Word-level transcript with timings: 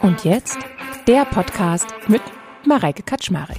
Und 0.00 0.24
jetzt 0.24 0.58
der 1.06 1.24
Podcast 1.24 1.86
mit 2.08 2.22
Mareike 2.64 3.02
Kaczmarek. 3.02 3.58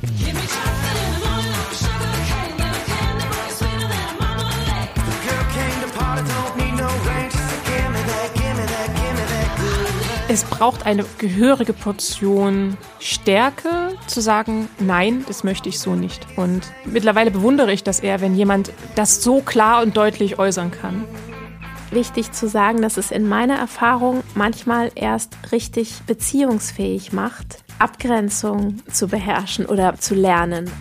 Es 10.30 10.46
braucht 10.46 10.88
eine 10.88 11.06
gehörige 11.20 11.74
Portion 11.74 12.76
Stärke 13.00 13.96
zu 14.08 14.20
sagen, 14.20 14.68
nein, 14.80 15.24
das 15.28 15.44
möchte 15.44 15.70
ich 15.70 15.80
so 15.80 15.94
nicht. 15.94 16.26
Und 16.38 16.62
mittlerweile 16.86 17.30
bewundere 17.30 17.72
ich 17.72 17.84
das 17.84 18.00
eher, 18.00 18.20
wenn 18.20 18.36
jemand 18.36 18.72
das 18.96 19.22
so 19.22 19.42
klar 19.42 19.84
und 19.84 19.96
deutlich 19.96 20.40
äußern 20.40 20.72
kann. 20.72 21.06
Wichtig 21.94 22.32
zu 22.32 22.48
sagen, 22.48 22.82
dass 22.82 22.98
es 22.98 23.12
in 23.12 23.28
meiner 23.28 23.56
Erfahrung 23.56 24.24
manchmal 24.34 24.90
erst 24.96 25.38
richtig 25.52 26.02
beziehungsfähig 26.08 27.14
macht, 27.14 27.64
Abgrenzung 27.78 28.78
zu 28.92 29.08
beherrschen 29.08 29.68
oder 29.68 29.96
zu 30.00 30.16
lernen. 30.16 30.72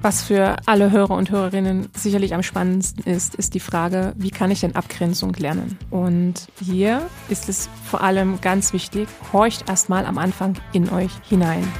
Was 0.00 0.22
für 0.22 0.56
alle 0.64 0.90
Hörer 0.90 1.14
und 1.14 1.30
Hörerinnen 1.30 1.88
sicherlich 1.94 2.34
am 2.34 2.42
spannendsten 2.42 3.04
ist, 3.04 3.34
ist 3.34 3.52
die 3.52 3.60
Frage, 3.60 4.14
wie 4.16 4.30
kann 4.30 4.50
ich 4.50 4.60
denn 4.60 4.76
Abgrenzung 4.76 5.34
lernen? 5.34 5.78
Und 5.90 6.48
hier 6.58 7.02
ist 7.28 7.50
es 7.50 7.68
vor 7.84 8.02
allem 8.02 8.40
ganz 8.40 8.72
wichtig, 8.72 9.08
horcht 9.32 9.68
erstmal 9.68 10.06
am 10.06 10.16
Anfang 10.16 10.54
in 10.72 10.88
euch 10.88 11.12
hinein. 11.28 11.70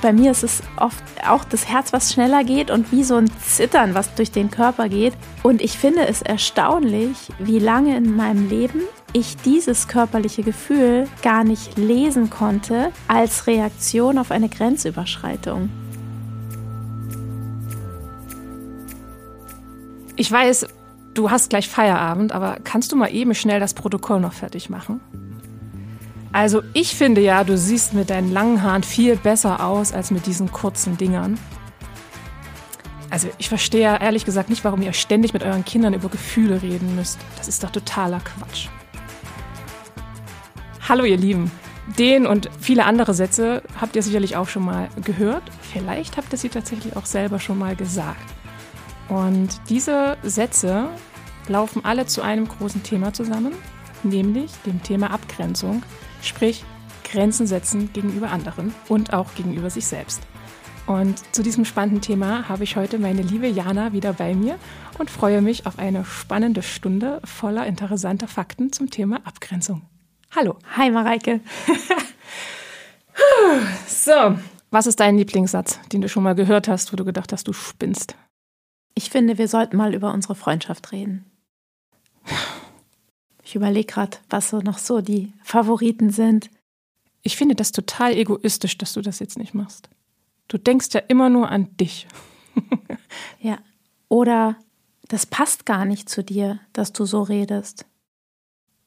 Bei 0.00 0.12
mir 0.12 0.30
ist 0.30 0.44
es 0.44 0.62
oft 0.76 1.02
auch 1.26 1.42
das 1.44 1.68
Herz, 1.68 1.92
was 1.92 2.12
schneller 2.12 2.44
geht 2.44 2.70
und 2.70 2.92
wie 2.92 3.02
so 3.02 3.16
ein 3.16 3.28
Zittern, 3.40 3.94
was 3.94 4.14
durch 4.14 4.30
den 4.30 4.48
Körper 4.50 4.88
geht. 4.88 5.14
Und 5.42 5.60
ich 5.60 5.76
finde 5.76 6.06
es 6.06 6.22
erstaunlich, 6.22 7.16
wie 7.40 7.58
lange 7.58 7.96
in 7.96 8.14
meinem 8.14 8.48
Leben 8.48 8.82
ich 9.12 9.36
dieses 9.38 9.88
körperliche 9.88 10.42
Gefühl 10.42 11.08
gar 11.22 11.42
nicht 11.42 11.76
lesen 11.76 12.30
konnte 12.30 12.92
als 13.08 13.46
Reaktion 13.46 14.18
auf 14.18 14.30
eine 14.30 14.48
Grenzüberschreitung. 14.48 15.70
Ich 20.14 20.30
weiß, 20.30 20.66
du 21.14 21.30
hast 21.30 21.50
gleich 21.50 21.68
Feierabend, 21.68 22.32
aber 22.32 22.58
kannst 22.62 22.92
du 22.92 22.96
mal 22.96 23.12
eben 23.12 23.34
schnell 23.34 23.58
das 23.58 23.74
Protokoll 23.74 24.20
noch 24.20 24.32
fertig 24.32 24.70
machen? 24.70 25.00
Also 26.32 26.62
ich 26.74 26.94
finde 26.94 27.20
ja, 27.20 27.42
du 27.42 27.56
siehst 27.56 27.94
mit 27.94 28.10
deinen 28.10 28.30
langen 28.30 28.62
Haaren 28.62 28.82
viel 28.82 29.16
besser 29.16 29.64
aus 29.64 29.92
als 29.92 30.10
mit 30.10 30.26
diesen 30.26 30.52
kurzen 30.52 30.96
Dingern. 30.96 31.38
Also 33.10 33.28
ich 33.38 33.48
verstehe 33.48 33.98
ehrlich 34.00 34.26
gesagt 34.26 34.50
nicht, 34.50 34.64
warum 34.64 34.82
ihr 34.82 34.92
ständig 34.92 35.32
mit 35.32 35.42
euren 35.42 35.64
Kindern 35.64 35.94
über 35.94 36.10
Gefühle 36.10 36.60
reden 36.60 36.94
müsst. 36.94 37.18
Das 37.38 37.48
ist 37.48 37.64
doch 37.64 37.70
totaler 37.70 38.20
Quatsch. 38.20 38.68
Hallo 40.86 41.04
ihr 41.04 41.16
Lieben. 41.16 41.50
Den 41.98 42.26
und 42.26 42.50
viele 42.60 42.84
andere 42.84 43.14
Sätze 43.14 43.62
habt 43.80 43.96
ihr 43.96 44.02
sicherlich 44.02 44.36
auch 44.36 44.48
schon 44.48 44.64
mal 44.64 44.88
gehört. 45.02 45.42
Vielleicht 45.72 46.18
habt 46.18 46.30
ihr 46.32 46.38
sie 46.38 46.50
tatsächlich 46.50 46.96
auch 46.96 47.06
selber 47.06 47.40
schon 47.40 47.58
mal 47.58 47.76
gesagt. 47.76 48.34
Und 49.08 49.48
diese 49.70 50.18
Sätze 50.22 50.90
laufen 51.48 51.86
alle 51.86 52.04
zu 52.04 52.20
einem 52.20 52.46
großen 52.46 52.82
Thema 52.82 53.14
zusammen, 53.14 53.52
nämlich 54.02 54.50
dem 54.66 54.82
Thema 54.82 55.10
Abgrenzung, 55.10 55.82
sprich 56.22 56.64
Grenzen 57.04 57.46
setzen 57.46 57.92
gegenüber 57.92 58.30
anderen 58.30 58.74
und 58.88 59.12
auch 59.12 59.34
gegenüber 59.34 59.70
sich 59.70 59.86
selbst. 59.86 60.22
Und 60.86 61.22
zu 61.34 61.42
diesem 61.42 61.66
spannenden 61.66 62.00
Thema 62.00 62.48
habe 62.48 62.64
ich 62.64 62.76
heute 62.76 62.98
meine 62.98 63.20
liebe 63.20 63.46
Jana 63.46 63.92
wieder 63.92 64.14
bei 64.14 64.34
mir 64.34 64.58
und 64.98 65.10
freue 65.10 65.42
mich 65.42 65.66
auf 65.66 65.78
eine 65.78 66.04
spannende 66.04 66.62
Stunde 66.62 67.20
voller 67.24 67.66
interessanter 67.66 68.26
Fakten 68.26 68.72
zum 68.72 68.88
Thema 68.88 69.16
Abgrenzung. 69.24 69.82
Hallo. 70.34 70.56
Hi 70.76 70.90
Mareike. 70.90 71.40
so, 73.86 74.38
was 74.70 74.86
ist 74.86 75.00
dein 75.00 75.18
Lieblingssatz, 75.18 75.78
den 75.92 76.00
du 76.00 76.08
schon 76.08 76.22
mal 76.22 76.34
gehört 76.34 76.68
hast, 76.68 76.92
wo 76.92 76.96
du 76.96 77.04
gedacht 77.04 77.32
hast, 77.32 77.48
du 77.48 77.52
spinnst? 77.52 78.14
Ich 78.94 79.10
finde, 79.10 79.36
wir 79.36 79.48
sollten 79.48 79.76
mal 79.76 79.94
über 79.94 80.12
unsere 80.12 80.34
Freundschaft 80.34 80.92
reden. 80.92 81.27
Ich 83.48 83.54
überlege 83.54 83.86
gerade, 83.86 84.18
was 84.28 84.50
so 84.50 84.60
noch 84.60 84.76
so 84.76 85.00
die 85.00 85.32
Favoriten 85.42 86.10
sind. 86.10 86.50
Ich 87.22 87.38
finde 87.38 87.54
das 87.54 87.72
total 87.72 88.12
egoistisch, 88.12 88.76
dass 88.76 88.92
du 88.92 89.00
das 89.00 89.20
jetzt 89.20 89.38
nicht 89.38 89.54
machst. 89.54 89.88
Du 90.48 90.58
denkst 90.58 90.88
ja 90.92 91.00
immer 91.08 91.30
nur 91.30 91.48
an 91.48 91.74
dich. 91.78 92.06
ja. 93.40 93.56
Oder 94.08 94.56
das 95.08 95.24
passt 95.24 95.64
gar 95.64 95.86
nicht 95.86 96.10
zu 96.10 96.22
dir, 96.22 96.60
dass 96.74 96.92
du 96.92 97.06
so 97.06 97.22
redest. 97.22 97.86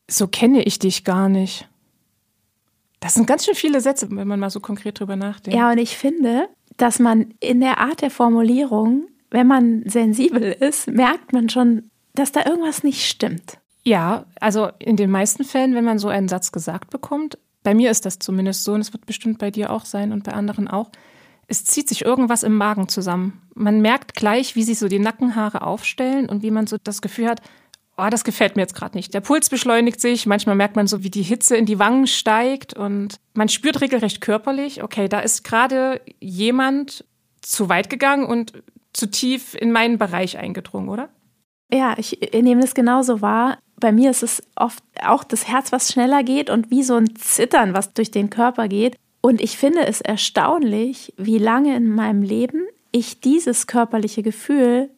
So 0.07 0.27
kenne 0.27 0.61
ich 0.61 0.77
dich 0.77 1.03
gar 1.05 1.27
nicht. 1.27 1.67
Das 2.99 3.15
sind 3.15 3.25
ganz 3.25 3.45
schön 3.45 3.55
viele 3.55 3.81
Sätze, 3.81 4.07
wenn 4.11 4.27
man 4.27 4.39
mal 4.39 4.51
so 4.51 4.59
konkret 4.59 4.99
drüber 4.99 5.15
nachdenkt. 5.15 5.57
Ja, 5.57 5.71
und 5.71 5.79
ich 5.79 5.97
finde, 5.97 6.49
dass 6.77 6.99
man 6.99 7.33
in 7.39 7.61
der 7.61 7.79
Art 7.79 8.03
der 8.03 8.11
Formulierung 8.11 9.07
wenn 9.31 9.47
man 9.47 9.83
sensibel 9.87 10.43
ist, 10.43 10.87
merkt 10.87 11.33
man 11.33 11.49
schon, 11.49 11.89
dass 12.13 12.33
da 12.33 12.45
irgendwas 12.45 12.83
nicht 12.83 13.07
stimmt. 13.07 13.57
Ja, 13.83 14.25
also 14.39 14.69
in 14.79 14.95
den 14.95 15.09
meisten 15.09 15.43
Fällen, 15.43 15.73
wenn 15.75 15.85
man 15.85 15.99
so 15.99 16.07
einen 16.07 16.27
Satz 16.27 16.51
gesagt 16.51 16.89
bekommt, 16.91 17.37
bei 17.63 17.73
mir 17.73 17.91
ist 17.91 18.05
das 18.05 18.19
zumindest 18.19 18.63
so 18.63 18.73
und 18.73 18.81
es 18.81 18.93
wird 18.93 19.05
bestimmt 19.05 19.39
bei 19.39 19.51
dir 19.51 19.71
auch 19.71 19.85
sein 19.85 20.11
und 20.11 20.23
bei 20.23 20.33
anderen 20.33 20.67
auch, 20.67 20.91
es 21.47 21.65
zieht 21.65 21.89
sich 21.89 22.05
irgendwas 22.05 22.43
im 22.43 22.55
Magen 22.55 22.87
zusammen. 22.87 23.41
Man 23.55 23.81
merkt 23.81 24.13
gleich, 24.15 24.55
wie 24.55 24.63
sich 24.63 24.79
so 24.79 24.87
die 24.87 24.99
Nackenhaare 24.99 25.63
aufstellen 25.63 26.29
und 26.29 26.43
wie 26.43 26.51
man 26.51 26.65
so 26.65 26.77
das 26.81 27.01
Gefühl 27.01 27.27
hat, 27.27 27.41
oh, 27.97 28.07
das 28.09 28.23
gefällt 28.23 28.55
mir 28.55 28.61
jetzt 28.63 28.75
gerade 28.75 28.95
nicht. 28.95 29.13
Der 29.13 29.21
Puls 29.21 29.49
beschleunigt 29.49 29.99
sich, 29.99 30.25
manchmal 30.25 30.55
merkt 30.55 30.75
man 30.75 30.87
so, 30.87 31.03
wie 31.03 31.09
die 31.09 31.23
Hitze 31.23 31.57
in 31.57 31.65
die 31.65 31.77
Wangen 31.77 32.07
steigt 32.07 32.73
und 32.73 33.19
man 33.33 33.49
spürt 33.49 33.81
regelrecht 33.81 34.21
körperlich, 34.21 34.81
okay, 34.81 35.07
da 35.07 35.19
ist 35.19 35.43
gerade 35.43 36.01
jemand 36.19 37.05
zu 37.41 37.69
weit 37.69 37.89
gegangen 37.89 38.25
und 38.25 38.53
zu 38.93 39.09
tief 39.09 39.55
in 39.55 39.71
meinen 39.71 39.97
Bereich 39.97 40.37
eingedrungen, 40.37 40.89
oder? 40.89 41.09
Ja, 41.73 41.95
ich 41.97 42.19
nehme 42.33 42.61
das 42.61 42.73
genauso 42.73 43.21
wahr. 43.21 43.57
Bei 43.81 43.91
mir 43.91 44.09
ist 44.09 44.23
es 44.23 44.41
oft 44.55 44.81
auch 45.03 45.25
das 45.25 45.47
Herz, 45.47 45.73
was 45.73 45.91
schneller 45.91 46.23
geht 46.23 46.49
und 46.49 46.71
wie 46.71 46.83
so 46.83 46.95
ein 46.95 47.15
Zittern, 47.17 47.73
was 47.73 47.93
durch 47.93 48.11
den 48.11 48.29
Körper 48.29 48.69
geht. 48.69 48.95
Und 49.19 49.41
ich 49.41 49.57
finde 49.57 49.85
es 49.85 49.99
erstaunlich, 49.99 51.13
wie 51.17 51.37
lange 51.37 51.75
in 51.75 51.89
meinem 51.89 52.21
Leben 52.21 52.65
ich 52.91 53.19
dieses 53.19 53.67
körperliche 53.67 54.23
Gefühl 54.23 54.89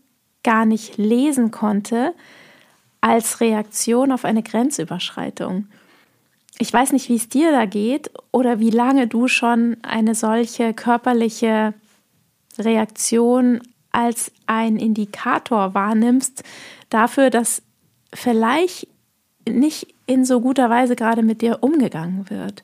gar 0.43 0.65
nicht 0.65 0.97
lesen 0.97 1.51
konnte 1.51 2.13
als 3.01 3.41
Reaktion 3.41 4.11
auf 4.11 4.25
eine 4.25 4.43
Grenzüberschreitung. 4.43 5.67
Ich 6.59 6.71
weiß 6.71 6.91
nicht, 6.91 7.09
wie 7.09 7.15
es 7.15 7.29
dir 7.29 7.51
da 7.51 7.65
geht 7.65 8.11
oder 8.31 8.59
wie 8.59 8.69
lange 8.69 9.07
du 9.07 9.27
schon 9.27 9.77
eine 9.81 10.15
solche 10.15 10.73
körperliche 10.73 11.73
Reaktion 12.59 13.61
als 13.91 14.31
ein 14.45 14.77
Indikator 14.77 15.73
wahrnimmst 15.73 16.43
dafür, 16.89 17.29
dass 17.29 17.62
vielleicht 18.13 18.87
nicht 19.47 19.93
in 20.05 20.25
so 20.25 20.41
guter 20.41 20.69
Weise 20.69 20.95
gerade 20.95 21.23
mit 21.23 21.41
dir 21.41 21.59
umgegangen 21.61 22.29
wird. 22.29 22.63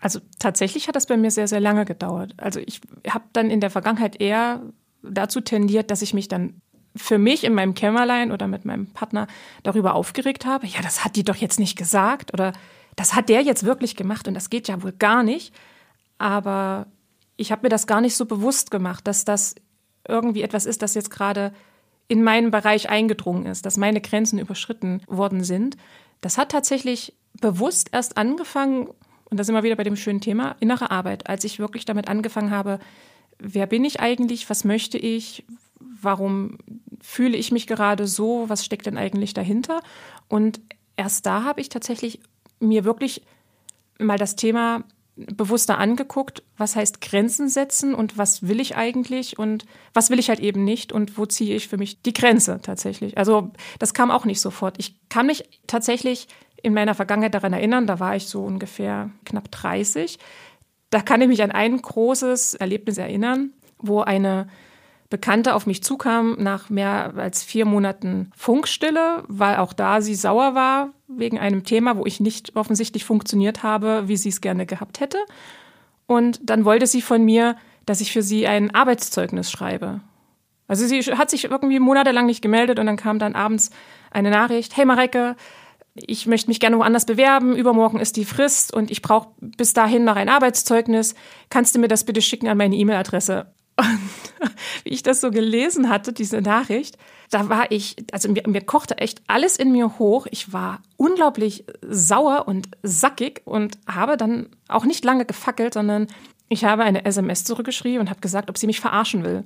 Also 0.00 0.20
tatsächlich 0.38 0.88
hat 0.88 0.96
das 0.96 1.06
bei 1.06 1.16
mir 1.16 1.30
sehr, 1.30 1.48
sehr 1.48 1.60
lange 1.60 1.84
gedauert. 1.84 2.34
Also 2.38 2.60
ich 2.60 2.80
habe 3.08 3.24
dann 3.32 3.50
in 3.50 3.60
der 3.60 3.70
Vergangenheit 3.70 4.20
eher 4.20 4.62
dazu 5.02 5.40
tendiert, 5.40 5.90
dass 5.90 6.02
ich 6.02 6.14
mich 6.14 6.28
dann 6.28 6.60
für 6.96 7.18
mich 7.18 7.44
in 7.44 7.54
meinem 7.54 7.74
Kämmerlein 7.74 8.32
oder 8.32 8.48
mit 8.48 8.64
meinem 8.64 8.86
Partner 8.86 9.26
darüber 9.62 9.94
aufgeregt 9.94 10.44
habe, 10.46 10.66
ja, 10.66 10.82
das 10.82 11.04
hat 11.04 11.16
die 11.16 11.22
doch 11.22 11.36
jetzt 11.36 11.60
nicht 11.60 11.76
gesagt 11.76 12.32
oder 12.32 12.52
das 12.96 13.14
hat 13.14 13.28
der 13.28 13.42
jetzt 13.42 13.64
wirklich 13.64 13.94
gemacht 13.94 14.26
und 14.26 14.34
das 14.34 14.50
geht 14.50 14.68
ja 14.68 14.82
wohl 14.82 14.92
gar 14.92 15.22
nicht. 15.22 15.54
Aber 16.18 16.86
ich 17.36 17.52
habe 17.52 17.62
mir 17.62 17.68
das 17.68 17.86
gar 17.86 18.00
nicht 18.00 18.16
so 18.16 18.26
bewusst 18.26 18.70
gemacht, 18.70 19.06
dass 19.06 19.24
das 19.24 19.54
irgendwie 20.06 20.42
etwas 20.42 20.66
ist, 20.66 20.82
das 20.82 20.94
jetzt 20.94 21.10
gerade 21.10 21.52
in 22.10 22.24
meinen 22.24 22.50
Bereich 22.50 22.90
eingedrungen 22.90 23.46
ist, 23.46 23.64
dass 23.64 23.76
meine 23.76 24.00
Grenzen 24.00 24.40
überschritten 24.40 25.00
worden 25.06 25.44
sind. 25.44 25.76
Das 26.20 26.38
hat 26.38 26.50
tatsächlich 26.50 27.14
bewusst 27.40 27.90
erst 27.92 28.16
angefangen, 28.16 28.88
und 29.30 29.38
da 29.38 29.44
sind 29.44 29.54
wir 29.54 29.62
wieder 29.62 29.76
bei 29.76 29.84
dem 29.84 29.94
schönen 29.94 30.20
Thema, 30.20 30.56
innere 30.58 30.90
Arbeit, 30.90 31.28
als 31.28 31.44
ich 31.44 31.60
wirklich 31.60 31.84
damit 31.84 32.08
angefangen 32.08 32.50
habe, 32.50 32.80
wer 33.38 33.68
bin 33.68 33.84
ich 33.84 34.00
eigentlich, 34.00 34.50
was 34.50 34.64
möchte 34.64 34.98
ich, 34.98 35.44
warum 35.78 36.58
fühle 37.00 37.36
ich 37.36 37.52
mich 37.52 37.68
gerade 37.68 38.08
so, 38.08 38.48
was 38.48 38.64
steckt 38.64 38.86
denn 38.86 38.98
eigentlich 38.98 39.32
dahinter? 39.32 39.80
Und 40.26 40.60
erst 40.96 41.26
da 41.26 41.44
habe 41.44 41.60
ich 41.60 41.68
tatsächlich 41.68 42.18
mir 42.58 42.84
wirklich 42.84 43.22
mal 44.00 44.18
das 44.18 44.34
Thema 44.34 44.82
bewusster 45.26 45.78
angeguckt, 45.78 46.42
was 46.56 46.76
heißt 46.76 47.00
Grenzen 47.00 47.48
setzen 47.48 47.94
und 47.94 48.18
was 48.18 48.46
will 48.46 48.60
ich 48.60 48.76
eigentlich 48.76 49.38
und 49.38 49.66
was 49.94 50.10
will 50.10 50.18
ich 50.18 50.28
halt 50.28 50.40
eben 50.40 50.64
nicht 50.64 50.92
und 50.92 51.18
wo 51.18 51.26
ziehe 51.26 51.54
ich 51.54 51.68
für 51.68 51.78
mich 51.78 52.02
die 52.02 52.12
Grenze 52.12 52.60
tatsächlich. 52.62 53.18
Also 53.18 53.50
das 53.78 53.94
kam 53.94 54.10
auch 54.10 54.24
nicht 54.24 54.40
sofort. 54.40 54.76
Ich 54.78 54.96
kann 55.08 55.26
mich 55.26 55.44
tatsächlich 55.66 56.28
in 56.62 56.74
meiner 56.74 56.94
Vergangenheit 56.94 57.34
daran 57.34 57.52
erinnern, 57.52 57.86
da 57.86 58.00
war 58.00 58.16
ich 58.16 58.26
so 58.26 58.42
ungefähr 58.42 59.10
knapp 59.24 59.50
30. 59.50 60.18
Da 60.90 61.00
kann 61.00 61.22
ich 61.22 61.28
mich 61.28 61.42
an 61.42 61.50
ein 61.52 61.80
großes 61.80 62.54
Erlebnis 62.54 62.98
erinnern, 62.98 63.52
wo 63.78 64.00
eine 64.00 64.48
Bekannte 65.10 65.56
auf 65.56 65.66
mich 65.66 65.82
zukam 65.82 66.36
nach 66.38 66.70
mehr 66.70 67.14
als 67.16 67.42
vier 67.42 67.66
Monaten 67.66 68.30
Funkstille, 68.36 69.24
weil 69.26 69.56
auch 69.56 69.72
da 69.72 70.00
sie 70.00 70.14
sauer 70.14 70.54
war 70.54 70.90
wegen 71.08 71.38
einem 71.38 71.64
Thema, 71.64 71.96
wo 71.96 72.06
ich 72.06 72.20
nicht 72.20 72.54
offensichtlich 72.54 73.04
funktioniert 73.04 73.64
habe, 73.64 74.04
wie 74.06 74.16
sie 74.16 74.28
es 74.28 74.40
gerne 74.40 74.66
gehabt 74.66 75.00
hätte. 75.00 75.18
Und 76.06 76.38
dann 76.42 76.64
wollte 76.64 76.86
sie 76.86 77.02
von 77.02 77.24
mir, 77.24 77.56
dass 77.86 78.00
ich 78.00 78.12
für 78.12 78.22
sie 78.22 78.46
ein 78.46 78.72
Arbeitszeugnis 78.72 79.50
schreibe. 79.50 80.00
Also 80.68 80.86
sie 80.86 81.00
hat 81.02 81.30
sich 81.30 81.44
irgendwie 81.46 81.80
monatelang 81.80 82.26
nicht 82.26 82.40
gemeldet 82.40 82.78
und 82.78 82.86
dann 82.86 82.96
kam 82.96 83.18
dann 83.18 83.34
abends 83.34 83.70
eine 84.12 84.30
Nachricht, 84.30 84.76
hey 84.76 84.84
Mareike, 84.84 85.34
ich 85.94 86.28
möchte 86.28 86.48
mich 86.48 86.60
gerne 86.60 86.78
woanders 86.78 87.04
bewerben, 87.04 87.56
übermorgen 87.56 87.98
ist 87.98 88.16
die 88.16 88.24
Frist 88.24 88.72
und 88.72 88.92
ich 88.92 89.02
brauche 89.02 89.30
bis 89.40 89.72
dahin 89.72 90.04
noch 90.04 90.14
ein 90.14 90.28
Arbeitszeugnis. 90.28 91.16
Kannst 91.48 91.74
du 91.74 91.80
mir 91.80 91.88
das 91.88 92.04
bitte 92.04 92.22
schicken 92.22 92.46
an 92.46 92.58
meine 92.58 92.76
E-Mail-Adresse? 92.76 93.52
Und 93.80 94.50
wie 94.84 94.90
ich 94.90 95.02
das 95.02 95.20
so 95.20 95.30
gelesen 95.30 95.88
hatte, 95.88 96.12
diese 96.12 96.40
Nachricht, 96.40 96.98
da 97.30 97.48
war 97.48 97.70
ich, 97.70 97.96
also 98.12 98.30
mir, 98.30 98.42
mir, 98.46 98.60
kochte 98.60 98.98
echt 98.98 99.22
alles 99.26 99.56
in 99.56 99.72
mir 99.72 99.98
hoch. 99.98 100.26
Ich 100.30 100.52
war 100.52 100.82
unglaublich 100.96 101.64
sauer 101.82 102.46
und 102.46 102.68
sackig 102.82 103.42
und 103.44 103.78
habe 103.86 104.16
dann 104.16 104.48
auch 104.68 104.84
nicht 104.84 105.04
lange 105.04 105.24
gefackelt, 105.24 105.74
sondern 105.74 106.08
ich 106.48 106.64
habe 106.64 106.82
eine 106.82 107.04
SMS 107.04 107.44
zurückgeschrieben 107.44 108.00
und 108.00 108.10
habe 108.10 108.20
gesagt, 108.20 108.50
ob 108.50 108.58
sie 108.58 108.66
mich 108.66 108.80
verarschen 108.80 109.24
will. 109.24 109.44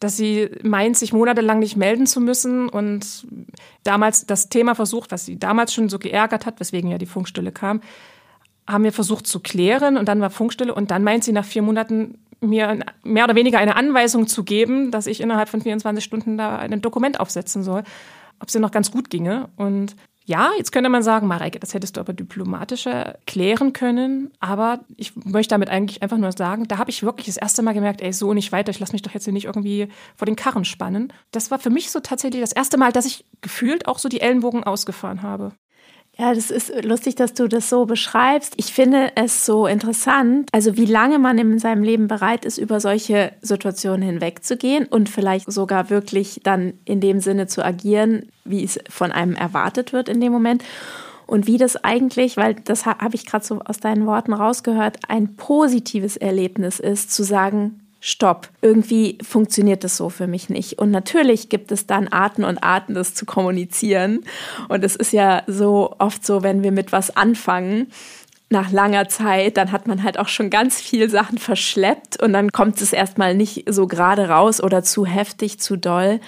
Dass 0.00 0.16
sie 0.16 0.50
meint, 0.62 0.96
sich 0.96 1.12
monatelang 1.12 1.58
nicht 1.58 1.76
melden 1.76 2.06
zu 2.06 2.20
müssen 2.20 2.68
und 2.68 3.26
damals 3.82 4.26
das 4.26 4.48
Thema 4.48 4.74
versucht, 4.74 5.10
was 5.10 5.24
sie 5.24 5.38
damals 5.38 5.72
schon 5.72 5.88
so 5.88 5.98
geärgert 5.98 6.46
hat, 6.46 6.60
weswegen 6.60 6.90
ja 6.90 6.98
die 6.98 7.06
Funkstille 7.06 7.52
kam, 7.52 7.80
haben 8.68 8.84
wir 8.84 8.92
versucht 8.92 9.26
zu 9.26 9.40
klären 9.40 9.96
und 9.96 10.08
dann 10.08 10.20
war 10.20 10.30
Funkstille 10.30 10.74
und 10.74 10.90
dann 10.90 11.02
meint 11.02 11.24
sie 11.24 11.32
nach 11.32 11.44
vier 11.44 11.62
Monaten, 11.62 12.18
mir 12.40 12.78
mehr 13.02 13.24
oder 13.24 13.34
weniger 13.34 13.58
eine 13.58 13.76
Anweisung 13.76 14.26
zu 14.26 14.44
geben, 14.44 14.90
dass 14.90 15.06
ich 15.06 15.20
innerhalb 15.20 15.48
von 15.48 15.60
24 15.60 16.04
Stunden 16.04 16.38
da 16.38 16.56
ein 16.56 16.80
Dokument 16.80 17.20
aufsetzen 17.20 17.62
soll, 17.62 17.82
ob 18.40 18.48
es 18.48 18.54
ihr 18.54 18.60
noch 18.60 18.70
ganz 18.70 18.90
gut 18.90 19.10
ginge. 19.10 19.48
Und 19.56 19.96
ja, 20.28 20.50
jetzt 20.58 20.72
könnte 20.72 20.90
man 20.90 21.02
sagen, 21.02 21.26
Mareike, 21.26 21.58
das 21.58 21.72
hättest 21.72 21.96
du 21.96 22.00
aber 22.00 22.12
diplomatischer 22.12 23.16
klären 23.26 23.72
können. 23.72 24.30
Aber 24.40 24.80
ich 24.98 25.16
möchte 25.16 25.54
damit 25.54 25.70
eigentlich 25.70 26.02
einfach 26.02 26.18
nur 26.18 26.32
sagen, 26.32 26.68
da 26.68 26.76
habe 26.76 26.90
ich 26.90 27.02
wirklich 27.02 27.26
das 27.26 27.38
erste 27.38 27.62
Mal 27.62 27.72
gemerkt, 27.72 28.02
ey, 28.02 28.12
so 28.12 28.34
nicht 28.34 28.52
weiter, 28.52 28.70
ich 28.70 28.78
lasse 28.78 28.92
mich 28.92 29.00
doch 29.00 29.14
jetzt 29.14 29.24
hier 29.24 29.32
nicht 29.32 29.46
irgendwie 29.46 29.88
vor 30.16 30.26
den 30.26 30.36
Karren 30.36 30.66
spannen. 30.66 31.14
Das 31.30 31.50
war 31.50 31.58
für 31.58 31.70
mich 31.70 31.90
so 31.90 32.00
tatsächlich 32.00 32.42
das 32.42 32.52
erste 32.52 32.76
Mal, 32.76 32.92
dass 32.92 33.06
ich 33.06 33.24
gefühlt 33.40 33.88
auch 33.88 33.98
so 33.98 34.10
die 34.10 34.20
Ellenbogen 34.20 34.64
ausgefahren 34.64 35.22
habe. 35.22 35.52
Ja, 36.20 36.34
das 36.34 36.50
ist 36.50 36.84
lustig, 36.84 37.14
dass 37.14 37.32
du 37.32 37.46
das 37.46 37.68
so 37.68 37.86
beschreibst. 37.86 38.54
Ich 38.56 38.72
finde 38.72 39.12
es 39.14 39.46
so 39.46 39.68
interessant, 39.68 40.48
also 40.52 40.76
wie 40.76 40.84
lange 40.84 41.20
man 41.20 41.38
in 41.38 41.60
seinem 41.60 41.84
Leben 41.84 42.08
bereit 42.08 42.44
ist, 42.44 42.58
über 42.58 42.80
solche 42.80 43.32
Situationen 43.40 44.02
hinwegzugehen 44.02 44.86
und 44.86 45.08
vielleicht 45.08 45.50
sogar 45.52 45.90
wirklich 45.90 46.40
dann 46.42 46.74
in 46.84 47.00
dem 47.00 47.20
Sinne 47.20 47.46
zu 47.46 47.64
agieren, 47.64 48.32
wie 48.44 48.64
es 48.64 48.80
von 48.90 49.12
einem 49.12 49.36
erwartet 49.36 49.92
wird 49.92 50.08
in 50.08 50.20
dem 50.20 50.32
Moment. 50.32 50.64
Und 51.28 51.46
wie 51.46 51.56
das 51.56 51.76
eigentlich, 51.84 52.36
weil 52.36 52.54
das 52.54 52.84
habe 52.84 53.14
ich 53.14 53.24
gerade 53.24 53.44
so 53.44 53.60
aus 53.60 53.78
deinen 53.78 54.04
Worten 54.06 54.32
rausgehört, 54.32 54.96
ein 55.06 55.36
positives 55.36 56.16
Erlebnis 56.16 56.80
ist, 56.80 57.12
zu 57.12 57.22
sagen, 57.22 57.87
Stopp, 58.00 58.48
irgendwie 58.62 59.18
funktioniert 59.22 59.82
das 59.82 59.96
so 59.96 60.08
für 60.08 60.28
mich 60.28 60.48
nicht. 60.48 60.78
Und 60.78 60.90
natürlich 60.90 61.48
gibt 61.48 61.72
es 61.72 61.86
dann 61.86 62.08
Arten 62.08 62.44
und 62.44 62.58
Arten, 62.58 62.94
das 62.94 63.14
zu 63.14 63.26
kommunizieren. 63.26 64.20
Und 64.68 64.84
es 64.84 64.94
ist 64.94 65.12
ja 65.12 65.42
so 65.46 65.96
oft 65.98 66.24
so, 66.24 66.42
wenn 66.42 66.62
wir 66.62 66.70
mit 66.70 66.92
was 66.92 67.16
anfangen, 67.16 67.88
nach 68.50 68.70
langer 68.70 69.08
Zeit, 69.08 69.56
dann 69.56 69.72
hat 69.72 69.86
man 69.86 70.02
halt 70.02 70.18
auch 70.18 70.28
schon 70.28 70.48
ganz 70.48 70.80
viel 70.80 71.10
Sachen 71.10 71.38
verschleppt 71.38 72.22
und 72.22 72.32
dann 72.32 72.50
kommt 72.50 72.80
es 72.80 72.92
erstmal 72.92 73.34
nicht 73.34 73.64
so 73.68 73.86
gerade 73.86 74.28
raus 74.28 74.62
oder 74.62 74.82
zu 74.82 75.04
heftig, 75.04 75.60
zu 75.60 75.76
doll. 75.76 76.20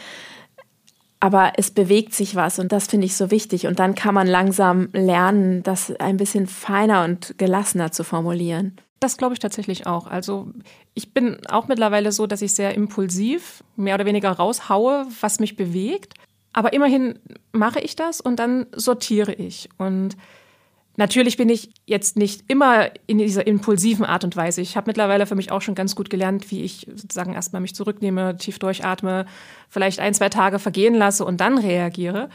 Aber 1.19 1.53
es 1.57 1.71
bewegt 1.71 2.15
sich 2.15 2.35
was 2.35 2.59
und 2.59 2.73
das 2.73 2.87
finde 2.87 3.07
ich 3.07 3.17
so 3.17 3.31
wichtig. 3.31 3.67
Und 3.67 3.79
dann 3.79 3.95
kann 3.95 4.15
man 4.15 4.27
langsam 4.27 4.89
lernen, 4.93 5.63
das 5.63 5.95
ein 5.97 6.17
bisschen 6.17 6.47
feiner 6.47 7.05
und 7.05 7.35
gelassener 7.39 7.93
zu 7.93 8.05
formulieren. 8.05 8.77
Das 9.01 9.17
glaube 9.17 9.35
ich 9.35 9.39
tatsächlich 9.39 9.87
auch. 9.87 10.07
Also 10.07 10.49
ich 10.95 11.15
bin 11.15 11.39
auch 11.49 11.69
mittlerweile 11.69 12.13
so, 12.13 12.27
dass 12.27 12.43
ich 12.43 12.55
sehr 12.55 12.75
impulsiv 12.75 13.63
mehr 13.77 13.95
oder 13.95 14.07
weniger 14.07 14.31
raushaue, 14.31 15.07
was 15.21 15.41
mich 15.41 15.57
bewegt. 15.57 16.15
Aber 16.53 16.73
immerhin 16.73 17.19
mache 17.53 17.81
ich 17.81 17.97
das 17.97 18.21
und 18.21 18.37
dann 18.37 18.67
sortiere 18.75 19.33
ich. 19.33 19.69
Und 19.79 20.17
natürlich 20.97 21.37
bin 21.37 21.49
ich 21.49 21.71
jetzt 21.87 22.17
nicht 22.17 22.45
immer 22.49 22.91
in 23.07 23.19
dieser 23.19 23.47
impulsiven 23.47 24.05
Art 24.05 24.25
und 24.25 24.37
Weise. 24.37 24.61
Ich 24.61 24.77
habe 24.77 24.89
mittlerweile 24.89 25.27
für 25.27 25.37
mich 25.37 25.53
auch 25.53 25.63
schon 25.63 25.77
ganz 25.77 25.95
gut 25.95 26.11
gelernt, 26.11 26.51
wie 26.51 26.63
ich 26.65 26.89
sozusagen 26.95 27.35
erstmal 27.35 27.63
mich 27.63 27.75
zurücknehme, 27.75 28.37
tief 28.37 28.59
durchatme, 28.59 29.27
vielleicht 29.69 30.01
ein, 30.01 30.15
zwei 30.15 30.29
Tage 30.29 30.59
vergehen 30.59 30.95
lasse 30.95 31.25
und 31.25 31.41
dann 31.41 31.57
reagiere. 31.57 32.31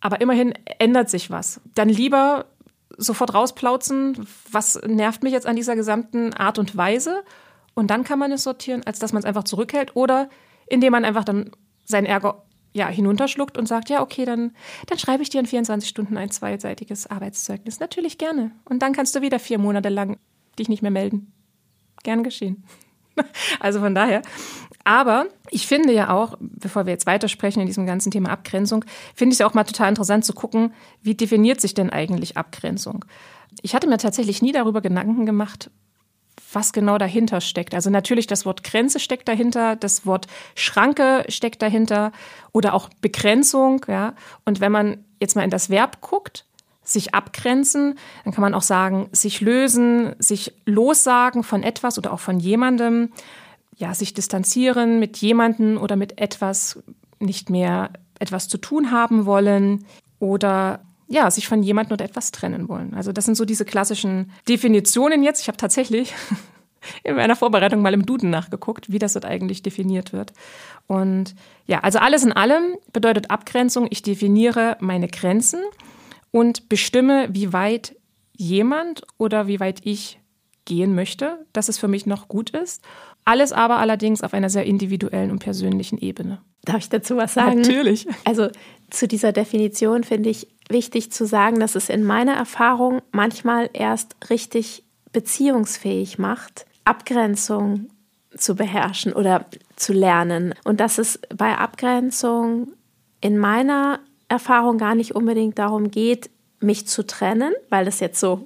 Aber 0.00 0.20
immerhin 0.20 0.54
ändert 0.78 1.10
sich 1.10 1.30
was. 1.30 1.60
Dann 1.74 1.88
lieber 1.88 2.46
sofort 2.96 3.34
rausplauzen, 3.34 4.26
was 4.50 4.80
nervt 4.86 5.22
mich 5.22 5.32
jetzt 5.32 5.46
an 5.46 5.56
dieser 5.56 5.74
gesamten 5.74 6.32
Art 6.34 6.58
und 6.58 6.76
Weise. 6.76 7.22
Und 7.74 7.90
dann 7.90 8.04
kann 8.04 8.18
man 8.18 8.32
es 8.32 8.42
sortieren, 8.42 8.82
als 8.84 8.98
dass 8.98 9.12
man 9.12 9.20
es 9.20 9.26
einfach 9.26 9.44
zurückhält 9.44 9.96
oder 9.96 10.28
indem 10.66 10.92
man 10.92 11.04
einfach 11.04 11.24
dann 11.24 11.50
seinen 11.84 12.06
Ärger 12.06 12.42
ja, 12.72 12.88
hinunterschluckt 12.88 13.58
und 13.58 13.66
sagt, 13.66 13.90
ja, 13.90 14.00
okay, 14.00 14.24
dann, 14.24 14.52
dann 14.86 14.98
schreibe 14.98 15.22
ich 15.22 15.30
dir 15.30 15.40
in 15.40 15.46
24 15.46 15.88
Stunden 15.88 16.16
ein 16.16 16.30
zweiseitiges 16.30 17.08
Arbeitszeugnis. 17.08 17.80
Natürlich 17.80 18.18
gerne. 18.18 18.52
Und 18.64 18.80
dann 18.82 18.92
kannst 18.92 19.14
du 19.14 19.22
wieder 19.22 19.38
vier 19.40 19.58
Monate 19.58 19.88
lang 19.88 20.18
dich 20.58 20.68
nicht 20.68 20.82
mehr 20.82 20.90
melden. 20.90 21.32
Gern 22.02 22.22
geschehen. 22.22 22.64
Also 23.58 23.80
von 23.80 23.94
daher. 23.94 24.22
Aber 24.84 25.26
ich 25.50 25.66
finde 25.66 25.92
ja 25.92 26.10
auch, 26.10 26.38
bevor 26.40 26.86
wir 26.86 26.92
jetzt 26.92 27.04
weitersprechen 27.06 27.60
in 27.60 27.66
diesem 27.66 27.84
ganzen 27.84 28.10
Thema 28.10 28.30
Abgrenzung, 28.30 28.84
finde 29.14 29.32
ich 29.32 29.34
es 29.34 29.38
ja 29.40 29.46
auch 29.46 29.52
mal 29.52 29.64
total 29.64 29.90
interessant 29.90 30.24
zu 30.24 30.32
gucken, 30.32 30.72
wie 31.02 31.14
definiert 31.14 31.60
sich 31.60 31.74
denn 31.74 31.90
eigentlich 31.90 32.38
Abgrenzung? 32.38 33.04
Ich 33.60 33.74
hatte 33.74 33.88
mir 33.88 33.98
tatsächlich 33.98 34.40
nie 34.40 34.52
darüber 34.52 34.80
Gedanken 34.80 35.26
gemacht, 35.26 35.70
was 36.52 36.72
genau 36.72 36.98
dahinter 36.98 37.40
steckt. 37.40 37.74
Also 37.74 37.90
natürlich 37.90 38.26
das 38.26 38.46
Wort 38.46 38.64
Grenze 38.64 39.00
steckt 39.00 39.28
dahinter, 39.28 39.76
das 39.76 40.06
Wort 40.06 40.26
Schranke 40.54 41.24
steckt 41.28 41.62
dahinter 41.62 42.12
oder 42.52 42.74
auch 42.74 42.88
Begrenzung, 43.00 43.84
ja. 43.88 44.14
Und 44.44 44.60
wenn 44.60 44.72
man 44.72 45.04
jetzt 45.20 45.36
mal 45.36 45.44
in 45.44 45.50
das 45.50 45.70
Verb 45.70 46.00
guckt, 46.00 46.44
sich 46.82 47.14
abgrenzen, 47.14 47.98
dann 48.24 48.32
kann 48.32 48.42
man 48.42 48.54
auch 48.54 48.62
sagen, 48.62 49.08
sich 49.12 49.40
lösen, 49.40 50.14
sich 50.18 50.52
lossagen 50.64 51.42
von 51.42 51.62
etwas 51.62 51.98
oder 51.98 52.12
auch 52.12 52.20
von 52.20 52.40
jemandem, 52.40 53.12
ja, 53.76 53.94
sich 53.94 54.12
distanzieren 54.14 54.98
mit 54.98 55.18
jemandem 55.18 55.78
oder 55.78 55.96
mit 55.96 56.20
etwas 56.20 56.82
nicht 57.18 57.50
mehr 57.50 57.90
etwas 58.18 58.48
zu 58.48 58.58
tun 58.58 58.90
haben 58.90 59.24
wollen 59.24 59.86
oder 60.18 60.80
ja, 61.10 61.28
sich 61.30 61.48
von 61.48 61.62
jemandem 61.62 61.94
oder 61.94 62.04
etwas 62.04 62.30
trennen 62.30 62.68
wollen. 62.68 62.94
Also 62.94 63.12
das 63.12 63.24
sind 63.24 63.34
so 63.34 63.44
diese 63.44 63.64
klassischen 63.64 64.30
Definitionen 64.48 65.24
jetzt. 65.24 65.42
Ich 65.42 65.48
habe 65.48 65.58
tatsächlich 65.58 66.14
in 67.02 67.16
meiner 67.16 67.34
Vorbereitung 67.34 67.82
mal 67.82 67.92
im 67.92 68.06
Duden 68.06 68.30
nachgeguckt, 68.30 68.92
wie 68.92 69.00
das 69.00 69.14
dort 69.14 69.24
eigentlich 69.24 69.62
definiert 69.62 70.12
wird. 70.12 70.32
Und 70.86 71.34
ja, 71.66 71.80
also 71.80 71.98
alles 71.98 72.24
in 72.24 72.32
allem 72.32 72.76
bedeutet 72.92 73.28
Abgrenzung, 73.28 73.88
ich 73.90 74.02
definiere 74.02 74.76
meine 74.78 75.08
Grenzen 75.08 75.60
und 76.30 76.68
bestimme, 76.68 77.28
wie 77.32 77.52
weit 77.52 77.96
jemand 78.36 79.02
oder 79.18 79.48
wie 79.48 79.58
weit 79.58 79.80
ich 79.84 80.20
gehen 80.64 80.94
möchte, 80.94 81.44
dass 81.52 81.68
es 81.68 81.76
für 81.76 81.88
mich 81.88 82.06
noch 82.06 82.28
gut 82.28 82.50
ist. 82.50 82.84
Alles 83.24 83.50
aber 83.50 83.78
allerdings 83.78 84.22
auf 84.22 84.32
einer 84.32 84.48
sehr 84.48 84.64
individuellen 84.64 85.32
und 85.32 85.40
persönlichen 85.40 85.98
Ebene. 85.98 86.40
Darf 86.62 86.78
ich 86.78 86.88
dazu 86.88 87.16
was 87.16 87.34
sagen? 87.34 87.62
Natürlich. 87.62 88.06
Also 88.24 88.48
zu 88.90 89.08
dieser 89.08 89.32
Definition 89.32 90.04
finde 90.04 90.30
ich 90.30 90.46
wichtig 90.70 91.12
zu 91.12 91.26
sagen, 91.26 91.60
dass 91.60 91.74
es 91.74 91.88
in 91.88 92.04
meiner 92.04 92.34
Erfahrung 92.34 93.02
manchmal 93.12 93.70
erst 93.72 94.16
richtig 94.30 94.84
beziehungsfähig 95.12 96.18
macht, 96.18 96.66
Abgrenzung 96.84 97.88
zu 98.36 98.54
beherrschen 98.54 99.12
oder 99.12 99.46
zu 99.76 99.92
lernen. 99.92 100.54
Und 100.64 100.80
dass 100.80 100.98
es 100.98 101.20
bei 101.36 101.56
Abgrenzung 101.56 102.72
in 103.20 103.38
meiner 103.38 104.00
Erfahrung 104.28 104.78
gar 104.78 104.94
nicht 104.94 105.14
unbedingt 105.14 105.58
darum 105.58 105.90
geht, 105.90 106.30
mich 106.60 106.86
zu 106.86 107.06
trennen, 107.06 107.52
weil 107.68 107.84
das 107.84 108.00
jetzt 108.00 108.20
so 108.20 108.44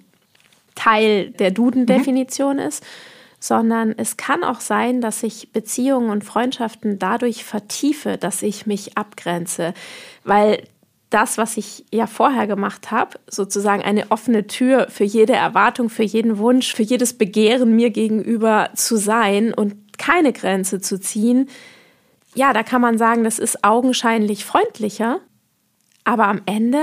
Teil 0.75 1.31
der 1.31 1.51
Duden-Definition 1.51 2.57
mhm. 2.57 2.63
ist, 2.63 2.85
sondern 3.39 3.95
es 3.97 4.17
kann 4.17 4.43
auch 4.43 4.61
sein, 4.61 5.01
dass 5.01 5.23
ich 5.23 5.53
Beziehungen 5.53 6.11
und 6.11 6.25
Freundschaften 6.25 6.99
dadurch 6.99 7.45
vertiefe, 7.45 8.17
dass 8.17 8.43
ich 8.43 8.67
mich 8.67 8.97
abgrenze, 8.97 9.75
weil 10.25 10.63
das, 11.15 11.39
was 11.39 11.57
ich 11.57 11.85
ja 11.93 12.07
vorher 12.09 12.47
gemacht 12.49 12.91
habe, 12.91 13.19
sozusagen 13.29 13.83
eine 13.83 14.11
offene 14.11 14.49
Tür 14.49 14.89
für 14.91 15.05
jede 15.05 15.35
Erwartung, 15.35 15.89
für 15.89 16.03
jeden 16.03 16.39
Wunsch, 16.39 16.75
für 16.75 16.83
jedes 16.83 17.13
Begehren 17.17 17.77
mir 17.77 17.91
gegenüber 17.91 18.71
zu 18.75 18.97
sein 18.97 19.55
und 19.55 19.97
keine 19.97 20.33
Grenze 20.33 20.81
zu 20.81 20.99
ziehen, 20.99 21.49
ja, 22.35 22.53
da 22.53 22.65
kann 22.65 22.81
man 22.81 22.99
sagen, 22.99 23.23
das 23.23 23.39
ist 23.39 23.65
augenscheinlich 23.65 24.45
freundlicher, 24.45 25.21
aber 26.03 26.27
am 26.27 26.43
Ende 26.47 26.83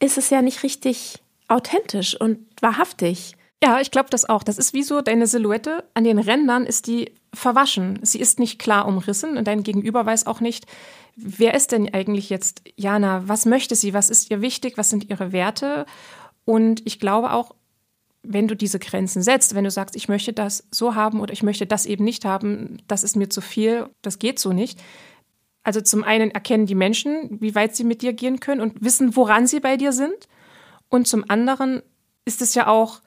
ist 0.00 0.18
es 0.18 0.30
ja 0.30 0.42
nicht 0.42 0.64
richtig 0.64 1.20
authentisch 1.46 2.20
und 2.20 2.38
wahrhaftig. 2.60 3.36
Ja, 3.62 3.80
ich 3.80 3.90
glaube 3.90 4.08
das 4.10 4.28
auch. 4.28 4.42
Das 4.42 4.58
ist 4.58 4.72
wie 4.72 4.82
so 4.82 5.00
deine 5.00 5.26
Silhouette. 5.26 5.84
An 5.94 6.04
den 6.04 6.18
Rändern 6.18 6.64
ist 6.64 6.86
die 6.86 7.12
verwaschen. 7.34 7.98
Sie 8.02 8.18
ist 8.18 8.38
nicht 8.38 8.58
klar 8.58 8.88
umrissen 8.88 9.36
und 9.36 9.46
dein 9.46 9.62
Gegenüber 9.62 10.04
weiß 10.04 10.26
auch 10.26 10.40
nicht, 10.40 10.66
wer 11.22 11.54
ist 11.54 11.72
denn 11.72 11.92
eigentlich 11.92 12.30
jetzt 12.30 12.62
Jana? 12.76 13.22
Was 13.26 13.46
möchte 13.46 13.74
sie? 13.74 13.94
Was 13.94 14.10
ist 14.10 14.30
ihr 14.30 14.40
wichtig? 14.40 14.76
Was 14.76 14.90
sind 14.90 15.08
ihre 15.10 15.32
Werte? 15.32 15.86
Und 16.44 16.82
ich 16.86 16.98
glaube 16.98 17.32
auch, 17.32 17.54
wenn 18.22 18.48
du 18.48 18.54
diese 18.54 18.78
Grenzen 18.78 19.22
setzt, 19.22 19.54
wenn 19.54 19.64
du 19.64 19.70
sagst, 19.70 19.96
ich 19.96 20.08
möchte 20.08 20.32
das 20.32 20.66
so 20.70 20.94
haben 20.94 21.20
oder 21.20 21.32
ich 21.32 21.42
möchte 21.42 21.66
das 21.66 21.86
eben 21.86 22.04
nicht 22.04 22.24
haben, 22.24 22.78
das 22.86 23.02
ist 23.02 23.16
mir 23.16 23.30
zu 23.30 23.40
viel, 23.40 23.88
das 24.02 24.18
geht 24.18 24.38
so 24.38 24.52
nicht. 24.52 24.78
Also 25.62 25.80
zum 25.80 26.04
einen 26.04 26.30
erkennen 26.30 26.66
die 26.66 26.74
Menschen, 26.74 27.40
wie 27.40 27.54
weit 27.54 27.76
sie 27.76 27.84
mit 27.84 28.02
dir 28.02 28.12
gehen 28.12 28.40
können 28.40 28.60
und 28.60 28.82
wissen, 28.82 29.16
woran 29.16 29.46
sie 29.46 29.60
bei 29.60 29.76
dir 29.76 29.92
sind. 29.92 30.28
Und 30.88 31.06
zum 31.06 31.24
anderen 31.28 31.82
ist 32.24 32.42
es 32.42 32.54
ja 32.54 32.66
auch 32.66 33.00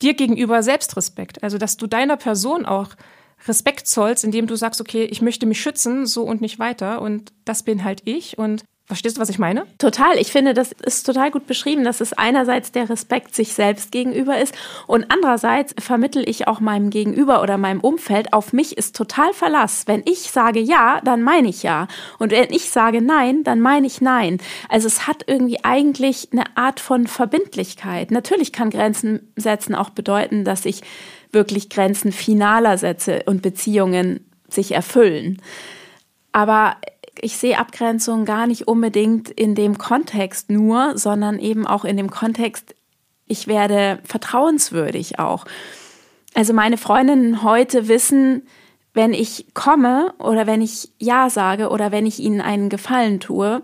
dir 0.00 0.14
gegenüber 0.14 0.62
Selbstrespekt. 0.62 1.42
Also, 1.42 1.58
dass 1.58 1.76
du 1.76 1.86
deiner 1.86 2.16
Person 2.16 2.66
auch 2.66 2.90
Respekt 3.46 3.86
zollst, 3.86 4.24
indem 4.24 4.46
du 4.46 4.56
sagst, 4.56 4.80
okay, 4.80 5.04
ich 5.04 5.22
möchte 5.22 5.46
mich 5.46 5.60
schützen, 5.60 6.06
so 6.06 6.24
und 6.24 6.40
nicht 6.40 6.58
weiter. 6.58 7.00
Und 7.00 7.32
das 7.44 7.62
bin 7.62 7.84
halt 7.84 8.02
ich. 8.04 8.38
Und 8.38 8.64
Verstehst 8.88 9.18
du, 9.18 9.20
was 9.20 9.28
ich 9.28 9.38
meine? 9.38 9.66
Total. 9.76 10.16
Ich 10.16 10.32
finde, 10.32 10.54
das 10.54 10.72
ist 10.72 11.04
total 11.04 11.30
gut 11.30 11.46
beschrieben, 11.46 11.84
dass 11.84 12.00
es 12.00 12.14
einerseits 12.14 12.72
der 12.72 12.88
Respekt 12.88 13.34
sich 13.34 13.52
selbst 13.52 13.92
gegenüber 13.92 14.38
ist 14.38 14.54
und 14.86 15.10
andererseits 15.10 15.74
vermittel 15.78 16.26
ich 16.26 16.48
auch 16.48 16.58
meinem 16.58 16.88
Gegenüber 16.88 17.42
oder 17.42 17.58
meinem 17.58 17.80
Umfeld, 17.80 18.32
auf 18.32 18.54
mich 18.54 18.78
ist 18.78 18.96
total 18.96 19.34
Verlass. 19.34 19.82
Wenn 19.86 20.02
ich 20.06 20.30
sage 20.30 20.60
ja, 20.60 21.02
dann 21.04 21.20
meine 21.20 21.50
ich 21.50 21.62
ja. 21.62 21.86
Und 22.18 22.32
wenn 22.32 22.50
ich 22.50 22.70
sage 22.70 23.02
nein, 23.02 23.44
dann 23.44 23.60
meine 23.60 23.86
ich 23.86 24.00
nein. 24.00 24.38
Also 24.70 24.86
es 24.86 25.06
hat 25.06 25.22
irgendwie 25.26 25.62
eigentlich 25.64 26.30
eine 26.32 26.56
Art 26.56 26.80
von 26.80 27.06
Verbindlichkeit. 27.06 28.10
Natürlich 28.10 28.54
kann 28.54 28.70
Grenzen 28.70 29.30
setzen 29.36 29.74
auch 29.74 29.90
bedeuten, 29.90 30.46
dass 30.46 30.64
ich 30.64 30.80
wirklich 31.32 31.68
Grenzen 31.68 32.12
finaler 32.12 32.78
setze 32.78 33.22
und 33.26 33.42
Beziehungen 33.42 34.28
sich 34.48 34.72
erfüllen. 34.72 35.42
Aber 36.32 36.76
ich 37.20 37.36
sehe 37.36 37.58
Abgrenzung 37.58 38.24
gar 38.24 38.46
nicht 38.46 38.68
unbedingt 38.68 39.28
in 39.28 39.54
dem 39.54 39.78
Kontext 39.78 40.50
nur, 40.50 40.96
sondern 40.96 41.38
eben 41.38 41.66
auch 41.66 41.84
in 41.84 41.96
dem 41.96 42.10
Kontext, 42.10 42.74
ich 43.26 43.46
werde 43.46 43.98
vertrauenswürdig 44.04 45.18
auch. 45.18 45.44
Also 46.34 46.52
meine 46.52 46.78
Freundinnen 46.78 47.42
heute 47.42 47.88
wissen, 47.88 48.46
wenn 48.94 49.12
ich 49.12 49.46
komme 49.54 50.14
oder 50.18 50.46
wenn 50.46 50.62
ich 50.62 50.90
Ja 50.98 51.30
sage 51.30 51.68
oder 51.68 51.92
wenn 51.92 52.06
ich 52.06 52.20
ihnen 52.20 52.40
einen 52.40 52.68
Gefallen 52.68 53.20
tue, 53.20 53.62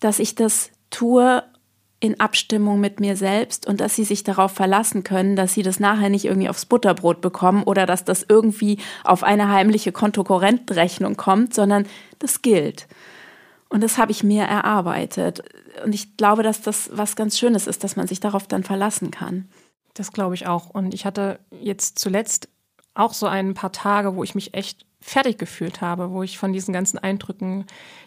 dass 0.00 0.18
ich 0.18 0.34
das 0.34 0.70
tue 0.90 1.42
in 2.00 2.18
Abstimmung 2.18 2.80
mit 2.80 2.98
mir 2.98 3.14
selbst 3.14 3.66
und 3.66 3.80
dass 3.80 3.94
sie 3.94 4.04
sich 4.04 4.24
darauf 4.24 4.52
verlassen 4.52 5.04
können, 5.04 5.36
dass 5.36 5.52
sie 5.52 5.62
das 5.62 5.78
nachher 5.78 6.08
nicht 6.08 6.24
irgendwie 6.24 6.48
aufs 6.48 6.64
Butterbrot 6.64 7.20
bekommen 7.20 7.62
oder 7.62 7.84
dass 7.84 8.04
das 8.04 8.24
irgendwie 8.26 8.78
auf 9.04 9.22
eine 9.22 9.50
heimliche 9.50 9.92
Kontokorrentrechnung 9.92 11.16
kommt, 11.16 11.52
sondern 11.52 11.86
das 12.18 12.40
gilt. 12.40 12.88
Und 13.68 13.82
das 13.82 13.98
habe 13.98 14.12
ich 14.12 14.24
mir 14.24 14.44
erarbeitet. 14.44 15.42
Und 15.84 15.94
ich 15.94 16.16
glaube, 16.16 16.42
dass 16.42 16.62
das 16.62 16.90
was 16.92 17.16
ganz 17.16 17.38
Schönes 17.38 17.66
ist, 17.66 17.84
dass 17.84 17.96
man 17.96 18.06
sich 18.06 18.18
darauf 18.18 18.48
dann 18.48 18.64
verlassen 18.64 19.10
kann. 19.10 19.48
Das 19.94 20.10
glaube 20.12 20.34
ich 20.34 20.46
auch. 20.46 20.70
Und 20.70 20.94
ich 20.94 21.04
hatte 21.04 21.38
jetzt 21.60 21.98
zuletzt 21.98 22.48
auch 22.94 23.12
so 23.12 23.26
ein 23.26 23.54
paar 23.54 23.72
Tage, 23.72 24.16
wo 24.16 24.24
ich 24.24 24.34
mich 24.34 24.54
echt 24.54 24.86
fertig 25.00 25.38
gefühlt 25.38 25.80
habe, 25.80 26.10
wo 26.10 26.22
ich 26.22 26.38
von 26.38 26.52
diesen 26.52 26.74
ganzen 26.74 26.98
Eindrücken 26.98 27.64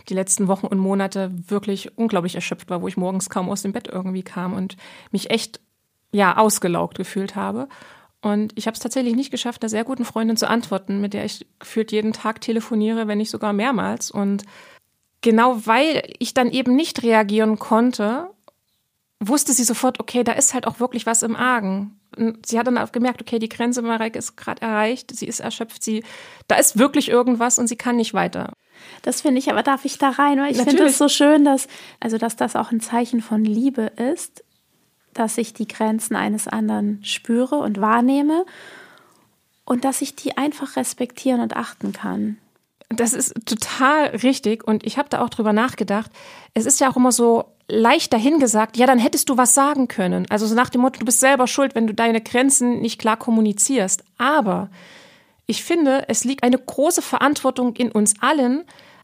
die 0.09 0.13
letzten 0.13 0.47
Wochen 0.47 0.67
und 0.67 0.77
Monate 0.77 1.31
wirklich 1.47 1.97
unglaublich 1.97 2.35
erschöpft 2.35 2.69
war, 2.69 2.81
wo 2.81 2.87
ich 2.87 2.97
morgens 2.97 3.29
kaum 3.29 3.49
aus 3.49 3.63
dem 3.63 3.73
Bett 3.73 3.87
irgendwie 3.87 4.23
kam 4.23 4.53
und 4.53 4.77
mich 5.11 5.31
echt 5.31 5.59
ja 6.11 6.37
ausgelaugt 6.37 6.97
gefühlt 6.97 7.35
habe. 7.35 7.67
Und 8.21 8.53
ich 8.55 8.67
habe 8.67 8.75
es 8.75 8.79
tatsächlich 8.79 9.15
nicht 9.15 9.31
geschafft, 9.31 9.63
einer 9.63 9.69
sehr 9.69 9.83
guten 9.83 10.05
Freundin 10.05 10.37
zu 10.37 10.47
antworten, 10.47 11.01
mit 11.01 11.13
der 11.13 11.25
ich 11.25 11.45
gefühlt 11.59 11.91
jeden 11.91 12.13
Tag 12.13 12.39
telefoniere, 12.39 13.07
wenn 13.07 13.17
nicht 13.17 13.31
sogar 13.31 13.51
mehrmals. 13.51 14.11
Und 14.11 14.43
genau 15.21 15.65
weil 15.65 16.03
ich 16.19 16.33
dann 16.33 16.51
eben 16.51 16.75
nicht 16.75 17.03
reagieren 17.03 17.59
konnte, 17.59 18.29
wusste 19.27 19.53
sie 19.53 19.63
sofort, 19.63 19.99
okay, 19.99 20.23
da 20.23 20.33
ist 20.33 20.53
halt 20.53 20.67
auch 20.67 20.79
wirklich 20.79 21.05
was 21.05 21.23
im 21.23 21.35
Argen 21.35 21.99
sie 22.45 22.59
hat 22.59 22.67
dann 22.67 22.77
auch 22.77 22.91
gemerkt, 22.91 23.21
okay, 23.21 23.39
die 23.39 23.49
Grenze 23.49 23.81
Marek 23.81 24.15
ist 24.15 24.35
gerade 24.35 24.61
erreicht, 24.61 25.15
sie 25.15 25.25
ist 25.25 25.39
erschöpft, 25.39 25.83
sie, 25.83 26.03
da 26.47 26.55
ist 26.55 26.77
wirklich 26.77 27.09
irgendwas 27.09 27.59
und 27.59 27.67
sie 27.67 27.75
kann 27.75 27.95
nicht 27.95 28.13
weiter. 28.13 28.53
Das 29.01 29.21
finde 29.21 29.39
ich, 29.39 29.49
aber 29.49 29.63
darf 29.63 29.85
ich 29.85 29.97
da 29.97 30.09
rein? 30.09 30.39
Weil 30.39 30.51
ich 30.51 30.61
finde 30.61 30.83
es 30.83 30.97
so 30.97 31.07
schön, 31.07 31.45
dass, 31.45 31.67
also, 31.99 32.17
dass 32.17 32.35
das 32.35 32.55
auch 32.55 32.71
ein 32.71 32.81
Zeichen 32.81 33.21
von 33.21 33.43
Liebe 33.43 33.91
ist, 34.13 34.43
dass 35.13 35.37
ich 35.37 35.53
die 35.53 35.67
Grenzen 35.67 36.15
eines 36.15 36.47
anderen 36.47 37.03
spüre 37.03 37.57
und 37.57 37.79
wahrnehme 37.79 38.45
und 39.65 39.85
dass 39.85 40.01
ich 40.01 40.15
die 40.15 40.37
einfach 40.37 40.75
respektieren 40.75 41.39
und 41.39 41.55
achten 41.55 41.93
kann. 41.93 42.37
Das 42.89 43.13
ist 43.13 43.33
total 43.45 44.07
richtig 44.07 44.67
und 44.67 44.85
ich 44.85 44.97
habe 44.97 45.09
da 45.09 45.21
auch 45.21 45.29
drüber 45.29 45.53
nachgedacht. 45.53 46.11
Es 46.53 46.65
ist 46.65 46.79
ja 46.79 46.91
auch 46.91 46.97
immer 46.97 47.11
so, 47.11 47.45
leicht 47.67 48.13
dahingesagt, 48.13 48.77
ja, 48.77 48.85
dann 48.85 48.99
hättest 48.99 49.29
du 49.29 49.37
was 49.37 49.53
sagen 49.53 49.87
können. 49.87 50.25
Also 50.29 50.45
so 50.45 50.55
nach 50.55 50.69
dem 50.69 50.81
Motto, 50.81 50.99
du 50.99 51.05
bist 51.05 51.19
selber 51.19 51.47
schuld, 51.47 51.75
wenn 51.75 51.87
du 51.87 51.93
deine 51.93 52.21
Grenzen 52.21 52.81
nicht 52.81 52.99
klar 52.99 53.17
kommunizierst. 53.17 54.03
Aber 54.17 54.69
ich 55.45 55.63
finde, 55.63 56.05
es 56.07 56.23
liegt 56.23 56.43
eine 56.43 56.57
große 56.57 57.01
Verantwortung 57.01 57.75
in 57.75 57.91
uns 57.91 58.15
allen, 58.21 58.63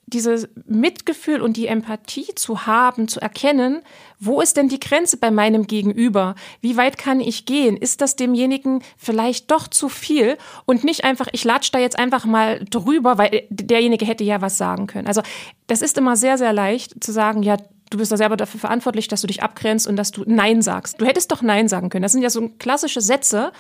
dieses 0.10 0.50
Mitgefühl 0.66 1.42
und 1.42 1.56
die 1.56 1.68
Empathie 1.68 2.34
zu 2.36 2.66
haben, 2.66 3.08
zu 3.08 3.20
erkennen, 3.20 3.82
wo 4.20 4.42
ist 4.42 4.58
denn 4.58 4.68
die 4.68 4.80
Grenze 4.80 5.18
bei 5.18 5.32
meinem 5.32 5.68
Gegenüber? 5.68 6.36
Wie 6.62 6.78
weit 6.78 6.98
kann 6.98 7.20
ich 7.20 7.46
gehen? 7.46 7.78
Ist 7.78 8.01
das 8.01 8.16
demjenigen 8.16 8.82
vielleicht 8.98 9.51
doch 9.51 9.68
zu 9.68 9.88
viel? 9.88 10.38
Und 10.66 10.84
nicht 10.84 11.04
einfach, 11.04 11.28
ich 11.32 11.44
latsch 11.44 11.70
da 11.72 11.80
jetzt 11.80 11.98
einfach 11.98 12.25
mal 12.25 12.63
drüber, 12.70 13.18
weil 13.18 13.44
derjenige 13.50 14.06
hätte 14.06 14.24
ja 14.24 14.42
was 14.42 14.58
sagen 14.58 14.88
können. 14.88 15.08
Also 15.08 15.22
das 15.68 15.82
ist 15.82 15.98
immer 15.98 16.16
sehr, 16.16 16.38
sehr 16.38 16.54
leicht 16.54 17.04
zu 17.04 17.12
sagen, 17.12 17.44
ja, 17.44 17.58
du 17.89 17.98
bist 17.98 18.12
da 18.12 18.17
selber 18.17 18.38
dafür 18.38 18.60
verantwortlich, 18.60 19.08
dass 19.08 19.22
du 19.22 19.27
dich 19.27 19.43
abgrenzt 19.43 19.88
und 19.88 19.96
dass 19.96 20.12
du 20.12 20.24
Nein 20.25 20.62
sagst. 20.62 21.00
Du 21.00 21.05
hättest 21.05 21.31
doch 21.31 21.41
Nein 21.41 21.67
sagen 21.67 21.89
können. 21.89 22.03
Das 22.03 22.12
sind 22.12 22.22
ja 22.22 22.29
so 22.29 22.50
klassische 22.60 23.01
Sätze. 23.01 23.51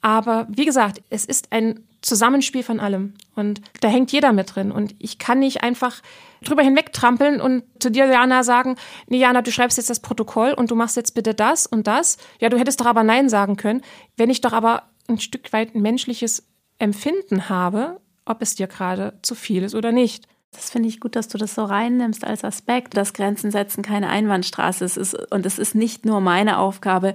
Aber 0.00 0.46
wie 0.50 0.66
gesagt, 0.66 1.02
es 1.08 1.24
ist 1.24 1.50
ein 1.50 1.86
Zusammenspiel 2.02 2.62
von 2.62 2.78
allem. 2.78 3.14
Und 3.34 3.62
da 3.80 3.88
hängt 3.88 4.12
jeder 4.12 4.32
mit 4.32 4.54
drin. 4.54 4.70
Und 4.70 4.94
ich 4.98 5.18
kann 5.18 5.38
nicht 5.38 5.62
einfach 5.62 6.02
drüber 6.44 6.62
hinwegtrampeln 6.62 7.40
und 7.40 7.64
zu 7.80 7.90
dir, 7.90 8.06
Jana, 8.06 8.42
sagen, 8.42 8.76
nee, 9.08 9.18
Jana, 9.18 9.40
du 9.40 9.50
schreibst 9.50 9.78
jetzt 9.78 9.88
das 9.88 10.00
Protokoll 10.00 10.52
und 10.52 10.70
du 10.70 10.74
machst 10.74 10.96
jetzt 10.96 11.14
bitte 11.14 11.32
das 11.32 11.66
und 11.66 11.86
das. 11.86 12.18
Ja, 12.38 12.50
du 12.50 12.58
hättest 12.58 12.80
doch 12.80 12.86
aber 12.86 13.02
Nein 13.02 13.30
sagen 13.30 13.56
können. 13.56 13.80
Wenn 14.18 14.28
ich 14.28 14.42
doch 14.42 14.52
aber 14.52 14.82
ein 15.08 15.18
Stück 15.18 15.52
weit 15.54 15.74
ein 15.74 15.80
menschliches 15.80 16.46
Empfinden 16.78 17.48
habe, 17.48 18.00
ob 18.26 18.42
es 18.42 18.54
dir 18.54 18.66
gerade 18.66 19.18
zu 19.22 19.34
viel 19.34 19.62
ist 19.62 19.74
oder 19.74 19.92
nicht. 19.92 20.26
Das 20.54 20.70
finde 20.70 20.88
ich 20.88 21.00
gut, 21.00 21.16
dass 21.16 21.28
du 21.28 21.36
das 21.36 21.54
so 21.54 21.64
reinnimmst 21.64 22.24
als 22.24 22.44
Aspekt, 22.44 22.96
dass 22.96 23.12
Grenzen 23.12 23.50
setzen 23.50 23.82
keine 23.82 24.08
Einbahnstraße 24.08 24.84
ist. 24.84 25.14
Und 25.30 25.46
es 25.46 25.58
ist 25.58 25.74
nicht 25.74 26.06
nur 26.06 26.20
meine 26.20 26.58
Aufgabe, 26.58 27.14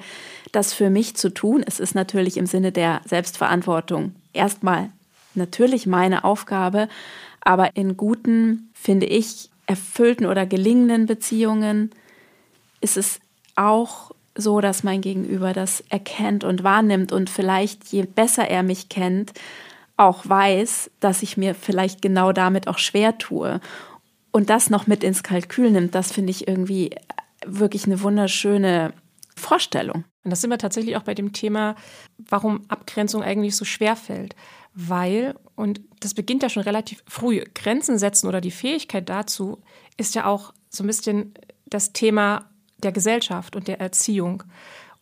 das 0.52 0.74
für 0.74 0.90
mich 0.90 1.16
zu 1.16 1.34
tun. 1.34 1.64
Es 1.66 1.80
ist 1.80 1.96
natürlich 1.96 2.38
im 2.38 2.46
Sinne 2.46 2.72
der 2.72 3.02
Selbstverantwortung 3.06 4.14
erstmal 4.34 4.90
natürlich 5.36 5.88
meine 5.88 6.24
Aufgabe. 6.24 6.90
Aber 7.42 7.76
in 7.76 7.98
guten, 7.98 8.70
finde 8.74 9.06
ich, 9.06 9.50
erfüllten 9.66 10.26
oder 10.26 10.46
gelingenden 10.46 11.06
Beziehungen 11.06 11.92
ist 12.82 12.98
es 12.98 13.20
auch 13.56 14.12
so, 14.36 14.62
dass 14.62 14.84
mein 14.84 15.02
Gegenüber 15.02 15.54
das 15.54 15.84
erkennt 15.90 16.44
und 16.44 16.64
wahrnimmt 16.64 17.12
und 17.12 17.30
vielleicht 17.30 17.86
je 17.88 18.04
besser 18.04 18.48
er 18.48 18.64
mich 18.64 18.90
kennt, 18.90 19.34
auch 20.00 20.28
weiß, 20.28 20.92
dass 21.00 21.24
ich 21.24 21.38
mir 21.38 21.54
vielleicht 21.54 22.02
genau 22.02 22.32
damit 22.32 22.68
auch 22.68 22.78
schwer 22.78 23.18
tue 23.18 23.60
und 24.32 24.50
das 24.50 24.70
noch 24.70 24.88
mit 24.88 25.04
ins 25.04 25.24
Kalkül 25.24 25.72
nimmt, 25.72 25.94
das 25.96 26.12
finde 26.12 26.32
ich 26.32 26.48
irgendwie 26.48 26.92
wirklich 27.46 27.86
eine 27.86 28.02
wunderschöne 28.02 28.94
Vorstellung. 29.36 30.06
Und 30.24 30.32
das 30.32 30.42
sind 30.42 30.50
wir 30.50 30.58
tatsächlich 30.58 30.96
auch 30.98 31.04
bei 31.04 31.16
dem 31.16 31.34
Thema, 31.34 31.76
warum 32.18 32.62
Abgrenzung 32.70 33.24
eigentlich 33.24 33.56
so 33.56 33.66
schwer 33.66 33.96
fällt. 33.96 34.36
Weil, 34.74 35.36
und 35.56 35.82
das 36.00 36.14
beginnt 36.14 36.44
ja 36.44 36.50
schon 36.50 36.64
relativ 36.64 37.04
früh, 37.08 37.44
Grenzen 37.56 37.98
setzen 37.98 38.28
oder 38.28 38.40
die 38.40 38.52
Fähigkeit 38.52 39.10
dazu 39.10 39.62
ist 39.98 40.16
ja 40.16 40.26
auch 40.26 40.54
so 40.70 40.84
ein 40.84 40.88
bisschen 40.88 41.34
das 41.66 41.92
Thema 41.92 42.50
der 42.78 42.92
Gesellschaft 42.92 43.56
und 43.56 43.68
der 43.68 43.82
Erziehung. 43.82 44.44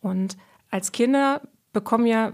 Und 0.00 0.36
als 0.70 0.92
Kinder 0.92 1.42
bekommen 1.72 2.06
ja 2.06 2.32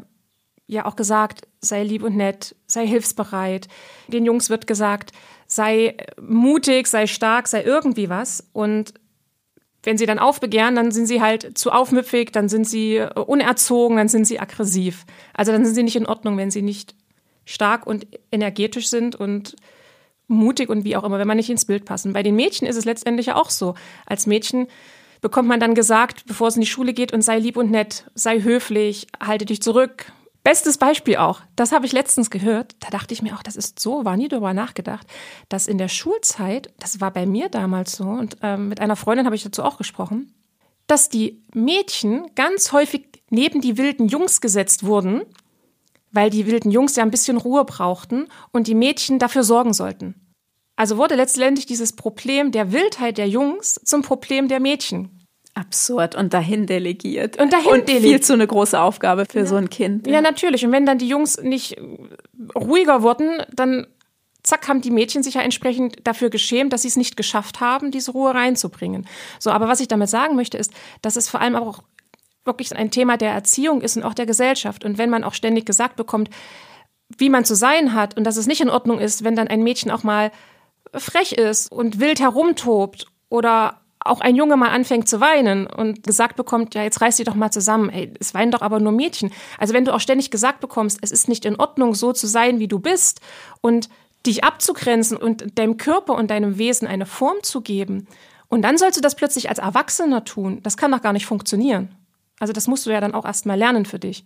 ja 0.66 0.86
auch 0.86 0.96
gesagt, 0.96 1.46
sei 1.60 1.82
lieb 1.82 2.02
und 2.02 2.16
nett, 2.16 2.56
sei 2.66 2.86
hilfsbereit. 2.86 3.68
Den 4.08 4.24
Jungs 4.24 4.50
wird 4.50 4.66
gesagt, 4.66 5.12
sei 5.46 5.96
mutig, 6.20 6.86
sei 6.86 7.06
stark, 7.06 7.48
sei 7.48 7.62
irgendwie 7.62 8.08
was. 8.08 8.48
Und 8.52 8.94
wenn 9.82 9.98
sie 9.98 10.06
dann 10.06 10.18
aufbegehren, 10.18 10.74
dann 10.74 10.90
sind 10.90 11.06
sie 11.06 11.20
halt 11.20 11.58
zu 11.58 11.70
aufmüpfig, 11.70 12.32
dann 12.32 12.48
sind 12.48 12.66
sie 12.66 12.96
äh, 12.96 13.10
unerzogen, 13.14 13.98
dann 13.98 14.08
sind 14.08 14.26
sie 14.26 14.40
aggressiv. 14.40 15.04
Also 15.34 15.52
dann 15.52 15.64
sind 15.64 15.74
sie 15.74 15.82
nicht 15.82 15.96
in 15.96 16.06
Ordnung, 16.06 16.36
wenn 16.36 16.50
sie 16.50 16.62
nicht 16.62 16.94
stark 17.44 17.86
und 17.86 18.06
energetisch 18.32 18.88
sind 18.88 19.14
und 19.14 19.56
mutig 20.26 20.70
und 20.70 20.84
wie 20.84 20.96
auch 20.96 21.04
immer, 21.04 21.18
wenn 21.18 21.28
man 21.28 21.36
nicht 21.36 21.50
ins 21.50 21.66
Bild 21.66 21.84
passen. 21.84 22.14
Bei 22.14 22.22
den 22.22 22.34
Mädchen 22.34 22.66
ist 22.66 22.76
es 22.76 22.86
letztendlich 22.86 23.26
ja 23.26 23.36
auch 23.36 23.50
so. 23.50 23.74
Als 24.06 24.26
Mädchen 24.26 24.68
bekommt 25.20 25.48
man 25.48 25.60
dann 25.60 25.74
gesagt, 25.74 26.24
bevor 26.26 26.48
es 26.48 26.56
in 26.56 26.62
die 26.62 26.66
Schule 26.66 26.94
geht, 26.94 27.12
und 27.12 27.22
sei 27.22 27.38
lieb 27.38 27.58
und 27.58 27.70
nett, 27.70 28.10
sei 28.14 28.40
höflich, 28.40 29.06
halte 29.20 29.44
dich 29.44 29.60
zurück, 29.62 30.12
Bestes 30.44 30.76
Beispiel 30.76 31.16
auch, 31.16 31.40
das 31.56 31.72
habe 31.72 31.86
ich 31.86 31.92
letztens 31.92 32.28
gehört, 32.28 32.76
da 32.80 32.90
dachte 32.90 33.14
ich 33.14 33.22
mir 33.22 33.34
auch, 33.34 33.42
das 33.42 33.56
ist 33.56 33.80
so, 33.80 34.04
war 34.04 34.18
nie 34.18 34.28
darüber 34.28 34.52
nachgedacht, 34.52 35.06
dass 35.48 35.66
in 35.66 35.78
der 35.78 35.88
Schulzeit, 35.88 36.70
das 36.78 37.00
war 37.00 37.10
bei 37.10 37.24
mir 37.24 37.48
damals 37.48 37.92
so, 37.92 38.04
und 38.04 38.36
ähm, 38.42 38.68
mit 38.68 38.78
einer 38.78 38.94
Freundin 38.94 39.24
habe 39.24 39.36
ich 39.36 39.42
dazu 39.42 39.62
auch 39.62 39.78
gesprochen, 39.78 40.34
dass 40.86 41.08
die 41.08 41.42
Mädchen 41.54 42.26
ganz 42.34 42.72
häufig 42.72 43.06
neben 43.30 43.62
die 43.62 43.78
wilden 43.78 44.06
Jungs 44.06 44.42
gesetzt 44.42 44.84
wurden, 44.84 45.22
weil 46.12 46.28
die 46.28 46.46
wilden 46.46 46.70
Jungs 46.70 46.94
ja 46.94 47.04
ein 47.04 47.10
bisschen 47.10 47.38
Ruhe 47.38 47.64
brauchten 47.64 48.28
und 48.52 48.66
die 48.66 48.74
Mädchen 48.74 49.18
dafür 49.18 49.44
sorgen 49.44 49.72
sollten. 49.72 50.30
Also 50.76 50.98
wurde 50.98 51.14
letztendlich 51.14 51.64
dieses 51.64 51.96
Problem 51.96 52.52
der 52.52 52.70
Wildheit 52.70 53.16
der 53.16 53.28
Jungs 53.28 53.80
zum 53.82 54.02
Problem 54.02 54.48
der 54.48 54.60
Mädchen. 54.60 55.23
Absurd 55.54 56.16
und 56.16 56.34
dahin 56.34 56.66
delegiert. 56.66 57.40
Und 57.40 57.52
dahin 57.52 57.70
und 57.70 57.88
delegiert. 57.88 58.02
viel 58.02 58.20
zu 58.20 58.32
eine 58.32 58.46
große 58.46 58.78
Aufgabe 58.80 59.24
für 59.24 59.40
ja. 59.40 59.46
so 59.46 59.54
ein 59.56 59.70
Kind. 59.70 60.06
Ja. 60.06 60.14
ja, 60.14 60.20
natürlich. 60.20 60.64
Und 60.66 60.72
wenn 60.72 60.84
dann 60.84 60.98
die 60.98 61.08
Jungs 61.08 61.38
nicht 61.40 61.76
ruhiger 62.56 63.02
wurden, 63.02 63.42
dann 63.52 63.86
zack, 64.42 64.68
haben 64.68 64.80
die 64.80 64.90
Mädchen 64.90 65.22
sich 65.22 65.34
ja 65.34 65.40
entsprechend 65.40 65.96
dafür 66.04 66.28
geschämt, 66.28 66.72
dass 66.72 66.82
sie 66.82 66.88
es 66.88 66.96
nicht 66.96 67.16
geschafft 67.16 67.60
haben, 67.60 67.90
diese 67.90 68.12
Ruhe 68.12 68.34
reinzubringen. 68.34 69.06
So, 69.38 69.50
aber 69.50 69.68
was 69.68 69.80
ich 69.80 69.88
damit 69.88 70.08
sagen 70.08 70.36
möchte, 70.36 70.58
ist, 70.58 70.72
dass 71.02 71.16
es 71.16 71.28
vor 71.28 71.40
allem 71.40 71.56
auch 71.56 71.82
wirklich 72.44 72.74
ein 72.76 72.90
Thema 72.90 73.16
der 73.16 73.30
Erziehung 73.30 73.80
ist 73.80 73.96
und 73.96 74.02
auch 74.02 74.12
der 74.12 74.26
Gesellschaft. 74.26 74.84
Und 74.84 74.98
wenn 74.98 75.08
man 75.08 75.24
auch 75.24 75.34
ständig 75.34 75.64
gesagt 75.64 75.96
bekommt, 75.96 76.30
wie 77.16 77.30
man 77.30 77.44
zu 77.44 77.54
sein 77.54 77.94
hat 77.94 78.16
und 78.16 78.24
dass 78.24 78.36
es 78.36 78.46
nicht 78.46 78.60
in 78.60 78.70
Ordnung 78.70 78.98
ist, 78.98 79.24
wenn 79.24 79.36
dann 79.36 79.48
ein 79.48 79.62
Mädchen 79.62 79.90
auch 79.90 80.02
mal 80.02 80.30
frech 80.92 81.32
ist 81.32 81.72
und 81.72 82.00
wild 82.00 82.20
herumtobt 82.20 83.06
oder 83.28 83.80
auch 84.04 84.20
ein 84.20 84.36
Junge 84.36 84.56
mal 84.56 84.68
anfängt 84.68 85.08
zu 85.08 85.20
weinen 85.20 85.66
und 85.66 86.02
gesagt 86.02 86.36
bekommt, 86.36 86.74
ja, 86.74 86.82
jetzt 86.82 87.00
reiß 87.00 87.16
dich 87.16 87.26
doch 87.26 87.34
mal 87.34 87.50
zusammen, 87.50 87.88
ey, 87.90 88.12
es 88.20 88.34
weinen 88.34 88.52
doch 88.52 88.62
aber 88.62 88.78
nur 88.78 88.92
Mädchen. 88.92 89.32
Also 89.58 89.74
wenn 89.74 89.84
du 89.84 89.94
auch 89.94 90.00
ständig 90.00 90.30
gesagt 90.30 90.60
bekommst, 90.60 90.98
es 91.02 91.10
ist 91.10 91.28
nicht 91.28 91.44
in 91.44 91.56
Ordnung, 91.58 91.94
so 91.94 92.12
zu 92.12 92.26
sein, 92.26 92.58
wie 92.58 92.68
du 92.68 92.78
bist 92.78 93.20
und 93.60 93.88
dich 94.26 94.44
abzugrenzen 94.44 95.16
und 95.16 95.58
deinem 95.58 95.76
Körper 95.76 96.14
und 96.14 96.30
deinem 96.30 96.58
Wesen 96.58 96.86
eine 96.86 97.06
Form 97.06 97.38
zu 97.42 97.60
geben, 97.60 98.06
und 98.48 98.62
dann 98.62 98.78
sollst 98.78 98.96
du 98.96 99.00
das 99.00 99.16
plötzlich 99.16 99.48
als 99.48 99.58
Erwachsener 99.58 100.24
tun, 100.24 100.60
das 100.62 100.76
kann 100.76 100.92
doch 100.92 101.02
gar 101.02 101.12
nicht 101.12 101.26
funktionieren. 101.26 101.92
Also 102.38 102.52
das 102.52 102.68
musst 102.68 102.86
du 102.86 102.90
ja 102.90 103.00
dann 103.00 103.14
auch 103.14 103.24
erst 103.24 103.46
mal 103.46 103.58
lernen 103.58 103.84
für 103.84 103.98
dich. 103.98 104.24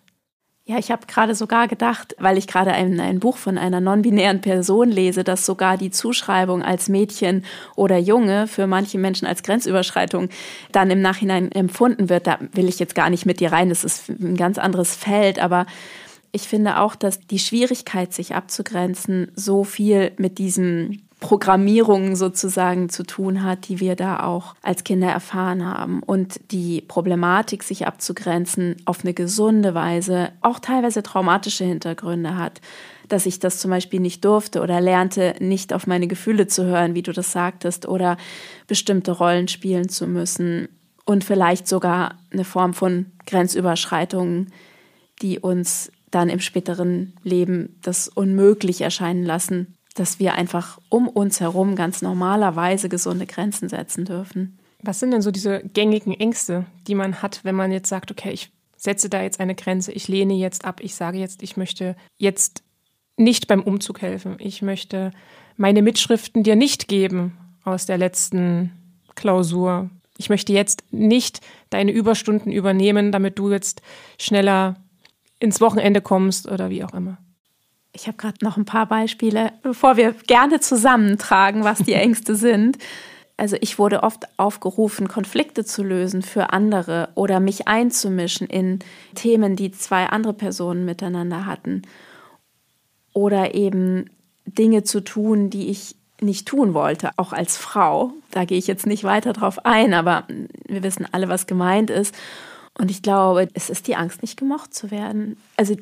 Ja, 0.69 0.77
ich 0.79 0.91
habe 0.91 1.07
gerade 1.07 1.35
sogar 1.35 1.67
gedacht, 1.67 2.15
weil 2.19 2.37
ich 2.37 2.47
gerade 2.47 2.73
ein, 2.73 3.01
ein 3.01 3.21
Buch 3.21 3.39
von 3.39 3.57
einer 3.57 3.81
non-binären 3.81 4.43
Person 4.43 4.91
lese, 4.91 5.25
dass 5.25 5.47
sogar 5.47 5.79
die 5.79 5.91
Zuschreibung 5.91 6.63
als 6.63 6.91
Mädchen 6.91 7.47
oder 7.75 7.97
Junge 7.97 8.47
für 8.47 8.67
manche 8.67 8.99
Menschen 8.99 9.27
als 9.27 9.43
Grenzüberschreitung 9.43 10.29
dann 10.71 10.91
im 10.91 11.01
Nachhinein 11.01 11.51
empfunden 11.53 12.11
wird. 12.11 12.27
Da 12.27 12.39
will 12.53 12.69
ich 12.69 12.79
jetzt 12.79 12.95
gar 12.95 13.09
nicht 13.09 13.25
mit 13.25 13.41
dir 13.41 13.51
rein, 13.51 13.71
das 13.71 13.83
ist 13.83 14.11
ein 14.11 14.37
ganz 14.37 14.59
anderes 14.59 14.95
Feld, 14.95 15.39
aber 15.39 15.65
ich 16.33 16.43
finde 16.43 16.81
auch, 16.81 16.97
dass 16.97 17.27
die 17.27 17.39
Schwierigkeit, 17.39 18.13
sich 18.13 18.35
abzugrenzen, 18.35 19.33
so 19.35 19.65
viel 19.65 20.13
mit 20.19 20.37
diesem 20.37 21.01
Programmierung 21.21 22.15
sozusagen 22.15 22.89
zu 22.89 23.03
tun 23.03 23.43
hat, 23.43 23.69
die 23.69 23.81
wir 23.81 23.97
da 23.97 24.25
auch 24.25 24.55
als 24.63 24.85
Kinder 24.85 25.09
erfahren 25.09 25.65
haben. 25.65 26.03
Und 26.03 26.41
die 26.53 26.81
Problematik, 26.81 27.65
sich 27.65 27.87
abzugrenzen, 27.87 28.77
auf 28.85 29.01
eine 29.03 29.15
gesunde 29.15 29.75
Weise 29.75 30.31
auch 30.43 30.61
teilweise 30.61 31.03
traumatische 31.03 31.65
Hintergründe 31.65 32.37
hat. 32.37 32.61
Dass 33.09 33.27
ich 33.27 33.41
das 33.41 33.59
zum 33.59 33.71
Beispiel 33.71 34.01
nicht 34.01 34.25
durfte 34.25 34.61
oder 34.61 34.81
lernte, 34.81 35.35
nicht 35.41 35.73
auf 35.73 35.87
meine 35.87 36.07
Gefühle 36.07 36.47
zu 36.47 36.65
hören, 36.65 36.95
wie 36.95 37.03
du 37.03 37.13
das 37.13 37.33
sagtest, 37.33 37.89
oder 37.89 38.17
bestimmte 38.67 39.13
Rollen 39.13 39.49
spielen 39.49 39.89
zu 39.89 40.07
müssen. 40.07 40.69
Und 41.05 41.25
vielleicht 41.25 41.67
sogar 41.67 42.19
eine 42.31 42.45
Form 42.45 42.75
von 42.75 43.07
Grenzüberschreitungen, 43.27 44.53
die 45.23 45.39
uns 45.41 45.91
dann 46.11 46.29
im 46.29 46.41
späteren 46.41 47.15
Leben 47.23 47.77
das 47.83 48.09
unmöglich 48.09 48.83
erscheinen 48.83 49.25
lassen, 49.25 49.75
dass 49.99 50.19
wir 50.19 50.35
einfach 50.35 50.79
um 50.89 51.09
uns 51.09 51.41
herum 51.41 51.77
ganz 51.77 52.03
normalerweise 52.03 52.89
gesunde 52.89 53.27
Grenzen 53.27 53.69
setzen 53.69 54.05
dürfen. 54.05 54.59
Was 54.83 55.01
sind 55.01 55.11
denn 55.11 55.23
so 55.23 55.31
diese 55.31 55.61
gängigen 55.61 56.15
Ängste, 56.15 56.67
die 56.87 56.95
man 56.95 57.21
hat, 57.21 57.41
wenn 57.45 57.57
man 57.57 57.73
jetzt 57.73 57.89
sagt, 57.89 58.11
okay, 58.11 58.31
ich 58.31 58.51
setze 58.77 59.09
da 59.09 59.23
jetzt 59.23 59.41
eine 59.41 59.57
Grenze, 59.57 59.91
ich 59.93 60.07
lehne 60.07 60.35
jetzt 60.35 60.65
ab, 60.65 60.81
ich 60.81 60.95
sage 60.95 61.19
jetzt, 61.19 61.43
ich 61.43 61.57
möchte 61.57 61.97
jetzt 62.17 62.63
nicht 63.17 63.49
beim 63.49 63.63
Umzug 63.63 64.01
helfen, 64.03 64.37
ich 64.39 64.63
möchte 64.63 65.11
meine 65.57 65.83
Mitschriften 65.83 66.45
dir 66.45 66.55
nicht 66.55 66.87
geben 66.87 67.37
aus 67.65 67.87
der 67.87 67.99
letzten 67.99 68.73
Klausur. 69.17 69.91
Ich 70.17 70.31
möchte 70.31 70.53
jetzt 70.53 70.85
nicht 70.93 71.41
deine 71.71 71.91
Überstunden 71.91 72.53
übernehmen, 72.53 73.11
damit 73.11 73.39
du 73.39 73.51
jetzt 73.51 73.83
schneller 74.19 74.77
ins 75.41 75.61
Wochenende 75.61 76.01
kommst 76.01 76.49
oder 76.49 76.71
wie 76.71 76.85
auch 76.85 76.95
immer. 76.95 77.19
Ich 77.93 78.07
habe 78.07 78.17
gerade 78.17 78.45
noch 78.45 78.57
ein 78.57 78.65
paar 78.65 78.87
Beispiele, 78.87 79.53
bevor 79.63 79.97
wir 79.97 80.13
gerne 80.13 80.61
zusammentragen, 80.61 81.65
was 81.65 81.79
die 81.79 81.93
Ängste 81.95 82.35
sind. 82.35 82.79
Also 83.37 83.57
ich 83.61 83.79
wurde 83.79 84.03
oft 84.03 84.27
aufgerufen, 84.37 85.07
Konflikte 85.07 85.65
zu 85.65 85.85
lösen 85.85 86.23
für 86.23 86.53
andere 86.53 87.11
oder 87.15 87.39
mich 87.39 87.69
einzumischen 87.69 88.49
in 88.49 88.81
Themen, 89.15 89.55
die 89.55 89.71
zwei 89.71 90.07
andere 90.07 90.35
Personen 90.35 90.85
miteinander 90.85 91.47
hatten. 91.47 91.83
Oder 93.13 93.55
eben 93.55 94.11
Dinge 94.45 94.83
zu 94.83 95.01
tun, 95.01 95.51
die 95.51 95.69
ich 95.69 95.95
nicht 96.21 96.49
tun 96.49 96.75
wollte, 96.75 97.11
auch 97.17 97.33
als 97.33 97.57
Frau. 97.57 98.13
Da 98.33 98.45
gehe 98.45 98.59
ich 98.59 98.67
jetzt 98.67 98.87
nicht 98.87 99.05
weiter 99.05 99.33
drauf 99.33 99.65
ein, 99.65 99.95
aber 99.95 100.25
wir 100.67 100.83
wissen 100.83 101.07
alle, 101.13 101.29
was 101.29 101.47
gemeint 101.47 101.91
ist. 101.91 102.15
Und 102.77 102.91
ich 102.91 103.03
glaube, 103.03 103.49
es 103.55 103.71
ist 103.71 103.87
die 103.87 103.97
Angst, 103.97 104.23
nicht 104.23 104.37
gemocht 104.37 104.75
zu 104.75 104.91
werden. 104.91 105.37
Also 105.57 105.77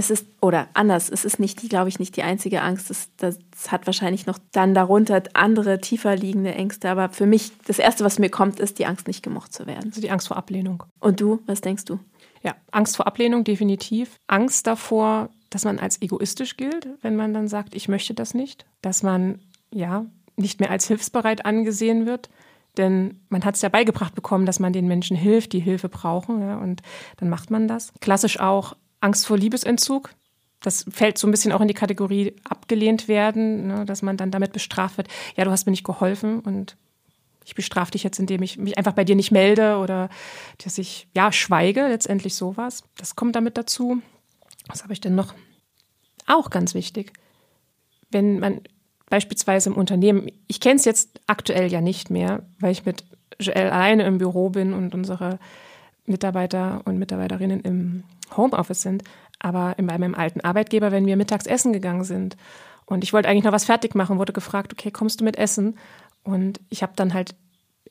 es 0.00 0.10
ist, 0.10 0.26
oder 0.40 0.68
anders, 0.74 1.10
es 1.10 1.24
ist 1.24 1.38
nicht 1.38 1.62
die, 1.62 1.68
glaube 1.68 1.88
ich, 1.88 1.98
nicht 1.98 2.16
die 2.16 2.22
einzige 2.22 2.62
Angst. 2.62 2.90
Das, 2.90 3.08
das 3.18 3.38
hat 3.70 3.86
wahrscheinlich 3.86 4.26
noch 4.26 4.38
dann 4.52 4.74
darunter 4.74 5.22
andere 5.34 5.80
tiefer 5.80 6.16
liegende 6.16 6.54
Ängste. 6.54 6.90
Aber 6.90 7.10
für 7.10 7.26
mich, 7.26 7.52
das 7.66 7.78
Erste, 7.78 8.04
was 8.04 8.18
mir 8.18 8.30
kommt, 8.30 8.58
ist 8.60 8.78
die 8.78 8.86
Angst, 8.86 9.06
nicht 9.06 9.22
gemocht 9.22 9.52
zu 9.52 9.66
werden. 9.66 9.90
Also 9.90 10.00
die 10.00 10.10
Angst 10.10 10.28
vor 10.28 10.36
Ablehnung. 10.36 10.82
Und 10.98 11.20
du, 11.20 11.40
was 11.46 11.60
denkst 11.60 11.84
du? 11.84 12.00
Ja, 12.42 12.54
Angst 12.70 12.96
vor 12.96 13.06
Ablehnung, 13.06 13.44
definitiv. 13.44 14.16
Angst 14.26 14.66
davor, 14.66 15.28
dass 15.50 15.64
man 15.64 15.78
als 15.78 16.00
egoistisch 16.00 16.56
gilt, 16.56 16.88
wenn 17.02 17.16
man 17.16 17.34
dann 17.34 17.48
sagt, 17.48 17.74
ich 17.74 17.88
möchte 17.88 18.14
das 18.14 18.34
nicht. 18.34 18.64
Dass 18.82 19.02
man, 19.02 19.40
ja, 19.70 20.06
nicht 20.36 20.60
mehr 20.60 20.70
als 20.70 20.88
hilfsbereit 20.88 21.44
angesehen 21.44 22.06
wird. 22.06 22.30
Denn 22.76 23.20
man 23.28 23.44
hat 23.44 23.56
es 23.56 23.62
ja 23.62 23.68
beigebracht 23.68 24.14
bekommen, 24.14 24.46
dass 24.46 24.60
man 24.60 24.72
den 24.72 24.88
Menschen 24.88 25.16
hilft, 25.16 25.52
die 25.52 25.60
Hilfe 25.60 25.88
brauchen. 25.88 26.40
Ja, 26.40 26.56
und 26.58 26.80
dann 27.18 27.28
macht 27.28 27.50
man 27.50 27.68
das. 27.68 27.92
Klassisch 28.00 28.40
auch 28.40 28.74
Angst 29.00 29.26
vor 29.26 29.38
Liebesentzug. 29.38 30.10
Das 30.60 30.84
fällt 30.90 31.16
so 31.16 31.26
ein 31.26 31.30
bisschen 31.30 31.52
auch 31.52 31.60
in 31.60 31.68
die 31.68 31.74
Kategorie 31.74 32.34
abgelehnt 32.44 33.08
werden, 33.08 33.68
ne, 33.68 33.84
dass 33.86 34.02
man 34.02 34.16
dann 34.16 34.30
damit 34.30 34.52
bestraft 34.52 34.98
wird. 34.98 35.08
Ja, 35.36 35.44
du 35.44 35.50
hast 35.50 35.66
mir 35.66 35.70
nicht 35.70 35.84
geholfen 35.84 36.40
und 36.40 36.76
ich 37.44 37.54
bestrafe 37.54 37.92
dich 37.92 38.04
jetzt, 38.04 38.18
indem 38.18 38.42
ich 38.42 38.58
mich 38.58 38.76
einfach 38.76 38.92
bei 38.92 39.04
dir 39.04 39.16
nicht 39.16 39.32
melde 39.32 39.78
oder 39.78 40.10
dass 40.62 40.78
ich 40.78 41.08
ja 41.14 41.32
schweige, 41.32 41.88
letztendlich 41.88 42.34
sowas. 42.34 42.84
Das 42.96 43.16
kommt 43.16 43.36
damit 43.36 43.56
dazu. 43.56 44.02
Was 44.66 44.82
habe 44.82 44.92
ich 44.92 45.00
denn 45.00 45.14
noch? 45.14 45.34
Auch 46.26 46.50
ganz 46.50 46.74
wichtig. 46.74 47.12
Wenn 48.10 48.38
man 48.38 48.60
beispielsweise 49.08 49.70
im 49.70 49.76
Unternehmen, 49.76 50.30
ich 50.46 50.60
kenne 50.60 50.76
es 50.76 50.84
jetzt 50.84 51.20
aktuell 51.26 51.72
ja 51.72 51.80
nicht 51.80 52.10
mehr, 52.10 52.44
weil 52.58 52.72
ich 52.72 52.84
mit 52.84 53.04
Joel 53.40 53.70
alleine 53.70 54.04
im 54.04 54.18
Büro 54.18 54.50
bin 54.50 54.74
und 54.74 54.94
unsere 54.94 55.38
Mitarbeiter 56.06 56.82
und 56.84 56.98
Mitarbeiterinnen 56.98 57.60
im 57.60 58.04
Homeoffice 58.36 58.82
sind, 58.82 59.04
aber 59.38 59.74
bei 59.76 59.98
meinem 59.98 60.14
alten 60.14 60.40
Arbeitgeber, 60.40 60.92
wenn 60.92 61.06
wir 61.06 61.16
mittags 61.16 61.46
essen 61.46 61.72
gegangen 61.72 62.04
sind 62.04 62.36
und 62.86 63.04
ich 63.04 63.12
wollte 63.12 63.28
eigentlich 63.28 63.44
noch 63.44 63.52
was 63.52 63.64
fertig 63.64 63.94
machen, 63.94 64.18
wurde 64.18 64.32
gefragt, 64.32 64.72
okay, 64.72 64.90
kommst 64.90 65.20
du 65.20 65.24
mit 65.24 65.36
essen? 65.36 65.78
Und 66.22 66.60
ich 66.68 66.82
habe 66.82 66.92
dann 66.96 67.14
halt 67.14 67.34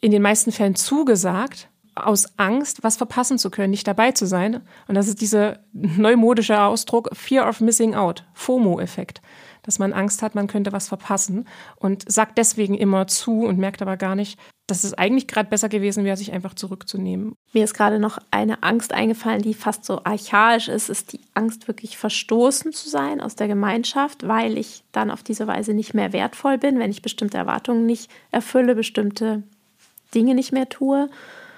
in 0.02 0.12
den 0.12 0.22
meisten 0.22 0.52
Fällen 0.52 0.76
zugesagt, 0.76 1.70
aus 1.96 2.38
Angst, 2.38 2.84
was 2.84 2.98
verpassen 2.98 3.38
zu 3.38 3.50
können, 3.50 3.72
nicht 3.72 3.88
dabei 3.88 4.12
zu 4.12 4.26
sein. 4.26 4.62
Und 4.88 4.96
das 4.96 5.08
ist 5.08 5.20
dieser 5.20 5.60
neumodische 5.74 6.62
Ausdruck 6.62 7.10
Fear 7.14 7.50
of 7.50 7.60
Missing 7.60 7.96
Out, 7.96 8.26
FOMO-Effekt 8.34 9.22
dass 9.64 9.80
man 9.80 9.94
Angst 9.94 10.22
hat, 10.22 10.36
man 10.36 10.48
könnte 10.48 10.72
was 10.72 10.88
verpassen 10.88 11.48
und 11.76 12.10
sagt 12.12 12.38
deswegen 12.38 12.76
immer 12.76 13.08
zu 13.08 13.46
und 13.46 13.58
merkt 13.58 13.82
aber 13.82 13.98
gar 13.98 14.16
nicht, 14.16 14.40
dass 14.70 14.84
es 14.84 14.94
eigentlich 14.94 15.28
gerade 15.28 15.50
besser 15.50 15.70
gewesen 15.70 16.04
wäre, 16.04 16.18
sich 16.18 16.32
einfach 16.32 16.54
zurückzunehmen. 16.54 17.36
Mir 17.54 17.64
ist 17.64 17.74
gerade 17.74 18.00
noch 18.00 18.20
eine 18.32 18.64
Angst 18.64 18.94
eingefallen, 18.94 19.42
die 19.42 19.54
fast 19.54 19.86
so 19.86 20.04
archaisch 20.04 20.68
ist, 20.68 20.90
ist 20.90 21.14
die 21.14 21.22
Angst, 21.34 21.68
wirklich 21.68 21.98
verstoßen 21.98 22.72
zu 22.74 22.90
sein 22.90 23.22
aus 23.22 23.36
der 23.36 23.48
Gemeinschaft, 23.48 24.28
weil 24.28 24.58
ich 24.58 24.84
dann 24.92 25.12
auf 25.12 25.24
diese 25.24 25.48
Weise 25.48 25.74
nicht 25.74 25.94
mehr 25.94 26.14
wertvoll 26.14 26.58
bin, 26.58 26.80
wenn 26.80 26.92
ich 26.92 27.02
bestimmte 27.02 27.38
Erwartungen 27.38 27.86
nicht 27.86 28.12
erfülle, 28.32 28.76
bestimmte 28.76 29.44
Dinge 30.14 30.36
nicht 30.36 30.52
mehr 30.52 30.70
tue 30.70 31.10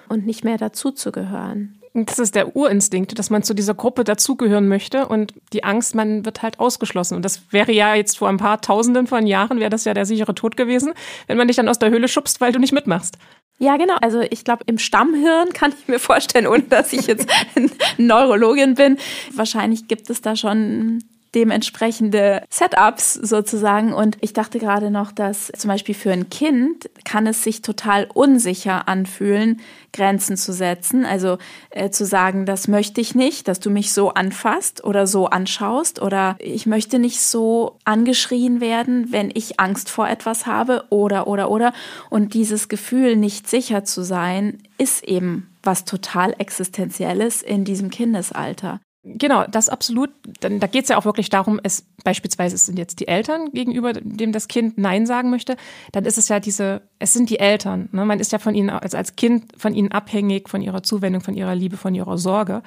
und 0.10 0.26
nicht 0.26 0.44
mehr 0.44 0.58
dazuzugehören 0.58 1.81
das 1.94 2.20
ist 2.20 2.36
der 2.36 2.56
Urinstinkt, 2.56 3.18
dass 3.20 3.30
man 3.30 3.44
zu 3.44 3.54
dieser 3.54 3.74
Gruppe 3.74 4.04
dazugehören 4.04 4.68
möchte 4.68 5.08
und 5.08 5.34
die 5.52 5.64
Angst, 5.64 5.94
man 5.94 6.26
wird 6.26 6.42
halt 6.42 6.60
ausgeschlossen. 6.60 7.16
Und 7.16 7.26
das 7.26 7.42
wäre 7.52 7.72
ja 7.74 7.96
jetzt 7.96 8.18
vor 8.18 8.30
ein 8.30 8.38
paar 8.38 8.62
Tausenden 8.62 9.08
von 9.08 9.28
Jahren, 9.28 9.60
wäre 9.60 9.70
das 9.70 9.84
ja 9.84 9.94
der 9.94 10.06
sichere 10.06 10.34
Tod 10.34 10.56
gewesen, 10.56 10.94
wenn 11.28 11.38
man 11.38 11.48
dich 11.48 11.58
dann 11.58 11.68
aus 11.68 11.80
der 11.80 11.90
Höhle 11.90 12.08
schubst, 12.08 12.40
weil 12.40 12.54
du 12.54 12.60
nicht 12.60 12.72
mitmachst. 12.72 13.18
Ja, 13.60 13.78
genau. 13.78 13.96
Also 14.02 14.22
ich 14.22 14.44
glaube, 14.44 14.64
im 14.66 14.78
Stammhirn 14.80 15.50
kann 15.54 15.74
ich 15.78 15.88
mir 15.88 16.00
vorstellen, 16.00 16.48
ohne 16.48 16.64
dass 16.64 16.94
ich 16.94 17.08
jetzt 17.08 17.28
Neurologin 17.98 18.76
bin, 18.76 18.98
wahrscheinlich 19.36 19.88
gibt 19.88 20.10
es 20.10 20.22
da 20.22 20.36
schon 20.36 21.04
dementsprechende 21.36 22.44
Setups 22.50 23.14
sozusagen. 23.14 23.94
Und 23.94 24.18
ich 24.22 24.34
dachte 24.34 24.60
gerade 24.60 24.92
noch, 24.92 25.12
dass 25.12 25.52
zum 25.58 25.70
Beispiel 25.70 25.96
für 25.96 26.12
ein 26.12 26.30
Kind 26.30 26.90
kann 27.06 27.28
es 27.28 27.44
sich 27.44 27.62
total 27.62 28.08
unsicher 28.14 28.88
anfühlen, 28.88 29.62
Grenzen 29.94 30.38
zu 30.38 30.54
setzen. 30.54 31.06
Also 31.06 31.38
äh, 31.70 31.90
zu 31.90 32.06
sagen, 32.06 32.46
das 32.46 32.68
möchte 32.68 33.02
ich 33.02 33.16
nicht, 33.16 33.48
dass 33.48 33.60
du 33.60 33.70
mich 33.70 33.94
so 33.94 34.10
anfasst 34.10 34.84
oder 34.84 35.08
so 35.08 35.28
anschaust 35.28 36.02
oder 36.02 36.36
ich 36.40 36.66
möchte 36.66 37.00
nicht 37.00 37.22
so 37.22 37.78
angeschrien 37.86 38.62
werden, 38.62 39.12
wenn 39.12 39.32
ich 39.34 39.60
Angst 39.60 39.90
vor 39.90 40.10
etwas 40.10 40.46
habe 40.46 40.86
oder 40.90 41.28
oder 41.28 41.50
oder. 41.50 41.74
Und 42.10 42.34
dieses 42.34 42.70
Gefühl, 42.70 43.16
nicht 43.16 43.50
sicher 43.50 43.84
zu 43.84 44.04
sein, 44.04 44.58
ist 44.78 45.04
eben 45.04 45.50
was 45.64 45.86
total 45.86 46.34
Existenzielles 46.38 47.42
in 47.42 47.66
diesem 47.66 47.90
Kindesalter. 47.90 48.80
Genau, 49.04 49.46
das 49.50 49.68
absolut. 49.68 50.12
Dann, 50.42 50.60
da 50.60 50.68
geht 50.68 50.84
es 50.84 50.90
ja 50.90 50.98
auch 50.98 51.06
wirklich 51.06 51.30
darum, 51.30 51.60
es 51.64 51.88
beispielsweise 52.04 52.54
es 52.54 52.68
sind 52.68 52.78
jetzt 52.78 53.00
die 53.00 53.08
Eltern 53.08 53.52
gegenüber 53.52 53.94
dem 53.94 54.32
das 54.32 54.48
Kind 54.48 54.78
Nein 54.78 55.08
sagen 55.08 55.32
möchte, 55.32 55.58
dann 55.92 56.06
ist 56.06 56.20
es 56.20 56.30
ja 56.30 56.40
diese, 56.40 56.84
es 57.00 57.14
sind 57.14 57.32
die 57.32 57.40
Eltern. 57.40 57.90
Ne? 57.94 58.06
Man 58.06 58.20
ist 58.20 58.32
ja 58.32 58.38
von 58.38 58.54
ihnen 58.54 58.70
also 58.70 58.98
als 58.98 59.16
Kind 59.16 59.54
von 59.58 59.74
ihnen 59.74 59.92
abhängig, 59.92 60.50
von 60.50 60.62
ihrer 60.62 60.84
Zuwendung, 60.84 61.22
von 61.22 61.34
ihrer 61.34 61.56
Liebe, 61.56 61.78
von 61.78 61.96
ihrer 61.96 62.20
Sorge. 62.20 62.62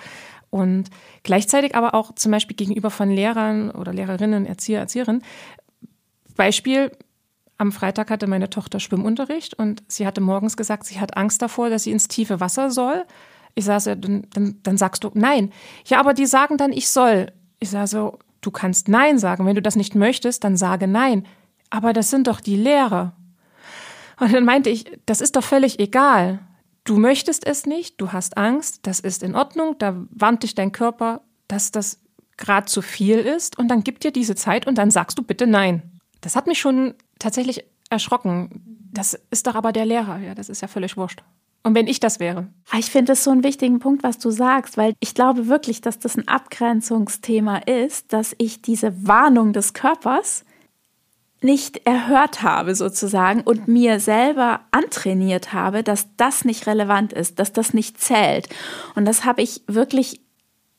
Und 0.50 0.90
gleichzeitig 1.22 1.76
aber 1.76 1.94
auch 1.94 2.14
zum 2.16 2.32
Beispiel 2.32 2.56
gegenüber 2.56 2.90
von 2.90 3.10
Lehrern 3.10 3.70
oder 3.70 3.92
Lehrerinnen, 3.92 4.44
Erzieher, 4.44 4.80
Erzieherinnen. 4.80 5.22
Beispiel, 6.36 6.90
am 7.58 7.70
Freitag 7.70 8.10
hatte 8.10 8.26
meine 8.26 8.50
Tochter 8.50 8.80
Schwimmunterricht 8.80 9.54
und 9.54 9.84
sie 9.86 10.04
hatte 10.04 10.20
morgens 10.20 10.56
gesagt, 10.56 10.84
sie 10.84 10.98
hat 10.98 11.16
Angst 11.16 11.42
davor, 11.42 11.70
dass 11.70 11.84
sie 11.84 11.92
ins 11.92 12.08
tiefe 12.08 12.40
Wasser 12.40 12.72
soll 12.72 13.04
ich 13.54 13.64
sage 13.64 13.80
so, 13.80 13.94
dann, 13.94 14.26
dann, 14.32 14.58
dann 14.62 14.76
sagst 14.76 15.04
du 15.04 15.10
nein. 15.14 15.52
Ja, 15.86 16.00
aber 16.00 16.14
die 16.14 16.26
sagen 16.26 16.56
dann, 16.56 16.72
ich 16.72 16.88
soll. 16.88 17.32
Ich 17.60 17.70
sage 17.70 17.86
so, 17.86 18.18
du 18.40 18.50
kannst 18.50 18.88
nein 18.88 19.18
sagen. 19.18 19.46
Wenn 19.46 19.54
du 19.54 19.62
das 19.62 19.76
nicht 19.76 19.94
möchtest, 19.94 20.44
dann 20.44 20.56
sage 20.56 20.88
nein. 20.88 21.26
Aber 21.70 21.92
das 21.92 22.10
sind 22.10 22.26
doch 22.26 22.40
die 22.40 22.56
Lehrer. 22.56 23.14
Und 24.20 24.32
dann 24.32 24.44
meinte 24.44 24.70
ich, 24.70 24.84
das 25.06 25.20
ist 25.20 25.36
doch 25.36 25.44
völlig 25.44 25.78
egal. 25.80 26.40
Du 26.84 26.98
möchtest 26.98 27.46
es 27.46 27.64
nicht, 27.64 28.00
du 28.00 28.12
hast 28.12 28.36
Angst, 28.36 28.80
das 28.86 29.00
ist 29.00 29.22
in 29.22 29.34
Ordnung, 29.34 29.76
da 29.78 29.96
warnt 30.10 30.42
dich 30.42 30.54
dein 30.54 30.70
Körper, 30.70 31.22
dass 31.48 31.72
das 31.72 31.98
gerade 32.36 32.66
zu 32.66 32.82
viel 32.82 33.18
ist 33.18 33.58
und 33.58 33.68
dann 33.68 33.84
gibt 33.84 34.04
dir 34.04 34.12
diese 34.12 34.34
Zeit 34.34 34.66
und 34.66 34.76
dann 34.76 34.90
sagst 34.90 35.18
du 35.18 35.22
bitte 35.22 35.46
nein. 35.46 35.82
Das 36.20 36.36
hat 36.36 36.46
mich 36.46 36.58
schon 36.58 36.94
tatsächlich 37.18 37.64
erschrocken. 37.88 38.62
Das 38.92 39.18
ist 39.30 39.46
doch 39.46 39.54
aber 39.54 39.72
der 39.72 39.86
Lehrer, 39.86 40.18
ja, 40.18 40.34
das 40.34 40.48
ist 40.48 40.60
ja 40.60 40.68
völlig 40.68 40.96
wurscht. 40.96 41.22
Und 41.66 41.74
wenn 41.74 41.86
ich 41.86 41.98
das 41.98 42.20
wäre? 42.20 42.46
Ah, 42.70 42.78
ich 42.78 42.90
finde 42.90 43.12
das 43.12 43.24
so 43.24 43.30
einen 43.30 43.42
wichtigen 43.42 43.78
Punkt, 43.78 44.02
was 44.02 44.18
du 44.18 44.30
sagst, 44.30 44.76
weil 44.76 44.94
ich 45.00 45.14
glaube 45.14 45.48
wirklich, 45.48 45.80
dass 45.80 45.98
das 45.98 46.16
ein 46.16 46.28
Abgrenzungsthema 46.28 47.56
ist, 47.56 48.12
dass 48.12 48.34
ich 48.36 48.60
diese 48.60 49.06
Warnung 49.06 49.54
des 49.54 49.72
Körpers 49.72 50.44
nicht 51.40 51.86
erhört 51.86 52.42
habe 52.42 52.74
sozusagen 52.74 53.40
und 53.40 53.66
mir 53.66 53.98
selber 53.98 54.60
antrainiert 54.72 55.54
habe, 55.54 55.82
dass 55.82 56.08
das 56.16 56.44
nicht 56.44 56.66
relevant 56.66 57.14
ist, 57.14 57.38
dass 57.38 57.52
das 57.52 57.72
nicht 57.72 57.98
zählt. 57.98 58.48
Und 58.94 59.06
das 59.06 59.24
habe 59.24 59.42
ich 59.42 59.62
wirklich, 59.66 60.20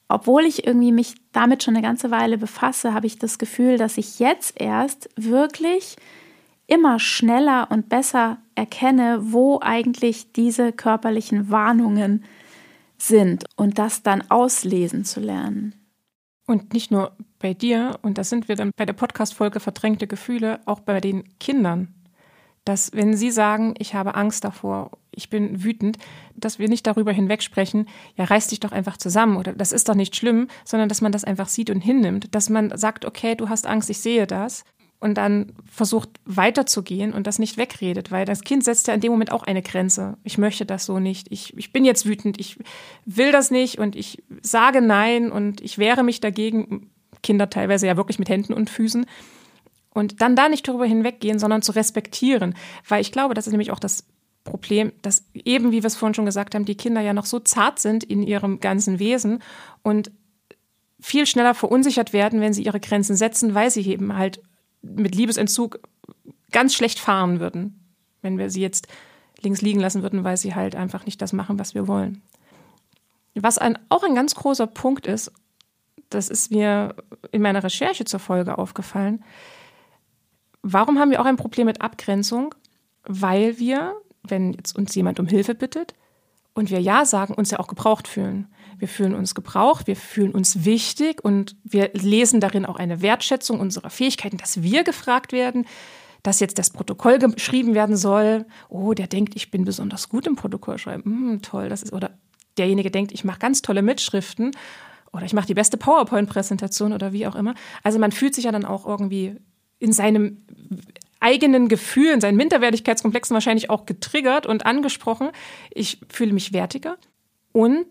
obwohl 0.07 0.43
ich 0.43 0.67
irgendwie 0.67 0.91
mich 0.91 1.15
damit 1.31 1.63
schon 1.63 1.75
eine 1.75 1.85
ganze 1.85 2.11
Weile 2.11 2.37
befasse, 2.37 2.93
habe 2.93 3.07
ich 3.07 3.17
das 3.17 3.39
Gefühl, 3.39 3.77
dass 3.77 3.97
ich 3.97 4.19
jetzt 4.19 4.59
erst 4.59 5.09
wirklich 5.15 5.97
immer 6.67 6.99
schneller 6.99 7.67
und 7.71 7.89
besser 7.89 8.37
erkenne, 8.55 9.19
wo 9.21 9.59
eigentlich 9.61 10.31
diese 10.33 10.71
körperlichen 10.71 11.49
Warnungen 11.49 12.23
sind 12.97 13.45
und 13.55 13.77
das 13.77 14.03
dann 14.03 14.23
auslesen 14.29 15.03
zu 15.03 15.19
lernen. 15.19 15.75
Und 16.47 16.73
nicht 16.73 16.91
nur 16.91 17.15
bei 17.39 17.53
dir, 17.53 17.99
und 18.01 18.17
da 18.17 18.23
sind 18.23 18.47
wir 18.47 18.55
dann 18.55 18.71
bei 18.77 18.85
der 18.85 18.93
Podcast-Folge 18.93 19.59
Verdrängte 19.59 20.07
Gefühle, 20.07 20.59
auch 20.65 20.79
bei 20.79 21.01
den 21.01 21.37
Kindern. 21.39 21.93
Dass, 22.65 22.93
wenn 22.93 23.15
sie 23.15 23.29
sagen, 23.29 23.75
ich 23.77 23.93
habe 23.93 24.15
Angst 24.15 24.43
davor, 24.43 24.91
ich 25.11 25.29
bin 25.29 25.63
wütend, 25.63 25.97
dass 26.35 26.57
wir 26.57 26.67
nicht 26.67 26.87
darüber 26.87 27.11
hinwegsprechen, 27.11 27.87
ja, 28.15 28.25
reiß 28.25 28.47
dich 28.47 28.59
doch 28.59 28.71
einfach 28.71 28.97
zusammen 28.97 29.37
oder 29.37 29.53
das 29.53 29.71
ist 29.71 29.87
doch 29.87 29.93
nicht 29.93 30.15
schlimm, 30.15 30.47
sondern 30.63 30.89
dass 30.89 31.01
man 31.01 31.11
das 31.11 31.23
einfach 31.23 31.47
sieht 31.47 31.69
und 31.69 31.81
hinnimmt. 31.81 32.33
Dass 32.33 32.49
man 32.49 32.75
sagt, 32.75 33.05
okay, 33.05 33.35
du 33.35 33.49
hast 33.49 33.67
Angst, 33.67 33.89
ich 33.91 33.99
sehe 33.99 34.25
das 34.25 34.63
und 34.99 35.17
dann 35.17 35.53
versucht 35.69 36.09
weiterzugehen 36.25 37.13
und 37.13 37.27
das 37.27 37.37
nicht 37.37 37.57
wegredet, 37.57 38.11
weil 38.11 38.25
das 38.25 38.41
Kind 38.41 38.63
setzt 38.63 38.87
ja 38.87 38.93
in 38.93 39.01
dem 39.01 39.11
Moment 39.11 39.31
auch 39.31 39.43
eine 39.43 39.61
Grenze. 39.61 40.17
Ich 40.23 40.37
möchte 40.37 40.65
das 40.65 40.85
so 40.85 40.99
nicht. 40.99 41.27
Ich, 41.31 41.55
ich 41.57 41.73
bin 41.73 41.85
jetzt 41.85 42.05
wütend. 42.05 42.39
Ich 42.39 42.57
will 43.05 43.31
das 43.31 43.51
nicht 43.51 43.77
und 43.77 43.95
ich 43.95 44.23
sage 44.41 44.81
nein 44.81 45.31
und 45.31 45.61
ich 45.61 45.77
wehre 45.77 46.03
mich 46.03 46.21
dagegen. 46.21 46.89
Kinder 47.21 47.49
teilweise 47.49 47.87
ja 47.87 47.97
wirklich 47.97 48.19
mit 48.19 48.29
Händen 48.29 48.53
und 48.53 48.69
Füßen. 48.69 49.05
Und 49.93 50.21
dann 50.21 50.35
da 50.35 50.49
nicht 50.49 50.67
darüber 50.67 50.85
hinweggehen, 50.85 51.39
sondern 51.39 51.61
zu 51.61 51.71
respektieren. 51.71 52.55
Weil 52.87 53.01
ich 53.01 53.11
glaube, 53.11 53.33
das 53.33 53.47
ist 53.47 53.51
nämlich 53.51 53.71
auch 53.71 53.79
das 53.79 54.05
Problem, 54.43 54.91
dass 55.01 55.25
eben, 55.33 55.71
wie 55.71 55.83
wir 55.83 55.87
es 55.87 55.95
vorhin 55.95 56.13
schon 56.13 56.25
gesagt 56.25 56.55
haben, 56.55 56.65
die 56.65 56.75
Kinder 56.75 57.01
ja 57.01 57.13
noch 57.13 57.25
so 57.25 57.39
zart 57.39 57.79
sind 57.79 58.03
in 58.03 58.23
ihrem 58.23 58.59
ganzen 58.59 58.99
Wesen 58.99 59.41
und 59.81 60.11
viel 60.99 61.25
schneller 61.25 61.53
verunsichert 61.53 62.13
werden, 62.13 62.41
wenn 62.41 62.53
sie 62.53 62.63
ihre 62.63 62.79
Grenzen 62.79 63.15
setzen, 63.15 63.53
weil 63.53 63.71
sie 63.71 63.87
eben 63.87 64.15
halt 64.15 64.41
mit 64.95 65.15
Liebesentzug 65.15 65.79
ganz 66.51 66.73
schlecht 66.73 66.99
fahren 66.99 67.39
würden, 67.39 67.79
wenn 68.21 68.37
wir 68.37 68.49
sie 68.49 68.61
jetzt 68.61 68.87
links 69.41 69.61
liegen 69.61 69.79
lassen 69.79 70.03
würden, 70.03 70.23
weil 70.23 70.37
sie 70.37 70.55
halt 70.55 70.75
einfach 70.75 71.05
nicht 71.05 71.21
das 71.21 71.33
machen, 71.33 71.59
was 71.59 71.75
wir 71.75 71.87
wollen. 71.87 72.21
Was 73.35 73.57
ein, 73.57 73.77
auch 73.89 74.03
ein 74.03 74.15
ganz 74.15 74.35
großer 74.35 74.67
Punkt 74.67 75.07
ist, 75.07 75.31
das 76.09 76.29
ist 76.29 76.51
mir 76.51 76.95
in 77.31 77.41
meiner 77.41 77.63
Recherche 77.63 78.05
zur 78.05 78.19
Folge 78.19 78.57
aufgefallen. 78.57 79.23
Warum 80.61 80.99
haben 80.99 81.11
wir 81.11 81.21
auch 81.21 81.25
ein 81.25 81.35
Problem 81.35 81.65
mit 81.65 81.81
Abgrenzung? 81.81 82.55
Weil 83.03 83.59
wir, 83.59 83.95
wenn 84.23 84.53
jetzt 84.53 84.75
uns 84.75 84.95
jemand 84.95 85.19
um 85.19 85.27
Hilfe 85.27 85.53
bittet 85.53 85.93
und 86.53 86.69
wir 86.69 86.79
Ja 86.79 87.05
sagen, 87.05 87.33
uns 87.33 87.51
ja 87.51 87.59
auch 87.59 87.67
gebraucht 87.67 88.07
fühlen. 88.07 88.47
Wir 88.77 88.87
fühlen 88.87 89.15
uns 89.15 89.35
gebraucht, 89.35 89.87
wir 89.87 89.95
fühlen 89.95 90.31
uns 90.31 90.65
wichtig 90.65 91.23
und 91.23 91.55
wir 91.63 91.91
lesen 91.93 92.39
darin 92.39 92.65
auch 92.65 92.77
eine 92.77 93.01
Wertschätzung 93.01 93.59
unserer 93.59 93.89
Fähigkeiten, 93.89 94.37
dass 94.37 94.61
wir 94.61 94.83
gefragt 94.83 95.31
werden, 95.31 95.65
dass 96.23 96.39
jetzt 96.39 96.57
das 96.57 96.71
Protokoll 96.71 97.19
geschrieben 97.19 97.75
werden 97.75 97.95
soll. 97.95 98.45
Oh, 98.69 98.93
der 98.93 99.07
denkt, 99.07 99.35
ich 99.35 99.51
bin 99.51 99.63
besonders 99.65 100.09
gut 100.09 100.25
im 100.27 100.35
Protokoll 100.35 100.77
schreiben. 100.77 101.03
Hm, 101.03 101.41
toll, 101.41 101.69
das 101.69 101.83
ist 101.83 101.93
oder 101.93 102.17
derjenige 102.57 102.91
denkt, 102.91 103.11
ich 103.11 103.23
mache 103.23 103.39
ganz 103.39 103.61
tolle 103.61 103.81
Mitschriften 103.81 104.51
oder 105.11 105.25
ich 105.25 105.33
mache 105.33 105.47
die 105.47 105.53
beste 105.53 105.77
PowerPoint-Präsentation 105.77 106.93
oder 106.93 107.13
wie 107.13 107.27
auch 107.27 107.35
immer. 107.35 107.53
Also 107.83 107.99
man 107.99 108.11
fühlt 108.11 108.35
sich 108.35 108.45
ja 108.45 108.51
dann 108.51 108.65
auch 108.65 108.85
irgendwie 108.85 109.35
in 109.79 109.91
seinem 109.91 110.45
eigenen 111.19 111.67
Gefühl, 111.67 112.11
in 112.11 112.21
seinen 112.21 112.37
Minderwertigkeitskomplexen 112.37 113.33
wahrscheinlich 113.33 113.69
auch 113.69 113.85
getriggert 113.85 114.45
und 114.45 114.65
angesprochen. 114.65 115.29
Ich 115.73 115.99
fühle 116.09 116.33
mich 116.33 116.53
wertiger 116.53 116.97
und 117.51 117.85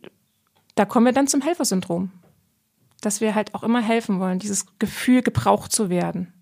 da 0.74 0.84
kommen 0.84 1.06
wir 1.06 1.12
dann 1.12 1.28
zum 1.28 1.40
Helfersyndrom. 1.40 2.10
Dass 3.00 3.20
wir 3.20 3.34
halt 3.34 3.54
auch 3.54 3.62
immer 3.62 3.82
helfen 3.82 4.20
wollen, 4.20 4.38
dieses 4.38 4.66
Gefühl, 4.78 5.22
gebraucht 5.22 5.72
zu 5.72 5.90
werden. 5.90 6.32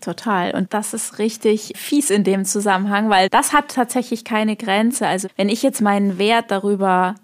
Total. 0.00 0.54
Und 0.54 0.74
das 0.74 0.94
ist 0.94 1.18
richtig 1.18 1.72
fies 1.76 2.10
in 2.10 2.22
dem 2.22 2.44
Zusammenhang, 2.44 3.08
weil 3.08 3.28
das 3.28 3.52
hat 3.52 3.68
tatsächlich 3.68 4.24
keine 4.24 4.56
Grenze. 4.56 5.06
Also 5.06 5.28
wenn 5.36 5.48
ich 5.48 5.62
jetzt 5.62 5.80
meinen 5.80 6.18
Wert 6.18 6.50
darüber 6.50 7.14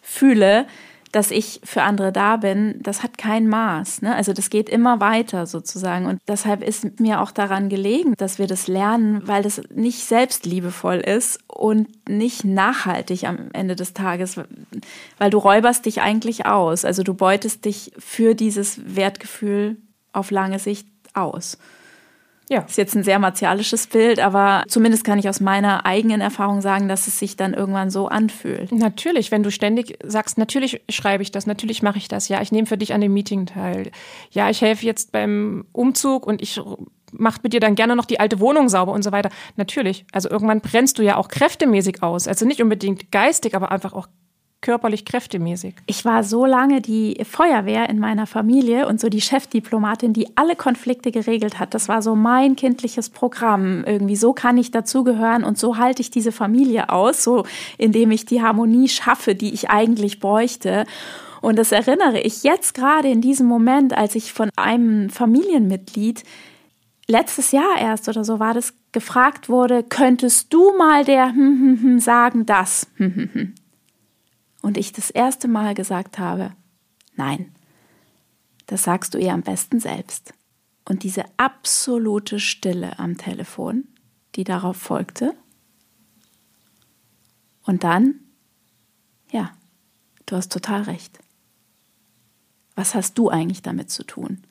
fühle, 0.00 0.66
dass 1.16 1.30
ich 1.30 1.62
für 1.64 1.82
andere 1.82 2.12
da 2.12 2.36
bin, 2.36 2.78
das 2.82 3.02
hat 3.02 3.16
kein 3.16 3.48
Maß. 3.48 4.02
Ne? 4.02 4.14
Also 4.14 4.34
das 4.34 4.50
geht 4.50 4.68
immer 4.68 5.00
weiter 5.00 5.46
sozusagen. 5.46 6.04
Und 6.04 6.20
deshalb 6.28 6.62
ist 6.62 7.00
mir 7.00 7.22
auch 7.22 7.30
daran 7.30 7.70
gelegen, 7.70 8.12
dass 8.18 8.38
wir 8.38 8.46
das 8.46 8.68
lernen, 8.68 9.26
weil 9.26 9.42
das 9.42 9.62
nicht 9.74 10.04
selbstliebevoll 10.04 10.96
ist 10.96 11.38
und 11.46 11.88
nicht 12.06 12.44
nachhaltig 12.44 13.24
am 13.24 13.48
Ende 13.54 13.76
des 13.76 13.94
Tages, 13.94 14.38
weil 15.16 15.30
du 15.30 15.38
räuberst 15.38 15.86
dich 15.86 16.02
eigentlich 16.02 16.44
aus. 16.44 16.84
Also 16.84 17.02
du 17.02 17.14
beutest 17.14 17.64
dich 17.64 17.92
für 17.98 18.34
dieses 18.34 18.94
Wertgefühl 18.94 19.78
auf 20.12 20.30
lange 20.30 20.58
Sicht 20.58 20.86
aus. 21.14 21.56
Ja. 22.48 22.60
Ist 22.60 22.78
jetzt 22.78 22.94
ein 22.94 23.02
sehr 23.02 23.18
martialisches 23.18 23.88
Bild, 23.88 24.20
aber 24.20 24.62
zumindest 24.68 25.02
kann 25.02 25.18
ich 25.18 25.28
aus 25.28 25.40
meiner 25.40 25.84
eigenen 25.84 26.20
Erfahrung 26.20 26.60
sagen, 26.60 26.88
dass 26.88 27.08
es 27.08 27.18
sich 27.18 27.36
dann 27.36 27.54
irgendwann 27.54 27.90
so 27.90 28.06
anfühlt. 28.06 28.70
Natürlich, 28.70 29.32
wenn 29.32 29.42
du 29.42 29.50
ständig 29.50 29.98
sagst, 30.04 30.38
natürlich 30.38 30.80
schreibe 30.88 31.24
ich 31.24 31.32
das, 31.32 31.46
natürlich 31.46 31.82
mache 31.82 31.98
ich 31.98 32.06
das, 32.06 32.28
ja, 32.28 32.40
ich 32.40 32.52
nehme 32.52 32.66
für 32.66 32.78
dich 32.78 32.94
an 32.94 33.00
dem 33.00 33.12
Meeting 33.12 33.46
teil. 33.46 33.90
Ja, 34.30 34.48
ich 34.48 34.60
helfe 34.60 34.86
jetzt 34.86 35.10
beim 35.10 35.66
Umzug 35.72 36.24
und 36.24 36.40
ich 36.40 36.60
mache 37.12 37.40
mit 37.42 37.52
dir 37.52 37.60
dann 37.60 37.74
gerne 37.74 37.96
noch 37.96 38.04
die 38.04 38.20
alte 38.20 38.38
Wohnung 38.38 38.68
sauber 38.68 38.92
und 38.92 39.02
so 39.02 39.10
weiter. 39.10 39.30
Natürlich, 39.56 40.06
also 40.12 40.30
irgendwann 40.30 40.60
brennst 40.60 40.98
du 40.98 41.02
ja 41.02 41.16
auch 41.16 41.28
kräftemäßig 41.28 42.02
aus, 42.02 42.28
also 42.28 42.46
nicht 42.46 42.62
unbedingt 42.62 43.10
geistig, 43.10 43.56
aber 43.56 43.72
einfach 43.72 43.92
auch 43.92 44.06
körperlich 44.60 45.04
kräftemäßig? 45.04 45.74
Ich 45.86 46.04
war 46.04 46.24
so 46.24 46.44
lange 46.44 46.80
die 46.80 47.22
Feuerwehr 47.24 47.88
in 47.88 47.98
meiner 47.98 48.26
Familie 48.26 48.86
und 48.88 49.00
so 49.00 49.08
die 49.08 49.20
Chefdiplomatin, 49.20 50.12
die 50.12 50.36
alle 50.36 50.56
Konflikte 50.56 51.12
geregelt 51.12 51.58
hat. 51.58 51.74
Das 51.74 51.88
war 51.88 52.02
so 52.02 52.14
mein 52.14 52.56
kindliches 52.56 53.10
Programm. 53.10 53.84
Irgendwie 53.84 54.16
so 54.16 54.32
kann 54.32 54.58
ich 54.58 54.70
dazugehören 54.70 55.44
und 55.44 55.58
so 55.58 55.76
halte 55.76 56.02
ich 56.02 56.10
diese 56.10 56.32
Familie 56.32 56.90
aus, 56.90 57.22
so 57.22 57.44
indem 57.78 58.10
ich 58.10 58.26
die 58.26 58.42
Harmonie 58.42 58.88
schaffe, 58.88 59.34
die 59.34 59.52
ich 59.52 59.70
eigentlich 59.70 60.20
bräuchte. 60.20 60.84
Und 61.42 61.58
das 61.58 61.70
erinnere 61.70 62.20
ich 62.20 62.42
jetzt 62.42 62.74
gerade 62.74 63.08
in 63.08 63.20
diesem 63.20 63.46
Moment, 63.46 63.96
als 63.96 64.14
ich 64.14 64.32
von 64.32 64.50
einem 64.56 65.10
Familienmitglied 65.10 66.24
letztes 67.06 67.52
Jahr 67.52 67.78
erst 67.78 68.08
oder 68.08 68.24
so 68.24 68.40
war 68.40 68.54
das 68.54 68.74
gefragt 68.90 69.48
wurde, 69.48 69.84
könntest 69.84 70.52
du 70.52 70.76
mal 70.76 71.04
der 71.04 71.28
hm, 71.28 71.36
hm, 71.36 71.82
hm, 71.82 72.00
sagen 72.00 72.46
das? 72.46 72.88
Hm, 72.96 73.14
hm, 73.14 73.30
hm 73.32 73.54
und 74.66 74.76
ich 74.76 74.90
das 74.90 75.10
erste 75.10 75.46
Mal 75.46 75.74
gesagt 75.74 76.18
habe, 76.18 76.50
nein, 77.14 77.54
das 78.66 78.82
sagst 78.82 79.14
du 79.14 79.18
ihr 79.18 79.32
am 79.32 79.42
besten 79.42 79.78
selbst. 79.78 80.34
Und 80.84 81.04
diese 81.04 81.24
absolute 81.36 82.40
Stille 82.40 82.98
am 82.98 83.16
Telefon, 83.16 83.86
die 84.34 84.42
darauf 84.42 84.76
folgte. 84.76 85.36
Und 87.62 87.84
dann, 87.84 88.16
ja, 89.30 89.52
du 90.26 90.34
hast 90.34 90.50
total 90.50 90.82
recht. 90.82 91.16
Was 92.74 92.96
hast 92.96 93.16
du 93.18 93.28
eigentlich 93.30 93.62
damit 93.62 93.88
zu 93.92 94.02
tun? 94.02 94.42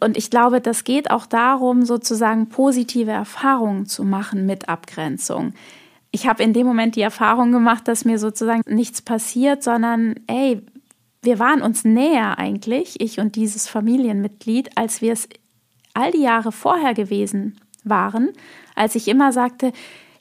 Und 0.00 0.16
ich 0.16 0.30
glaube, 0.30 0.62
das 0.62 0.84
geht 0.84 1.10
auch 1.10 1.26
darum, 1.26 1.84
sozusagen 1.84 2.48
positive 2.48 3.10
Erfahrungen 3.10 3.84
zu 3.84 4.02
machen 4.02 4.46
mit 4.46 4.70
Abgrenzung 4.70 5.52
ich 6.14 6.28
habe 6.28 6.44
in 6.44 6.52
dem 6.52 6.64
Moment 6.64 6.94
die 6.94 7.00
Erfahrung 7.00 7.50
gemacht, 7.50 7.88
dass 7.88 8.04
mir 8.04 8.20
sozusagen 8.20 8.62
nichts 8.72 9.02
passiert, 9.02 9.64
sondern 9.64 10.14
ey, 10.28 10.62
wir 11.22 11.40
waren 11.40 11.60
uns 11.60 11.84
näher 11.84 12.38
eigentlich, 12.38 13.00
ich 13.00 13.18
und 13.18 13.34
dieses 13.34 13.66
Familienmitglied, 13.66 14.78
als 14.78 15.02
wir 15.02 15.12
es 15.12 15.28
all 15.92 16.12
die 16.12 16.22
Jahre 16.22 16.52
vorher 16.52 16.94
gewesen 16.94 17.58
waren, 17.82 18.30
als 18.76 18.94
ich 18.94 19.08
immer 19.08 19.32
sagte, 19.32 19.72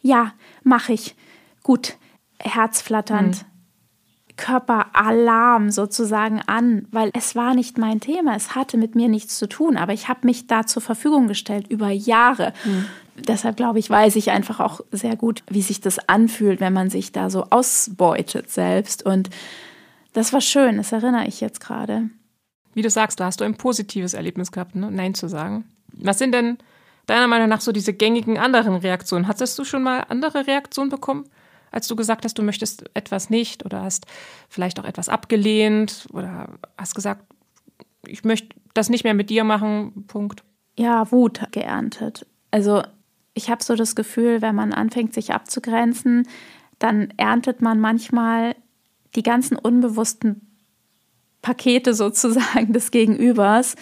ja, 0.02 0.34
mache 0.64 0.94
ich, 0.94 1.16
gut, 1.62 1.98
herzflatternd, 2.40 3.44
mhm. 3.44 4.36
Körperalarm 4.36 5.70
sozusagen 5.70 6.42
an, 6.48 6.88
weil 6.90 7.12
es 7.14 7.36
war 7.36 7.54
nicht 7.54 7.78
mein 7.78 8.00
Thema, 8.00 8.36
es 8.36 8.56
hatte 8.56 8.78
mit 8.78 8.96
mir 8.96 9.10
nichts 9.10 9.38
zu 9.38 9.48
tun, 9.48 9.78
aber 9.78 9.94
ich 9.94 10.08
habe 10.10 10.22
mich 10.24 10.48
da 10.48 10.66
zur 10.66 10.82
Verfügung 10.82 11.28
gestellt 11.28 11.68
über 11.68 11.92
Jahre. 11.92 12.52
Mhm 12.66 12.86
deshalb 13.16 13.58
glaube 13.58 13.80
ich, 13.80 13.90
weiß 13.90 14.16
ich 14.16 14.32
einfach 14.32 14.60
auch 14.60 14.82
sehr 14.92 15.16
gut, 15.16 15.44
wie 15.50 15.62
sich 15.62 15.82
das 15.82 16.10
anfühlt, 16.10 16.60
wenn 16.60 16.74
man 16.74 16.90
sich 16.90 17.12
da 17.12 17.30
so 17.30 17.46
ausbeutet 17.50 18.50
selbst. 18.50 19.06
Und 19.06 19.30
das 20.14 20.34
war 20.34 20.42
schön, 20.42 20.78
das 20.78 20.92
erinnere 20.92 21.28
ich 21.28 21.42
jetzt 21.42 21.60
gerade. 21.60 22.10
Wie 22.74 22.82
du 22.82 22.90
sagst, 22.90 23.20
da 23.20 23.26
hast 23.26 23.42
du 23.42 23.46
ein 23.46 23.56
positives 23.56 24.14
Erlebnis 24.14 24.52
gehabt, 24.52 24.76
ne? 24.76 24.90
Nein 24.92 25.14
zu 25.14 25.28
sagen. 25.28 25.66
Was 25.92 26.18
sind 26.18 26.34
denn 26.34 26.58
deiner 27.06 27.28
Meinung 27.28 27.50
nach 27.50 27.62
so 27.62 27.72
diese 27.72 27.94
gängigen 27.94 28.40
anderen 28.40 28.76
Reaktionen? 28.76 29.28
Hattest 29.28 29.58
du 29.60 29.64
schon 29.64 29.84
mal 29.84 30.06
andere 30.10 30.48
Reaktionen 30.48 30.90
bekommen, 30.90 31.26
als 31.72 31.88
du 31.88 31.96
gesagt 31.96 32.26
hast, 32.26 32.38
du 32.38 32.44
möchtest 32.44 32.86
etwas 32.96 33.30
nicht 33.30 33.66
oder 33.66 33.82
hast 33.84 34.06
vielleicht 34.50 34.80
auch 34.80 34.86
etwas 34.86 35.10
abgelehnt 35.10 36.08
oder 36.14 36.50
hast 36.78 36.96
gesagt, 36.96 37.26
ich 38.06 38.24
möchte 38.24 38.56
das 38.74 38.90
nicht 38.90 39.04
mehr 39.04 39.14
mit 39.14 39.30
dir 39.30 39.44
machen, 39.44 40.06
Punkt? 40.08 40.44
Ja, 40.78 41.12
Wut 41.12 41.42
geerntet. 41.52 42.26
Also 42.52 42.82
ich 43.34 43.50
habe 43.50 43.64
so 43.64 43.76
das 43.76 43.96
Gefühl, 43.96 44.42
wenn 44.42 44.56
man 44.56 44.74
anfängt, 44.74 45.14
sich 45.14 45.34
abzugrenzen, 45.34 46.28
dann 46.80 47.14
erntet 47.18 47.62
man 47.62 47.80
manchmal 47.80 48.56
die 49.16 49.24
ganzen 49.24 49.58
unbewussten 49.58 50.42
Pakete 51.42 51.94
sozusagen 51.94 52.74
des 52.74 52.92
Gegenübers, 52.92 53.76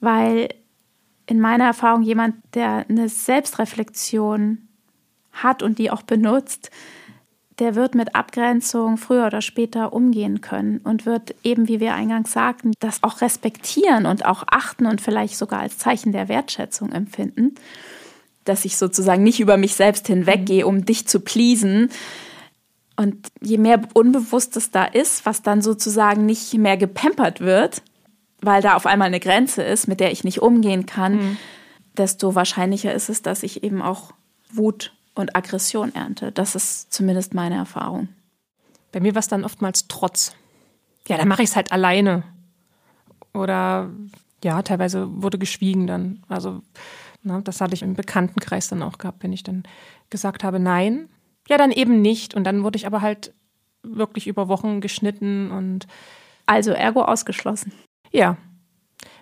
weil 0.00 0.48
in 1.26 1.40
meiner 1.40 1.64
Erfahrung 1.64 2.02
jemand, 2.02 2.36
der 2.54 2.86
eine 2.88 3.08
Selbstreflexion 3.08 4.68
hat 5.32 5.62
und 5.62 5.78
die 5.78 5.90
auch 5.90 6.02
benutzt, 6.02 6.70
der 7.58 7.74
wird 7.74 7.94
mit 7.94 8.14
Abgrenzung 8.14 8.96
früher 8.96 9.26
oder 9.26 9.40
später 9.40 9.92
umgehen 9.92 10.40
können 10.40 10.78
und 10.78 11.06
wird 11.06 11.34
eben, 11.44 11.68
wie 11.68 11.80
wir 11.80 11.94
eingangs 11.94 12.32
sagten, 12.32 12.72
das 12.80 13.02
auch 13.02 13.20
respektieren 13.20 14.06
und 14.06 14.24
auch 14.24 14.42
achten 14.50 14.86
und 14.86 15.00
vielleicht 15.00 15.36
sogar 15.36 15.60
als 15.60 15.78
Zeichen 15.78 16.12
der 16.12 16.28
Wertschätzung 16.28 16.92
empfinden 16.92 17.54
dass 18.44 18.64
ich 18.64 18.76
sozusagen 18.76 19.22
nicht 19.22 19.40
über 19.40 19.56
mich 19.56 19.74
selbst 19.74 20.06
hinweggehe, 20.06 20.66
um 20.66 20.84
dich 20.84 21.06
zu 21.06 21.20
pleasen. 21.20 21.90
Und 22.96 23.28
je 23.40 23.58
mehr 23.58 23.80
Unbewusstes 23.94 24.70
da 24.70 24.84
ist, 24.84 25.24
was 25.26 25.42
dann 25.42 25.62
sozusagen 25.62 26.26
nicht 26.26 26.52
mehr 26.54 26.76
gepampert 26.76 27.40
wird, 27.40 27.82
weil 28.40 28.60
da 28.62 28.74
auf 28.74 28.86
einmal 28.86 29.06
eine 29.06 29.20
Grenze 29.20 29.62
ist, 29.62 29.88
mit 29.88 30.00
der 30.00 30.12
ich 30.12 30.24
nicht 30.24 30.42
umgehen 30.42 30.86
kann, 30.86 31.14
mhm. 31.14 31.36
desto 31.96 32.34
wahrscheinlicher 32.34 32.92
ist 32.92 33.08
es, 33.08 33.22
dass 33.22 33.42
ich 33.42 33.62
eben 33.62 33.80
auch 33.80 34.12
Wut 34.52 34.92
und 35.14 35.36
Aggression 35.36 35.94
ernte. 35.94 36.32
Das 36.32 36.54
ist 36.54 36.92
zumindest 36.92 37.34
meine 37.34 37.56
Erfahrung. 37.56 38.08
Bei 38.90 39.00
mir 39.00 39.14
war 39.14 39.20
es 39.20 39.28
dann 39.28 39.44
oftmals 39.44 39.88
Trotz. 39.88 40.34
Ja, 41.08 41.16
dann 41.16 41.28
mache 41.28 41.42
ich 41.42 41.50
es 41.50 41.56
halt 41.56 41.72
alleine. 41.72 42.24
Oder 43.32 43.90
ja, 44.44 44.62
teilweise 44.62 45.22
wurde 45.22 45.38
geschwiegen 45.38 45.86
dann. 45.86 46.22
Also 46.28 46.62
das 47.22 47.60
hatte 47.60 47.74
ich 47.74 47.82
im 47.82 47.94
Bekanntenkreis 47.94 48.68
dann 48.68 48.82
auch 48.82 48.98
gehabt, 48.98 49.22
wenn 49.22 49.32
ich 49.32 49.42
dann 49.42 49.62
gesagt 50.10 50.44
habe, 50.44 50.58
nein, 50.58 51.08
ja, 51.48 51.56
dann 51.56 51.70
eben 51.70 52.02
nicht. 52.02 52.34
Und 52.34 52.44
dann 52.44 52.64
wurde 52.64 52.76
ich 52.76 52.86
aber 52.86 53.00
halt 53.00 53.32
wirklich 53.82 54.26
über 54.26 54.48
Wochen 54.48 54.80
geschnitten 54.80 55.50
und. 55.50 55.86
Also 56.44 56.72
ergo 56.72 57.02
ausgeschlossen. 57.02 57.72
Ja, 58.10 58.36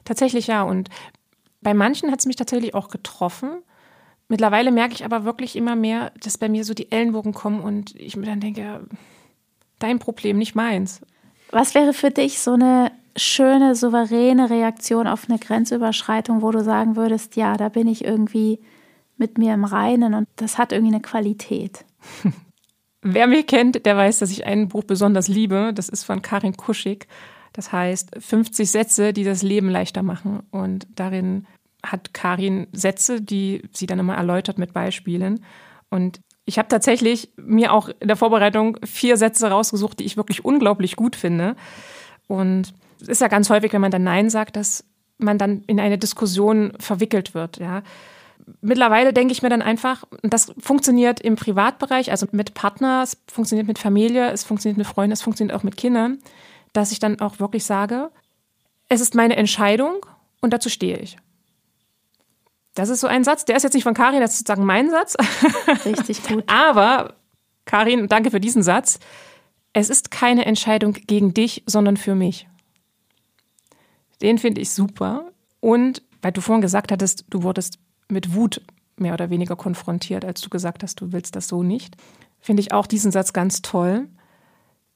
tatsächlich 0.05 0.47
ja. 0.47 0.63
Und 0.63 0.89
bei 1.61 1.75
manchen 1.75 2.11
hat 2.11 2.21
es 2.21 2.27
mich 2.27 2.37
tatsächlich 2.37 2.75
auch 2.75 2.89
getroffen. 2.89 3.63
Mittlerweile 4.29 4.71
merke 4.71 4.95
ich 4.95 5.05
aber 5.05 5.25
wirklich 5.25 5.57
immer 5.57 5.77
mehr, 5.77 6.13
dass 6.23 6.39
bei 6.39 6.49
mir 6.49 6.65
so 6.65 6.73
die 6.73 6.91
Ellenbogen 6.91 7.35
kommen 7.35 7.61
und 7.61 7.95
ich 7.95 8.17
mir 8.17 8.27
dann 8.27 8.41
denke, 8.41 8.87
dein 9.79 9.99
Problem, 9.99 10.39
nicht 10.39 10.55
meins. 10.55 11.01
Was 11.51 11.75
wäre 11.75 11.93
für 11.93 12.11
dich 12.11 12.41
so 12.41 12.53
eine 12.53 12.93
schöne, 13.17 13.75
souveräne 13.75 14.51
Reaktion 14.51 15.07
auf 15.07 15.29
eine 15.29 15.39
Grenzüberschreitung, 15.39 16.43
wo 16.43 16.51
du 16.51 16.63
sagen 16.63 16.97
würdest, 16.97 17.37
ja, 17.37 17.57
da 17.57 17.69
bin 17.69 17.87
ich 17.87 18.05
irgendwie 18.05 18.61
mit 19.17 19.39
mir 19.39 19.55
im 19.55 19.65
Reinen 19.65 20.15
und 20.15 20.29
das 20.37 20.59
hat 20.59 20.73
irgendwie 20.73 20.95
eine 20.95 21.03
Qualität. 21.03 21.85
Wer 23.03 23.27
mich 23.27 23.47
kennt, 23.47 23.87
der 23.87 23.97
weiß, 23.97 24.19
dass 24.19 24.31
ich 24.31 24.45
ein 24.47 24.69
Buch 24.69 24.85
besonders 24.85 25.29
liebe. 25.29 25.73
Das 25.75 25.89
ist 25.89 26.05
von 26.05 26.23
Karin 26.23 26.57
Kuschig. 26.57 27.07
Das 27.53 27.73
heißt 27.73 28.17
50 28.19 28.71
Sätze, 28.71 29.13
die 29.13 29.25
das 29.25 29.43
Leben 29.43 29.71
leichter 29.71 30.03
machen. 30.03 30.43
Und 30.51 30.87
darin 30.95 31.47
hat 31.85 32.13
Karin 32.13 32.67
Sätze, 32.73 33.23
die 33.23 33.63
sie 33.73 33.87
dann 33.87 33.99
immer 33.99 34.17
erläutert 34.17 34.59
mit 34.59 34.73
Beispielen. 34.73 35.45
Und 35.89 36.21
ich 36.45 36.59
habe 36.59 36.69
tatsächlich 36.69 37.33
mir 37.37 37.73
auch 37.73 37.89
in 38.01 38.09
der 38.09 38.17
Vorbereitung 38.17 38.77
vier 38.85 39.17
Sätze 39.17 39.51
rausgesucht, 39.51 39.99
die 39.99 40.05
ich 40.05 40.17
wirklich 40.17 40.45
unglaublich 40.45 40.97
gut 40.97 41.17
finde. 41.17 41.57
Und 42.27 42.75
ist 43.01 43.21
ja 43.21 43.29
ganz 43.29 43.51
häufig, 43.51 43.73
wenn 43.73 43.81
man 43.81 43.91
dann 43.91 44.05
Nein 44.05 44.31
sagt, 44.31 44.57
dass 44.57 44.85
man 45.19 45.39
dann 45.39 45.63
in 45.67 45.81
eine 45.81 45.99
Diskussion 45.99 46.73
verwickelt 46.79 47.35
wird, 47.35 47.59
ja. 47.59 47.83
Mittlerweile 48.63 49.13
denke 49.13 49.33
ich 49.33 49.43
mir 49.43 49.49
dann 49.49 49.63
einfach, 49.63 50.05
das 50.23 50.53
funktioniert 50.59 51.21
im 51.21 51.37
Privatbereich, 51.37 52.11
also 52.11 52.27
mit 52.33 52.55
Partner, 52.55 53.03
es 53.03 53.17
funktioniert 53.31 53.69
mit 53.69 53.79
Familie, 53.79 54.31
es 54.31 54.43
funktioniert 54.43 54.79
mit 54.79 54.87
Freunden, 54.87 55.13
es 55.13 55.23
funktioniert 55.23 55.57
auch 55.57 55.63
mit 55.63 55.77
Kindern, 55.77 56.19
dass 56.73 56.91
ich 56.91 56.99
dann 56.99 57.21
auch 57.21 57.39
wirklich 57.39 57.65
sage, 57.65 58.11
es 58.89 59.01
ist 59.01 59.15
meine 59.15 59.37
Entscheidung 59.37 60.05
und 60.41 60.53
dazu 60.53 60.69
stehe 60.69 60.99
ich. 60.99 61.17
Das 62.75 62.89
ist 62.89 63.01
so 63.01 63.07
ein 63.07 63.25
Satz, 63.25 63.45
der 63.45 63.57
ist 63.57 63.63
jetzt 63.63 63.75
nicht 63.75 63.85
von 63.85 63.95
Karin, 63.95 64.21
das 64.21 64.33
ist 64.33 64.39
sozusagen 64.39 64.65
mein 64.65 64.91
Satz. 64.91 65.17
Richtig 65.85 66.23
gut. 66.27 66.45
Aber, 66.47 67.15
Karin, 67.65 68.09
danke 68.09 68.31
für 68.31 68.41
diesen 68.41 68.63
Satz. 68.63 68.99
Es 69.73 69.91
ist 69.91 70.11
keine 70.11 70.47
Entscheidung 70.47 70.93
gegen 70.93 71.35
dich, 71.35 71.63
sondern 71.67 71.97
für 71.97 72.15
mich. 72.15 72.49
Den 74.23 74.39
finde 74.39 74.61
ich 74.61 74.71
super. 74.71 75.31
Und 75.61 76.03
weil 76.23 76.33
du 76.33 76.41
vorhin 76.41 76.63
gesagt 76.63 76.93
hattest, 76.93 77.25
du 77.31 77.43
wurdest 77.43 77.79
mit 78.09 78.35
Wut 78.35 78.61
mehr 78.97 79.15
oder 79.15 79.31
weniger 79.31 79.57
konfrontiert, 79.57 80.25
als 80.25 80.41
du 80.41 80.51
gesagt 80.51 80.83
hast, 80.83 81.01
du 81.01 81.13
willst 81.13 81.37
das 81.37 81.49
so 81.49 81.63
nicht, 81.63 81.97
finde 82.41 82.61
ich 82.61 82.73
auch 82.73 82.87
diesen 82.87 83.13
Satz 83.13 83.33
ganz 83.33 83.63
toll. 83.63 84.09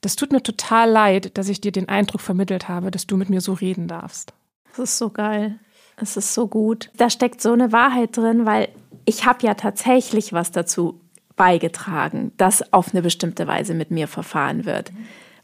Das 0.01 0.17
tut 0.17 0.33
mir 0.33 0.43
total 0.43 0.91
leid, 0.91 1.39
dass 1.39 1.49
ich 1.49 1.61
dir 1.61 1.73
den 1.73 1.89
Eindruck 1.89 2.21
vermittelt 2.21 2.69
habe, 2.69 2.91
dass 2.91 3.07
du 3.07 3.17
mit 3.17 3.31
mir 3.31 3.41
so 3.41 3.55
reden 3.55 3.89
darfst. 3.89 4.35
Das 4.71 4.91
ist 4.91 4.99
so 4.99 5.11
geil. 5.11 5.59
Es 5.97 6.17
ist 6.17 6.35
so 6.35 6.49
gut. 6.49 6.91
Da 6.97 7.09
steckt 7.09 7.41
so 7.41 7.53
eine 7.53 7.73
Wahrheit 7.73 8.17
drin, 8.17 8.45
weil 8.45 8.69
ich 9.05 9.25
habe 9.25 9.47
ja 9.47 9.55
tatsächlich 9.55 10.33
was 10.33 10.51
dazu 10.51 11.01
beigetragen, 11.37 12.33
dass 12.37 12.73
auf 12.73 12.93
eine 12.93 13.03
bestimmte 13.03 13.47
Weise 13.47 13.75
mit 13.75 13.91
mir 13.91 14.09
verfahren 14.09 14.65
wird. 14.65 14.93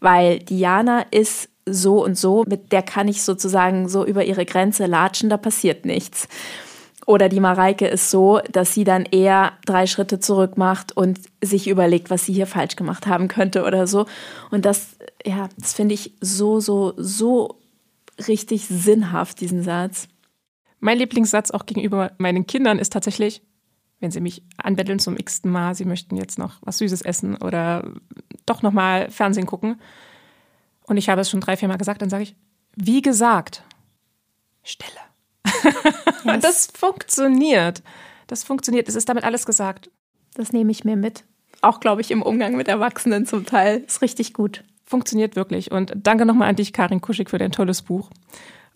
Weil 0.01 0.38
Diana 0.38 1.03
ist 1.11 1.50
so 1.66 2.05
und 2.05 2.16
so, 2.16 2.44
mit 2.46 2.73
der 2.73 2.83
kann 2.83 3.09
ich 3.09 3.23
sozusagen 3.23 3.88
so 3.88 4.05
über 4.05 4.25
ihre 4.25 4.44
Grenze 4.44 4.87
latschen, 4.87 5.31
da 5.31 5.37
passiert 5.37 5.85
nichts. 5.85 6.29
Oder 7.07 7.29
die 7.29 7.40
Mareike 7.40 7.88
ist 7.88 8.11
so, 8.11 8.40
dass 8.53 8.75
sie 8.75 8.85
dann 8.85 9.05
eher 9.05 9.53
drei 9.64 9.87
Schritte 9.87 10.20
zurück 10.20 10.57
macht 10.57 10.96
und 10.96 11.18
sich 11.42 11.66
überlegt, 11.68 12.11
was 12.11 12.27
sie 12.27 12.33
hier 12.33 12.46
falsch 12.46 12.77
gemacht 12.77 13.07
haben 13.07 13.27
könnte 13.27 13.64
oder 13.64 13.87
so. 13.87 14.07
Und 14.51 14.64
das, 14.64 14.96
ja, 15.25 15.49
das 15.59 15.73
finde 15.73 15.94
ich 15.94 16.14
so, 16.20 16.61
so, 16.61 16.92
so 16.96 17.59
richtig 18.29 18.66
sinnhaft, 18.66 19.40
diesen 19.40 19.62
Satz. 19.62 20.09
Mein 20.79 20.99
Lieblingssatz 20.99 21.51
auch 21.51 21.66
gegenüber 21.66 22.12
meinen 22.18 22.46
Kindern 22.46 22.79
ist 22.79 22.92
tatsächlich, 22.92 23.42
wenn 23.99 24.11
sie 24.11 24.20
mich 24.20 24.42
anbetteln 24.57 24.99
zum 24.99 25.16
x-ten 25.16 25.51
Mal, 25.51 25.75
sie 25.75 25.85
möchten 25.85 26.16
jetzt 26.16 26.38
noch 26.38 26.59
was 26.62 26.79
Süßes 26.79 27.03
essen 27.03 27.37
oder 27.37 27.92
doch 28.46 28.62
noch 28.62 28.73
mal 28.73 29.11
Fernsehen 29.11 29.46
gucken. 29.46 29.81
Und 30.90 30.96
ich 30.96 31.09
habe 31.09 31.20
es 31.20 31.31
schon 31.31 31.40
drei, 31.40 31.57
vier 31.57 31.68
Mal 31.68 31.76
gesagt, 31.76 32.03
dann 32.03 32.11
sage 32.11 32.24
ich, 32.24 32.35
wie 32.74 33.00
gesagt, 33.00 33.62
Stille. 34.64 34.90
Yes. 36.24 36.42
das 36.42 36.66
funktioniert. 36.66 37.83
Das 38.26 38.44
funktioniert. 38.44 38.88
Es 38.88 38.94
ist 38.94 39.09
damit 39.09 39.24
alles 39.24 39.46
gesagt. 39.46 39.88
Das 40.35 40.53
nehme 40.53 40.70
ich 40.70 40.85
mir 40.85 40.96
mit. 40.96 41.24
Auch, 41.62 41.81
glaube 41.81 42.03
ich, 42.03 42.11
im 42.11 42.20
Umgang 42.20 42.57
mit 42.57 42.68
Erwachsenen 42.68 43.24
zum 43.24 43.46
Teil. 43.46 43.85
Ist 43.87 44.03
richtig 44.03 44.35
gut. 44.35 44.62
Funktioniert 44.85 45.35
wirklich. 45.35 45.70
Und 45.70 45.92
danke 45.96 46.26
nochmal 46.26 46.48
an 46.48 46.57
dich, 46.57 46.72
Karin 46.72 47.00
Kuschig, 47.00 47.31
für 47.31 47.38
dein 47.38 47.53
tolles 47.53 47.83
Buch. 47.83 48.11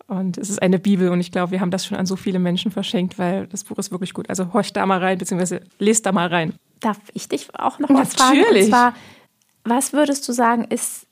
Und 0.07 0.37
es 0.37 0.49
ist 0.49 0.61
eine 0.61 0.79
Bibel 0.79 1.09
und 1.09 1.19
ich 1.19 1.31
glaube, 1.31 1.51
wir 1.51 1.59
haben 1.59 1.69
das 1.71 1.85
schon 1.85 1.97
an 1.97 2.05
so 2.05 2.15
viele 2.15 2.39
Menschen 2.39 2.71
verschenkt, 2.71 3.19
weil 3.19 3.45
das 3.47 3.65
Buch 3.65 3.77
ist 3.77 3.91
wirklich 3.91 4.13
gut. 4.13 4.29
Also 4.29 4.53
horcht 4.53 4.75
da 4.75 4.85
mal 4.85 4.99
rein, 4.99 5.17
beziehungsweise 5.17 5.61
lest 5.79 6.05
da 6.05 6.13
mal 6.13 6.27
rein. 6.27 6.53
Darf 6.79 6.99
ich 7.13 7.27
dich 7.27 7.47
auch 7.59 7.77
noch 7.77 7.89
was 7.89 8.15
fragen? 8.15 8.39
Natürlich. 8.39 8.63
Und 8.63 8.69
zwar, 8.69 8.95
was 9.65 9.93
würdest 9.93 10.27
du 10.27 10.31
sagen, 10.31 10.63
ist 10.63 11.04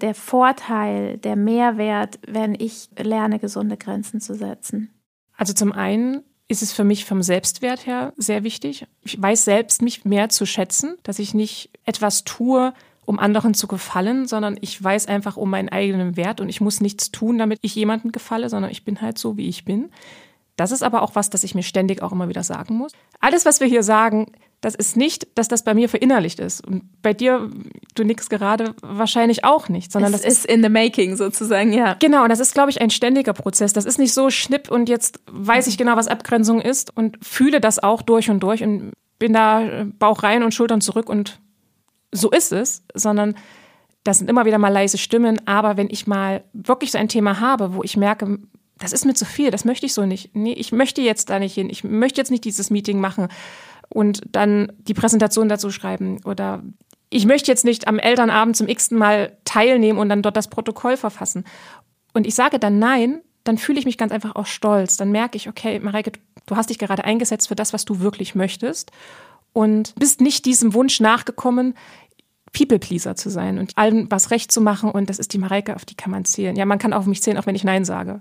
der 0.00 0.14
Vorteil, 0.14 1.18
der 1.18 1.36
Mehrwert, 1.36 2.18
wenn 2.26 2.54
ich 2.54 2.88
lerne, 2.98 3.38
gesunde 3.38 3.76
Grenzen 3.76 4.20
zu 4.20 4.34
setzen? 4.34 4.90
Also 5.36 5.52
zum 5.52 5.72
einen 5.72 6.22
ist 6.48 6.62
es 6.62 6.72
für 6.72 6.84
mich 6.84 7.04
vom 7.04 7.22
Selbstwert 7.22 7.86
her 7.86 8.12
sehr 8.16 8.44
wichtig. 8.44 8.86
Ich 9.02 9.20
weiß 9.20 9.44
selbst 9.44 9.82
mich 9.82 10.04
mehr 10.04 10.28
zu 10.28 10.46
schätzen, 10.46 10.96
dass 11.02 11.18
ich 11.18 11.34
nicht 11.34 11.70
etwas 11.84 12.24
tue, 12.24 12.74
um 13.06 13.18
anderen 13.18 13.54
zu 13.54 13.66
gefallen, 13.66 14.26
sondern 14.26 14.56
ich 14.60 14.82
weiß 14.82 15.06
einfach 15.08 15.36
um 15.36 15.50
meinen 15.50 15.68
eigenen 15.68 16.16
Wert 16.16 16.40
und 16.40 16.48
ich 16.48 16.60
muss 16.60 16.80
nichts 16.80 17.10
tun, 17.10 17.38
damit 17.38 17.58
ich 17.62 17.74
jemandem 17.74 18.12
gefalle, 18.12 18.48
sondern 18.48 18.70
ich 18.70 18.84
bin 18.84 19.00
halt 19.00 19.18
so, 19.18 19.36
wie 19.36 19.48
ich 19.48 19.64
bin. 19.64 19.90
Das 20.56 20.70
ist 20.70 20.82
aber 20.82 21.02
auch 21.02 21.14
was, 21.14 21.30
das 21.30 21.44
ich 21.44 21.54
mir 21.54 21.62
ständig 21.62 22.02
auch 22.02 22.12
immer 22.12 22.28
wieder 22.28 22.44
sagen 22.44 22.76
muss. 22.76 22.92
Alles, 23.20 23.44
was 23.44 23.60
wir 23.60 23.66
hier 23.66 23.82
sagen, 23.82 24.32
das 24.64 24.74
ist 24.74 24.96
nicht, 24.96 25.28
dass 25.34 25.46
das 25.46 25.62
bei 25.62 25.74
mir 25.74 25.90
verinnerlicht 25.90 26.40
ist. 26.40 26.66
Und 26.66 26.84
bei 27.02 27.12
dir, 27.12 27.50
du 27.94 28.02
nix 28.02 28.30
gerade, 28.30 28.74
wahrscheinlich 28.80 29.44
auch 29.44 29.68
nicht, 29.68 29.92
sondern 29.92 30.14
es 30.14 30.22
das 30.22 30.32
ist 30.32 30.46
in 30.46 30.62
the 30.62 30.70
making 30.70 31.16
sozusagen, 31.16 31.72
ja. 31.72 31.96
Genau, 32.00 32.22
und 32.22 32.30
das 32.30 32.40
ist, 32.40 32.54
glaube 32.54 32.70
ich, 32.70 32.80
ein 32.80 32.88
ständiger 32.88 33.34
Prozess. 33.34 33.74
Das 33.74 33.84
ist 33.84 33.98
nicht 33.98 34.14
so 34.14 34.30
schnipp 34.30 34.70
und 34.70 34.88
jetzt 34.88 35.20
weiß 35.30 35.66
ich 35.66 35.76
genau, 35.76 35.96
was 35.96 36.08
Abgrenzung 36.08 36.62
ist 36.62 36.96
und 36.96 37.22
fühle 37.22 37.60
das 37.60 37.78
auch 37.78 38.00
durch 38.00 38.30
und 38.30 38.40
durch 38.40 38.62
und 38.62 38.92
bin 39.18 39.34
da 39.34 39.84
Bauch 39.98 40.22
rein 40.22 40.42
und 40.42 40.54
Schultern 40.54 40.80
zurück 40.80 41.10
und 41.10 41.40
so 42.10 42.30
ist 42.30 42.52
es, 42.52 42.84
sondern 42.94 43.34
das 44.02 44.18
sind 44.18 44.30
immer 44.30 44.46
wieder 44.46 44.58
mal 44.58 44.72
leise 44.72 44.96
Stimmen. 44.96 45.46
Aber 45.46 45.76
wenn 45.76 45.90
ich 45.90 46.06
mal 46.06 46.42
wirklich 46.54 46.90
so 46.90 46.98
ein 46.98 47.08
Thema 47.08 47.40
habe, 47.40 47.74
wo 47.74 47.82
ich 47.82 47.96
merke, 47.98 48.38
das 48.78 48.92
ist 48.92 49.04
mir 49.04 49.14
zu 49.14 49.26
viel, 49.26 49.50
das 49.50 49.64
möchte 49.64 49.84
ich 49.84 49.94
so 49.94 50.06
nicht. 50.06 50.34
Nee, 50.34 50.52
ich 50.52 50.72
möchte 50.72 51.02
jetzt 51.02 51.28
da 51.28 51.38
nicht 51.38 51.54
hin. 51.54 51.68
Ich 51.68 51.84
möchte 51.84 52.20
jetzt 52.20 52.30
nicht 52.30 52.44
dieses 52.44 52.70
Meeting 52.70 52.98
machen 52.98 53.28
und 53.88 54.22
dann 54.30 54.72
die 54.78 54.94
Präsentation 54.94 55.48
dazu 55.48 55.70
schreiben 55.70 56.20
oder 56.24 56.62
ich 57.10 57.26
möchte 57.26 57.50
jetzt 57.50 57.64
nicht 57.64 57.86
am 57.86 57.98
Elternabend 57.98 58.56
zum 58.56 58.66
x-ten 58.66 58.98
Mal 58.98 59.36
teilnehmen 59.44 59.98
und 59.98 60.08
dann 60.08 60.22
dort 60.22 60.36
das 60.36 60.48
Protokoll 60.48 60.96
verfassen. 60.96 61.44
Und 62.12 62.26
ich 62.26 62.34
sage 62.34 62.58
dann 62.58 62.80
nein, 62.80 63.20
dann 63.44 63.56
fühle 63.58 63.78
ich 63.78 63.84
mich 63.84 63.98
ganz 63.98 64.10
einfach 64.10 64.34
auch 64.34 64.46
stolz. 64.46 64.96
Dann 64.96 65.12
merke 65.12 65.36
ich, 65.36 65.48
okay, 65.48 65.78
Mareike, 65.78 66.12
du 66.46 66.56
hast 66.56 66.70
dich 66.70 66.78
gerade 66.78 67.04
eingesetzt 67.04 67.48
für 67.48 67.54
das, 67.54 67.72
was 67.72 67.84
du 67.84 68.00
wirklich 68.00 68.34
möchtest 68.34 68.90
und 69.52 69.94
bist 69.94 70.20
nicht 70.20 70.44
diesem 70.44 70.74
Wunsch 70.74 70.98
nachgekommen, 71.00 71.74
People-Pleaser 72.52 73.16
zu 73.16 73.30
sein 73.30 73.58
und 73.58 73.76
allen 73.76 74.10
was 74.10 74.30
recht 74.30 74.50
zu 74.50 74.60
machen. 74.60 74.90
Und 74.90 75.10
das 75.10 75.18
ist 75.18 75.32
die 75.32 75.38
Mareike, 75.38 75.76
auf 75.76 75.84
die 75.84 75.96
kann 75.96 76.10
man 76.10 76.24
zählen. 76.24 76.56
Ja, 76.56 76.64
man 76.64 76.78
kann 76.78 76.92
auf 76.92 77.06
mich 77.06 77.22
zählen, 77.22 77.38
auch 77.38 77.46
wenn 77.46 77.56
ich 77.56 77.64
Nein 77.64 77.84
sage. 77.84 78.20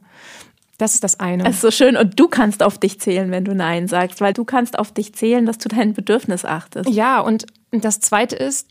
Das 0.77 0.95
ist 0.95 1.03
das 1.03 1.19
eine. 1.19 1.43
Das 1.43 1.55
ist 1.55 1.61
so 1.61 1.71
schön. 1.71 1.95
Und 1.95 2.19
du 2.19 2.27
kannst 2.27 2.63
auf 2.63 2.77
dich 2.77 2.99
zählen, 2.99 3.31
wenn 3.31 3.45
du 3.45 3.53
Nein 3.53 3.87
sagst, 3.87 4.21
weil 4.21 4.33
du 4.33 4.43
kannst 4.43 4.77
auf 4.79 4.91
dich 4.91 5.13
zählen, 5.13 5.45
dass 5.45 5.57
du 5.57 5.69
dein 5.69 5.93
Bedürfnis 5.93 6.45
achtest. 6.45 6.89
Ja, 6.89 7.19
und 7.19 7.45
das 7.71 7.99
zweite 7.99 8.35
ist, 8.35 8.67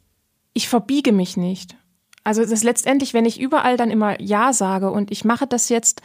ich 0.53 0.69
verbiege 0.69 1.13
mich 1.13 1.37
nicht. 1.37 1.77
Also 2.25 2.43
das 2.43 2.51
ist 2.51 2.65
letztendlich, 2.65 3.15
wenn 3.15 3.25
ich 3.25 3.41
überall 3.41 3.77
dann 3.77 3.91
immer 3.91 4.21
Ja 4.21 4.53
sage 4.53 4.91
und 4.91 5.11
ich 5.11 5.25
mache 5.25 5.47
das 5.47 5.69
jetzt, 5.69 6.03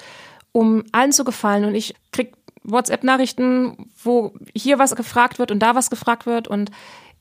um 0.51 0.83
allen 0.91 1.12
zu 1.12 1.23
gefallen 1.23 1.65
und 1.65 1.75
ich 1.75 1.93
krieg 2.12 2.33
WhatsApp-Nachrichten, 2.63 3.89
wo 4.03 4.33
hier 4.55 4.79
was 4.79 4.95
gefragt 4.95 5.39
wird 5.39 5.51
und 5.51 5.60
da 5.60 5.75
was 5.75 5.89
gefragt 5.89 6.25
wird 6.25 6.47
und 6.47 6.71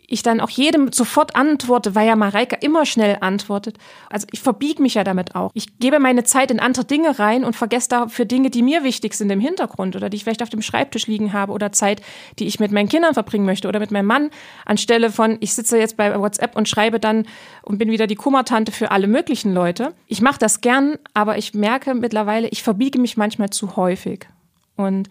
ich 0.09 0.23
dann 0.23 0.41
auch 0.41 0.51
jedem 0.51 0.93
sofort 0.93 1.35
antworte, 1.35 1.95
weil 1.95 2.07
ja 2.07 2.17
Mareike 2.17 2.57
immer 2.61 2.87
schnell 2.87 3.19
antwortet. 3.21 3.79
Also 4.09 4.27
ich 4.31 4.41
verbiege 4.41 4.83
mich 4.83 4.95
ja 4.95 5.05
damit 5.05 5.35
auch. 5.35 5.51
Ich 5.55 5.79
gebe 5.79 5.99
meine 5.99 6.25
Zeit 6.25 6.51
in 6.51 6.61
andere 6.61 6.85
Dinge 6.85 7.19
rein 7.19 7.45
und 7.45 7.57
vergesse 7.57 7.89
dafür 7.89 8.25
Dinge, 8.25 8.51
die 8.51 8.63
mir 8.63 8.85
wichtig 8.85 9.15
sind 9.15 9.31
im 9.31 9.41
Hintergrund 9.41 9.97
oder 9.97 10.09
die 10.09 10.17
ich 10.17 10.25
vielleicht 10.25 10.43
auf 10.43 10.49
dem 10.49 10.63
Schreibtisch 10.63 11.07
liegen 11.07 11.33
habe 11.33 11.53
oder 11.53 11.73
Zeit, 11.73 12.03
die 12.39 12.47
ich 12.47 12.61
mit 12.61 12.73
meinen 12.73 12.89
Kindern 12.89 13.15
verbringen 13.15 13.47
möchte 13.47 13.69
oder 13.69 13.81
mit 13.81 13.91
meinem 13.91 14.07
Mann, 14.07 14.31
anstelle 14.65 15.11
von, 15.11 15.39
ich 15.41 15.55
sitze 15.55 15.79
jetzt 15.79 15.97
bei 15.97 16.19
WhatsApp 16.19 16.57
und 16.57 16.69
schreibe 16.69 17.01
dann 17.01 17.27
und 17.63 17.79
bin 17.79 17.91
wieder 17.91 18.07
die 18.07 18.15
Kummertante 18.15 18.73
für 18.73 18.91
alle 18.91 19.09
möglichen 19.09 19.53
Leute. 19.53 19.93
Ich 20.07 20.21
mache 20.21 20.39
das 20.39 20.61
gern, 20.61 20.99
aber 21.15 21.39
ich 21.39 21.55
merke 21.55 21.95
mittlerweile, 21.95 22.49
ich 22.49 22.63
verbiege 22.63 23.01
mich 23.01 23.17
manchmal 23.17 23.51
zu 23.51 23.77
häufig. 23.77 24.29
Und 24.77 25.09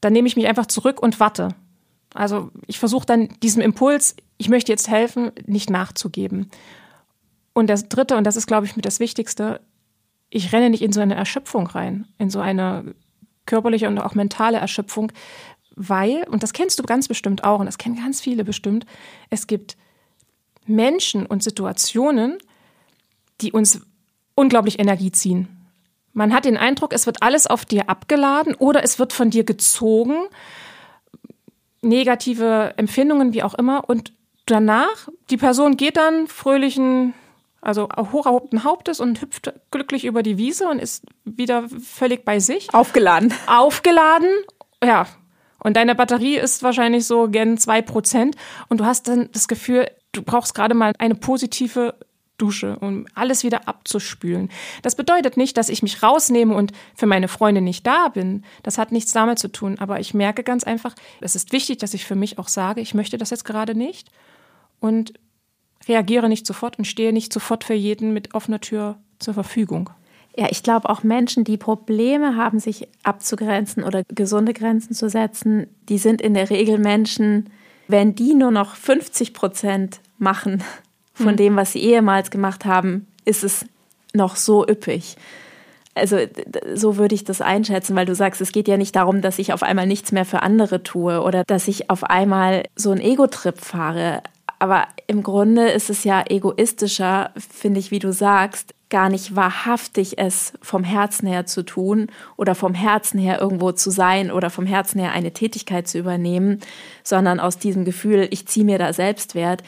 dann 0.00 0.12
nehme 0.12 0.28
ich 0.28 0.36
mich 0.36 0.46
einfach 0.46 0.66
zurück 0.66 1.02
und 1.02 1.20
warte. 1.20 1.54
Also 2.14 2.50
ich 2.66 2.78
versuche 2.78 3.06
dann 3.06 3.28
diesem 3.42 3.62
Impuls, 3.62 4.16
ich 4.36 4.48
möchte 4.48 4.72
jetzt 4.72 4.88
helfen, 4.88 5.32
nicht 5.46 5.70
nachzugeben. 5.70 6.50
Und 7.52 7.68
das 7.68 7.88
Dritte, 7.88 8.16
und 8.16 8.24
das 8.24 8.36
ist, 8.36 8.46
glaube 8.46 8.66
ich, 8.66 8.76
mit 8.76 8.84
das 8.84 9.00
Wichtigste, 9.00 9.60
ich 10.30 10.52
renne 10.52 10.70
nicht 10.70 10.82
in 10.82 10.92
so 10.92 11.00
eine 11.00 11.14
Erschöpfung 11.14 11.66
rein, 11.66 12.06
in 12.18 12.30
so 12.30 12.40
eine 12.40 12.94
körperliche 13.46 13.88
und 13.88 13.98
auch 13.98 14.14
mentale 14.14 14.58
Erschöpfung, 14.58 15.12
weil, 15.74 16.24
und 16.28 16.42
das 16.42 16.52
kennst 16.52 16.78
du 16.78 16.82
ganz 16.82 17.08
bestimmt 17.08 17.44
auch, 17.44 17.60
und 17.60 17.66
das 17.66 17.78
kennen 17.78 17.96
ganz 17.96 18.20
viele 18.20 18.44
bestimmt, 18.44 18.86
es 19.28 19.46
gibt 19.46 19.76
Menschen 20.66 21.26
und 21.26 21.42
Situationen, 21.42 22.38
die 23.40 23.52
uns 23.52 23.80
unglaublich 24.34 24.78
Energie 24.78 25.10
ziehen. 25.10 25.48
Man 26.12 26.32
hat 26.32 26.44
den 26.44 26.56
Eindruck, 26.56 26.92
es 26.92 27.06
wird 27.06 27.22
alles 27.22 27.46
auf 27.46 27.64
dir 27.64 27.88
abgeladen 27.88 28.54
oder 28.54 28.82
es 28.82 28.98
wird 28.98 29.12
von 29.12 29.30
dir 29.30 29.44
gezogen 29.44 30.14
negative 31.82 32.74
Empfindungen, 32.76 33.32
wie 33.32 33.42
auch 33.42 33.54
immer. 33.54 33.88
Und 33.88 34.12
danach, 34.46 35.08
die 35.30 35.36
Person 35.36 35.76
geht 35.76 35.96
dann 35.96 36.26
fröhlichen, 36.26 37.14
also 37.60 37.88
hoch 38.12 38.26
erhobten 38.26 38.64
Hauptes 38.64 39.00
und 39.00 39.20
hüpft 39.20 39.52
glücklich 39.70 40.04
über 40.04 40.22
die 40.22 40.38
Wiese 40.38 40.68
und 40.68 40.78
ist 40.78 41.04
wieder 41.24 41.68
völlig 41.68 42.24
bei 42.24 42.40
sich. 42.40 42.72
Aufgeladen. 42.74 43.32
Aufgeladen, 43.46 44.28
ja. 44.84 45.06
Und 45.62 45.76
deine 45.76 45.94
Batterie 45.94 46.36
ist 46.36 46.62
wahrscheinlich 46.62 47.06
so 47.06 47.28
gen 47.28 47.58
zwei 47.58 47.82
Prozent 47.82 48.36
und 48.68 48.80
du 48.80 48.86
hast 48.86 49.08
dann 49.08 49.28
das 49.32 49.46
Gefühl, 49.46 49.90
du 50.12 50.22
brauchst 50.22 50.54
gerade 50.54 50.74
mal 50.74 50.94
eine 50.98 51.14
positive 51.14 51.94
Dusche, 52.40 52.76
um 52.80 53.06
alles 53.14 53.44
wieder 53.44 53.68
abzuspülen. 53.68 54.50
Das 54.82 54.94
bedeutet 54.94 55.36
nicht, 55.36 55.56
dass 55.56 55.68
ich 55.68 55.82
mich 55.82 56.02
rausnehme 56.02 56.54
und 56.54 56.72
für 56.94 57.06
meine 57.06 57.28
Freunde 57.28 57.60
nicht 57.60 57.86
da 57.86 58.08
bin. 58.08 58.44
Das 58.62 58.78
hat 58.78 58.92
nichts 58.92 59.12
damit 59.12 59.38
zu 59.38 59.48
tun. 59.48 59.78
Aber 59.78 60.00
ich 60.00 60.14
merke 60.14 60.42
ganz 60.42 60.64
einfach, 60.64 60.94
es 61.20 61.36
ist 61.36 61.52
wichtig, 61.52 61.78
dass 61.78 61.94
ich 61.94 62.04
für 62.04 62.16
mich 62.16 62.38
auch 62.38 62.48
sage, 62.48 62.80
ich 62.80 62.94
möchte 62.94 63.18
das 63.18 63.30
jetzt 63.30 63.44
gerade 63.44 63.74
nicht 63.74 64.10
und 64.80 65.14
reagiere 65.88 66.28
nicht 66.28 66.46
sofort 66.46 66.78
und 66.78 66.84
stehe 66.84 67.12
nicht 67.12 67.32
sofort 67.32 67.64
für 67.64 67.74
jeden 67.74 68.12
mit 68.12 68.34
offener 68.34 68.60
Tür 68.60 68.98
zur 69.18 69.34
Verfügung. 69.34 69.90
Ja, 70.36 70.46
ich 70.50 70.62
glaube 70.62 70.88
auch 70.88 71.02
Menschen, 71.02 71.44
die 71.44 71.56
Probleme 71.56 72.36
haben, 72.36 72.60
sich 72.60 72.88
abzugrenzen 73.02 73.82
oder 73.82 74.04
gesunde 74.04 74.54
Grenzen 74.54 74.94
zu 74.94 75.08
setzen, 75.08 75.66
die 75.88 75.98
sind 75.98 76.20
in 76.20 76.34
der 76.34 76.50
Regel 76.50 76.78
Menschen, 76.78 77.50
wenn 77.88 78.14
die 78.14 78.34
nur 78.34 78.52
noch 78.52 78.76
50 78.76 79.34
Prozent 79.34 80.00
machen, 80.18 80.62
von 81.20 81.32
mhm. 81.32 81.36
dem, 81.36 81.56
was 81.56 81.72
sie 81.72 81.80
ehemals 81.80 82.30
gemacht 82.30 82.64
haben, 82.64 83.06
ist 83.24 83.44
es 83.44 83.64
noch 84.12 84.36
so 84.36 84.66
üppig. 84.66 85.16
Also 85.94 86.18
so 86.74 86.96
würde 86.96 87.14
ich 87.14 87.24
das 87.24 87.40
einschätzen, 87.40 87.96
weil 87.96 88.06
du 88.06 88.14
sagst, 88.14 88.40
es 88.40 88.52
geht 88.52 88.68
ja 88.68 88.76
nicht 88.76 88.94
darum, 88.96 89.22
dass 89.22 89.38
ich 89.38 89.52
auf 89.52 89.62
einmal 89.62 89.86
nichts 89.86 90.12
mehr 90.12 90.24
für 90.24 90.42
andere 90.42 90.82
tue 90.82 91.20
oder 91.20 91.44
dass 91.44 91.68
ich 91.68 91.90
auf 91.90 92.04
einmal 92.04 92.64
so 92.76 92.90
einen 92.90 93.00
Ego-Trip 93.00 93.58
fahre. 93.58 94.22
Aber 94.58 94.86
im 95.06 95.22
Grunde 95.22 95.68
ist 95.68 95.90
es 95.90 96.04
ja 96.04 96.22
egoistischer, 96.28 97.30
finde 97.36 97.80
ich, 97.80 97.90
wie 97.90 97.98
du 97.98 98.12
sagst, 98.12 98.74
gar 98.90 99.08
nicht 99.08 99.34
wahrhaftig 99.34 100.18
es 100.18 100.52
vom 100.60 100.84
Herzen 100.84 101.26
her 101.26 101.46
zu 101.46 101.62
tun 101.62 102.08
oder 102.36 102.54
vom 102.54 102.74
Herzen 102.74 103.18
her 103.18 103.40
irgendwo 103.40 103.72
zu 103.72 103.90
sein 103.90 104.30
oder 104.30 104.50
vom 104.50 104.66
Herzen 104.66 105.00
her 105.00 105.12
eine 105.12 105.32
Tätigkeit 105.32 105.88
zu 105.88 105.98
übernehmen, 105.98 106.60
sondern 107.04 107.40
aus 107.40 107.58
diesem 107.58 107.84
Gefühl, 107.84 108.28
ich 108.30 108.46
ziehe 108.46 108.66
mir 108.66 108.78
da 108.78 108.92
Selbstwert, 108.92 109.62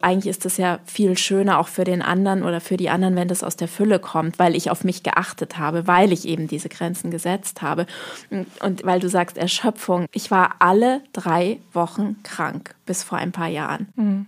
eigentlich 0.00 0.30
ist 0.30 0.46
es 0.46 0.56
ja 0.56 0.78
viel 0.84 1.16
schöner 1.18 1.58
auch 1.58 1.68
für 1.68 1.84
den 1.84 2.02
anderen 2.02 2.42
oder 2.42 2.60
für 2.60 2.76
die 2.76 2.90
anderen, 2.90 3.16
wenn 3.16 3.28
das 3.28 3.42
aus 3.42 3.56
der 3.56 3.68
Fülle 3.68 3.98
kommt, 3.98 4.38
weil 4.38 4.54
ich 4.54 4.70
auf 4.70 4.84
mich 4.84 5.02
geachtet 5.02 5.58
habe, 5.58 5.86
weil 5.86 6.12
ich 6.12 6.26
eben 6.26 6.48
diese 6.48 6.68
Grenzen 6.68 7.10
gesetzt 7.10 7.62
habe. 7.62 7.86
Und 8.60 8.84
weil 8.84 9.00
du 9.00 9.08
sagst 9.08 9.36
Erschöpfung, 9.36 10.06
ich 10.12 10.30
war 10.30 10.56
alle 10.58 11.02
drei 11.12 11.58
Wochen 11.72 12.16
krank 12.22 12.74
bis 12.86 13.02
vor 13.02 13.18
ein 13.18 13.32
paar 13.32 13.48
Jahren. 13.48 13.88
Mhm 13.96 14.26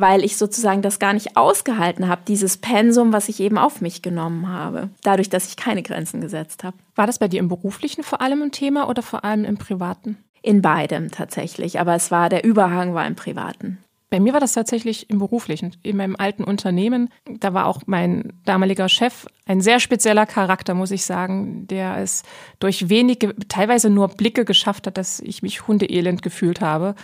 weil 0.00 0.24
ich 0.24 0.38
sozusagen 0.38 0.80
das 0.80 0.98
gar 0.98 1.12
nicht 1.12 1.36
ausgehalten 1.36 2.08
habe, 2.08 2.22
dieses 2.26 2.56
Pensum, 2.56 3.12
was 3.12 3.28
ich 3.28 3.38
eben 3.38 3.58
auf 3.58 3.82
mich 3.82 4.00
genommen 4.00 4.48
habe, 4.48 4.88
dadurch, 5.02 5.28
dass 5.28 5.46
ich 5.46 5.56
keine 5.56 5.82
Grenzen 5.82 6.22
gesetzt 6.22 6.64
habe. 6.64 6.76
War 6.94 7.06
das 7.06 7.18
bei 7.18 7.28
dir 7.28 7.38
im 7.38 7.48
beruflichen 7.48 8.02
vor 8.02 8.22
allem 8.22 8.42
ein 8.42 8.50
Thema 8.50 8.88
oder 8.88 9.02
vor 9.02 9.24
allem 9.24 9.44
im 9.44 9.58
privaten? 9.58 10.16
In 10.42 10.62
beidem 10.62 11.10
tatsächlich, 11.10 11.80
aber 11.80 11.94
es 11.94 12.10
war 12.10 12.30
der 12.30 12.44
Überhang 12.44 12.94
war 12.94 13.06
im 13.06 13.14
privaten. 13.14 13.78
Bei 14.10 14.18
mir 14.18 14.32
war 14.32 14.40
das 14.40 14.54
tatsächlich 14.54 15.08
im 15.08 15.20
beruflichen. 15.20 15.76
In 15.84 15.96
meinem 15.96 16.16
alten 16.16 16.42
Unternehmen, 16.42 17.10
da 17.38 17.54
war 17.54 17.66
auch 17.66 17.82
mein 17.86 18.32
damaliger 18.44 18.88
Chef 18.88 19.26
ein 19.46 19.60
sehr 19.60 19.78
spezieller 19.78 20.26
Charakter, 20.26 20.74
muss 20.74 20.90
ich 20.90 21.04
sagen, 21.04 21.68
der 21.68 21.96
es 21.98 22.24
durch 22.58 22.88
wenige, 22.88 23.36
teilweise 23.46 23.88
nur 23.88 24.08
Blicke 24.08 24.44
geschafft 24.44 24.88
hat, 24.88 24.98
dass 24.98 25.20
ich 25.20 25.42
mich 25.42 25.68
hundeelend 25.68 26.22
gefühlt 26.22 26.60
habe. 26.60 26.96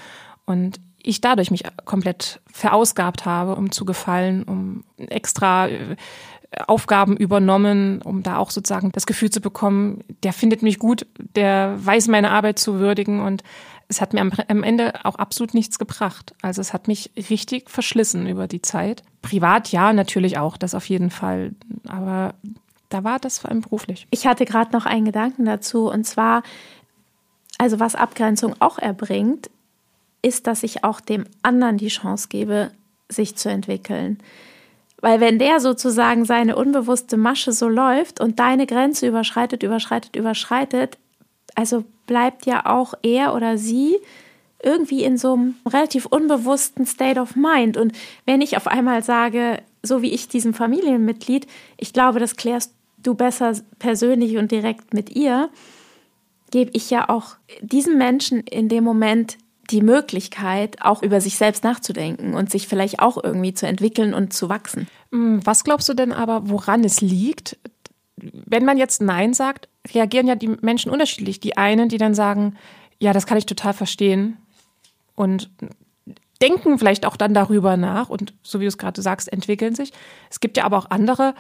Und 0.46 0.80
ich 1.00 1.20
dadurch 1.20 1.52
mich 1.52 1.62
komplett 1.84 2.40
verausgabt 2.52 3.24
habe, 3.24 3.54
um 3.54 3.70
zu 3.70 3.84
gefallen, 3.84 4.42
um 4.42 4.82
extra 4.96 5.68
äh, 5.68 5.96
Aufgaben 6.66 7.16
übernommen, 7.16 8.02
um 8.02 8.24
da 8.24 8.38
auch 8.38 8.50
sozusagen 8.50 8.90
das 8.90 9.06
Gefühl 9.06 9.30
zu 9.30 9.40
bekommen, 9.40 10.02
der 10.22 10.32
findet 10.32 10.62
mich 10.62 10.78
gut, 10.78 11.06
der 11.18 11.76
weiß 11.78 12.08
meine 12.08 12.30
Arbeit 12.30 12.58
zu 12.58 12.80
würdigen 12.80 13.20
und 13.20 13.44
es 13.88 14.00
hat 14.00 14.12
mir 14.12 14.20
am, 14.20 14.32
am, 14.48 14.62
Ende 14.62 15.04
auch 15.04 15.16
absolut 15.16 15.54
nichts 15.54 15.78
gebracht. 15.78 16.34
Also 16.42 16.60
es 16.60 16.72
hat 16.72 16.88
mich 16.88 17.10
richtig 17.30 17.70
verschlissen 17.70 18.26
über 18.26 18.48
die 18.48 18.62
Zeit. 18.62 19.02
Privat 19.22 19.70
ja, 19.70 19.92
natürlich 19.92 20.38
auch, 20.38 20.56
das 20.56 20.74
auf 20.74 20.88
jeden 20.88 21.10
Fall. 21.10 21.52
Aber 21.86 22.34
da 22.88 23.04
war 23.04 23.18
das 23.18 23.38
vor 23.38 23.50
allem 23.50 23.60
beruflich. 23.60 24.06
Ich 24.10 24.26
hatte 24.26 24.44
gerade 24.44 24.72
noch 24.72 24.86
einen 24.86 25.04
Gedanken 25.04 25.44
dazu 25.44 25.90
und 25.90 26.04
zwar, 26.04 26.42
also 27.58 27.78
was 27.78 27.94
Abgrenzung 27.94 28.56
auch 28.58 28.78
erbringt, 28.78 29.50
ist, 30.22 30.46
dass 30.46 30.62
ich 30.62 30.82
auch 30.82 31.00
dem 31.00 31.24
anderen 31.42 31.78
die 31.78 31.88
Chance 31.88 32.28
gebe, 32.28 32.72
sich 33.08 33.36
zu 33.36 33.48
entwickeln. 33.48 34.18
Weil 35.00 35.20
wenn 35.20 35.38
der 35.38 35.60
sozusagen 35.60 36.24
seine 36.24 36.56
unbewusste 36.56 37.16
Masche 37.16 37.52
so 37.52 37.68
läuft 37.68 38.20
und 38.20 38.40
deine 38.40 38.66
Grenze 38.66 39.06
überschreitet, 39.06 39.62
überschreitet, 39.62 40.16
überschreitet, 40.16 40.98
also 41.56 41.84
bleibt 42.06 42.46
ja 42.46 42.66
auch 42.66 42.94
er 43.02 43.34
oder 43.34 43.58
sie 43.58 43.96
irgendwie 44.62 45.04
in 45.04 45.18
so 45.18 45.34
einem 45.34 45.54
relativ 45.66 46.06
unbewussten 46.06 46.86
State 46.86 47.20
of 47.20 47.36
Mind. 47.36 47.76
Und 47.76 47.92
wenn 48.24 48.40
ich 48.40 48.56
auf 48.56 48.66
einmal 48.66 49.02
sage, 49.02 49.62
so 49.82 50.02
wie 50.02 50.12
ich 50.12 50.28
diesem 50.28 50.54
Familienmitglied, 50.54 51.46
ich 51.76 51.92
glaube, 51.92 52.20
das 52.20 52.36
klärst 52.36 52.72
du 52.98 53.14
besser 53.14 53.54
persönlich 53.78 54.36
und 54.36 54.50
direkt 54.50 54.94
mit 54.94 55.14
ihr, 55.14 55.50
gebe 56.50 56.70
ich 56.74 56.90
ja 56.90 57.08
auch 57.08 57.36
diesem 57.60 57.98
Menschen 57.98 58.40
in 58.40 58.68
dem 58.68 58.84
Moment 58.84 59.36
die 59.70 59.82
Möglichkeit, 59.82 60.82
auch 60.82 61.02
über 61.02 61.20
sich 61.20 61.36
selbst 61.36 61.64
nachzudenken 61.64 62.34
und 62.34 62.50
sich 62.50 62.68
vielleicht 62.68 63.00
auch 63.00 63.22
irgendwie 63.22 63.52
zu 63.52 63.66
entwickeln 63.66 64.14
und 64.14 64.32
zu 64.32 64.48
wachsen. 64.48 64.86
Mm, 65.10 65.38
was 65.44 65.64
glaubst 65.64 65.88
du 65.88 65.94
denn 65.94 66.12
aber, 66.12 66.48
woran 66.48 66.84
es 66.84 67.00
liegt? 67.00 67.58
Wenn 68.16 68.64
man 68.64 68.78
jetzt 68.78 69.02
Nein 69.02 69.34
sagt, 69.34 69.68
reagieren 69.94 70.26
ja 70.26 70.34
die 70.34 70.48
Menschen 70.48 70.90
unterschiedlich. 70.90 71.40
Die 71.40 71.56
einen, 71.56 71.88
die 71.88 71.98
dann 71.98 72.14
sagen, 72.14 72.56
ja, 72.98 73.12
das 73.12 73.26
kann 73.26 73.38
ich 73.38 73.46
total 73.46 73.72
verstehen 73.72 74.36
und 75.14 75.50
denken 76.40 76.78
vielleicht 76.78 77.06
auch 77.06 77.16
dann 77.16 77.34
darüber 77.34 77.76
nach 77.76 78.08
und 78.08 78.34
so 78.42 78.60
wie 78.60 78.64
du 78.64 78.68
es 78.68 78.78
gerade 78.78 79.00
sagst, 79.02 79.32
entwickeln 79.32 79.74
sich. 79.74 79.92
Es 80.30 80.40
gibt 80.40 80.56
ja 80.56 80.64
aber 80.64 80.78
auch 80.78 80.90
andere, 80.90 81.34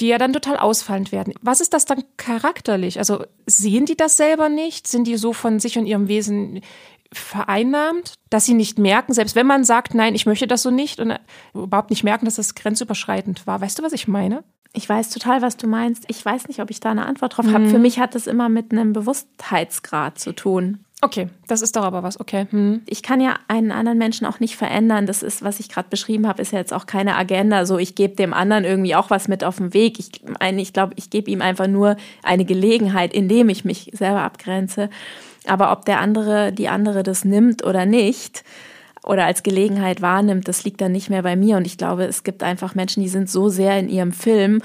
die 0.00 0.06
ja 0.06 0.18
dann 0.18 0.32
total 0.32 0.56
ausfallend 0.56 1.12
werden. 1.12 1.34
Was 1.42 1.60
ist 1.60 1.74
das 1.74 1.84
dann 1.84 2.04
charakterlich? 2.16 2.98
Also 2.98 3.24
sehen 3.46 3.86
die 3.86 3.96
das 3.96 4.16
selber 4.16 4.48
nicht? 4.48 4.86
Sind 4.86 5.06
die 5.06 5.16
so 5.16 5.32
von 5.32 5.60
sich 5.60 5.78
und 5.78 5.86
ihrem 5.86 6.08
Wesen 6.08 6.60
vereinnahmt, 7.12 8.14
dass 8.30 8.46
sie 8.46 8.54
nicht 8.54 8.78
merken, 8.78 9.12
selbst 9.12 9.36
wenn 9.36 9.46
man 9.46 9.64
sagt, 9.64 9.94
nein, 9.94 10.14
ich 10.14 10.24
möchte 10.24 10.46
das 10.46 10.62
so 10.62 10.70
nicht 10.70 10.98
und 10.98 11.18
überhaupt 11.52 11.90
nicht 11.90 12.04
merken, 12.04 12.24
dass 12.24 12.36
das 12.36 12.54
grenzüberschreitend 12.54 13.46
war. 13.46 13.60
Weißt 13.60 13.78
du, 13.78 13.82
was 13.82 13.92
ich 13.92 14.08
meine? 14.08 14.44
Ich 14.74 14.88
weiß 14.88 15.10
total, 15.10 15.42
was 15.42 15.56
du 15.56 15.66
meinst. 15.66 16.04
Ich 16.08 16.24
weiß 16.24 16.48
nicht, 16.48 16.60
ob 16.60 16.70
ich 16.70 16.80
da 16.80 16.90
eine 16.90 17.06
Antwort 17.06 17.36
drauf 17.36 17.46
mhm. 17.46 17.54
habe. 17.54 17.68
Für 17.68 17.78
mich 17.78 17.98
hat 17.98 18.14
das 18.14 18.26
immer 18.26 18.48
mit 18.48 18.72
einem 18.72 18.92
Bewusstheitsgrad 18.92 20.18
zu 20.18 20.32
tun. 20.32 20.84
Okay, 21.04 21.28
das 21.48 21.62
ist 21.62 21.74
doch 21.74 21.82
aber 21.82 22.04
was, 22.04 22.20
okay. 22.20 22.46
Hm. 22.50 22.82
Ich 22.86 23.02
kann 23.02 23.20
ja 23.20 23.34
einen 23.48 23.72
anderen 23.72 23.98
Menschen 23.98 24.24
auch 24.24 24.38
nicht 24.38 24.56
verändern. 24.56 25.04
Das 25.04 25.24
ist, 25.24 25.42
was 25.42 25.58
ich 25.58 25.68
gerade 25.68 25.88
beschrieben 25.90 26.28
habe, 26.28 26.40
ist 26.40 26.52
ja 26.52 26.60
jetzt 26.60 26.72
auch 26.72 26.86
keine 26.86 27.16
Agenda. 27.16 27.66
So, 27.66 27.76
ich 27.76 27.96
gebe 27.96 28.14
dem 28.14 28.32
anderen 28.32 28.62
irgendwie 28.62 28.94
auch 28.94 29.10
was 29.10 29.26
mit 29.26 29.42
auf 29.42 29.56
den 29.56 29.74
Weg. 29.74 29.98
Ich 29.98 30.12
meine, 30.38 30.62
ich 30.62 30.72
glaube, 30.72 30.92
ich 30.94 31.10
gebe 31.10 31.28
ihm 31.28 31.42
einfach 31.42 31.66
nur 31.66 31.96
eine 32.22 32.44
Gelegenheit, 32.44 33.12
indem 33.12 33.48
ich 33.48 33.64
mich 33.64 33.90
selber 33.92 34.22
abgrenze. 34.22 34.90
Aber 35.44 35.72
ob 35.72 35.86
der 35.86 35.98
andere, 35.98 36.52
die 36.52 36.68
andere 36.68 37.02
das 37.02 37.24
nimmt 37.24 37.64
oder 37.64 37.84
nicht, 37.84 38.44
oder 39.04 39.24
als 39.24 39.42
Gelegenheit 39.42 40.02
wahrnimmt, 40.02 40.48
das 40.48 40.64
liegt 40.64 40.80
dann 40.80 40.92
nicht 40.92 41.10
mehr 41.10 41.22
bei 41.22 41.36
mir. 41.36 41.56
Und 41.56 41.66
ich 41.66 41.78
glaube, 41.78 42.04
es 42.04 42.22
gibt 42.22 42.42
einfach 42.42 42.74
Menschen, 42.74 43.02
die 43.02 43.08
sind 43.08 43.28
so 43.28 43.48
sehr 43.48 43.78
in 43.78 43.88
ihrem 43.88 44.12
Film 44.12 44.62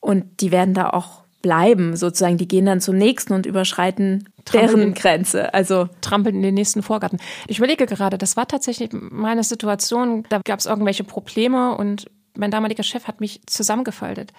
und 0.00 0.40
die 0.40 0.50
werden 0.50 0.74
da 0.74 0.90
auch 0.90 1.20
bleiben, 1.42 1.96
sozusagen. 1.96 2.36
Die 2.36 2.48
gehen 2.48 2.66
dann 2.66 2.80
zum 2.80 2.96
nächsten 2.96 3.32
und 3.32 3.46
überschreiten 3.46 4.28
trampeln, 4.44 4.76
deren 4.76 4.94
Grenze. 4.94 5.54
Also 5.54 5.88
trampeln 6.00 6.36
in 6.36 6.42
den 6.42 6.54
nächsten 6.54 6.82
Vorgarten. 6.82 7.18
Ich 7.46 7.58
überlege 7.58 7.86
gerade, 7.86 8.18
das 8.18 8.36
war 8.36 8.46
tatsächlich 8.46 8.90
meine 8.92 9.44
Situation. 9.44 10.24
Da 10.28 10.40
gab 10.44 10.58
es 10.58 10.66
irgendwelche 10.66 11.04
Probleme 11.04 11.76
und 11.76 12.10
mein 12.36 12.50
damaliger 12.50 12.82
Chef 12.82 13.06
hat 13.06 13.20
mich 13.20 13.40
zusammengefaltet. 13.46 14.32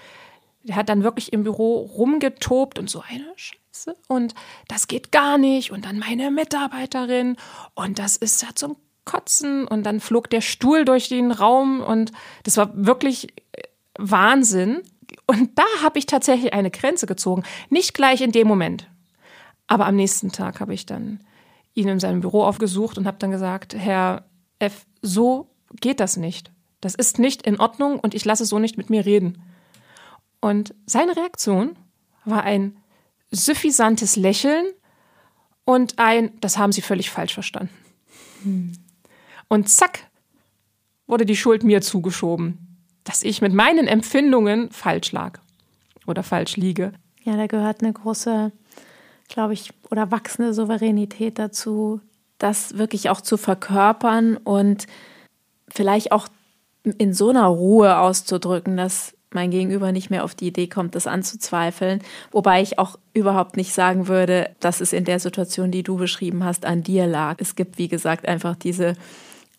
Der 0.63 0.75
hat 0.75 0.89
dann 0.89 1.03
wirklich 1.03 1.34
im 1.34 1.43
Büro 1.43 1.79
rumgetobt 1.79 2.77
und 2.77 2.89
so 2.89 3.01
eine 3.07 3.25
Scheiße. 3.36 3.95
Und 4.07 4.36
das 4.67 4.88
geht 4.88 5.11
gar 5.11 5.38
nicht. 5.38 5.71
Und 5.71 5.86
dann 5.86 5.97
meine 5.97 6.29
Mitarbeiterin. 6.29 7.36
Und 7.73 7.97
das 7.97 8.15
ist 8.15 8.43
ja 8.43 8.49
zum 8.53 8.75
Kotzen. 9.12 9.68
Und 9.68 9.84
dann 9.84 9.99
flog 9.99 10.30
der 10.30 10.41
Stuhl 10.41 10.86
durch 10.86 11.09
den 11.09 11.32
Raum. 11.32 11.82
Und 11.82 12.12
das 12.43 12.57
war 12.57 12.72
wirklich 12.74 13.30
äh, 13.51 13.64
Wahnsinn. 13.97 14.82
Und 15.28 15.57
da 15.57 15.66
habe 15.84 15.99
ich 15.99 16.05
tatsächlich 16.05 16.53
eine 16.53 16.72
Grenze 16.72 17.05
gezogen. 17.07 17.43
Nicht 17.70 17.93
gleich 17.93 18.22
in 18.22 18.32
dem 18.32 18.47
Moment. 18.47 18.88
Aber 19.68 19.86
am 19.86 19.95
nächsten 19.95 20.32
Tag 20.32 20.59
habe 20.59 20.74
ich 20.74 20.86
dann 20.86 21.20
ihn 21.74 21.88
in 21.88 21.99
seinem 21.99 22.22
Büro 22.22 22.43
aufgesucht 22.43 22.97
und 22.97 23.07
habe 23.07 23.18
dann 23.20 23.32
gesagt, 23.32 23.76
Herr 23.76 24.26
F., 24.59 24.86
so 25.01 25.49
geht 25.80 25.99
das 25.99 26.18
nicht. 26.18 26.51
Das 26.82 26.95
ist 26.95 27.20
nicht 27.20 27.43
in 27.43 27.59
Ordnung 27.59 27.99
und 27.99 28.14
ich 28.14 28.26
lasse 28.26 28.45
so 28.45 28.59
nicht 28.59 28.78
mit 28.78 28.89
mir 28.89 29.05
reden. 29.05 29.41
Und 30.41 30.74
seine 30.86 31.16
Reaktion 31.16 31.78
war 32.26 32.43
ein 32.43 32.76
suffisantes 33.30 34.16
Lächeln 34.16 34.66
und 35.64 35.99
ein, 35.99 36.32
das 36.41 36.57
haben 36.57 36.72
Sie 36.72 36.82
völlig 36.82 37.09
falsch 37.09 37.34
verstanden. 37.34 37.74
Hm. 38.43 38.74
Und 39.51 39.69
zack, 39.69 40.07
wurde 41.07 41.25
die 41.25 41.35
Schuld 41.35 41.63
mir 41.63 41.81
zugeschoben 41.81 42.71
dass 43.03 43.23
ich 43.23 43.41
mit 43.41 43.53
meinen 43.53 43.87
Empfindungen 43.87 44.69
falsch 44.71 45.11
lag 45.11 45.39
oder 46.07 46.23
falsch 46.23 46.57
liege. 46.57 46.93
Ja, 47.23 47.35
da 47.35 47.47
gehört 47.47 47.81
eine 47.81 47.93
große, 47.93 48.51
glaube 49.27 49.53
ich, 49.53 49.71
oder 49.89 50.11
wachsende 50.11 50.53
Souveränität 50.53 51.39
dazu, 51.39 52.01
das 52.37 52.77
wirklich 52.77 53.09
auch 53.09 53.21
zu 53.21 53.37
verkörpern 53.37 54.37
und 54.37 54.87
vielleicht 55.69 56.11
auch 56.11 56.27
in 56.83 57.13
so 57.13 57.29
einer 57.29 57.45
Ruhe 57.45 57.97
auszudrücken, 57.97 58.77
dass 58.77 59.15
mein 59.33 59.51
Gegenüber 59.51 59.91
nicht 59.91 60.09
mehr 60.09 60.25
auf 60.25 60.35
die 60.35 60.47
Idee 60.47 60.67
kommt, 60.67 60.95
das 60.95 61.07
anzuzweifeln. 61.07 62.01
Wobei 62.31 62.61
ich 62.61 62.79
auch 62.79 62.99
überhaupt 63.13 63.55
nicht 63.55 63.71
sagen 63.71 64.07
würde, 64.07 64.49
dass 64.59 64.81
es 64.81 64.91
in 64.91 65.05
der 65.05 65.19
Situation, 65.19 65.71
die 65.71 65.83
du 65.83 65.95
beschrieben 65.95 66.43
hast, 66.43 66.65
an 66.65 66.83
dir 66.83 67.07
lag. 67.07 67.37
Es 67.39 67.55
gibt, 67.55 67.77
wie 67.77 67.87
gesagt, 67.87 68.27
einfach 68.27 68.55
diese 68.55 68.95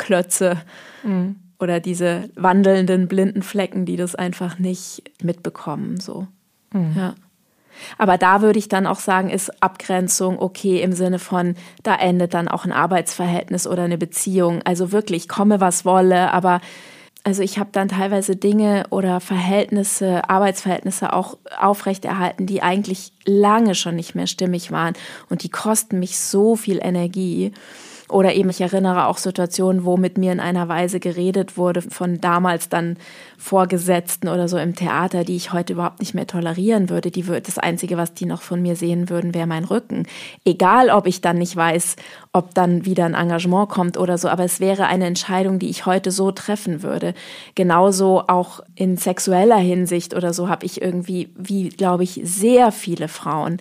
Klötze, 0.02 0.60
mhm 1.02 1.36
oder 1.62 1.80
diese 1.80 2.28
wandelnden 2.34 3.06
blinden 3.08 3.42
Flecken, 3.42 3.86
die 3.86 3.96
das 3.96 4.14
einfach 4.14 4.58
nicht 4.58 5.04
mitbekommen. 5.22 6.00
So. 6.00 6.26
Mhm. 6.72 6.94
Ja. 6.96 7.14
Aber 7.96 8.18
da 8.18 8.42
würde 8.42 8.58
ich 8.58 8.68
dann 8.68 8.86
auch 8.86 8.98
sagen, 8.98 9.30
ist 9.30 9.62
Abgrenzung 9.62 10.38
okay 10.38 10.82
im 10.82 10.92
Sinne 10.92 11.18
von, 11.18 11.54
da 11.82 11.94
endet 11.94 12.34
dann 12.34 12.48
auch 12.48 12.64
ein 12.64 12.72
Arbeitsverhältnis 12.72 13.66
oder 13.66 13.84
eine 13.84 13.96
Beziehung. 13.96 14.60
Also 14.64 14.92
wirklich, 14.92 15.28
komme 15.28 15.60
was 15.60 15.84
wolle, 15.84 16.32
aber 16.32 16.60
also 17.24 17.42
ich 17.42 17.58
habe 17.60 17.70
dann 17.72 17.88
teilweise 17.88 18.34
Dinge 18.34 18.84
oder 18.90 19.20
Verhältnisse, 19.20 20.28
Arbeitsverhältnisse 20.28 21.12
auch 21.12 21.38
aufrechterhalten, 21.56 22.46
die 22.46 22.62
eigentlich 22.62 23.12
lange 23.24 23.76
schon 23.76 23.94
nicht 23.94 24.16
mehr 24.16 24.26
stimmig 24.26 24.72
waren 24.72 24.94
und 25.30 25.44
die 25.44 25.48
kosten 25.48 26.00
mich 26.00 26.18
so 26.18 26.56
viel 26.56 26.80
Energie. 26.82 27.52
Oder 28.12 28.34
eben, 28.34 28.50
ich 28.50 28.60
erinnere 28.60 29.06
auch 29.06 29.16
Situationen, 29.16 29.86
wo 29.86 29.96
mit 29.96 30.18
mir 30.18 30.32
in 30.32 30.40
einer 30.40 30.68
Weise 30.68 31.00
geredet 31.00 31.56
wurde 31.56 31.80
von 31.80 32.20
damals 32.20 32.68
dann 32.68 32.98
Vorgesetzten 33.38 34.28
oder 34.28 34.48
so 34.48 34.58
im 34.58 34.74
Theater, 34.74 35.24
die 35.24 35.34
ich 35.34 35.52
heute 35.52 35.72
überhaupt 35.72 36.00
nicht 36.00 36.12
mehr 36.12 36.26
tolerieren 36.26 36.90
würde. 36.90 37.10
Die 37.10 37.22
das 37.22 37.58
Einzige, 37.58 37.96
was 37.96 38.12
die 38.12 38.26
noch 38.26 38.42
von 38.42 38.60
mir 38.60 38.76
sehen 38.76 39.08
würden, 39.08 39.34
wäre 39.34 39.46
mein 39.46 39.64
Rücken. 39.64 40.06
Egal, 40.44 40.90
ob 40.90 41.06
ich 41.06 41.22
dann 41.22 41.38
nicht 41.38 41.56
weiß, 41.56 41.96
ob 42.34 42.54
dann 42.54 42.84
wieder 42.84 43.06
ein 43.06 43.14
Engagement 43.14 43.70
kommt 43.70 43.96
oder 43.96 44.18
so, 44.18 44.28
aber 44.28 44.44
es 44.44 44.60
wäre 44.60 44.86
eine 44.86 45.06
Entscheidung, 45.06 45.58
die 45.58 45.70
ich 45.70 45.86
heute 45.86 46.10
so 46.10 46.32
treffen 46.32 46.82
würde. 46.82 47.14
Genauso 47.54 48.24
auch 48.28 48.60
in 48.74 48.98
sexueller 48.98 49.56
Hinsicht 49.56 50.14
oder 50.14 50.34
so 50.34 50.50
habe 50.50 50.66
ich 50.66 50.82
irgendwie, 50.82 51.30
wie 51.34 51.70
glaube 51.70 52.04
ich, 52.04 52.20
sehr 52.24 52.72
viele 52.72 53.08
Frauen 53.08 53.56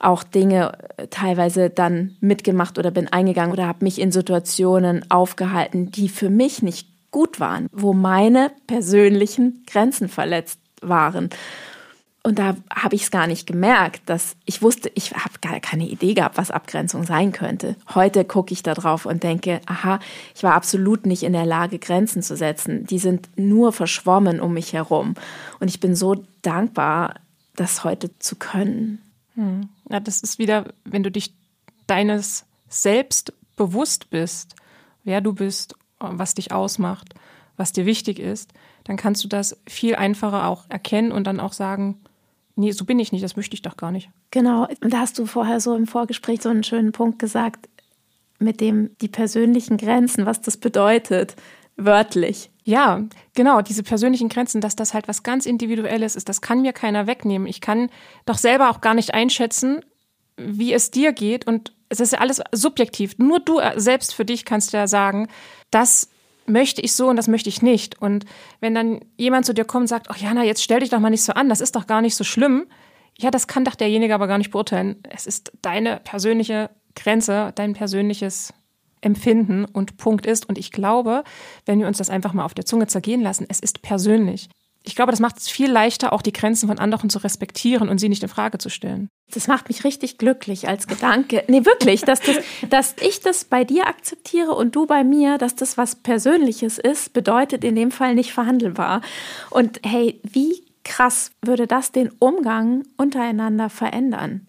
auch 0.00 0.22
Dinge 0.22 0.72
äh, 0.96 1.06
teilweise 1.08 1.70
dann 1.70 2.16
mitgemacht 2.20 2.78
oder 2.78 2.90
bin 2.90 3.08
eingegangen 3.08 3.52
oder 3.52 3.66
habe 3.66 3.84
mich 3.84 4.00
in 4.00 4.12
Situationen 4.12 5.10
aufgehalten, 5.10 5.90
die 5.90 6.08
für 6.08 6.30
mich 6.30 6.62
nicht 6.62 6.88
gut 7.10 7.40
waren, 7.40 7.68
wo 7.72 7.92
meine 7.92 8.52
persönlichen 8.66 9.64
Grenzen 9.66 10.08
verletzt 10.08 10.60
waren. 10.80 11.30
Und 12.22 12.38
da 12.38 12.54
habe 12.72 12.94
ich 12.94 13.04
es 13.04 13.10
gar 13.10 13.26
nicht 13.26 13.46
gemerkt, 13.46 14.02
dass 14.04 14.36
ich 14.44 14.60
wusste, 14.60 14.90
ich 14.94 15.12
habe 15.12 15.38
gar 15.40 15.58
keine 15.60 15.88
Idee 15.88 16.12
gehabt, 16.12 16.36
was 16.36 16.50
Abgrenzung 16.50 17.04
sein 17.04 17.32
könnte. 17.32 17.76
Heute 17.94 18.26
gucke 18.26 18.52
ich 18.52 18.62
da 18.62 18.74
drauf 18.74 19.06
und 19.06 19.22
denke, 19.22 19.62
aha, 19.64 20.00
ich 20.34 20.42
war 20.42 20.52
absolut 20.52 21.06
nicht 21.06 21.22
in 21.22 21.32
der 21.32 21.46
Lage, 21.46 21.78
Grenzen 21.78 22.22
zu 22.22 22.36
setzen. 22.36 22.84
Die 22.84 22.98
sind 22.98 23.30
nur 23.36 23.72
verschwommen 23.72 24.38
um 24.38 24.52
mich 24.52 24.74
herum. 24.74 25.14
Und 25.60 25.68
ich 25.68 25.80
bin 25.80 25.96
so 25.96 26.22
dankbar, 26.42 27.14
das 27.56 27.84
heute 27.84 28.10
zu 28.18 28.36
können. 28.36 29.00
Hm. 29.40 29.70
Ja, 29.88 30.00
das 30.00 30.20
ist 30.20 30.38
wieder, 30.38 30.66
wenn 30.84 31.02
du 31.02 31.10
dich 31.10 31.34
deines 31.86 32.44
Selbst 32.68 33.32
bewusst 33.56 34.10
bist, 34.10 34.54
wer 35.02 35.22
du 35.22 35.32
bist, 35.32 35.74
was 35.98 36.34
dich 36.34 36.52
ausmacht, 36.52 37.14
was 37.56 37.72
dir 37.72 37.86
wichtig 37.86 38.18
ist, 38.18 38.52
dann 38.84 38.98
kannst 38.98 39.24
du 39.24 39.28
das 39.28 39.58
viel 39.66 39.94
einfacher 39.94 40.46
auch 40.46 40.66
erkennen 40.68 41.10
und 41.10 41.26
dann 41.26 41.40
auch 41.40 41.54
sagen, 41.54 42.00
nee, 42.54 42.70
so 42.72 42.84
bin 42.84 42.98
ich 42.98 43.12
nicht, 43.12 43.24
das 43.24 43.36
möchte 43.36 43.54
ich 43.54 43.62
doch 43.62 43.78
gar 43.78 43.92
nicht. 43.92 44.10
Genau, 44.30 44.66
und 44.82 44.92
da 44.92 45.00
hast 45.00 45.18
du 45.18 45.24
vorher 45.24 45.60
so 45.60 45.74
im 45.74 45.86
Vorgespräch 45.86 46.42
so 46.42 46.50
einen 46.50 46.62
schönen 46.62 46.92
Punkt 46.92 47.18
gesagt, 47.18 47.68
mit 48.38 48.60
dem 48.60 48.90
die 49.00 49.08
persönlichen 49.08 49.78
Grenzen, 49.78 50.26
was 50.26 50.42
das 50.42 50.58
bedeutet, 50.58 51.34
wörtlich. 51.76 52.49
Ja, 52.70 53.02
genau, 53.34 53.62
diese 53.62 53.82
persönlichen 53.82 54.28
Grenzen, 54.28 54.60
dass 54.60 54.76
das 54.76 54.94
halt 54.94 55.08
was 55.08 55.24
ganz 55.24 55.44
Individuelles 55.44 56.14
ist, 56.14 56.28
das 56.28 56.40
kann 56.40 56.62
mir 56.62 56.72
keiner 56.72 57.08
wegnehmen. 57.08 57.48
Ich 57.48 57.60
kann 57.60 57.90
doch 58.26 58.38
selber 58.38 58.70
auch 58.70 58.80
gar 58.80 58.94
nicht 58.94 59.12
einschätzen, 59.12 59.84
wie 60.36 60.72
es 60.72 60.92
dir 60.92 61.12
geht 61.12 61.48
und 61.48 61.72
es 61.88 61.98
ist 61.98 62.12
ja 62.12 62.20
alles 62.20 62.40
subjektiv. 62.52 63.18
Nur 63.18 63.40
du 63.40 63.58
selbst 63.74 64.14
für 64.14 64.24
dich 64.24 64.44
kannst 64.44 64.72
ja 64.72 64.86
sagen, 64.86 65.26
das 65.72 66.10
möchte 66.46 66.80
ich 66.80 66.92
so 66.92 67.08
und 67.08 67.16
das 67.16 67.26
möchte 67.26 67.48
ich 67.48 67.60
nicht. 67.60 68.00
Und 68.00 68.24
wenn 68.60 68.76
dann 68.76 69.00
jemand 69.16 69.46
zu 69.46 69.52
dir 69.52 69.64
kommt 69.64 69.82
und 69.82 69.88
sagt, 69.88 70.08
ach 70.08 70.18
Jana, 70.18 70.44
jetzt 70.44 70.62
stell 70.62 70.78
dich 70.78 70.90
doch 70.90 71.00
mal 71.00 71.10
nicht 71.10 71.24
so 71.24 71.32
an, 71.32 71.48
das 71.48 71.60
ist 71.60 71.74
doch 71.74 71.88
gar 71.88 72.00
nicht 72.00 72.14
so 72.14 72.22
schlimm. 72.22 72.68
Ja, 73.18 73.32
das 73.32 73.48
kann 73.48 73.64
doch 73.64 73.74
derjenige 73.74 74.14
aber 74.14 74.28
gar 74.28 74.38
nicht 74.38 74.52
beurteilen. 74.52 75.02
Es 75.10 75.26
ist 75.26 75.50
deine 75.60 75.98
persönliche 76.04 76.70
Grenze, 76.94 77.50
dein 77.56 77.72
persönliches 77.72 78.54
Empfinden 79.00 79.64
und 79.64 79.96
Punkt 79.96 80.26
ist. 80.26 80.48
Und 80.48 80.58
ich 80.58 80.72
glaube, 80.72 81.24
wenn 81.66 81.80
wir 81.80 81.86
uns 81.86 81.98
das 81.98 82.10
einfach 82.10 82.32
mal 82.32 82.44
auf 82.44 82.54
der 82.54 82.66
Zunge 82.66 82.86
zergehen 82.86 83.20
lassen, 83.20 83.46
es 83.48 83.60
ist 83.60 83.82
persönlich. 83.82 84.48
Ich 84.82 84.96
glaube, 84.96 85.10
das 85.10 85.20
macht 85.20 85.36
es 85.36 85.48
viel 85.48 85.70
leichter, 85.70 86.12
auch 86.12 86.22
die 86.22 86.32
Grenzen 86.32 86.66
von 86.68 86.78
anderen 86.78 87.10
zu 87.10 87.18
respektieren 87.18 87.90
und 87.90 87.98
sie 87.98 88.08
nicht 88.08 88.22
in 88.22 88.30
Frage 88.30 88.56
zu 88.56 88.70
stellen. 88.70 89.08
Das 89.32 89.46
macht 89.46 89.68
mich 89.68 89.84
richtig 89.84 90.16
glücklich 90.16 90.68
als 90.68 90.86
Gedanke. 90.86 91.44
Nee, 91.48 91.66
wirklich, 91.66 92.02
dass, 92.02 92.20
das, 92.20 92.38
dass 92.68 92.94
ich 93.00 93.20
das 93.20 93.44
bei 93.44 93.64
dir 93.64 93.86
akzeptiere 93.86 94.52
und 94.52 94.74
du 94.74 94.86
bei 94.86 95.04
mir, 95.04 95.36
dass 95.36 95.54
das 95.54 95.76
was 95.76 95.96
Persönliches 95.96 96.78
ist, 96.78 97.12
bedeutet 97.12 97.62
in 97.62 97.76
dem 97.76 97.90
Fall 97.90 98.14
nicht 98.14 98.32
verhandelbar. 98.32 99.02
Und 99.50 99.80
hey, 99.84 100.18
wie 100.22 100.64
krass 100.84 101.30
würde 101.42 101.66
das 101.66 101.92
den 101.92 102.10
Umgang 102.18 102.84
untereinander 102.96 103.68
verändern, 103.68 104.46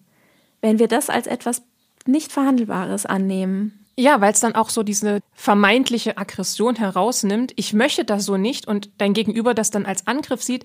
wenn 0.62 0.78
wir 0.78 0.88
das 0.88 1.10
als 1.10 1.26
etwas 1.26 1.62
nicht 2.06 2.32
Verhandelbares 2.32 3.04
annehmen? 3.04 3.81
Ja, 3.98 4.20
weil 4.20 4.32
es 4.32 4.40
dann 4.40 4.54
auch 4.54 4.70
so 4.70 4.82
diese 4.82 5.20
vermeintliche 5.32 6.16
Aggression 6.16 6.76
herausnimmt. 6.76 7.52
Ich 7.56 7.72
möchte 7.72 8.04
das 8.04 8.24
so 8.24 8.36
nicht 8.36 8.66
und 8.66 8.90
dein 8.98 9.12
Gegenüber 9.12 9.54
das 9.54 9.70
dann 9.70 9.84
als 9.84 10.06
Angriff 10.06 10.42
sieht. 10.42 10.64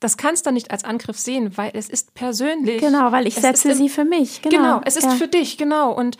Das 0.00 0.16
kannst 0.16 0.46
du 0.46 0.50
nicht 0.50 0.70
als 0.70 0.82
Angriff 0.82 1.18
sehen, 1.18 1.56
weil 1.56 1.70
es 1.74 1.88
ist 1.88 2.14
persönlich. 2.14 2.80
Genau, 2.80 3.12
weil 3.12 3.26
ich 3.26 3.36
es 3.36 3.42
setze 3.42 3.74
sie 3.74 3.88
für 3.88 4.04
mich. 4.04 4.42
Genau, 4.42 4.56
genau 4.56 4.80
es 4.84 4.96
ist 4.96 5.04
ja. 5.04 5.10
für 5.10 5.28
dich, 5.28 5.58
genau. 5.58 5.92
Und 5.92 6.16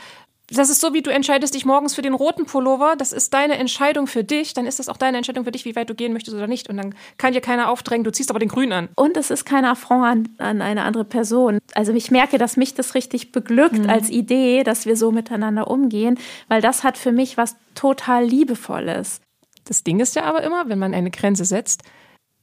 das 0.49 0.69
ist 0.69 0.81
so, 0.81 0.93
wie 0.93 1.03
du 1.03 1.11
entscheidest 1.11 1.55
dich 1.55 1.65
morgens 1.65 1.95
für 1.95 2.03
den 2.03 2.15
roten 2.15 2.47
Pullover. 2.47 2.95
Das 2.97 3.13
ist 3.13 3.33
deine 3.33 3.57
Entscheidung 3.57 4.07
für 4.07 4.25
dich. 4.25 4.55
Dann 4.55 4.67
ist 4.67 4.79
das 4.79 4.89
auch 4.89 4.97
deine 4.97 5.17
Entscheidung 5.17 5.45
für 5.45 5.53
dich, 5.53 5.65
wie 5.65 5.77
weit 5.77 5.89
du 5.89 5.95
gehen 5.95 6.13
möchtest 6.13 6.37
oder 6.37 6.47
nicht. 6.47 6.69
Und 6.69 6.77
dann 6.77 6.95
kann 7.17 7.33
dir 7.33 7.41
keiner 7.41 7.71
aufdrängen, 7.71 8.05
du 8.05 8.13
ziehst 8.13 8.31
aber 8.31 8.39
den 8.39 8.49
Grün 8.49 8.73
an. 8.73 8.89
Und 8.97 9.17
es 9.17 9.31
ist 9.31 9.45
kein 9.45 9.65
Affront 9.65 10.05
an, 10.05 10.29
an 10.39 10.63
eine 10.63 10.83
andere 10.83 11.05
Person. 11.05 11.59
Also 11.75 11.93
ich 11.93 12.11
merke, 12.11 12.39
dass 12.39 12.57
mich 12.57 12.75
das 12.75 12.95
richtig 12.95 13.33
beglückt 13.33 13.79
mhm. 13.79 13.91
als 13.91 14.11
Idee, 14.11 14.63
dass 14.65 14.85
wir 14.85 14.97
so 14.97 15.11
miteinander 15.13 15.71
umgehen, 15.71 16.19
weil 16.49 16.61
das 16.61 16.85
hat 16.85 16.99
für 16.99 17.13
mich 17.13 17.37
was 17.37 17.57
total 17.75 18.25
Liebevolles. 18.25 19.21
Das 19.65 19.85
Ding 19.85 20.01
ist 20.01 20.17
ja 20.17 20.25
aber 20.25 20.43
immer, 20.43 20.69
wenn 20.69 20.79
man 20.79 20.93
eine 20.93 21.11
Grenze 21.11 21.45
setzt 21.45 21.83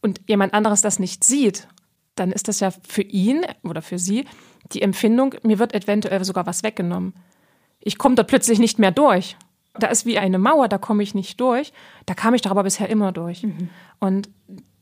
und 0.01 0.21
jemand 0.27 0.53
anderes 0.53 0.81
das 0.81 0.99
nicht 0.99 1.23
sieht, 1.23 1.67
dann 2.15 2.31
ist 2.31 2.47
das 2.47 2.59
ja 2.59 2.71
für 2.87 3.01
ihn 3.01 3.45
oder 3.63 3.81
für 3.81 3.99
sie 3.99 4.25
die 4.71 4.81
Empfindung, 4.81 5.35
mir 5.43 5.59
wird 5.59 5.73
eventuell 5.73 6.23
sogar 6.23 6.45
was 6.45 6.63
weggenommen 6.63 7.13
ich 7.79 7.97
komme 7.97 8.15
da 8.15 8.23
plötzlich 8.23 8.59
nicht 8.59 8.79
mehr 8.79 8.91
durch. 8.91 9.37
Da 9.73 9.87
ist 9.87 10.05
wie 10.05 10.17
eine 10.17 10.39
Mauer, 10.39 10.67
da 10.67 10.77
komme 10.77 11.03
ich 11.03 11.15
nicht 11.15 11.39
durch. 11.39 11.71
Da 12.05 12.13
kam 12.13 12.33
ich 12.33 12.41
doch 12.41 12.51
aber 12.51 12.63
bisher 12.63 12.89
immer 12.89 13.11
durch. 13.11 13.43
Mhm. 13.43 13.69
Und 13.99 14.29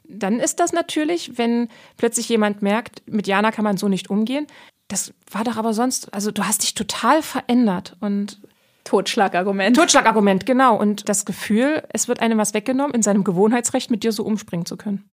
dann 0.08 0.40
ist 0.40 0.60
das 0.60 0.74
natürlich, 0.74 1.38
wenn 1.38 1.68
plötzlich 1.98 2.30
jemand 2.30 2.62
merkt, 2.62 3.04
mit 3.06 3.28
Jana 3.28 3.52
kann 3.52 3.64
man 3.64 3.78
so 3.78 3.88
nicht 3.88 4.10
umgehen. 4.10 4.48
Das 4.88 5.14
war 5.30 5.44
doch 5.44 5.58
aber 5.58 5.74
sonst, 5.74 6.14
also 6.14 6.32
du 6.32 6.44
hast 6.46 6.64
dich 6.64 6.74
total 6.74 7.22
verändert 7.22 7.98
und 8.00 8.40
Totschlagargument. 8.86 9.76
Totschlagargument, 9.76 10.46
genau. 10.46 10.80
Und 10.80 11.10
das 11.10 11.26
Gefühl, 11.26 11.84
es 11.92 12.08
wird 12.08 12.22
einem 12.22 12.38
was 12.38 12.54
weggenommen, 12.54 12.94
in 12.94 13.04
seinem 13.04 13.26
Gewohnheitsrecht 13.26 13.92
mit 13.92 14.04
dir 14.04 14.14
so 14.14 14.24
umspringen 14.24 14.66
zu 14.66 14.78
können. 14.78 15.10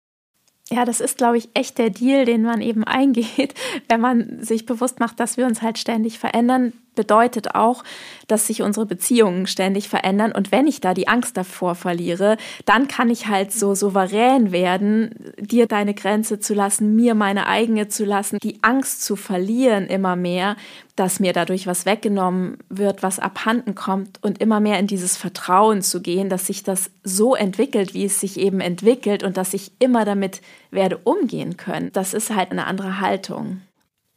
Ja, 0.71 0.85
das 0.85 1.01
ist, 1.01 1.19
glaube 1.19 1.39
ich, 1.39 1.51
echt 1.55 1.79
der 1.79 1.91
Deal, 1.91 2.25
den 2.25 2.43
man 2.43 2.63
eben 2.63 2.85
eingeht, 2.85 3.55
wenn 3.89 4.01
man 4.01 4.43
sich 4.43 4.65
bewusst 4.65 5.01
macht, 5.01 5.19
dass 5.19 5.37
wir 5.37 5.47
uns 5.47 5.61
halt 5.61 5.79
ständig 5.79 6.21
verändern, 6.21 6.73
bedeutet 6.95 7.55
auch, 7.55 7.85
dass 8.27 8.47
sich 8.47 8.63
unsere 8.63 8.87
Beziehungen 8.87 9.47
ständig 9.47 9.89
verändern. 9.89 10.33
Und 10.33 10.53
wenn 10.53 10.67
ich 10.67 10.81
da 10.81 10.95
die 10.95 11.09
Angst 11.09 11.37
davor 11.37 11.75
verliere, 11.75 12.37
dann 12.65 12.89
kann 12.89 13.11
ich 13.11 13.27
halt 13.27 13.53
so 13.53 13.75
souverän 13.75 14.53
werden, 14.53 15.33
dir 15.39 15.67
deine 15.67 15.95
Grenze 15.95 16.41
zu 16.41 16.55
lassen, 16.55 16.97
mir 16.97 17.15
meine 17.15 17.47
eigene 17.47 17.89
zu 17.89 18.05
lassen, 18.05 18.39
die 18.43 18.63
Angst 18.63 19.03
zu 19.03 19.17
verlieren 19.17 19.87
immer 19.87 20.17
mehr, 20.17 20.57
dass 20.97 21.19
mir 21.19 21.33
dadurch 21.33 21.67
was 21.67 21.87
weggenommen 21.87 22.59
wird, 22.69 23.03
was 23.03 23.19
abhanden 23.19 23.75
kommt 23.75 24.23
und 24.23 24.41
immer 24.41 24.61
mehr 24.61 24.79
in 24.79 24.87
dieses 24.87 25.17
Vertrauen 25.17 25.83
zu 25.83 26.01
gehen, 26.01 26.29
dass 26.29 26.47
sich 26.47 26.63
das 26.63 26.91
so 27.03 27.35
entwickelt, 27.35 27.95
wie 27.95 28.05
es 28.05 28.21
sich 28.21 28.39
eben 28.39 28.61
entwickelt 28.61 29.25
und 29.25 29.37
dass 29.37 29.55
ich 29.55 29.73
immer 29.81 30.05
damit 30.05 30.41
werde 30.71 30.99
umgehen 30.99 31.57
können. 31.57 31.91
Das 31.93 32.15
ist 32.15 32.35
halt 32.35 32.53
eine 32.53 32.67
andere 32.67 33.01
Haltung. 33.01 33.61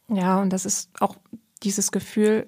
Ja, 0.08 0.40
und 0.40 0.52
das 0.52 0.64
ist 0.64 0.90
auch 1.00 1.16
dieses 1.62 1.90
Gefühl, 1.90 2.46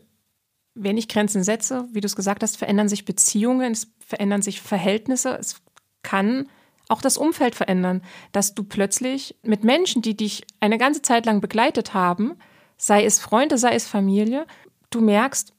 wenn 0.82 0.98
ich 0.98 1.08
Grenzen 1.08 1.42
setze, 1.42 1.86
wie 1.92 2.00
du 2.00 2.06
es 2.06 2.16
gesagt 2.16 2.42
hast, 2.42 2.56
verändern 2.56 2.88
sich 2.88 3.04
Beziehungen, 3.04 3.72
es 3.72 3.92
verändern 3.98 4.42
sich 4.42 4.60
Verhältnisse, 4.60 5.36
es 5.38 5.60
kann 6.02 6.48
auch 6.88 7.02
das 7.02 7.16
Umfeld 7.16 7.54
verändern, 7.54 8.02
dass 8.32 8.54
du 8.54 8.64
plötzlich 8.64 9.36
mit 9.42 9.62
Menschen, 9.62 10.02
die 10.02 10.16
dich 10.16 10.44
eine 10.58 10.78
ganze 10.78 11.02
Zeit 11.02 11.26
lang 11.26 11.40
begleitet 11.40 11.94
haben, 11.94 12.36
sei 12.76 13.04
es 13.04 13.20
Freunde, 13.20 13.58
sei 13.58 13.74
es 13.74 13.86
Familie, 13.86 14.46
du 14.90 15.00
merkst, 15.00 15.52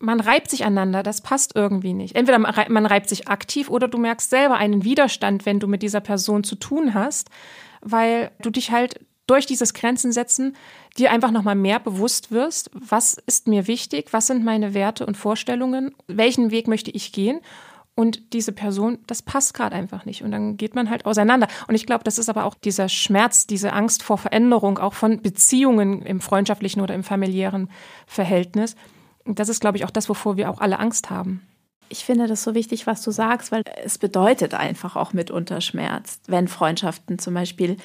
man 0.00 0.20
reibt 0.20 0.50
sich 0.50 0.64
aneinander, 0.64 1.02
das 1.02 1.20
passt 1.20 1.54
irgendwie 1.54 1.94
nicht. 1.94 2.16
Entweder 2.16 2.38
man 2.38 2.86
reibt 2.86 3.08
sich 3.08 3.28
aktiv 3.28 3.70
oder 3.70 3.88
du 3.88 3.96
merkst 3.96 4.28
selber 4.28 4.56
einen 4.56 4.84
Widerstand, 4.84 5.46
wenn 5.46 5.60
du 5.60 5.68
mit 5.68 5.82
dieser 5.82 6.00
Person 6.00 6.44
zu 6.44 6.56
tun 6.56 6.94
hast, 6.94 7.30
weil 7.80 8.32
du 8.40 8.50
dich 8.50 8.72
halt 8.72 9.00
durch 9.26 9.46
dieses 9.46 9.72
Grenzen 9.72 10.12
setzen 10.12 10.56
dir 10.98 11.10
einfach 11.10 11.30
nochmal 11.30 11.56
mehr 11.56 11.80
bewusst 11.80 12.30
wirst, 12.30 12.70
was 12.72 13.14
ist 13.26 13.48
mir 13.48 13.66
wichtig, 13.66 14.12
was 14.12 14.28
sind 14.28 14.44
meine 14.44 14.74
Werte 14.74 15.06
und 15.06 15.16
Vorstellungen, 15.16 15.94
welchen 16.06 16.50
Weg 16.50 16.68
möchte 16.68 16.90
ich 16.90 17.12
gehen. 17.12 17.40
Und 17.96 18.32
diese 18.32 18.52
Person, 18.52 18.98
das 19.06 19.22
passt 19.22 19.54
gerade 19.54 19.76
einfach 19.76 20.04
nicht. 20.04 20.22
Und 20.22 20.32
dann 20.32 20.56
geht 20.56 20.74
man 20.74 20.90
halt 20.90 21.06
auseinander. 21.06 21.46
Und 21.68 21.76
ich 21.76 21.86
glaube, 21.86 22.02
das 22.02 22.18
ist 22.18 22.28
aber 22.28 22.44
auch 22.44 22.54
dieser 22.54 22.88
Schmerz, 22.88 23.46
diese 23.46 23.72
Angst 23.72 24.02
vor 24.02 24.18
Veränderung, 24.18 24.78
auch 24.78 24.94
von 24.94 25.22
Beziehungen 25.22 26.02
im 26.02 26.20
freundschaftlichen 26.20 26.80
oder 26.80 26.94
im 26.94 27.04
familiären 27.04 27.70
Verhältnis. 28.06 28.74
Das 29.24 29.48
ist, 29.48 29.60
glaube 29.60 29.76
ich, 29.78 29.84
auch 29.84 29.90
das, 29.90 30.08
wovor 30.08 30.36
wir 30.36 30.50
auch 30.50 30.60
alle 30.60 30.80
Angst 30.80 31.10
haben. 31.10 31.46
Ich 31.88 32.04
finde 32.04 32.26
das 32.26 32.42
so 32.42 32.54
wichtig, 32.54 32.88
was 32.88 33.02
du 33.02 33.12
sagst, 33.12 33.52
weil 33.52 33.62
es 33.84 33.98
bedeutet 33.98 34.54
einfach 34.54 34.96
auch 34.96 35.12
mitunter 35.12 35.60
Schmerz, 35.60 36.18
wenn 36.26 36.48
Freundschaften 36.48 37.20
zum 37.20 37.34
Beispiel 37.34 37.76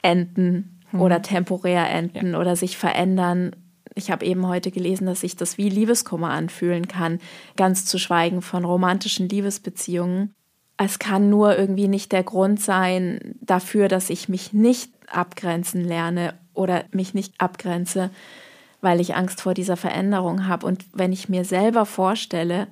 enden 0.00 0.77
hm. 0.90 1.00
oder 1.00 1.22
temporär 1.22 1.88
enden 1.90 2.32
ja. 2.32 2.40
oder 2.40 2.56
sich 2.56 2.76
verändern. 2.76 3.54
Ich 3.94 4.10
habe 4.10 4.24
eben 4.24 4.46
heute 4.46 4.70
gelesen, 4.70 5.06
dass 5.06 5.20
sich 5.20 5.36
das 5.36 5.58
wie 5.58 5.68
Liebeskummer 5.68 6.30
anfühlen 6.30 6.88
kann, 6.88 7.20
ganz 7.56 7.84
zu 7.84 7.98
schweigen 7.98 8.42
von 8.42 8.64
romantischen 8.64 9.28
Liebesbeziehungen. 9.28 10.34
Es 10.76 10.98
kann 11.00 11.28
nur 11.28 11.58
irgendwie 11.58 11.88
nicht 11.88 12.12
der 12.12 12.22
Grund 12.22 12.60
sein 12.60 13.34
dafür, 13.40 13.88
dass 13.88 14.10
ich 14.10 14.28
mich 14.28 14.52
nicht 14.52 14.92
abgrenzen 15.10 15.82
lerne 15.82 16.34
oder 16.54 16.84
mich 16.92 17.14
nicht 17.14 17.34
abgrenze, 17.38 18.10
weil 18.80 19.00
ich 19.00 19.16
Angst 19.16 19.40
vor 19.40 19.54
dieser 19.54 19.76
Veränderung 19.76 20.46
habe. 20.46 20.66
Und 20.66 20.84
wenn 20.92 21.12
ich 21.12 21.28
mir 21.28 21.44
selber 21.44 21.84
vorstelle, 21.84 22.68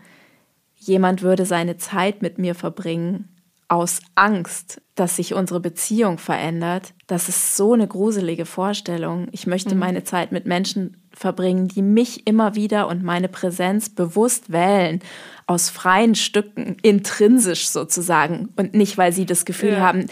jemand 0.77 1.23
würde 1.23 1.47
seine 1.47 1.79
Zeit 1.79 2.23
mit 2.23 2.39
mir 2.39 2.55
verbringen 2.55 3.36
aus 3.69 4.01
Angst, 4.15 4.81
dass 4.95 5.17
sich 5.17 5.35
unsere 5.35 5.61
Beziehung 5.61 6.19
verändert, 6.19 6.95
das 7.07 7.29
ist 7.29 7.57
so 7.57 7.73
eine 7.73 7.89
gruselige 7.89 8.47
Vorstellung. 8.47 9.29
Ich 9.33 9.47
möchte 9.47 9.75
mhm. 9.75 9.81
meine 9.81 10.05
Zeit 10.05 10.33
mit 10.33 10.47
Menschen 10.47 11.03
verbringen, 11.13 11.69
die 11.69 11.83
mich 11.83 12.27
immer 12.27 12.55
wieder 12.55 12.89
und 12.89 13.03
meine 13.03 13.29
Präsenz 13.29 13.89
bewusst 13.89 14.53
wählen, 14.53 15.01
aus 15.47 15.71
freien 15.71 16.15
Stücken, 16.15 16.77
intrinsisch 16.83 17.69
sozusagen, 17.69 18.51
und 18.57 18.75
nicht, 18.75 18.99
weil 18.99 19.13
sie 19.13 19.27
das 19.27 19.45
Gefühl 19.45 19.73
ja. 19.73 19.81
haben, 19.81 20.07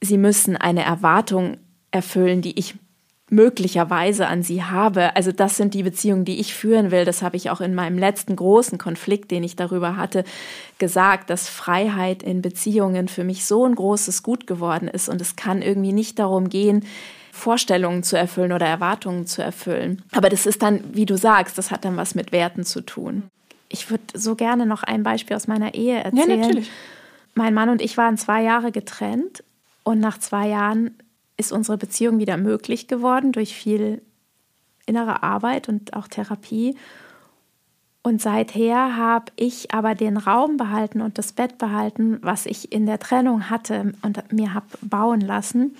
sie 0.00 0.18
müssen 0.18 0.56
eine 0.56 0.84
Erwartung 0.84 1.58
erfüllen, 1.90 2.42
die 2.42 2.58
ich 2.58 2.76
möglicherweise 3.30 4.26
an 4.26 4.42
sie 4.42 4.64
habe. 4.64 5.16
Also 5.16 5.32
das 5.32 5.56
sind 5.56 5.72
die 5.74 5.84
Beziehungen, 5.84 6.24
die 6.24 6.40
ich 6.40 6.54
führen 6.54 6.90
will. 6.90 7.04
Das 7.04 7.22
habe 7.22 7.36
ich 7.36 7.48
auch 7.48 7.60
in 7.60 7.74
meinem 7.74 7.96
letzten 7.96 8.36
großen 8.36 8.76
Konflikt, 8.76 9.30
den 9.30 9.44
ich 9.44 9.56
darüber 9.56 9.96
hatte, 9.96 10.24
gesagt, 10.78 11.30
dass 11.30 11.48
Freiheit 11.48 12.22
in 12.22 12.42
Beziehungen 12.42 13.08
für 13.08 13.24
mich 13.24 13.44
so 13.44 13.64
ein 13.64 13.76
großes 13.76 14.22
Gut 14.22 14.46
geworden 14.46 14.88
ist. 14.88 15.08
Und 15.08 15.20
es 15.20 15.36
kann 15.36 15.62
irgendwie 15.62 15.92
nicht 15.92 16.18
darum 16.18 16.48
gehen, 16.48 16.84
Vorstellungen 17.32 18.02
zu 18.02 18.18
erfüllen 18.18 18.52
oder 18.52 18.66
Erwartungen 18.66 19.26
zu 19.26 19.42
erfüllen. 19.42 20.02
Aber 20.12 20.28
das 20.28 20.44
ist 20.44 20.62
dann, 20.62 20.82
wie 20.92 21.06
du 21.06 21.16
sagst, 21.16 21.56
das 21.56 21.70
hat 21.70 21.84
dann 21.84 21.96
was 21.96 22.16
mit 22.16 22.32
Werten 22.32 22.64
zu 22.64 22.80
tun. 22.80 23.22
Ich 23.68 23.90
würde 23.90 24.02
so 24.14 24.34
gerne 24.34 24.66
noch 24.66 24.82
ein 24.82 25.04
Beispiel 25.04 25.36
aus 25.36 25.46
meiner 25.46 25.74
Ehe 25.74 25.98
erzählen. 26.02 26.30
Ja, 26.30 26.36
natürlich. 26.36 26.70
Mein 27.34 27.54
Mann 27.54 27.68
und 27.68 27.80
ich 27.80 27.96
waren 27.96 28.18
zwei 28.18 28.42
Jahre 28.42 28.72
getrennt 28.72 29.44
und 29.84 30.00
nach 30.00 30.18
zwei 30.18 30.48
Jahren 30.48 30.96
ist 31.40 31.52
unsere 31.52 31.78
Beziehung 31.78 32.18
wieder 32.18 32.36
möglich 32.36 32.86
geworden 32.86 33.32
durch 33.32 33.54
viel 33.54 34.02
innere 34.86 35.22
Arbeit 35.22 35.68
und 35.68 35.94
auch 35.94 36.06
Therapie. 36.06 36.76
Und 38.02 38.22
seither 38.22 38.96
habe 38.96 39.32
ich 39.36 39.74
aber 39.74 39.94
den 39.94 40.16
Raum 40.16 40.56
behalten 40.56 41.00
und 41.00 41.18
das 41.18 41.32
Bett 41.32 41.58
behalten, 41.58 42.18
was 42.22 42.46
ich 42.46 42.72
in 42.72 42.86
der 42.86 42.98
Trennung 42.98 43.50
hatte 43.50 43.92
und 44.02 44.32
mir 44.32 44.54
habe 44.54 44.66
bauen 44.82 45.20
lassen. 45.20 45.76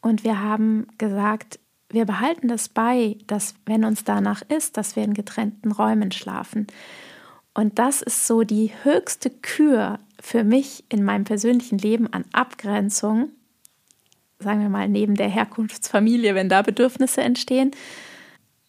Und 0.00 0.22
wir 0.22 0.40
haben 0.40 0.86
gesagt, 0.98 1.58
wir 1.90 2.04
behalten 2.04 2.48
das 2.48 2.68
bei, 2.68 3.16
dass 3.26 3.54
wenn 3.66 3.84
uns 3.84 4.04
danach 4.04 4.42
ist, 4.48 4.76
dass 4.76 4.96
wir 4.96 5.02
in 5.02 5.14
getrennten 5.14 5.72
Räumen 5.72 6.12
schlafen. 6.12 6.66
Und 7.54 7.78
das 7.78 8.02
ist 8.02 8.26
so 8.26 8.42
die 8.42 8.70
höchste 8.82 9.30
Kür 9.30 9.98
für 10.20 10.44
mich 10.44 10.84
in 10.88 11.04
meinem 11.04 11.24
persönlichen 11.24 11.78
Leben 11.78 12.12
an 12.12 12.24
Abgrenzung, 12.32 13.30
sagen 14.38 14.60
wir 14.60 14.68
mal, 14.68 14.88
neben 14.88 15.14
der 15.14 15.28
Herkunftsfamilie, 15.28 16.34
wenn 16.34 16.48
da 16.48 16.62
Bedürfnisse 16.62 17.22
entstehen, 17.22 17.72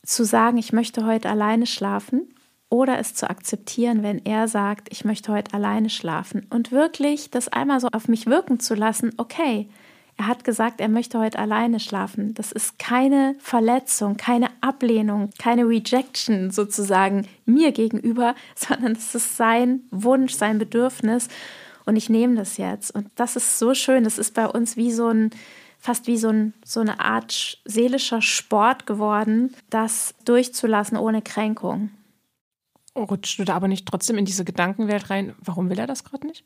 zu 0.04 0.24
sagen, 0.24 0.58
ich 0.58 0.74
möchte 0.74 1.06
heute 1.06 1.30
alleine 1.30 1.68
schlafen 1.68 2.34
oder 2.70 3.00
es 3.00 3.14
zu 3.14 3.30
akzeptieren, 3.30 4.04
wenn 4.04 4.26
er 4.26 4.48
sagt, 4.48 4.88
ich 4.92 5.06
möchte 5.06 5.32
heute 5.32 5.54
alleine 5.54 5.90
schlafen 5.90 6.46
und 6.50 6.72
wirklich 6.72 7.30
das 7.30 7.48
einmal 7.48 7.80
so 7.80 7.88
auf 7.92 8.08
mich 8.08 8.26
wirken 8.26 8.60
zu 8.60 8.76
lassen, 8.76 9.12
okay, 9.18 9.70
er 10.18 10.28
hat 10.28 10.44
gesagt, 10.44 10.82
er 10.82 10.90
möchte 10.90 11.18
heute 11.18 11.40
alleine 11.40 11.80
schlafen. 11.80 12.34
Das 12.34 12.52
ist 12.52 12.78
keine 12.78 13.36
Verletzung, 13.40 14.18
keine 14.18 14.50
Ablehnung, 14.60 15.30
keine 15.40 15.66
Rejection 15.66 16.52
sozusagen 16.52 17.26
mir 17.46 17.72
gegenüber, 17.72 18.36
sondern 18.56 18.94
es 18.94 19.16
ist 19.16 19.38
sein 19.38 19.84
Wunsch, 19.92 20.34
sein 20.34 20.58
Bedürfnis 20.58 21.30
und 21.86 21.96
ich 21.96 22.10
nehme 22.10 22.36
das 22.36 22.58
jetzt. 22.58 22.94
Und 22.94 23.08
das 23.16 23.36
ist 23.36 23.58
so 23.58 23.74
schön. 23.74 24.04
Das 24.04 24.20
ist 24.20 24.36
bei 24.36 24.46
uns 24.46 24.78
wie 24.78 24.92
so 24.92 25.08
ein, 25.08 25.32
fast 25.80 26.08
wie 26.08 26.18
so, 26.18 26.30
ein, 26.30 26.54
so 26.64 26.82
eine 26.82 27.00
Art 27.00 27.60
seelischer 27.66 28.22
Sport 28.22 28.86
geworden, 28.86 29.56
das 29.70 30.14
durchzulassen 30.26 30.98
ohne 30.98 31.22
Kränkung. 31.22 31.92
Rutscht 32.96 33.40
du 33.40 33.46
da 33.46 33.56
aber 33.56 33.68
nicht 33.68 33.88
trotzdem 33.88 34.18
in 34.18 34.26
diese 34.26 34.44
Gedankenwelt 34.44 35.10
rein? 35.10 35.36
Warum 35.40 35.70
will 35.70 35.80
er 35.80 35.88
das 35.88 36.04
gerade 36.04 36.28
nicht? 36.28 36.44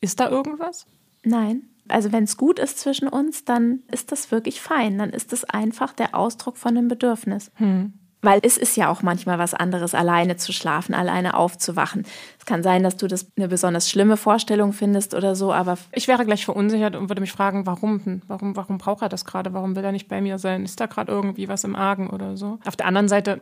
Ist 0.00 0.20
da 0.20 0.30
irgendwas? 0.30 0.86
Nein. 1.24 1.62
Also 1.88 2.12
wenn 2.12 2.24
es 2.24 2.36
gut 2.36 2.58
ist 2.58 2.78
zwischen 2.78 3.08
uns, 3.08 3.44
dann 3.44 3.80
ist 3.90 4.12
das 4.12 4.30
wirklich 4.30 4.60
fein. 4.60 4.98
Dann 4.98 5.10
ist 5.10 5.32
es 5.32 5.44
einfach 5.44 5.92
der 5.92 6.14
Ausdruck 6.14 6.56
von 6.56 6.76
einem 6.76 6.88
Bedürfnis. 6.88 7.50
Hm. 7.54 7.92
Weil 8.26 8.40
es 8.42 8.56
ist 8.56 8.76
ja 8.76 8.90
auch 8.90 9.02
manchmal 9.02 9.38
was 9.38 9.54
anderes, 9.54 9.94
alleine 9.94 10.36
zu 10.36 10.52
schlafen, 10.52 10.94
alleine 10.94 11.34
aufzuwachen. 11.34 12.04
Es 12.40 12.44
kann 12.44 12.64
sein, 12.64 12.82
dass 12.82 12.96
du 12.96 13.06
das 13.06 13.30
eine 13.36 13.46
besonders 13.46 13.88
schlimme 13.88 14.16
Vorstellung 14.16 14.72
findest 14.72 15.14
oder 15.14 15.36
so, 15.36 15.52
aber. 15.52 15.78
Ich 15.92 16.08
wäre 16.08 16.24
gleich 16.24 16.44
verunsichert 16.44 16.96
und 16.96 17.08
würde 17.08 17.20
mich 17.20 17.30
fragen, 17.30 17.66
warum? 17.66 18.22
Warum, 18.26 18.56
warum 18.56 18.78
braucht 18.78 19.02
er 19.02 19.08
das 19.08 19.26
gerade? 19.26 19.52
Warum 19.52 19.76
will 19.76 19.84
er 19.84 19.92
nicht 19.92 20.08
bei 20.08 20.20
mir 20.20 20.40
sein? 20.40 20.64
Ist 20.64 20.80
da 20.80 20.86
gerade 20.86 21.12
irgendwie 21.12 21.46
was 21.46 21.62
im 21.62 21.76
Argen 21.76 22.10
oder 22.10 22.36
so? 22.36 22.58
Auf 22.66 22.74
der 22.74 22.86
anderen 22.86 23.06
Seite 23.06 23.40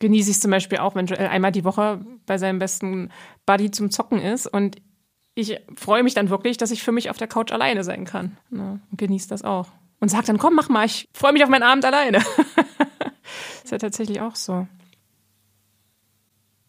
genieße 0.00 0.30
ich 0.30 0.38
es 0.38 0.42
zum 0.42 0.50
Beispiel 0.50 0.78
auch, 0.78 0.96
wenn 0.96 1.06
Joel 1.06 1.28
einmal 1.28 1.52
die 1.52 1.62
Woche 1.62 2.00
bei 2.26 2.36
seinem 2.36 2.58
besten 2.58 3.10
Buddy 3.46 3.70
zum 3.70 3.92
Zocken 3.92 4.20
ist 4.20 4.48
und 4.48 4.82
ich 5.36 5.56
freue 5.76 6.02
mich 6.02 6.14
dann 6.14 6.30
wirklich, 6.30 6.56
dass 6.56 6.72
ich 6.72 6.82
für 6.82 6.90
mich 6.90 7.10
auf 7.10 7.16
der 7.16 7.28
Couch 7.28 7.52
alleine 7.52 7.84
sein 7.84 8.06
kann. 8.06 8.36
Ne? 8.50 8.80
Und 8.90 8.98
genieße 8.98 9.28
das 9.28 9.44
auch. 9.44 9.68
Und 10.00 10.08
sage 10.08 10.26
dann, 10.26 10.38
komm, 10.38 10.54
mach 10.56 10.68
mal, 10.68 10.84
ich 10.84 11.08
freue 11.12 11.32
mich 11.32 11.44
auf 11.44 11.48
meinen 11.48 11.62
Abend 11.62 11.84
alleine. 11.84 12.18
Ist 13.70 13.72
ja 13.72 13.78
tatsächlich 13.78 14.20
auch 14.20 14.34
so. 14.34 14.66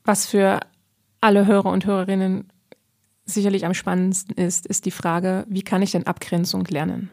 Was 0.03 0.27
für 0.27 0.59
alle 1.19 1.47
Hörer 1.47 1.71
und 1.71 1.87
Hörerinnen 1.87 2.53
sicherlich 3.25 3.65
am 3.65 3.73
spannendsten 3.73 4.37
ist, 4.37 4.67
ist 4.67 4.85
die 4.85 4.91
Frage, 4.91 5.43
wie 5.49 5.63
kann 5.63 5.81
ich 5.81 5.89
denn 5.89 6.05
Abgrenzung 6.05 6.63
lernen? 6.65 7.09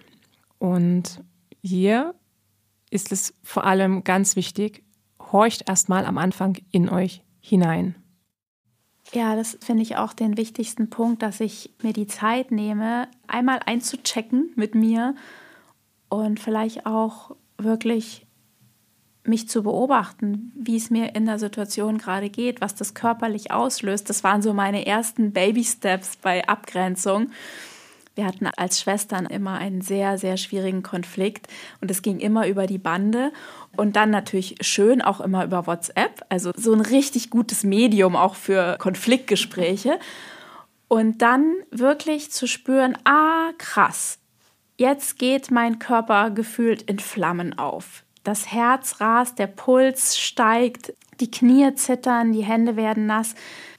Und 0.58 1.24
hier 1.62 2.14
ist 2.90 3.12
es 3.12 3.32
vor 3.42 3.64
allem 3.64 4.04
ganz 4.04 4.36
wichtig, 4.36 4.84
horcht 5.32 5.66
erstmal 5.66 6.04
am 6.04 6.18
Anfang 6.18 6.58
in 6.70 6.90
euch 6.90 7.22
hinein. 7.40 7.94
Ja, 9.14 9.36
das 9.36 9.56
finde 9.62 9.84
ich 9.84 9.96
auch 9.96 10.12
den 10.12 10.36
wichtigsten 10.36 10.90
Punkt, 10.90 11.22
dass 11.22 11.40
ich 11.40 11.72
mir 11.82 11.94
die 11.94 12.06
Zeit 12.06 12.50
nehme, 12.50 13.08
einmal 13.26 13.60
einzuchecken 13.64 14.52
mit 14.54 14.74
mir 14.74 15.14
und 16.10 16.40
vielleicht 16.40 16.84
auch 16.84 17.34
wirklich 17.56 18.27
mich 19.28 19.48
zu 19.48 19.62
beobachten, 19.62 20.52
wie 20.56 20.76
es 20.76 20.90
mir 20.90 21.14
in 21.14 21.26
der 21.26 21.38
Situation 21.38 21.98
gerade 21.98 22.30
geht, 22.30 22.60
was 22.60 22.74
das 22.74 22.94
körperlich 22.94 23.50
auslöst. 23.50 24.08
Das 24.08 24.24
waren 24.24 24.42
so 24.42 24.52
meine 24.52 24.86
ersten 24.86 25.32
Baby-Steps 25.32 26.16
bei 26.16 26.48
Abgrenzung. 26.48 27.30
Wir 28.14 28.26
hatten 28.26 28.48
als 28.48 28.80
Schwestern 28.80 29.26
immer 29.26 29.58
einen 29.58 29.80
sehr, 29.80 30.18
sehr 30.18 30.36
schwierigen 30.36 30.82
Konflikt 30.82 31.46
und 31.80 31.88
es 31.88 32.02
ging 32.02 32.18
immer 32.18 32.48
über 32.48 32.66
die 32.66 32.78
Bande 32.78 33.30
und 33.76 33.94
dann 33.94 34.10
natürlich 34.10 34.56
schön 34.60 35.02
auch 35.02 35.20
immer 35.20 35.44
über 35.44 35.68
WhatsApp, 35.68 36.24
also 36.28 36.50
so 36.56 36.72
ein 36.72 36.80
richtig 36.80 37.30
gutes 37.30 37.62
Medium 37.62 38.16
auch 38.16 38.34
für 38.34 38.76
Konfliktgespräche. 38.78 40.00
Und 40.88 41.22
dann 41.22 41.52
wirklich 41.70 42.32
zu 42.32 42.48
spüren, 42.48 42.98
ah, 43.04 43.50
krass, 43.58 44.18
jetzt 44.78 45.18
geht 45.18 45.52
mein 45.52 45.78
Körper 45.78 46.30
gefühlt 46.30 46.82
in 46.82 46.98
Flammen 46.98 47.56
auf 47.56 48.02
das 48.28 48.52
Herz 48.52 49.00
rast, 49.00 49.38
der 49.38 49.46
Puls 49.46 50.18
steigt, 50.18 50.92
die 51.18 51.30
Knie 51.30 51.74
zittern, 51.74 52.32
die 52.32 52.44
Hände 52.44 52.76
werden 52.76 53.06
nass. 53.06 53.34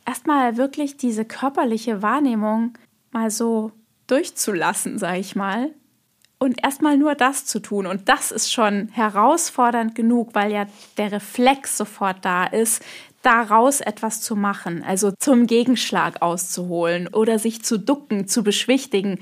Erstmal 0.07 0.57
wirklich 0.57 0.97
diese 0.97 1.23
körperliche 1.23 2.01
Wahrnehmung 2.01 2.75
mal 3.11 3.29
so 3.29 3.71
durchzulassen, 4.07 4.97
sage 4.97 5.19
ich 5.19 5.35
mal. 5.35 5.69
Und 6.39 6.63
erstmal 6.63 6.97
nur 6.97 7.13
das 7.13 7.45
zu 7.45 7.59
tun. 7.59 7.85
Und 7.85 8.09
das 8.09 8.31
ist 8.31 8.51
schon 8.51 8.87
herausfordernd 8.87 9.93
genug, 9.93 10.33
weil 10.33 10.51
ja 10.51 10.65
der 10.97 11.11
Reflex 11.11 11.77
sofort 11.77 12.25
da 12.25 12.45
ist, 12.45 12.83
daraus 13.21 13.81
etwas 13.81 14.21
zu 14.21 14.35
machen, 14.35 14.81
also 14.81 15.11
zum 15.19 15.45
Gegenschlag 15.45 16.23
auszuholen 16.23 17.07
oder 17.07 17.37
sich 17.37 17.63
zu 17.63 17.77
ducken, 17.77 18.27
zu 18.27 18.43
beschwichtigen. 18.43 19.19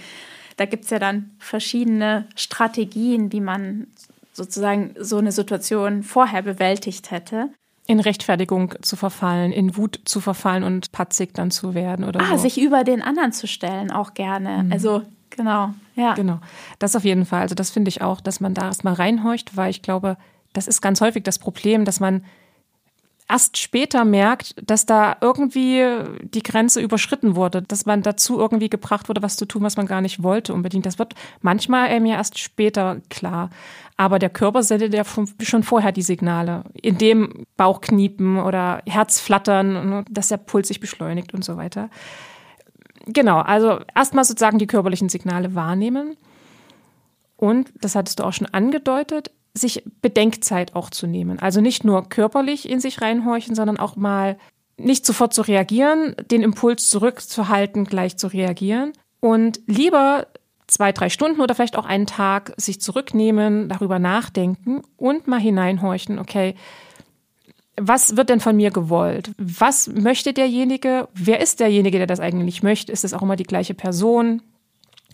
Da 0.56 0.66
gibt 0.66 0.86
es 0.86 0.90
ja 0.92 1.00
dann 1.00 1.32
verschiedene 1.38 2.30
Strategien, 2.36 3.34
wie 3.34 3.42
man 3.42 3.88
sozusagen 4.38 4.94
so 5.00 5.18
eine 5.18 5.32
Situation 5.32 6.04
vorher 6.04 6.44
bewältigt 6.44 7.10
hätte. 7.12 7.50
In 7.88 8.00
Rechtfertigung 8.00 8.76
zu 8.82 8.96
verfallen, 8.96 9.52
in 9.52 9.76
Wut 9.76 10.00
zu 10.06 10.20
verfallen 10.20 10.64
und 10.64 10.92
patzig 10.92 11.34
dann 11.34 11.50
zu 11.50 11.74
werden 11.74 12.06
oder 12.06 12.22
ah, 12.22 12.38
so. 12.38 12.44
sich 12.44 12.62
über 12.62 12.84
den 12.84 13.02
anderen 13.02 13.32
zu 13.32 13.48
stellen, 13.48 13.92
auch 13.92 14.14
gerne. 14.14 14.66
Mhm. 14.66 14.72
Also 14.72 15.02
genau, 15.32 15.74
ja. 15.96 16.14
Genau. 16.14 16.40
Das 16.78 16.96
auf 16.96 17.04
jeden 17.04 17.26
Fall. 17.26 17.42
Also 17.42 17.56
das 17.56 17.72
finde 17.72 17.90
ich 17.90 18.02
auch, 18.02 18.22
dass 18.22 18.40
man 18.40 18.54
da 18.54 18.68
erstmal 18.68 18.94
reinhorcht, 18.94 19.58
weil 19.58 19.72
ich 19.72 19.82
glaube, 19.82 20.18
das 20.54 20.68
ist 20.68 20.82
ganz 20.82 21.02
häufig 21.02 21.24
das 21.24 21.40
Problem, 21.40 21.84
dass 21.84 22.00
man 22.00 22.24
erst 23.30 23.58
später 23.58 24.06
merkt, 24.06 24.56
dass 24.64 24.86
da 24.86 25.18
irgendwie 25.22 25.84
die 26.22 26.44
Grenze 26.44 26.82
überschritten 26.82 27.36
wurde, 27.36 27.62
dass 27.62 27.86
man 27.86 28.02
dazu 28.02 28.40
irgendwie 28.40 28.70
gebracht 28.70 29.10
wurde, 29.10 29.22
was 29.22 29.36
zu 29.36 29.46
tun, 29.46 29.64
was 29.64 29.78
man 29.78 29.86
gar 29.86 30.02
nicht 30.02 30.24
wollte 30.24 30.54
unbedingt. 30.54 30.86
Das 30.86 31.00
wird 31.00 31.14
manchmal 31.42 32.00
mir 32.00 32.16
erst 32.16 32.38
später 32.40 33.02
klar. 33.10 33.50
Aber 33.98 34.20
der 34.20 34.30
Körper 34.30 34.64
sendet 34.64 34.94
ja 34.94 35.04
schon 35.42 35.64
vorher 35.64 35.92
die 35.92 36.04
Signale, 36.04 36.64
indem 36.82 37.46
Bauchkniepen 37.58 38.38
oder 38.40 38.82
Herzflattern, 38.86 40.06
dass 40.10 40.28
der 40.30 40.38
Puls 40.38 40.68
sich 40.68 40.80
beschleunigt 40.80 41.34
und 41.34 41.44
so 41.44 41.58
weiter. 41.58 41.90
Genau, 43.08 43.40
also 43.40 43.80
erstmal 43.96 44.26
sozusagen 44.26 44.60
die 44.60 44.68
körperlichen 44.68 45.10
Signale 45.10 45.56
wahrnehmen. 45.56 46.16
Und, 47.38 47.72
das 47.82 47.96
hattest 47.96 48.20
du 48.20 48.24
auch 48.24 48.34
schon 48.34 48.48
angedeutet, 48.48 49.32
sich 49.58 49.84
Bedenkzeit 50.02 50.76
auch 50.76 50.90
zu 50.90 51.08
nehmen. 51.08 51.40
Also 51.40 51.62
nicht 51.62 51.84
nur 51.84 52.10
körperlich 52.10 52.70
in 52.70 52.80
sich 52.80 53.02
reinhorchen, 53.02 53.56
sondern 53.56 53.78
auch 53.78 53.96
mal 53.96 54.38
nicht 54.78 55.06
sofort 55.06 55.34
zu 55.34 55.42
reagieren, 55.42 56.16
den 56.30 56.44
Impuls 56.44 56.90
zurückzuhalten, 56.90 57.86
gleich 57.86 58.18
zu 58.18 58.28
reagieren 58.28 58.94
und 59.20 59.60
lieber 59.66 60.28
zwei, 60.68 60.92
drei 60.92 61.10
Stunden 61.10 61.42
oder 61.42 61.56
vielleicht 61.56 61.78
auch 61.78 61.86
einen 61.86 62.06
Tag 62.06 62.54
sich 62.58 62.80
zurücknehmen, 62.82 63.70
darüber 63.70 64.00
nachdenken 64.00 64.82
und 64.98 65.28
mal 65.28 65.40
hineinhorchen, 65.40 66.20
okay, 66.20 66.56
was 67.80 68.18
wird 68.18 68.30
denn 68.30 68.40
von 68.40 68.56
mir 68.56 68.72
gewollt? 68.72 69.32
Was 69.38 69.88
möchte 69.88 70.34
derjenige? 70.34 71.08
Wer 71.14 71.40
ist 71.40 71.60
derjenige, 71.60 72.00
der 72.00 72.08
das 72.08 72.20
eigentlich 72.20 72.64
möchte? 72.64 72.92
Ist 72.92 73.06
es 73.06 73.14
auch 73.14 73.22
immer 73.22 73.36
die 73.36 73.44
gleiche 73.44 73.76
Person? 73.76 74.42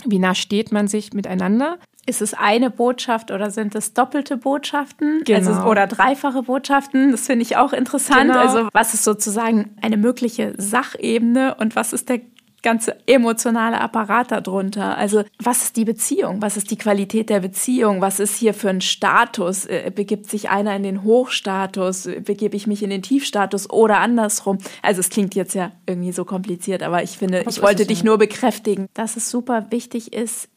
Wie 0.05 0.19
nah 0.19 0.33
steht 0.33 0.71
man 0.71 0.87
sich 0.87 1.13
miteinander? 1.13 1.77
Ist 2.05 2.21
es 2.21 2.33
eine 2.33 2.69
Botschaft 2.69 3.31
oder 3.31 3.49
sind 3.49 3.75
es 3.75 3.93
doppelte 3.93 4.37
Botschaften? 4.37 5.21
Genau. 5.23 5.49
Also, 5.49 5.69
oder 5.69 5.87
dreifache 5.87 6.43
Botschaften? 6.43 7.11
Das 7.11 7.27
finde 7.27 7.43
ich 7.43 7.55
auch 7.55 7.71
interessant. 7.71 8.31
Genau. 8.31 8.39
Also 8.39 8.67
was 8.73 8.93
ist 8.93 9.03
sozusagen 9.03 9.75
eine 9.81 9.95
mögliche 9.95 10.53
Sachebene 10.57 11.55
und 11.55 11.75
was 11.75 11.93
ist 11.93 12.09
der 12.09 12.19
ganze 12.63 12.95
emotionale 13.07 13.79
Apparat 13.79 14.31
darunter. 14.31 14.97
Also 14.97 15.23
was 15.37 15.63
ist 15.63 15.75
die 15.75 15.85
Beziehung? 15.85 16.41
Was 16.41 16.57
ist 16.57 16.71
die 16.71 16.77
Qualität 16.77 17.29
der 17.29 17.41
Beziehung? 17.41 18.01
Was 18.01 18.19
ist 18.19 18.37
hier 18.37 18.53
für 18.53 18.69
ein 18.69 18.81
Status? 18.81 19.65
Äh, 19.65 19.91
begibt 19.93 20.29
sich 20.29 20.49
einer 20.49 20.75
in 20.75 20.83
den 20.83 21.03
Hochstatus? 21.03 22.09
Begebe 22.23 22.55
ich 22.55 22.65
mich 22.65 22.81
in 22.81 22.89
den 22.89 23.03
Tiefstatus 23.03 23.69
oder 23.69 23.99
andersrum? 23.99 24.57
Also 24.81 25.01
es 25.01 25.09
klingt 25.09 25.35
jetzt 25.35 25.53
ja 25.53 25.71
irgendwie 25.85 26.13
so 26.13 26.25
kompliziert, 26.25 26.81
aber 26.81 27.03
ich 27.03 27.17
finde, 27.17 27.45
was 27.45 27.57
ich 27.57 27.63
wollte 27.63 27.85
dich 27.85 27.99
ja? 27.99 28.05
nur 28.05 28.17
bekräftigen, 28.17 28.87
dass 28.93 29.17
es 29.17 29.29
super 29.29 29.67
wichtig 29.69 30.13
ist, 30.13 30.47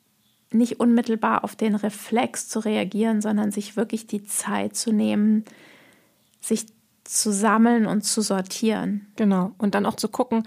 nicht 0.52 0.80
unmittelbar 0.80 1.44
auf 1.44 1.56
den 1.56 1.74
Reflex 1.74 2.48
zu 2.48 2.60
reagieren, 2.60 3.20
sondern 3.20 3.50
sich 3.50 3.76
wirklich 3.76 4.06
die 4.06 4.24
Zeit 4.24 4.76
zu 4.76 4.92
nehmen, 4.92 5.44
sich 6.40 6.66
zu 7.04 7.32
sammeln 7.32 7.86
und 7.86 8.02
zu 8.02 8.20
sortieren. 8.20 9.06
Genau. 9.16 9.52
Und 9.58 9.74
dann 9.74 9.86
auch 9.86 9.96
zu 9.96 10.08
gucken, 10.08 10.46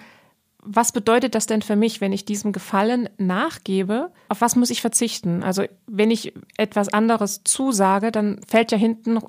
was 0.61 0.91
bedeutet 0.91 1.35
das 1.35 1.45
denn 1.45 1.61
für 1.61 1.75
mich, 1.75 2.01
wenn 2.01 2.11
ich 2.11 2.25
diesem 2.25 2.51
Gefallen 2.51 3.09
nachgebe? 3.17 4.11
Auf 4.27 4.41
was 4.41 4.55
muss 4.55 4.69
ich 4.69 4.81
verzichten? 4.81 5.41
Also 5.41 5.63
wenn 5.87 6.11
ich 6.11 6.33
etwas 6.57 6.89
anderes 6.89 7.41
zusage, 7.43 8.11
dann 8.11 8.41
fällt 8.45 8.71
ja 8.71 8.77
hinten 8.77 9.19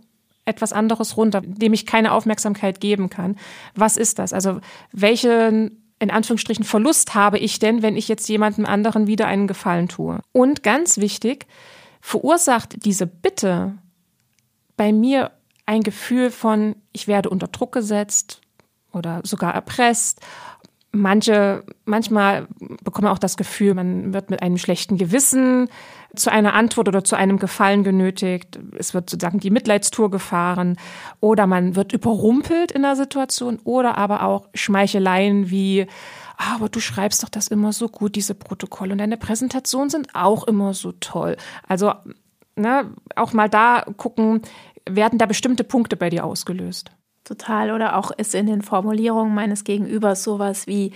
etwas 0.44 0.72
anderes 0.72 1.16
runter, 1.16 1.40
dem 1.42 1.72
ich 1.72 1.86
keine 1.86 2.12
Aufmerksamkeit 2.12 2.80
geben 2.80 3.10
kann. 3.10 3.36
Was 3.74 3.96
ist 3.96 4.18
das? 4.18 4.32
Also 4.32 4.60
welchen 4.92 5.89
in 6.00 6.10
Anführungsstrichen 6.10 6.64
Verlust 6.64 7.14
habe 7.14 7.38
ich 7.38 7.58
denn, 7.58 7.82
wenn 7.82 7.96
ich 7.96 8.08
jetzt 8.08 8.28
jemandem 8.28 8.66
anderen 8.66 9.06
wieder 9.06 9.26
einen 9.26 9.46
Gefallen 9.46 9.88
tue? 9.88 10.20
Und 10.32 10.62
ganz 10.62 10.96
wichtig, 10.96 11.46
verursacht 12.00 12.84
diese 12.84 13.06
Bitte 13.06 13.78
bei 14.76 14.92
mir 14.92 15.30
ein 15.66 15.82
Gefühl 15.82 16.30
von, 16.30 16.74
ich 16.92 17.06
werde 17.06 17.28
unter 17.28 17.46
Druck 17.46 17.72
gesetzt 17.72 18.40
oder 18.92 19.20
sogar 19.24 19.54
erpresst. 19.54 20.20
Manche, 20.92 21.62
manchmal 21.84 22.48
bekommt 22.82 23.04
man 23.04 23.12
auch 23.12 23.18
das 23.18 23.36
Gefühl, 23.36 23.74
man 23.74 24.12
wird 24.12 24.30
mit 24.30 24.42
einem 24.42 24.58
schlechten 24.58 24.98
Gewissen 24.98 25.68
zu 26.16 26.32
einer 26.32 26.54
Antwort 26.54 26.88
oder 26.88 27.04
zu 27.04 27.14
einem 27.14 27.38
Gefallen 27.38 27.84
genötigt. 27.84 28.58
Es 28.76 28.92
wird 28.92 29.08
sozusagen 29.08 29.38
die 29.38 29.50
Mitleidstour 29.50 30.10
gefahren 30.10 30.76
oder 31.20 31.46
man 31.46 31.76
wird 31.76 31.92
überrumpelt 31.92 32.72
in 32.72 32.82
der 32.82 32.96
Situation 32.96 33.60
oder 33.62 33.98
aber 33.98 34.24
auch 34.24 34.48
Schmeicheleien 34.54 35.50
wie 35.50 35.86
ah, 36.36 36.56
aber 36.56 36.68
du 36.68 36.80
schreibst 36.80 37.22
doch 37.22 37.28
das 37.28 37.46
immer 37.48 37.72
so 37.72 37.88
gut, 37.88 38.16
diese 38.16 38.34
Protokolle 38.34 38.92
und 38.92 38.98
deine 38.98 39.16
Präsentationen 39.16 39.90
sind 39.90 40.14
auch 40.14 40.48
immer 40.48 40.74
so 40.74 40.92
toll. 40.92 41.36
Also 41.68 41.92
ne, 42.56 42.90
auch 43.14 43.32
mal 43.32 43.48
da 43.48 43.84
gucken, 43.96 44.42
werden 44.88 45.18
da 45.18 45.26
bestimmte 45.26 45.64
Punkte 45.64 45.96
bei 45.96 46.10
dir 46.10 46.24
ausgelöst. 46.24 46.90
Total. 47.30 47.70
Oder 47.70 47.96
auch 47.96 48.10
ist 48.10 48.34
in 48.34 48.46
den 48.46 48.60
Formulierungen 48.60 49.32
meines 49.32 49.62
Gegenübers 49.62 50.24
sowas 50.24 50.66
wie 50.66 50.90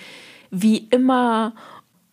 wie 0.50 0.78
immer 0.90 1.52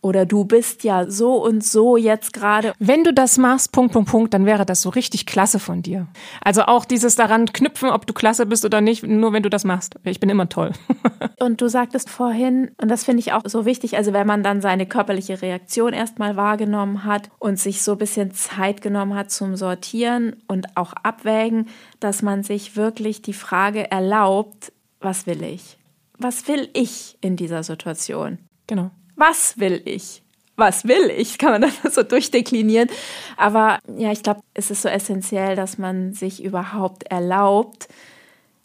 oder 0.01 0.25
du 0.25 0.45
bist 0.45 0.83
ja 0.83 1.09
so 1.09 1.35
und 1.43 1.63
so 1.63 1.95
jetzt 1.95 2.33
gerade. 2.33 2.73
Wenn 2.79 3.03
du 3.03 3.13
das 3.13 3.37
machst, 3.37 3.71
Punkt, 3.71 3.93
Punkt, 3.93 4.09
Punkt, 4.09 4.33
dann 4.33 4.45
wäre 4.45 4.65
das 4.65 4.81
so 4.81 4.89
richtig 4.89 5.25
klasse 5.25 5.59
von 5.59 5.83
dir. 5.83 6.07
Also 6.43 6.63
auch 6.63 6.85
dieses 6.85 7.15
daran 7.15 7.45
knüpfen, 7.45 7.89
ob 7.89 8.07
du 8.07 8.13
klasse 8.13 8.45
bist 8.45 8.65
oder 8.65 8.81
nicht, 8.81 9.03
nur 9.03 9.31
wenn 9.31 9.43
du 9.43 9.49
das 9.49 9.63
machst. 9.63 9.95
Ich 10.03 10.19
bin 10.19 10.29
immer 10.29 10.49
toll. 10.49 10.71
und 11.39 11.61
du 11.61 11.67
sagtest 11.67 12.09
vorhin, 12.09 12.71
und 12.81 12.89
das 12.89 13.03
finde 13.03 13.19
ich 13.19 13.33
auch 13.33 13.43
so 13.45 13.65
wichtig, 13.65 13.95
also 13.95 14.11
wenn 14.11 14.27
man 14.27 14.43
dann 14.43 14.61
seine 14.61 14.87
körperliche 14.87 15.41
Reaktion 15.41 15.93
erstmal 15.93 16.35
wahrgenommen 16.35 17.05
hat 17.05 17.29
und 17.37 17.59
sich 17.59 17.83
so 17.83 17.93
ein 17.93 17.97
bisschen 17.99 18.31
Zeit 18.31 18.81
genommen 18.81 19.13
hat 19.15 19.31
zum 19.31 19.55
Sortieren 19.55 20.35
und 20.47 20.77
auch 20.77 20.93
abwägen, 20.93 21.67
dass 21.99 22.23
man 22.23 22.43
sich 22.43 22.75
wirklich 22.75 23.21
die 23.21 23.33
Frage 23.33 23.91
erlaubt, 23.91 24.73
was 24.99 25.27
will 25.27 25.43
ich? 25.43 25.77
Was 26.17 26.47
will 26.47 26.69
ich 26.73 27.17
in 27.21 27.35
dieser 27.35 27.63
Situation? 27.63 28.39
Genau 28.67 28.91
was 29.15 29.59
will 29.59 29.81
ich? 29.85 30.23
Was 30.55 30.85
will 30.85 31.09
ich? 31.15 31.37
Kann 31.37 31.51
man 31.51 31.61
dann 31.61 31.91
so 31.91 32.03
durchdeklinieren. 32.03 32.89
Aber 33.37 33.79
ja, 33.97 34.11
ich 34.11 34.23
glaube, 34.23 34.41
es 34.53 34.71
ist 34.71 34.81
so 34.81 34.89
essentiell, 34.89 35.55
dass 35.55 35.77
man 35.77 36.13
sich 36.13 36.43
überhaupt 36.43 37.03
erlaubt, 37.03 37.87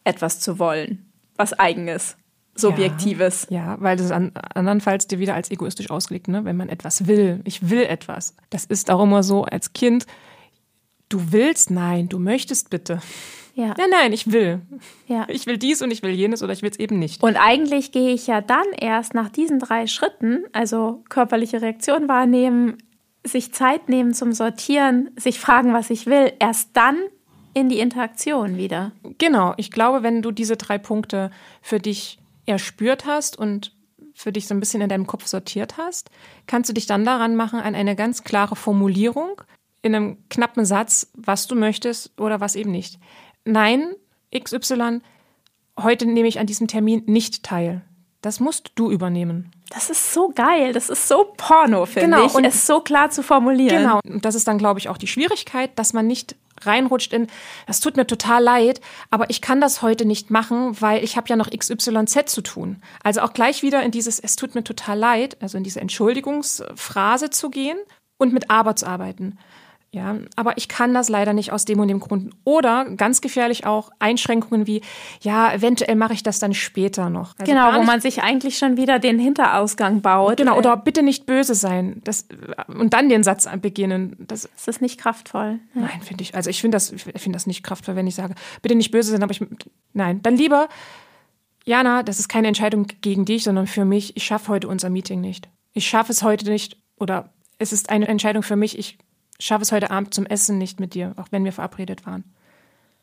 etwas 0.05 0.41
zu 0.41 0.59
wollen. 0.59 1.11
Was 1.37 1.53
eigenes. 1.53 2.17
Subjektives. 2.55 3.47
Ja, 3.51 3.57
ja, 3.57 3.77
weil 3.81 3.97
das 3.97 4.11
an, 4.11 4.33
andernfalls 4.55 5.07
dir 5.07 5.19
wieder 5.19 5.35
als 5.35 5.51
egoistisch 5.51 5.91
ausgelegt, 5.91 6.29
ne? 6.29 6.45
wenn 6.45 6.57
man 6.57 6.71
etwas 6.71 7.07
will. 7.07 7.41
Ich 7.45 7.69
will 7.69 7.83
etwas. 7.83 8.35
Das 8.51 8.65
ist 8.65 8.91
auch 8.91 9.03
immer 9.03 9.23
so 9.23 9.45
als 9.45 9.75
Kind. 9.75 10.07
Du 11.09 11.33
willst? 11.33 11.71
Nein, 11.71 12.09
du 12.09 12.19
möchtest 12.19 12.71
bitte. 12.71 13.01
Ja. 13.57 13.75
Nein, 13.79 13.89
nein, 13.91 14.13
ich 14.13 14.31
will. 14.31 14.61
Ja. 15.09 15.27
Ich 15.31 15.47
will 15.47 15.57
dies 15.57 15.81
und 15.81 15.91
ich 15.91 16.03
will 16.03 16.11
jenes 16.11 16.43
oder 16.43 16.53
ich 16.53 16.61
will 16.61 16.71
es 16.71 16.79
eben 16.79 16.99
nicht. 16.99 17.23
Und 17.23 17.37
eigentlich 17.37 17.91
gehe 17.91 18.13
ich 18.13 18.27
ja 18.27 18.43
dann 18.43 18.67
erst 18.79 19.15
nach 19.15 19.31
diesen 19.31 19.59
drei 19.59 19.87
Schritten, 19.87 20.45
also 20.53 21.03
körperliche 21.09 21.63
Reaktion 21.63 22.07
wahrnehmen, 22.07 22.77
sich 23.25 23.55
Zeit 23.55 23.89
nehmen 23.89 24.13
zum 24.13 24.33
Sortieren, 24.33 25.09
sich 25.17 25.41
fragen, 25.41 25.73
was 25.73 25.89
ich 25.89 26.05
will, 26.05 26.35
erst 26.39 26.77
dann 26.77 26.99
in 27.55 27.71
die 27.71 27.79
Interaktion 27.79 28.59
wieder. 28.59 28.93
Genau, 29.17 29.55
ich 29.57 29.71
glaube, 29.71 30.03
wenn 30.03 30.21
du 30.21 30.33
diese 30.33 30.59
drei 30.59 30.77
Punkte 30.77 31.31
für 31.63 31.81
dich 31.81 32.19
erspürt 32.45 33.07
hast 33.07 33.39
und 33.39 33.75
für 34.13 34.33
dich 34.33 34.49
so 34.49 34.55
ein 34.55 34.61
bisschen 34.61 34.83
in 34.83 34.91
deinem 34.91 35.07
Kopf 35.07 35.27
sortiert 35.27 35.79
hast, 35.79 36.11
kannst 36.47 36.69
du 36.69 36.75
dich 36.75 36.87
dann 36.87 37.07
daran 37.07 37.37
machen 37.37 37.61
an 37.61 37.75
eine 37.75 37.97
ganz 37.97 38.23
klare 38.23 38.55
Formulierung 38.55 39.41
in 39.81 39.95
einem 39.95 40.29
knappen 40.29 40.67
Satz, 40.67 41.11
was 41.15 41.47
du 41.47 41.55
möchtest 41.55 42.21
oder 42.21 42.41
was 42.41 42.55
eben 42.55 42.71
nicht 42.71 42.99
nein, 43.47 43.95
XY, 44.37 45.01
heute 45.79 46.07
nehme 46.07 46.29
ich 46.29 46.39
an 46.39 46.47
diesem 46.47 46.69
Termin 46.69 47.03
nicht 47.07 47.43
teil. 47.43 47.83
Das 48.23 48.41
musst 48.41 48.73
du 48.75 48.91
übernehmen. 48.91 49.53
Das 49.71 49.91
ist 49.91 50.13
so 50.13 50.31
geil, 50.35 50.73
das 50.73 50.91
ist 50.91 51.07
so 51.07 51.33
Porno, 51.37 51.87
finde 51.87 52.17
genau. 52.17 52.27
ich, 52.27 52.35
und 52.35 52.45
es 52.45 52.67
so 52.67 52.81
klar 52.81 53.11
zu 53.11 53.23
formulieren. 53.23 53.83
Genau, 53.83 54.01
und 54.05 54.25
das 54.25 54.35
ist 54.35 54.49
dann, 54.49 54.59
glaube 54.59 54.81
ich, 54.81 54.89
auch 54.89 54.99
die 54.99 55.07
Schwierigkeit, 55.07 55.71
dass 55.79 55.93
man 55.93 56.07
nicht 56.07 56.37
reinrutscht 56.63 57.13
in, 57.13 57.27
das 57.67 57.81
tut 57.81 57.97
mir 57.97 58.07
total 58.07 58.43
leid, 58.43 58.81
aber 59.11 59.29
ich 59.29 59.41
kann 59.43 59.61
das 59.61 59.83
heute 59.83 60.07
nicht 60.07 60.31
machen, 60.31 60.81
weil 60.81 61.05
ich 61.05 61.17
habe 61.17 61.29
ja 61.29 61.37
noch 61.37 61.51
XYZ 61.51 62.27
zu 62.27 62.43
tun. 62.43 62.83
Also 63.03 63.21
auch 63.21 63.33
gleich 63.33 63.63
wieder 63.63 63.83
in 63.83 63.91
dieses, 63.91 64.19
es 64.19 64.37
tut 64.37 64.55
mir 64.55 64.65
total 64.65 64.99
leid, 64.99 65.37
also 65.41 65.59
in 65.59 65.65
diese 65.65 65.81
Entschuldigungsphrase 65.81 67.31
zu 67.31 67.51
gehen 67.51 67.79
und 68.19 68.33
mit 68.33 68.51
aber 68.51 68.77
zu 68.77 68.87
arbeiten. 68.87 69.39
Ja, 69.97 70.15
aber 70.37 70.59
ich 70.59 70.69
kann 70.69 70.93
das 70.93 71.09
leider 71.09 71.33
nicht 71.33 71.53
aus 71.53 71.65
dem 71.65 71.81
und 71.81 71.89
dem 71.89 72.01
Grund. 72.01 72.35
Oder 72.45 72.85
ganz 72.85 73.23
gefährlich 73.23 73.65
auch 73.65 73.89
Einschränkungen 73.99 74.67
wie, 74.67 74.83
ja, 75.23 75.51
eventuell 75.51 75.97
mache 75.97 76.13
ich 76.13 76.23
das 76.23 76.39
dann 76.39 76.53
später 76.53 77.09
noch. 77.09 77.33
Also 77.39 77.51
genau, 77.51 77.73
wo 77.79 77.83
man 77.83 78.03
sich 78.03 78.23
eigentlich 78.23 78.59
schon 78.59 78.77
wieder 78.77 78.99
den 78.99 79.19
Hinterausgang 79.19 80.03
baut. 80.03 80.37
Genau, 80.37 80.59
oder 80.59 80.77
bitte 80.77 81.03
nicht 81.03 81.25
böse 81.25 81.55
sein. 81.55 82.03
Das, 82.05 82.29
und 82.69 82.93
dann 82.93 83.09
den 83.09 83.25
Satz 83.25 83.49
beginnen. 83.63 84.17
Das, 84.19 84.43
das 84.43 84.69
ist 84.69 84.83
nicht 84.83 85.01
kraftvoll. 85.01 85.61
Ja. 85.75 85.81
Nein, 85.81 86.03
finde 86.03 86.25
ich. 86.25 86.35
Also 86.35 86.51
ich 86.51 86.61
finde 86.61 86.77
das, 86.77 86.93
ich 86.93 87.03
finde 87.03 87.37
das 87.37 87.47
nicht 87.47 87.63
kraftvoll, 87.63 87.97
wenn 87.97 88.07
ich 88.07 88.17
sage, 88.17 88.35
bitte 88.61 88.75
nicht 88.75 88.91
böse 88.91 89.13
sein, 89.13 89.23
aber 89.23 89.33
ich, 89.33 89.43
nein, 89.95 90.21
dann 90.21 90.37
lieber, 90.37 90.69
Jana, 91.65 92.03
das 92.03 92.19
ist 92.19 92.29
keine 92.29 92.49
Entscheidung 92.49 92.87
gegen 93.01 93.25
dich, 93.25 93.45
sondern 93.45 93.67
für 93.67 93.87
mich. 93.87 94.15
Ich 94.15 94.25
schaffe 94.25 94.49
heute 94.49 94.69
unser 94.69 94.91
Meeting 94.91 95.23
nicht. 95.23 95.49
Ich 95.73 95.87
schaffe 95.87 96.13
es 96.13 96.23
heute 96.23 96.51
nicht 96.51 96.77
oder 96.99 97.33
es 97.59 97.73
ist 97.73 97.89
eine 97.89 98.09
Entscheidung 98.09 98.43
für 98.43 98.57
mich. 98.57 98.79
Ich 98.79 98.99
schaffe 99.39 99.63
es 99.63 99.73
heute 99.73 99.91
Abend 99.91 100.15
zum 100.15 100.27
Essen 100.27 100.59
nicht 100.59 100.81
mit 100.81 100.95
dir, 100.95 101.15
auch 101.17 101.29
wenn 101.31 101.45
wir 101.45 101.53
verabredet 101.53 102.07
waren. 102.07 102.25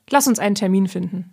Lass 0.09 0.27
uns 0.27 0.39
einen 0.39 0.55
Termin 0.55 0.87
finden. 0.87 1.31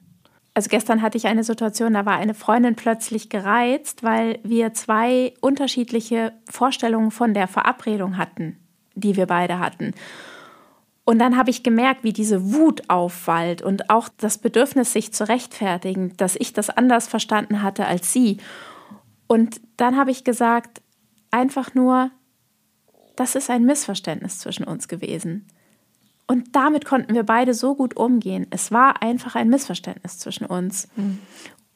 Also 0.55 0.69
gestern 0.69 1.01
hatte 1.01 1.17
ich 1.17 1.27
eine 1.27 1.45
Situation, 1.45 1.95
da 1.95 2.07
war 2.07 2.17
eine 2.17 2.35
Freundin 2.35 2.75
plötzlich 2.75 3.29
gereizt, 3.29 4.03
weil 4.03 4.41
wir 4.43 4.75
zwei 4.75 5.35
unterschiedliche 5.41 6.33
Vorstellungen 6.49 7.13
von 7.13 7.35
der 7.35 7.47
Verabredung 7.47 8.17
hatten, 8.17 8.57
die 8.95 9.17
wir 9.17 9.27
beide 9.27 9.59
hatten. 9.59 9.95
Und 11.05 11.19
dann 11.19 11.37
habe 11.37 11.51
ich 11.51 11.63
gemerkt, 11.63 12.05
wie 12.05 12.13
diese 12.13 12.53
Wut 12.53 12.89
aufwallt 12.89 13.63
und 13.63 13.91
auch 13.91 14.09
das 14.17 14.39
Bedürfnis, 14.39 14.93
sich 14.93 15.13
zu 15.13 15.29
rechtfertigen, 15.29 16.17
dass 16.17 16.37
ich 16.37 16.53
das 16.53 16.71
anders 16.71 17.09
verstanden 17.09 17.63
hatte 17.63 17.87
als 17.87 18.13
sie. 18.13 18.39
Und 19.27 19.61
dann 19.77 19.97
habe 19.97 20.11
ich 20.11 20.25
gesagt, 20.25 20.83
einfach 21.31 21.75
nur, 21.75 22.11
das 23.21 23.35
ist 23.35 23.51
ein 23.51 23.67
Missverständnis 23.67 24.39
zwischen 24.39 24.65
uns 24.65 24.89
gewesen. 24.89 25.47
Und 26.27 26.57
damit 26.57 26.87
konnten 26.87 27.13
wir 27.13 27.25
beide 27.25 27.53
so 27.53 27.75
gut 27.75 27.95
umgehen. 27.95 28.47
Es 28.49 28.73
war 28.73 29.03
einfach 29.03 29.35
ein 29.35 29.51
Missverständnis 29.51 30.19
zwischen 30.19 30.47
uns. 30.47 30.89
Mhm. 30.97 31.19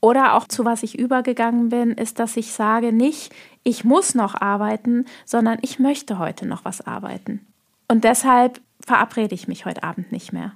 Oder 0.01 0.37
auch 0.37 0.49
zu 0.49 0.65
was 0.65 0.83
ich 0.83 0.99
übergegangen 0.99 1.69
bin, 1.69 1.91
ist, 1.93 2.19
dass 2.19 2.39
ich 2.39 2.53
sage 2.55 2.93
nicht, 2.93 3.35
ich 3.63 3.85
muss 3.85 4.15
noch 4.15 4.41
arbeiten, 4.41 5.05
sondern 5.27 5.59
ich 5.61 5.79
möchte 5.79 6.19
heute 6.19 6.47
noch 6.47 6.65
was 6.65 6.81
arbeiten. 6.87 7.47
Und 7.89 8.05
deshalb 8.05 8.63
verabrede 8.81 9.35
ich 9.35 9.47
mich 9.47 9.67
heute 9.67 9.83
Abend 9.83 10.13
nicht 10.13 10.33
mehr. 10.33 10.53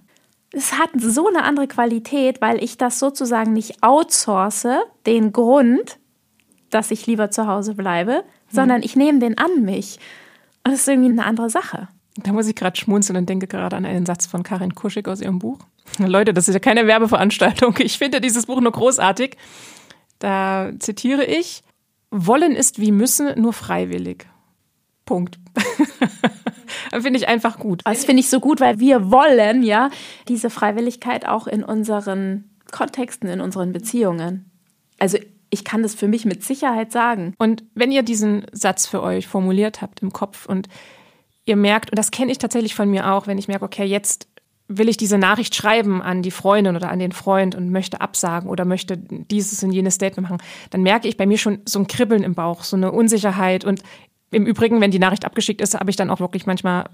Es 0.53 0.79
hat 0.79 0.89
so 0.97 1.29
eine 1.29 1.45
andere 1.45 1.69
Qualität, 1.69 2.41
weil 2.41 2.65
ich 2.65 2.79
das 2.79 2.99
sozusagen 2.99 3.53
nicht 3.53 3.83
outsource, 3.83 4.69
den 5.05 5.33
Grund, 5.33 5.99
dass 6.71 6.91
ich 6.91 7.07
lieber 7.07 7.31
zu 7.31 7.47
Hause 7.47 7.75
bleibe, 7.75 8.13
hm. 8.13 8.23
sondern 8.49 8.83
ich 8.83 8.97
nehme 8.97 9.19
den 9.19 9.37
an 9.37 9.67
mich. 9.67 9.99
Und 10.69 10.73
das 10.73 10.81
ist 10.81 10.89
irgendwie 10.89 11.09
eine 11.09 11.25
andere 11.25 11.49
Sache. 11.49 11.89
Da 12.19 12.33
muss 12.33 12.47
ich 12.47 12.55
gerade 12.55 12.77
schmunzeln 12.77 13.17
und 13.17 13.27
denke 13.27 13.47
gerade 13.47 13.75
an 13.75 13.87
einen 13.87 14.05
Satz 14.05 14.27
von 14.27 14.43
Karin 14.43 14.75
Kuschig 14.75 15.09
aus 15.09 15.23
ihrem 15.23 15.39
Buch. 15.39 15.59
Leute, 15.99 16.35
das 16.35 16.47
ist 16.47 16.53
ja 16.53 16.61
keine 16.61 16.87
Werbeveranstaltung. 16.87 17.77
Ich 17.79 17.97
finde 17.97 18.21
dieses 18.21 18.45
Buch 18.45 18.61
nur 18.61 18.73
großartig. 18.73 19.39
Da 20.19 20.73
zitiere 20.79 21.25
ich, 21.25 21.63
Wollen 22.11 22.55
ist 22.55 22.81
wie 22.81 22.93
müssen, 22.93 23.41
nur 23.41 23.55
freiwillig. 23.55 24.27
Punkt. 25.07 25.39
finde 26.91 27.19
ich 27.19 27.29
einfach 27.29 27.59
gut. 27.59 27.81
Das 27.87 28.05
finde 28.05 28.21
ich 28.21 28.29
so 28.29 28.41
gut, 28.41 28.61
weil 28.61 28.79
wir 28.79 29.11
wollen 29.11 29.63
ja 29.63 29.89
diese 30.29 30.51
Freiwilligkeit 30.51 31.27
auch 31.27 31.47
in 31.47 31.65
unseren 31.65 32.51
Kontexten, 32.71 33.31
in 33.31 33.41
unseren 33.41 33.73
Beziehungen. 33.73 34.51
Also 34.99 35.17
ich 35.51 35.65
kann 35.65 35.83
das 35.83 35.95
für 35.95 36.09
mich 36.09 36.25
mit 36.25 36.45
Sicherheit 36.45 36.93
sagen. 36.93 37.35
Und 37.39 37.65
wenn 37.75 37.93
ihr 37.93 38.03
diesen 38.03 38.47
Satz 38.53 38.87
für 38.87 39.03
euch 39.03 39.27
formuliert 39.27 39.81
habt 39.81 40.01
im 40.03 40.13
Kopf 40.13 40.47
und 40.47 40.69
ihr 41.45 41.57
merkt, 41.57 41.91
und 41.91 41.99
das 41.99 42.11
kenne 42.11 42.31
ich 42.31 42.39
tatsächlich 42.39 42.75
von 42.75 42.91
mir 42.91 43.11
auch, 43.13 43.27
wenn 43.27 43.39
ich 43.39 43.49
merke, 43.49 43.65
okay, 43.65 43.85
jetzt 43.85 44.29
will 44.69 44.91
ich 44.91 44.99
diese 44.99 45.17
Nachricht 45.17 45.55
schreiben 45.55 46.03
an 46.03 46.23
die 46.23 46.31
Freundin 46.31 46.77
oder 46.77 46.91
an 46.91 46.99
den 46.99 47.13
Freund 47.13 47.55
und 47.55 47.71
möchte 47.71 48.03
absagen 48.03 48.51
oder 48.51 48.67
möchte 48.67 48.99
dieses 48.99 49.63
und 49.65 49.73
jenes 49.73 49.95
Statement 49.95 50.29
machen, 50.29 50.43
dann 50.69 50.83
merke 50.83 51.09
ich 51.09 51.17
bei 51.17 51.25
mir 51.25 51.39
schon 51.39 51.61
so 51.65 51.79
ein 51.79 51.87
Kribbeln 51.87 52.23
im 52.23 52.35
Bauch, 52.35 52.63
so 52.65 52.77
eine 52.77 52.93
Unsicherheit 52.93 53.65
und 53.65 53.83
im 54.31 54.47
Übrigen, 54.47 54.81
wenn 54.81 54.91
die 54.91 54.99
Nachricht 54.99 55.25
abgeschickt 55.25 55.61
ist, 55.61 55.75
habe 55.75 55.91
ich 55.91 55.97
dann 55.97 56.11
auch 56.11 56.21
wirklich 56.21 56.47
manchmal 56.47 56.85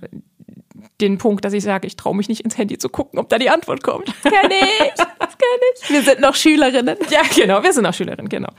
den 1.01 1.18
Punkt, 1.18 1.45
dass 1.45 1.53
ich 1.53 1.64
sage, 1.64 1.87
ich 1.87 1.97
traue 1.97 2.16
mich 2.16 2.28
nicht 2.28 2.43
ins 2.43 2.57
Handy 2.57 2.78
zu 2.78 2.89
gucken, 2.89 3.18
ob 3.18 3.28
da 3.28 3.39
die 3.39 3.51
Antwort 3.51 3.82
kommt. 3.82 4.07
Kenn 4.22 4.51
ich, 4.51 4.93
das 4.95 5.39
kenn 5.39 5.61
ich. 5.74 5.91
Wir 5.91 6.03
sind 6.03 6.20
noch 6.20 6.35
Schülerinnen. 6.35 6.97
Ja, 7.11 7.22
genau, 7.35 7.62
wir 7.62 7.72
sind 7.72 7.82
noch 7.82 7.95
Schülerinnen, 7.95 8.28
genau. 8.28 8.51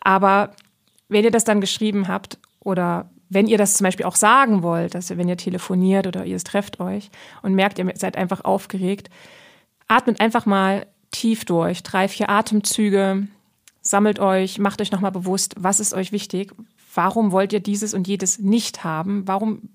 Aber 0.00 0.50
wenn 1.08 1.24
ihr 1.24 1.30
das 1.30 1.44
dann 1.44 1.60
geschrieben 1.60 2.08
habt 2.08 2.38
oder 2.60 3.10
wenn 3.28 3.46
ihr 3.46 3.58
das 3.58 3.74
zum 3.74 3.84
Beispiel 3.84 4.06
auch 4.06 4.16
sagen 4.16 4.62
wollt, 4.62 4.94
dass 4.94 5.10
ihr, 5.10 5.18
wenn 5.18 5.28
ihr 5.28 5.36
telefoniert 5.36 6.06
oder 6.06 6.24
ihr 6.24 6.38
trefft 6.38 6.80
euch 6.80 7.10
und 7.42 7.54
merkt, 7.54 7.78
ihr 7.78 7.90
seid 7.96 8.16
einfach 8.16 8.44
aufgeregt, 8.44 9.10
atmet 9.88 10.20
einfach 10.20 10.46
mal 10.46 10.86
tief 11.10 11.44
durch, 11.44 11.82
drei, 11.82 12.08
vier 12.08 12.30
Atemzüge, 12.30 13.26
sammelt 13.80 14.18
euch, 14.18 14.58
macht 14.58 14.80
euch 14.80 14.92
nochmal 14.92 15.12
bewusst, 15.12 15.54
was 15.58 15.80
ist 15.80 15.94
euch 15.94 16.10
wichtig, 16.10 16.52
warum 16.94 17.32
wollt 17.32 17.52
ihr 17.52 17.60
dieses 17.60 17.94
und 17.94 18.08
jedes 18.08 18.38
nicht 18.38 18.84
haben, 18.84 19.26
warum, 19.26 19.70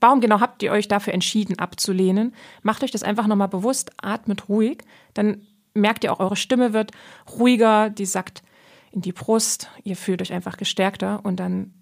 warum 0.00 0.20
genau 0.20 0.40
habt 0.40 0.62
ihr 0.62 0.72
euch 0.72 0.88
dafür 0.88 1.14
entschieden 1.14 1.58
abzulehnen, 1.58 2.34
macht 2.62 2.84
euch 2.84 2.90
das 2.90 3.02
einfach 3.02 3.26
nochmal 3.26 3.48
bewusst, 3.48 3.90
atmet 4.00 4.48
ruhig, 4.48 4.78
dann 5.14 5.46
merkt 5.74 6.04
ihr 6.04 6.12
auch, 6.12 6.20
eure 6.20 6.36
Stimme 6.36 6.72
wird 6.72 6.92
ruhiger, 7.38 7.90
die 7.90 8.06
sagt 8.06 8.42
in 8.90 9.00
die 9.00 9.12
Brust, 9.12 9.68
ihr 9.84 9.96
fühlt 9.96 10.20
euch 10.20 10.32
einfach 10.32 10.56
gestärkter 10.56 11.20
und 11.22 11.36
dann 11.36 11.72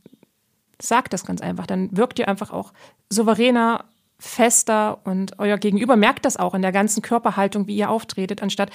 sagt 0.80 1.12
das 1.12 1.24
ganz 1.24 1.40
einfach. 1.40 1.66
Dann 1.66 1.94
wirkt 1.96 2.18
ihr 2.18 2.28
einfach 2.28 2.52
auch 2.52 2.72
souveräner, 3.10 3.84
fester 4.18 5.00
und 5.04 5.38
euer 5.38 5.56
Gegenüber 5.56 5.96
merkt 5.96 6.24
das 6.24 6.36
auch 6.36 6.54
in 6.54 6.62
der 6.62 6.72
ganzen 6.72 7.02
Körperhaltung, 7.02 7.66
wie 7.66 7.76
ihr 7.76 7.90
auftretet, 7.90 8.42
anstatt, 8.42 8.70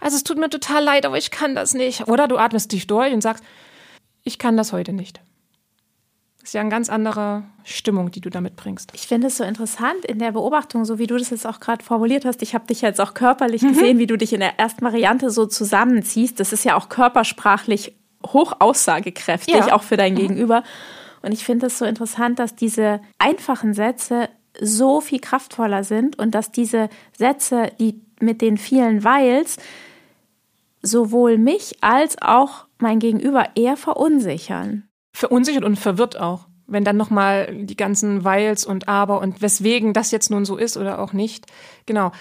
also 0.00 0.16
es 0.16 0.22
tut 0.22 0.38
mir 0.38 0.48
total 0.48 0.84
leid, 0.84 1.04
aber 1.04 1.18
ich 1.18 1.30
kann 1.32 1.56
das 1.56 1.74
nicht. 1.74 2.06
Oder 2.06 2.28
du 2.28 2.38
atmest 2.38 2.70
tief 2.70 2.86
durch 2.86 3.12
und 3.12 3.20
sagst, 3.20 3.42
ich 4.24 4.38
kann 4.38 4.56
das 4.56 4.72
heute 4.72 4.92
nicht. 4.92 5.20
Das 6.40 6.50
ist 6.50 6.54
ja 6.54 6.60
eine 6.60 6.70
ganz 6.70 6.88
andere 6.88 7.42
Stimmung, 7.64 8.10
die 8.10 8.20
du 8.20 8.30
da 8.30 8.40
mitbringst. 8.40 8.92
Ich 8.94 9.06
finde 9.06 9.26
es 9.26 9.36
so 9.36 9.44
interessant 9.44 10.04
in 10.06 10.18
der 10.18 10.32
Beobachtung, 10.32 10.84
so 10.84 10.98
wie 10.98 11.06
du 11.06 11.18
das 11.18 11.30
jetzt 11.30 11.46
auch 11.46 11.60
gerade 11.60 11.84
formuliert 11.84 12.24
hast. 12.24 12.40
Ich 12.42 12.54
habe 12.54 12.66
dich 12.66 12.80
jetzt 12.80 13.00
auch 13.00 13.12
körperlich 13.12 13.62
mhm. 13.62 13.68
gesehen, 13.68 13.98
wie 13.98 14.06
du 14.06 14.16
dich 14.16 14.32
in 14.32 14.40
der 14.40 14.58
ersten 14.58 14.84
Variante 14.84 15.30
so 15.30 15.46
zusammenziehst. 15.46 16.40
Das 16.40 16.52
ist 16.52 16.64
ja 16.64 16.76
auch 16.76 16.88
körpersprachlich 16.88 17.96
hoch 18.26 18.54
aussagekräftig, 18.60 19.54
ja. 19.54 19.74
auch 19.74 19.82
für 19.82 19.96
dein 19.96 20.14
mhm. 20.14 20.18
Gegenüber. 20.18 20.62
Und 21.22 21.32
ich 21.32 21.44
finde 21.44 21.66
es 21.66 21.78
so 21.78 21.84
interessant, 21.84 22.38
dass 22.38 22.54
diese 22.54 23.00
einfachen 23.18 23.74
Sätze 23.74 24.28
so 24.60 25.00
viel 25.00 25.20
kraftvoller 25.20 25.84
sind 25.84 26.18
und 26.18 26.34
dass 26.34 26.50
diese 26.50 26.88
Sätze, 27.16 27.72
die 27.78 28.00
mit 28.20 28.40
den 28.40 28.56
vielen 28.56 29.04
Weils, 29.04 29.58
sowohl 30.82 31.38
mich 31.38 31.76
als 31.80 32.20
auch 32.20 32.66
mein 32.78 32.98
Gegenüber 32.98 33.46
eher 33.54 33.76
verunsichern. 33.76 34.88
Verunsichert 35.12 35.64
und 35.64 35.76
verwirrt 35.76 36.18
auch. 36.18 36.46
Wenn 36.66 36.84
dann 36.84 36.96
nochmal 36.96 37.64
die 37.64 37.76
ganzen 37.76 38.24
Weils 38.24 38.64
und 38.64 38.88
Aber 38.88 39.20
und 39.20 39.40
weswegen 39.40 39.94
das 39.94 40.10
jetzt 40.10 40.30
nun 40.30 40.44
so 40.44 40.56
ist 40.56 40.76
oder 40.76 40.98
auch 41.00 41.12
nicht. 41.12 41.46
Genau. 41.86 42.12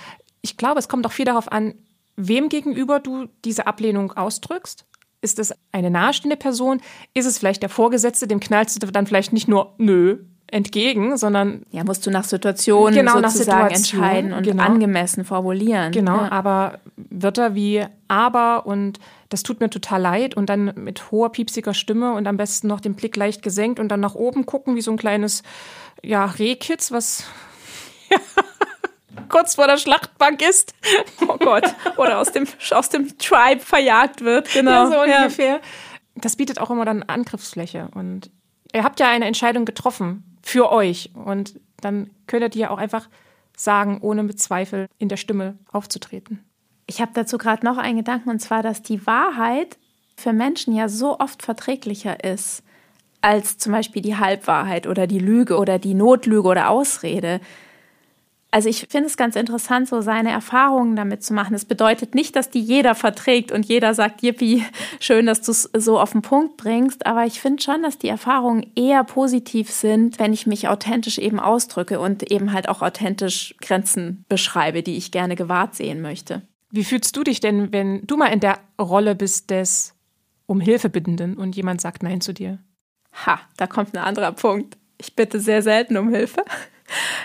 Ich 0.41 0.55
glaube, 0.55 0.79
es 0.79 0.87
kommt 0.87 1.05
auch 1.05 1.11
viel 1.11 1.25
darauf 1.25 1.51
an, 1.51 1.73
wem 2.15 2.49
gegenüber 2.49 2.99
du 2.99 3.27
diese 3.43 3.67
Ablehnung 3.67 4.13
ausdrückst. 4.13 4.85
Ist 5.21 5.39
es 5.39 5.53
eine 5.71 5.91
nahestehende 5.91 6.37
Person? 6.37 6.81
Ist 7.13 7.25
es 7.25 7.37
vielleicht 7.37 7.61
der 7.61 7.69
Vorgesetzte? 7.69 8.27
Dem 8.27 8.39
knallst 8.39 8.81
du 8.81 8.87
dann 8.87 9.07
vielleicht 9.07 9.33
nicht 9.33 9.47
nur 9.47 9.75
nö 9.77 10.19
entgegen, 10.49 11.17
sondern 11.17 11.63
ja 11.71 11.83
musst 11.83 12.05
du 12.05 12.11
nach 12.11 12.23
Situation 12.23 12.93
genau, 12.93 13.19
nach 13.19 13.29
Situation, 13.29 13.69
entscheiden 14.01 14.33
und 14.33 14.43
genau. 14.43 14.63
angemessen 14.63 15.25
formulieren. 15.25 15.91
Genau, 15.91 16.17
ja. 16.17 16.31
aber 16.31 16.79
Wörter 16.95 17.53
wie 17.55 17.85
aber 18.07 18.65
und 18.65 18.99
das 19.29 19.43
tut 19.43 19.59
mir 19.59 19.69
total 19.69 20.01
leid 20.01 20.35
und 20.35 20.49
dann 20.49 20.71
mit 20.75 21.11
hoher 21.11 21.31
piepsiger 21.31 21.73
Stimme 21.73 22.13
und 22.13 22.27
am 22.27 22.37
besten 22.37 22.67
noch 22.67 22.79
den 22.79 22.95
Blick 22.95 23.15
leicht 23.15 23.41
gesenkt 23.41 23.79
und 23.79 23.89
dann 23.89 23.99
nach 23.99 24.15
oben 24.15 24.45
gucken 24.45 24.75
wie 24.75 24.81
so 24.81 24.91
ein 24.91 24.97
kleines 24.97 25.43
ja 26.01 26.25
Rehkitz, 26.25 26.91
was 26.91 27.25
kurz 29.29 29.55
vor 29.55 29.67
der 29.67 29.77
Schlachtbank 29.77 30.41
ist. 30.41 30.73
Oh 31.29 31.37
Gott. 31.37 31.65
Oder 31.97 32.19
aus 32.19 32.31
dem, 32.31 32.47
aus 32.71 32.89
dem 32.89 33.17
Tribe 33.17 33.59
verjagt 33.59 34.21
wird. 34.21 34.51
Genau. 34.53 34.71
Ja, 34.71 34.87
so 34.87 35.01
ungefähr. 35.01 35.59
Das 36.15 36.37
bietet 36.37 36.59
auch 36.59 36.69
immer 36.69 36.85
dann 36.85 37.03
Angriffsfläche. 37.03 37.89
Und 37.93 38.31
ihr 38.77 38.83
habt 38.83 38.99
ja 38.99 39.09
eine 39.09 39.25
Entscheidung 39.25 39.65
getroffen 39.65 40.23
für 40.43 40.71
euch. 40.71 41.09
Und 41.13 41.59
dann 41.81 42.11
könntet 42.27 42.55
ihr 42.55 42.71
auch 42.71 42.77
einfach 42.77 43.09
sagen, 43.55 43.97
ohne 44.01 44.21
mit 44.21 44.39
Zweifel 44.39 44.87
in 44.99 45.09
der 45.09 45.17
Stimme 45.17 45.57
aufzutreten. 45.71 46.43
Ich 46.85 47.01
habe 47.01 47.11
dazu 47.13 47.39
gerade 47.39 47.65
noch 47.65 47.77
einen 47.77 47.97
Gedanken, 47.97 48.29
und 48.29 48.39
zwar, 48.39 48.61
dass 48.61 48.83
die 48.83 49.05
Wahrheit 49.07 49.77
für 50.15 50.31
Menschen 50.31 50.75
ja 50.75 50.87
so 50.89 51.19
oft 51.19 51.41
verträglicher 51.41 52.23
ist 52.23 52.63
als 53.19 53.57
zum 53.57 53.71
Beispiel 53.71 54.03
die 54.03 54.15
Halbwahrheit 54.15 54.85
oder 54.85 55.07
die 55.07 55.19
Lüge 55.19 55.57
oder 55.57 55.79
die 55.79 55.95
Notlüge 55.95 56.47
oder 56.47 56.69
Ausrede. 56.69 57.41
Also 58.57 58.69
ich 58.69 58.87
finde 58.89 59.05
es 59.05 59.17
ganz 59.17 59.35
interessant, 59.35 59.87
so 59.87 60.01
seine 60.01 60.31
Erfahrungen 60.31 60.95
damit 60.95 61.23
zu 61.23 61.31
machen. 61.35 61.53
Es 61.53 61.63
bedeutet 61.63 62.15
nicht, 62.15 62.35
dass 62.35 62.49
die 62.49 62.59
jeder 62.59 62.95
verträgt 62.95 63.51
und 63.51 63.67
jeder 63.67 63.93
sagt, 63.93 64.23
yippie, 64.23 64.65
schön, 64.99 65.27
dass 65.27 65.43
du 65.43 65.51
es 65.51 65.69
so 65.77 65.99
auf 65.99 66.13
den 66.13 66.23
Punkt 66.23 66.57
bringst. 66.57 67.05
Aber 67.05 67.23
ich 67.27 67.39
finde 67.39 67.61
schon, 67.61 67.83
dass 67.83 67.99
die 67.99 68.07
Erfahrungen 68.07 68.65
eher 68.73 69.03
positiv 69.03 69.69
sind, 69.69 70.17
wenn 70.17 70.33
ich 70.33 70.47
mich 70.47 70.69
authentisch 70.69 71.19
eben 71.19 71.39
ausdrücke 71.39 71.99
und 71.99 72.31
eben 72.31 72.51
halt 72.51 72.67
auch 72.67 72.81
authentisch 72.81 73.53
Grenzen 73.61 74.25
beschreibe, 74.27 74.81
die 74.81 74.97
ich 74.97 75.11
gerne 75.11 75.35
gewahrt 75.35 75.75
sehen 75.75 76.01
möchte. 76.01 76.41
Wie 76.71 76.83
fühlst 76.83 77.15
du 77.15 77.23
dich 77.23 77.39
denn, 77.39 77.71
wenn 77.71 78.07
du 78.07 78.17
mal 78.17 78.33
in 78.33 78.39
der 78.39 78.57
Rolle 78.81 79.13
bist 79.13 79.51
des 79.51 79.93
um 80.47 80.61
Hilfe 80.61 80.89
bittenden 80.89 81.37
und 81.37 81.55
jemand 81.55 81.79
sagt 81.79 82.01
Nein 82.01 82.21
zu 82.21 82.33
dir? 82.33 82.57
Ha, 83.27 83.39
da 83.57 83.67
kommt 83.67 83.95
ein 83.95 84.03
anderer 84.03 84.31
Punkt. 84.31 84.77
Ich 84.97 85.15
bitte 85.15 85.39
sehr 85.39 85.61
selten 85.61 85.95
um 85.95 86.09
Hilfe. 86.09 86.43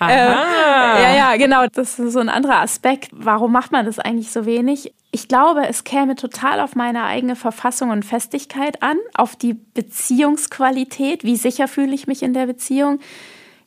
Äh, 0.01 0.07
ja, 0.07 1.15
ja, 1.15 1.37
genau. 1.37 1.67
Das 1.73 1.99
ist 1.99 2.13
so 2.13 2.19
ein 2.19 2.29
anderer 2.29 2.61
Aspekt. 2.61 3.11
Warum 3.13 3.53
macht 3.53 3.73
man 3.73 3.87
das 3.87 3.99
eigentlich 3.99 4.31
so 4.31 4.47
wenig? 4.47 4.93
Ich 5.13 5.29
glaube, 5.29 5.67
es 5.69 5.85
käme 5.85 6.17
total 6.17 6.61
auf 6.61 6.75
meine 6.75 7.05
eigene 7.05 7.37
Verfassung 7.37 7.91
und 7.91 8.05
Festigkeit 8.05 8.83
an, 8.83 8.97
auf 9.15 9.37
die 9.37 9.55
Beziehungsqualität. 9.55 11.23
Wie 11.25 11.37
sicher 11.37 11.69
fühle 11.69 11.95
ich 11.95 12.07
mich 12.07 12.23
in 12.23 12.35
der 12.35 12.47
Beziehung? 12.47 12.99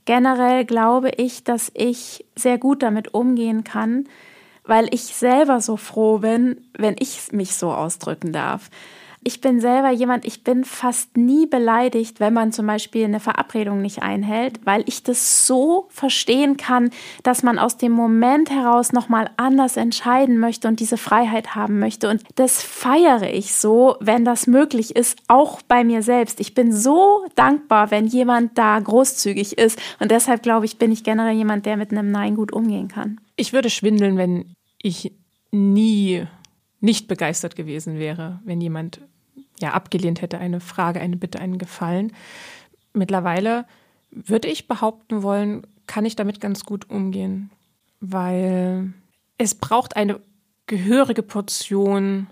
Generell 0.06 0.66
glaube 0.66 1.10
ich, 1.10 1.44
dass 1.44 1.72
ich 1.74 2.26
sehr 2.36 2.58
gut 2.58 2.84
damit 2.84 3.14
umgehen 3.14 3.64
kann, 3.64 4.06
weil 4.64 4.88
ich 4.94 5.16
selber 5.16 5.62
so 5.62 5.78
froh 5.78 6.20
bin, 6.20 6.68
wenn 6.78 6.96
ich 7.00 7.32
mich 7.32 7.56
so 7.56 7.72
ausdrücken 7.72 8.32
darf 8.32 8.70
ich 9.28 9.42
bin 9.42 9.60
selber 9.60 9.90
jemand, 9.90 10.24
ich 10.24 10.44
bin 10.44 10.64
fast 10.64 11.18
nie 11.18 11.48
beleidigt, 11.48 12.20
wenn 12.20 12.32
man 12.32 12.52
zum 12.52 12.68
Beispiel 12.68 13.06
eine 13.06 13.20
Verabredung 13.20 13.82
nicht 13.82 14.04
einhält, 14.04 14.64
weil 14.66 14.84
ich 14.86 15.02
das 15.02 15.48
so 15.48 15.88
verstehen 15.90 16.58
kann, 16.58 16.92
dass 17.24 17.42
man 17.42 17.58
aus 17.58 17.76
dem 17.78 17.92
Moment 17.92 18.52
heraus 18.52 18.92
nochmal 18.92 19.32
anders 19.36 19.78
entscheiden 19.78 20.38
möchte 20.38 20.68
und 20.68 20.80
diese 20.80 20.98
Freiheit 20.98 21.56
haben 21.56 21.80
möchte. 21.80 22.08
Und 22.08 22.22
das 22.36 22.62
feiere 22.62 23.34
ich 23.34 23.56
so, 23.56 23.96
wenn 24.00 24.26
das 24.26 24.46
möglich 24.46 24.96
ist, 24.96 25.18
auch 25.28 25.64
bei 25.64 25.84
mir 25.84 26.04
selbst. 26.04 26.40
Ich 26.40 26.54
bin 26.54 26.72
so 26.72 27.26
dankbar, 27.34 27.90
wenn 27.90 28.06
jemand 28.06 28.56
da 28.60 28.80
großzügig 28.80 29.58
ist. 29.58 29.82
Und 30.00 30.12
deshalb 30.12 30.44
glaube 30.44 30.66
ich, 30.66 30.78
bin 30.78 30.92
ich 30.92 31.04
generell 31.04 31.36
jemand, 31.36 31.66
der 31.66 31.78
mit 31.78 31.90
einem 31.90 32.12
Nein 32.12 32.36
gut 32.36 32.54
umgehen 32.54 32.90
kann. 32.90 33.20
Ich 33.38 33.54
würde 33.54 33.72
schwindeln, 33.72 34.18
wenn 34.18 34.54
ich 34.84 35.14
nie 35.50 36.28
nicht 36.80 37.08
begeistert 37.08 37.56
gewesen 37.56 37.98
wäre, 37.98 38.40
wenn 38.46 38.62
jemand 38.62 39.02
ja, 39.60 39.72
abgelehnt 39.72 40.22
hätte, 40.22 40.38
eine 40.38 40.60
Frage, 40.60 41.00
eine 41.00 41.18
Bitte, 41.18 41.40
einen 41.40 41.58
Gefallen. 41.58 42.14
Mittlerweile 42.94 43.66
würde 44.12 44.48
ich 44.48 44.68
behaupten 44.68 45.24
wollen, 45.24 45.66
kann 45.88 46.06
ich 46.06 46.16
damit 46.16 46.40
ganz 46.40 46.64
gut 46.66 46.90
umgehen, 46.90 47.52
weil 48.00 48.94
es 49.38 49.56
braucht 49.56 49.96
eine 49.96 50.20
gehörige 50.68 51.22
Portion 51.22 52.28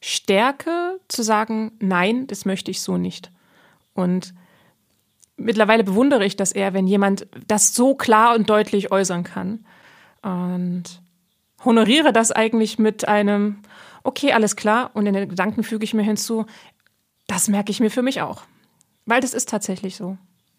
Stärke 0.00 1.00
zu 1.08 1.22
sagen, 1.22 1.72
nein, 1.80 2.26
das 2.26 2.44
möchte 2.44 2.70
ich 2.70 2.82
so 2.82 2.98
nicht. 2.98 3.30
Und 3.94 4.34
mittlerweile 5.36 5.84
bewundere 5.84 6.24
ich 6.24 6.36
das 6.36 6.52
eher, 6.52 6.74
wenn 6.74 6.86
jemand 6.86 7.26
das 7.46 7.74
so 7.74 7.94
klar 7.94 8.34
und 8.34 8.50
deutlich 8.50 8.92
äußern 8.92 9.24
kann. 9.24 9.64
Und 10.22 11.00
honoriere 11.64 12.12
das 12.12 12.32
eigentlich 12.32 12.78
mit 12.78 13.08
einem, 13.08 13.62
okay, 14.04 14.32
alles 14.32 14.54
klar. 14.54 14.90
Und 14.94 15.06
in 15.06 15.14
den 15.14 15.28
Gedanken 15.28 15.64
füge 15.64 15.84
ich 15.84 15.94
mir 15.94 16.02
hinzu, 16.02 16.46
das 17.26 17.48
merke 17.48 17.70
ich 17.70 17.80
mir 17.80 17.90
für 17.90 18.02
mich 18.02 18.20
auch. 18.20 18.42
Weil 19.06 19.20
das 19.20 19.34
ist 19.34 19.48
tatsächlich 19.48 19.96
so. 19.96 20.16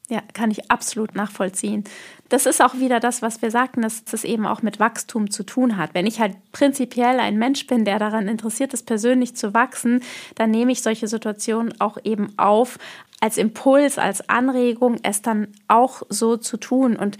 Ja, 0.08 0.22
kann 0.34 0.52
ich 0.52 0.70
absolut 0.70 1.16
nachvollziehen. 1.16 1.84
Das 2.30 2.46
ist 2.46 2.62
auch 2.62 2.76
wieder 2.76 3.00
das, 3.00 3.24
was 3.24 3.42
wir 3.42 3.50
sagten, 3.50 3.82
dass 3.82 4.04
das 4.04 4.24
eben 4.24 4.46
auch 4.46 4.62
mit 4.62 4.80
Wachstum 4.80 5.32
zu 5.32 5.44
tun 5.44 5.78
hat. 5.78 5.96
Wenn 5.96 6.06
ich 6.06 6.20
halt 6.20 6.36
prinzipiell 6.52 7.20
ein 7.20 7.40
Mensch 7.40 7.66
bin, 7.66 7.86
der 7.86 7.98
daran 7.98 8.28
interessiert 8.28 8.74
ist, 8.76 8.86
persönlich 8.86 9.36
zu 9.36 9.56
wachsen, 9.56 10.04
dann 10.36 10.52
nehme 10.52 10.72
ich 10.72 10.84
solche 10.84 11.08
Situationen 11.08 11.82
auch 11.82 11.98
eben 12.04 12.38
auf 12.38 12.78
als 13.20 13.38
Impuls, 13.38 13.98
als 13.98 14.30
Anregung, 14.30 14.98
es 15.02 15.24
dann 15.24 15.48
auch 15.68 16.04
so 16.10 16.38
zu 16.38 16.58
tun. 16.58 16.96
Und 16.96 17.18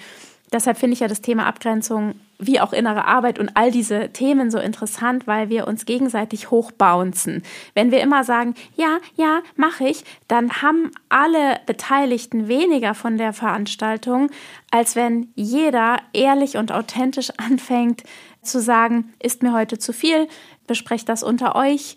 deshalb 0.56 0.78
finde 0.78 0.94
ich 0.94 1.02
ja 1.02 1.08
das 1.08 1.22
Thema 1.22 1.46
Abgrenzung 1.46 2.16
wie 2.40 2.60
auch 2.60 2.74
innere 2.74 3.06
Arbeit 3.06 3.40
und 3.40 3.52
all 3.56 3.72
diese 3.72 4.10
Themen 4.10 4.52
so 4.52 4.58
interessant, 4.58 5.28
weil 5.28 5.50
wir 5.50 5.68
uns 5.68 5.86
gegenseitig 5.86 6.52
hochbouncen. 6.52 7.44
Wenn 7.74 7.92
wir 7.92 8.02
immer 8.02 8.24
sagen, 8.24 8.56
ja, 8.76 8.98
ja, 9.16 9.42
mache 9.56 9.88
ich, 9.88 10.04
dann 10.28 10.62
haben 10.62 10.92
alle 11.10 11.60
Beteiligten 11.66 12.48
weniger 12.48 12.94
von 12.94 13.18
der 13.18 13.34
Veranstaltung, 13.34 14.30
als 14.72 14.96
wenn 14.96 15.30
jeder 15.36 15.98
ehrlich 16.14 16.58
und 16.58 16.72
authentisch 16.72 17.32
anfängt 17.38 18.04
zu 18.42 18.62
sagen, 18.62 19.14
ist 19.22 19.44
mir 19.44 19.54
heute 19.54 19.78
zu 19.78 19.94
viel, 19.94 20.28
besprecht 20.68 21.10
das 21.10 21.24
unter 21.24 21.56
euch. 21.56 21.96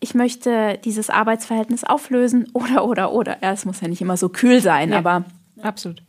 Ich 0.00 0.14
möchte 0.14 0.78
dieses 0.84 1.10
Arbeitsverhältnis 1.10 1.84
auflösen 1.84 2.48
oder 2.52 2.84
oder 2.84 3.12
oder. 3.12 3.38
Ja, 3.42 3.52
es 3.52 3.64
muss 3.64 3.80
ja 3.80 3.88
nicht 3.88 4.00
immer 4.00 4.16
so 4.16 4.28
kühl 4.28 4.60
sein, 4.60 4.90
ja, 4.90 4.98
aber 4.98 5.24
absolut. 5.60 6.02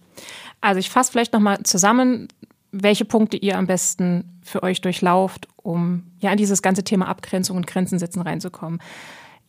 Also 0.64 0.80
ich 0.80 0.90
fasse 0.90 1.12
vielleicht 1.12 1.34
nochmal 1.34 1.62
zusammen, 1.64 2.30
welche 2.72 3.04
Punkte 3.04 3.36
ihr 3.36 3.58
am 3.58 3.68
besten 3.68 4.40
für 4.42 4.64
euch 4.64 4.80
durchlauft, 4.80 5.50
um 5.58 6.06
ja 6.20 6.32
in 6.32 6.38
dieses 6.38 6.62
ganze 6.62 6.86
Thema 6.86 7.10
Abgrenzung 7.10 7.58
und 7.58 7.68
Grenzen 7.68 8.00
setzen 8.00 8.22
reinzukommen. 8.22 8.80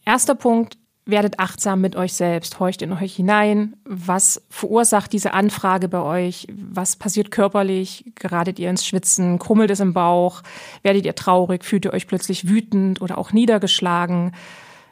Erster 0.05 0.35
Punkt, 0.35 0.77
werdet 1.07 1.39
achtsam 1.39 1.81
mit 1.81 1.95
euch 1.95 2.15
selbst, 2.15 2.59
horcht 2.59 2.83
in 2.83 2.93
euch 2.93 3.15
hinein, 3.15 3.77
was 3.85 4.43
verursacht 4.51 5.13
diese 5.13 5.35
Anfrage 5.35 5.87
bei 5.89 6.01
euch, 6.01 6.49
was 6.51 6.97
passiert 6.97 7.31
körperlich, 7.31 8.11
geratet 8.17 8.59
ihr 8.59 8.71
ins 8.71 8.85
Schwitzen, 8.85 9.39
krummelt 9.39 9.71
es 9.71 9.81
im 9.81 9.93
Bauch, 9.93 10.43
werdet 10.83 11.07
ihr 11.07 11.15
traurig, 11.15 11.65
fühlt 11.65 11.85
ihr 11.85 11.93
euch 11.93 12.09
plötzlich 12.09 12.49
wütend 12.49 13.01
oder 13.01 13.19
auch 13.19 13.33
niedergeschlagen, 13.33 14.33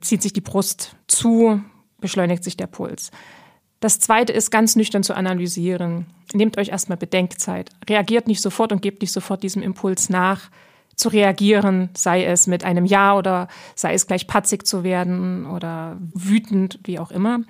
zieht 0.03 0.23
sich 0.23 0.33
die 0.33 0.41
Brust 0.41 0.95
zu, 1.09 1.63
beschleunigt 1.99 2.45
sich 2.45 2.57
der 2.57 2.69
Puls. 2.69 3.11
Das 3.83 3.99
zweite 3.99 4.33
ist 4.33 4.53
ganz 4.53 4.77
nüchtern 4.77 5.03
zu 5.03 5.13
analysieren. 5.13 6.07
Nehmt 6.33 6.57
euch 6.57 6.69
erstmal 6.69 6.97
Bedenkzeit. 6.97 7.71
Reagiert 7.91 8.29
nicht 8.29 8.41
sofort 8.41 8.71
und 8.71 8.81
gebt 8.81 9.03
nicht 9.03 9.11
sofort 9.11 9.43
diesem 9.43 9.61
Impuls 9.61 10.09
nach, 10.09 10.51
zu 10.95 11.09
reagieren, 11.09 11.91
sei 11.93 12.25
es 12.25 12.47
mit 12.47 12.63
einem 12.63 12.85
Ja 12.85 13.17
oder 13.17 13.49
sei 13.75 13.95
es 13.95 14.07
gleich 14.07 14.29
patzig 14.29 14.69
zu 14.69 14.85
werden 14.85 15.47
oder 15.47 15.97
wütend, 16.15 16.79
wie 16.85 17.01
auch 17.01 17.11
immer. 17.11 17.41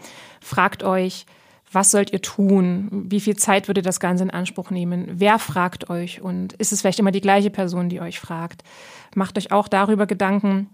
Fragt 0.40 0.84
euch, 0.84 1.26
was 1.70 1.90
sollt 1.90 2.14
ihr 2.14 2.22
tun? 2.22 2.88
Wie 3.10 3.20
viel 3.20 3.36
Zeit 3.36 3.68
würde 3.68 3.82
das 3.82 4.00
Ganze 4.00 4.24
in 4.24 4.30
Anspruch 4.30 4.70
nehmen? 4.70 5.08
Wer 5.12 5.38
fragt 5.38 5.90
euch? 5.90 6.22
Und 6.22 6.54
ist 6.54 6.72
es 6.72 6.80
vielleicht 6.80 6.98
immer 6.98 7.12
die 7.12 7.20
gleiche 7.20 7.50
Person, 7.50 7.90
die 7.90 8.00
euch 8.00 8.18
fragt? 8.18 8.62
Macht 9.14 9.36
euch 9.36 9.52
auch 9.52 9.68
darüber 9.68 10.06
Gedanken, 10.06 10.70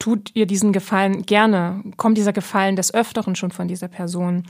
tut 0.00 0.32
ihr 0.34 0.46
diesen 0.46 0.72
Gefallen 0.72 1.26
gerne? 1.26 1.84
Kommt 1.96 2.18
dieser 2.18 2.32
Gefallen 2.32 2.74
des 2.74 2.92
Öfteren 2.92 3.36
schon 3.36 3.52
von 3.52 3.68
dieser 3.68 3.88
Person? 3.88 4.42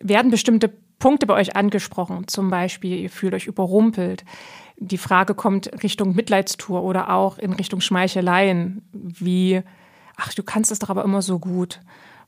Werden 0.00 0.30
bestimmte 0.30 0.72
Punkte 0.98 1.26
bei 1.26 1.34
euch 1.34 1.56
angesprochen. 1.56 2.26
Zum 2.28 2.50
Beispiel, 2.50 2.98
ihr 2.98 3.10
fühlt 3.10 3.34
euch 3.34 3.46
überrumpelt. 3.46 4.24
Die 4.78 4.98
Frage 4.98 5.34
kommt 5.34 5.70
Richtung 5.82 6.14
Mitleidstour 6.14 6.82
oder 6.82 7.10
auch 7.10 7.38
in 7.38 7.52
Richtung 7.52 7.80
Schmeicheleien, 7.80 8.82
wie, 8.92 9.62
ach, 10.16 10.34
du 10.34 10.42
kannst 10.42 10.70
es 10.70 10.78
doch 10.78 10.90
aber 10.90 11.04
immer 11.04 11.22
so 11.22 11.38
gut. 11.38 11.80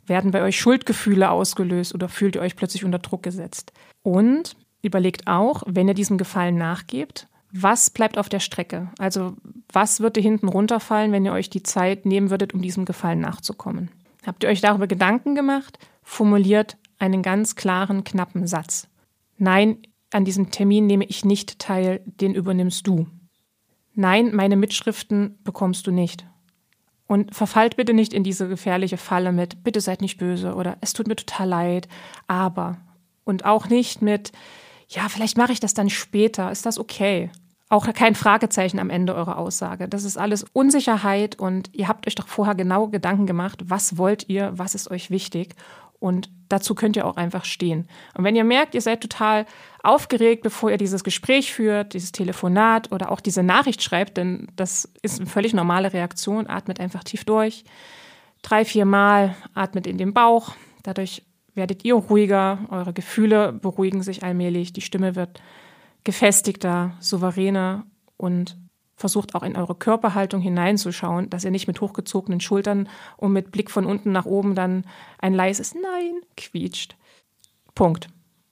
Werden 0.07 0.31
bei 0.31 0.43
euch 0.43 0.59
Schuldgefühle 0.59 1.31
ausgelöst 1.31 1.95
oder 1.95 2.09
fühlt 2.09 2.37
ihr 2.37 2.43
euch 2.43 2.57
plötzlich 2.57 2.85
unter 2.85 2.99
Druck 2.99 3.23
gesetzt? 3.23 3.73
Und 4.03 4.57
überlegt 4.83 5.27
auch, 5.27 5.63
wenn 5.67 5.89
ihr 5.89 5.95
diesem 5.95 6.17
Gefallen 6.17 6.57
nachgebt, 6.57 7.29
was 7.53 7.91
bleibt 7.91 8.19
auf 8.19 8.29
der 8.29 8.41
Strecke? 8.41 8.91
Also 8.99 9.35
was 9.73 10.01
würde 10.01 10.21
hinten 10.21 10.49
runterfallen, 10.49 11.13
wenn 11.13 11.25
ihr 11.25 11.33
euch 11.33 11.51
die 11.51 11.63
Zeit 11.63 12.07
nehmen 12.07 12.31
würdet, 12.31 12.55
um 12.55 12.63
diesem 12.63 12.85
Gefallen 12.85 13.21
nachzukommen? 13.21 13.91
Habt 14.27 14.43
ihr 14.43 14.51
euch 14.51 14.61
darüber 14.61 14.87
Gedanken 14.87 15.35
gemacht? 15.35 15.79
Formuliert 16.03 16.77
einen 16.99 17.23
ganz 17.23 17.57
klaren, 17.57 18.05
knappen 18.05 18.47
Satz. 18.47 18.89
Nein, 19.37 19.79
an 20.13 20.25
diesem 20.25 20.51
Termin 20.51 20.87
nehme 20.87 21.05
ich 21.05 21.25
nicht 21.25 21.59
teil, 21.59 22.01
den 22.07 22.35
übernimmst 22.35 22.87
du. 22.87 23.07
Nein, 23.95 24.35
meine 24.35 24.57
Mitschriften 24.57 25.39
bekommst 25.45 25.87
du 25.87 25.91
nicht. 25.91 26.27
Und 27.07 27.35
verfallt 27.35 27.77
bitte 27.77 27.95
nicht 27.95 28.13
in 28.13 28.23
diese 28.23 28.49
gefährliche 28.49 28.97
Falle 28.97 29.33
mit, 29.33 29.63
bitte 29.65 29.81
seid 29.81 30.03
nicht 30.03 30.19
böse 30.19 30.55
oder 30.55 30.77
es 30.81 30.93
tut 30.93 31.09
mir 31.09 31.17
total 31.17 31.49
leid, 31.49 31.89
aber. 32.27 32.79
Und 33.25 33.45
auch 33.45 33.69
nicht 33.69 34.03
mit, 34.03 34.33
ja, 34.89 35.09
vielleicht 35.09 35.39
mache 35.39 35.53
ich 35.53 35.61
das 35.61 35.75
dann 35.75 35.91
später, 35.91 36.51
ist 36.51 36.67
das 36.67 36.79
okay? 36.79 37.31
Auch 37.71 37.93
kein 37.93 38.15
Fragezeichen 38.15 38.79
am 38.79 38.89
Ende 38.89 39.15
eurer 39.15 39.37
Aussage. 39.37 39.89
Das 39.89 40.05
ist 40.05 40.17
alles 40.17 40.45
Unsicherheit 40.53 41.39
und 41.39 41.71
ihr 41.75 41.89
habt 41.89 42.07
euch 42.07 42.15
doch 42.15 42.29
vorher 42.29 42.55
genau 42.55 42.89
Gedanken 42.89 43.27
gemacht, 43.27 43.63
was 43.67 43.99
wollt 43.99 44.29
ihr, 44.29 44.53
was 44.55 44.75
ist 44.75 44.91
euch 44.91 45.11
wichtig 45.11 45.55
und 46.01 46.31
dazu 46.49 46.75
könnt 46.75 46.97
ihr 46.97 47.07
auch 47.07 47.17
einfach 47.17 47.45
stehen. 47.45 47.89
Und 48.15 48.25
wenn 48.25 48.37
ihr 48.37 48.45
merkt, 48.45 48.75
ihr 48.75 48.81
seid 48.81 49.01
total 49.01 49.47
aufgeregt, 49.83 50.43
bevor 50.43 50.71
ihr 50.71 50.79
dieses 50.79 51.05
Gespräch 51.05 51.53
führt, 51.53 51.95
dieses 51.95 52.13
Telefonat 52.13 52.93
oder 52.93 53.11
auch 53.11 53.21
diese 53.21 53.43
Nachricht 53.43 53.83
schreibt, 53.83 54.17
denn 54.17 54.49
das 54.57 54.91
ist 55.03 55.21
eine 55.21 55.29
völlig 55.29 55.55
normale 55.55 55.93
Reaktion, 55.93 56.47
atmet 56.47 56.81
einfach 56.81 57.05
tief 57.05 57.25
durch. 57.25 57.65
Drei, 58.43 58.65
vier 58.65 58.85
Mal 58.85 59.35
atmet 59.55 59.87
in 59.87 59.99
den 59.99 60.15
Bauch. 60.15 60.55
Dadurch 60.83 61.25
werdet 61.55 61.85
ihr 61.85 61.95
ruhiger, 61.95 62.61
eure 62.71 62.93
Gefühle 62.93 63.53
beruhigen 63.53 64.03
sich 64.03 64.23
allmählich, 64.23 64.73
die 64.73 64.81
Stimme 64.81 65.17
wird 65.17 65.43
gefestigter, 66.05 66.93
souveräner 67.01 67.85
und 68.17 68.57
versucht 68.99 69.35
auch 69.37 69.45
in 69.45 69.57
eure 69.57 69.77
Körperhaltung 69.77 70.41
hineinzuschauen, 70.41 71.31
dass 71.31 71.45
ihr 71.45 71.53
nicht 71.53 71.69
mit 71.69 71.81
hochgezogenen 71.81 72.41
Schultern 72.41 72.89
und 73.17 73.33
mit 73.33 73.53
Blick 73.53 73.71
von 73.71 73.87
unten 73.87 74.11
nach 74.11 74.27
oben 74.27 74.57
dann 74.57 74.85
ein 75.19 75.35
leises 75.35 75.75
Nein 75.75 76.21
quietscht. 76.37 76.97
Punkt. 77.77 78.09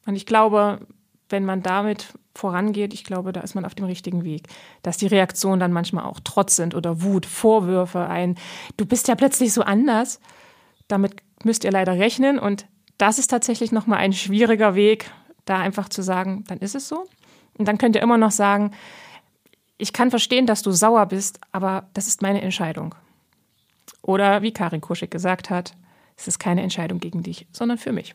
Und 0.07 0.15
ich 0.15 0.25
glaube, 0.25 0.87
wenn 1.29 1.45
man 1.45 1.63
damit 1.63 2.15
vorangeht, 2.37 2.95
ich 2.95 3.03
glaube, 3.03 3.33
da 3.33 3.41
ist 3.41 3.57
man 3.57 3.65
auf 3.65 3.75
dem 3.75 3.87
richtigen 3.87 4.23
Weg. 4.23 4.47
Dass 4.83 4.97
die 4.97 5.09
Reaktionen 5.09 5.59
dann 5.59 5.73
manchmal 5.73 6.05
auch 6.05 6.21
Trotz 6.23 6.55
sind 6.55 6.77
oder 6.77 7.03
Wut, 7.03 7.27
Vorwürfe, 7.27 8.07
ein 8.07 8.37
Du 8.77 8.87
bist 8.87 9.09
ja 9.09 9.17
plötzlich 9.17 9.53
so 9.53 9.63
anders. 9.63 10.21
Damit 10.87 11.17
müsst 11.43 11.65
ihr 11.65 11.73
leider 11.73 11.99
rechnen 11.99 12.39
und 12.39 12.67
das 12.99 13.19
ist 13.19 13.29
tatsächlich 13.29 13.73
nochmal 13.73 13.99
ein 13.99 14.13
schwieriger 14.13 14.77
Weg, 14.77 15.11
da 15.45 15.59
einfach 15.59 15.89
zu 15.89 16.03
sagen, 16.03 16.45
dann 16.47 16.59
ist 16.59 16.77
es 16.77 16.89
so. 16.89 17.05
Und 17.59 17.67
dann 17.67 17.79
könnt 17.79 17.97
ihr 17.97 18.03
immer 18.03 18.17
noch 18.17 18.31
sagen, 18.31 18.71
ich 19.79 19.93
kann 19.93 20.11
verstehen, 20.11 20.47
dass 20.47 20.63
du 20.63 20.71
sauer 20.71 21.07
bist, 21.07 21.41
aber 21.53 21.89
das 21.95 22.07
ist 22.07 22.23
meine 22.23 22.41
Entscheidung. 22.41 22.95
Oder 24.03 24.43
wie 24.43 24.53
Karin 24.53 24.81
Kuschig 24.81 25.11
gesagt 25.11 25.51
hat, 25.51 25.75
es 26.17 26.29
ist 26.29 26.39
keine 26.39 26.63
Entscheidung 26.63 26.99
gegen 26.99 27.23
dich, 27.23 27.47
sondern 27.53 27.79
für 27.79 27.93
mich. 27.93 28.15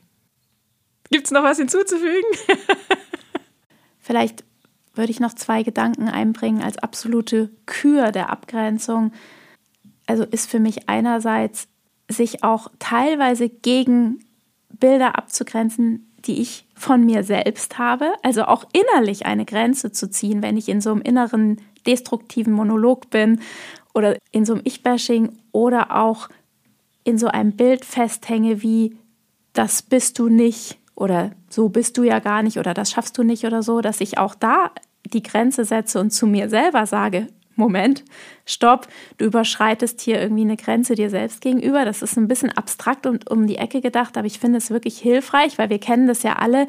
Gibt 1.12 1.26
es 1.26 1.32
noch 1.32 1.44
was 1.44 1.58
hinzuzufügen? 1.58 2.32
Vielleicht 4.00 4.44
würde 4.94 5.12
ich 5.12 5.20
noch 5.20 5.34
zwei 5.34 5.64
Gedanken 5.64 6.10
einbringen 6.10 6.64
als 6.64 6.78
absolute 6.78 7.52
Kür 7.66 8.12
der 8.12 8.30
Abgrenzung. 8.30 9.12
Also 10.08 10.24
ist 10.24 10.50
für 10.50 10.60
mich 10.60 10.90
einerseits 10.90 11.68
sich 12.10 12.44
auch 12.44 12.70
teilweise 12.80 13.50
gegen 13.50 14.26
Bilder 14.70 15.18
abzugrenzen, 15.18 16.11
die 16.26 16.42
ich 16.42 16.66
von 16.76 17.06
mir 17.06 17.24
selbst 17.24 17.78
habe, 17.78 18.14
also 18.24 18.44
auch 18.44 18.66
innerlich 18.74 19.26
eine 19.26 19.46
Grenze 19.46 19.92
zu 19.92 20.10
ziehen, 20.10 20.42
wenn 20.42 20.58
ich 20.58 20.70
in 20.70 20.82
so 20.82 20.92
einem 20.92 21.02
inneren 21.02 21.62
destruktiven 21.86 22.54
Monolog 22.54 23.10
bin 23.10 23.42
oder 23.94 24.18
in 24.32 24.46
so 24.46 24.54
einem 24.54 24.62
Ich-Bashing 24.66 25.38
oder 25.52 25.96
auch 25.96 26.30
in 27.04 27.18
so 27.18 27.28
einem 27.28 27.54
Bild 27.54 27.86
festhänge 27.86 28.62
wie 28.62 28.96
das 29.54 29.82
bist 29.82 30.20
du 30.20 30.30
nicht 30.30 30.78
oder 30.96 31.32
so 31.50 31.70
bist 31.70 31.98
du 31.98 32.04
ja 32.04 32.20
gar 32.20 32.44
nicht 32.44 32.58
oder 32.58 32.74
das 32.74 32.92
schaffst 32.92 33.18
du 33.18 33.24
nicht 33.24 33.46
oder 33.46 33.64
so, 33.64 33.82
dass 33.82 34.02
ich 34.02 34.18
auch 34.18 34.36
da 34.36 34.72
die 35.06 35.24
Grenze 35.24 35.66
setze 35.66 36.00
und 36.00 36.12
zu 36.12 36.28
mir 36.28 36.50
selber 36.50 36.86
sage, 36.86 37.28
Moment, 37.62 38.04
stopp, 38.46 38.88
du 39.18 39.26
überschreitest 39.26 40.02
hier 40.02 40.20
irgendwie 40.20 40.42
eine 40.42 40.58
Grenze 40.58 40.96
dir 40.96 41.10
selbst 41.10 41.42
gegenüber. 41.42 41.86
Das 41.86 42.02
ist 42.02 42.18
ein 42.18 42.28
bisschen 42.28 42.52
abstrakt 42.52 43.06
und 43.06 43.30
um 43.30 43.48
die 43.48 43.58
Ecke 43.58 43.82
gedacht, 43.82 44.18
aber 44.18 44.28
ich 44.28 44.40
finde 44.40 44.58
es 44.58 44.72
wirklich 44.72 44.98
hilfreich, 44.98 45.58
weil 45.58 45.70
wir 45.70 45.80
kennen 45.80 46.08
das 46.08 46.24
ja 46.24 46.34
alle, 46.34 46.68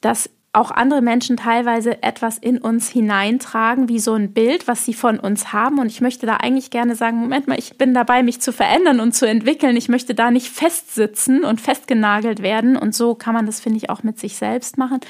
dass 0.00 0.30
auch 0.54 0.70
andere 0.70 1.00
Menschen 1.00 1.38
teilweise 1.38 2.02
etwas 2.02 2.36
in 2.36 2.58
uns 2.58 2.90
hineintragen, 2.90 3.88
wie 3.88 3.98
so 3.98 4.12
ein 4.12 4.34
Bild, 4.34 4.68
was 4.68 4.84
sie 4.84 4.92
von 4.92 5.18
uns 5.18 5.52
haben. 5.54 5.78
Und 5.78 5.86
ich 5.86 6.02
möchte 6.02 6.26
da 6.26 6.36
eigentlich 6.36 6.70
gerne 6.70 6.94
sagen, 6.94 7.16
Moment 7.16 7.48
mal, 7.48 7.58
ich 7.58 7.78
bin 7.78 7.94
dabei, 7.94 8.22
mich 8.22 8.40
zu 8.40 8.52
verändern 8.52 9.00
und 9.00 9.12
zu 9.12 9.26
entwickeln. 9.26 9.76
Ich 9.76 9.88
möchte 9.88 10.14
da 10.14 10.30
nicht 10.30 10.48
festsitzen 10.48 11.44
und 11.44 11.60
festgenagelt 11.62 12.42
werden. 12.42 12.76
Und 12.76 12.94
so 12.94 13.14
kann 13.14 13.32
man 13.32 13.46
das, 13.46 13.60
finde 13.60 13.78
ich, 13.78 13.88
auch 13.88 14.02
mit 14.02 14.18
sich 14.18 14.36
selbst 14.36 14.76
machen. 14.76 15.00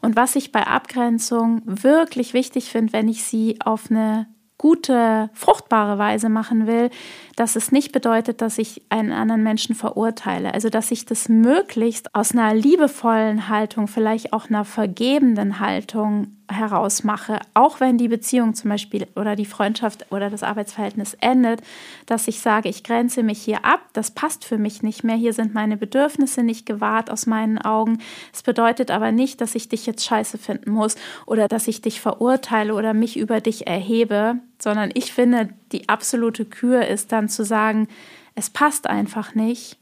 Und 0.00 0.16
was 0.16 0.36
ich 0.36 0.52
bei 0.52 0.66
Abgrenzung 0.66 1.60
wirklich 1.66 2.32
wichtig 2.32 2.70
finde, 2.70 2.94
wenn 2.94 3.08
ich 3.08 3.24
sie 3.24 3.58
auf 3.62 3.90
eine 3.90 4.26
gute, 4.58 5.30
fruchtbare 5.32 5.98
Weise 5.98 6.28
machen 6.28 6.66
will, 6.66 6.90
dass 7.36 7.56
es 7.56 7.72
nicht 7.72 7.92
bedeutet, 7.92 8.42
dass 8.42 8.58
ich 8.58 8.82
einen 8.88 9.12
anderen 9.12 9.44
Menschen 9.44 9.74
verurteile. 9.74 10.52
Also, 10.52 10.68
dass 10.68 10.90
ich 10.90 11.06
das 11.06 11.28
möglichst 11.28 12.14
aus 12.14 12.32
einer 12.32 12.52
liebevollen 12.54 13.48
Haltung, 13.48 13.86
vielleicht 13.86 14.32
auch 14.32 14.50
einer 14.50 14.64
vergebenden 14.64 15.60
Haltung 15.60 16.37
herausmache, 16.48 17.40
auch 17.54 17.80
wenn 17.80 17.98
die 17.98 18.08
Beziehung 18.08 18.54
zum 18.54 18.70
Beispiel 18.70 19.06
oder 19.14 19.36
die 19.36 19.46
Freundschaft 19.46 20.06
oder 20.10 20.30
das 20.30 20.42
Arbeitsverhältnis 20.42 21.14
endet, 21.20 21.60
dass 22.06 22.28
ich 22.28 22.40
sage, 22.40 22.68
ich 22.68 22.84
grenze 22.84 23.22
mich 23.22 23.40
hier 23.40 23.64
ab, 23.64 23.80
das 23.92 24.10
passt 24.10 24.44
für 24.44 24.58
mich 24.58 24.82
nicht 24.82 25.04
mehr, 25.04 25.16
hier 25.16 25.32
sind 25.32 25.54
meine 25.54 25.76
Bedürfnisse 25.76 26.42
nicht 26.42 26.66
gewahrt 26.66 27.10
aus 27.10 27.26
meinen 27.26 27.58
Augen. 27.58 27.98
Es 28.32 28.42
bedeutet 28.42 28.90
aber 28.90 29.12
nicht, 29.12 29.40
dass 29.40 29.54
ich 29.54 29.68
dich 29.68 29.86
jetzt 29.86 30.04
scheiße 30.04 30.38
finden 30.38 30.70
muss 30.70 30.96
oder 31.26 31.48
dass 31.48 31.68
ich 31.68 31.82
dich 31.82 32.00
verurteile 32.00 32.74
oder 32.74 32.94
mich 32.94 33.16
über 33.18 33.40
dich 33.40 33.66
erhebe, 33.66 34.36
sondern 34.58 34.90
ich 34.94 35.12
finde, 35.12 35.50
die 35.72 35.88
absolute 35.88 36.44
Kür 36.44 36.86
ist 36.86 37.12
dann 37.12 37.28
zu 37.28 37.44
sagen, 37.44 37.88
es 38.34 38.50
passt 38.50 38.88
einfach 38.88 39.34
nicht, 39.34 39.78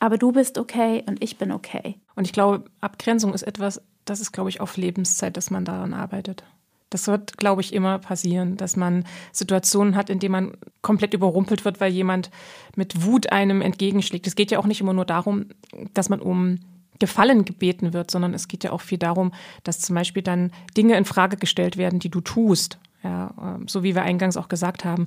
aber 0.00 0.18
du 0.18 0.32
bist 0.32 0.58
okay 0.58 1.04
und 1.06 1.22
ich 1.22 1.38
bin 1.38 1.52
okay. 1.52 1.96
Und 2.16 2.26
ich 2.26 2.32
glaube, 2.32 2.64
Abgrenzung 2.80 3.32
ist 3.34 3.42
etwas, 3.42 3.80
das 4.04 4.20
ist, 4.20 4.32
glaube 4.32 4.50
ich, 4.50 4.60
auf 4.60 4.76
Lebenszeit, 4.76 5.36
dass 5.36 5.50
man 5.50 5.64
daran 5.64 5.94
arbeitet. 5.94 6.44
Das 6.90 7.06
wird, 7.06 7.36
glaube 7.36 7.60
ich, 7.62 7.72
immer 7.72 7.98
passieren, 8.00 8.56
dass 8.56 8.76
man 8.76 9.04
Situationen 9.30 9.94
hat, 9.94 10.10
in 10.10 10.18
denen 10.18 10.32
man 10.32 10.56
komplett 10.82 11.14
überrumpelt 11.14 11.64
wird, 11.64 11.80
weil 11.80 11.92
jemand 11.92 12.30
mit 12.74 13.04
Wut 13.04 13.30
einem 13.30 13.62
entgegenschlägt. 13.62 14.26
Es 14.26 14.34
geht 14.34 14.50
ja 14.50 14.58
auch 14.58 14.66
nicht 14.66 14.80
immer 14.80 14.92
nur 14.92 15.04
darum, 15.04 15.46
dass 15.94 16.08
man 16.08 16.20
um 16.20 16.58
Gefallen 16.98 17.44
gebeten 17.44 17.92
wird, 17.92 18.10
sondern 18.10 18.34
es 18.34 18.48
geht 18.48 18.64
ja 18.64 18.72
auch 18.72 18.80
viel 18.80 18.98
darum, 18.98 19.32
dass 19.62 19.80
zum 19.80 19.94
Beispiel 19.94 20.22
dann 20.22 20.52
Dinge 20.76 20.96
in 20.96 21.04
Frage 21.04 21.36
gestellt 21.36 21.76
werden, 21.76 22.00
die 22.00 22.10
du 22.10 22.20
tust. 22.20 22.78
Ja, 23.02 23.32
ähm, 23.40 23.68
so 23.68 23.82
wie 23.82 23.94
wir 23.94 24.02
eingangs 24.02 24.36
auch 24.36 24.48
gesagt 24.48 24.84
haben. 24.84 25.06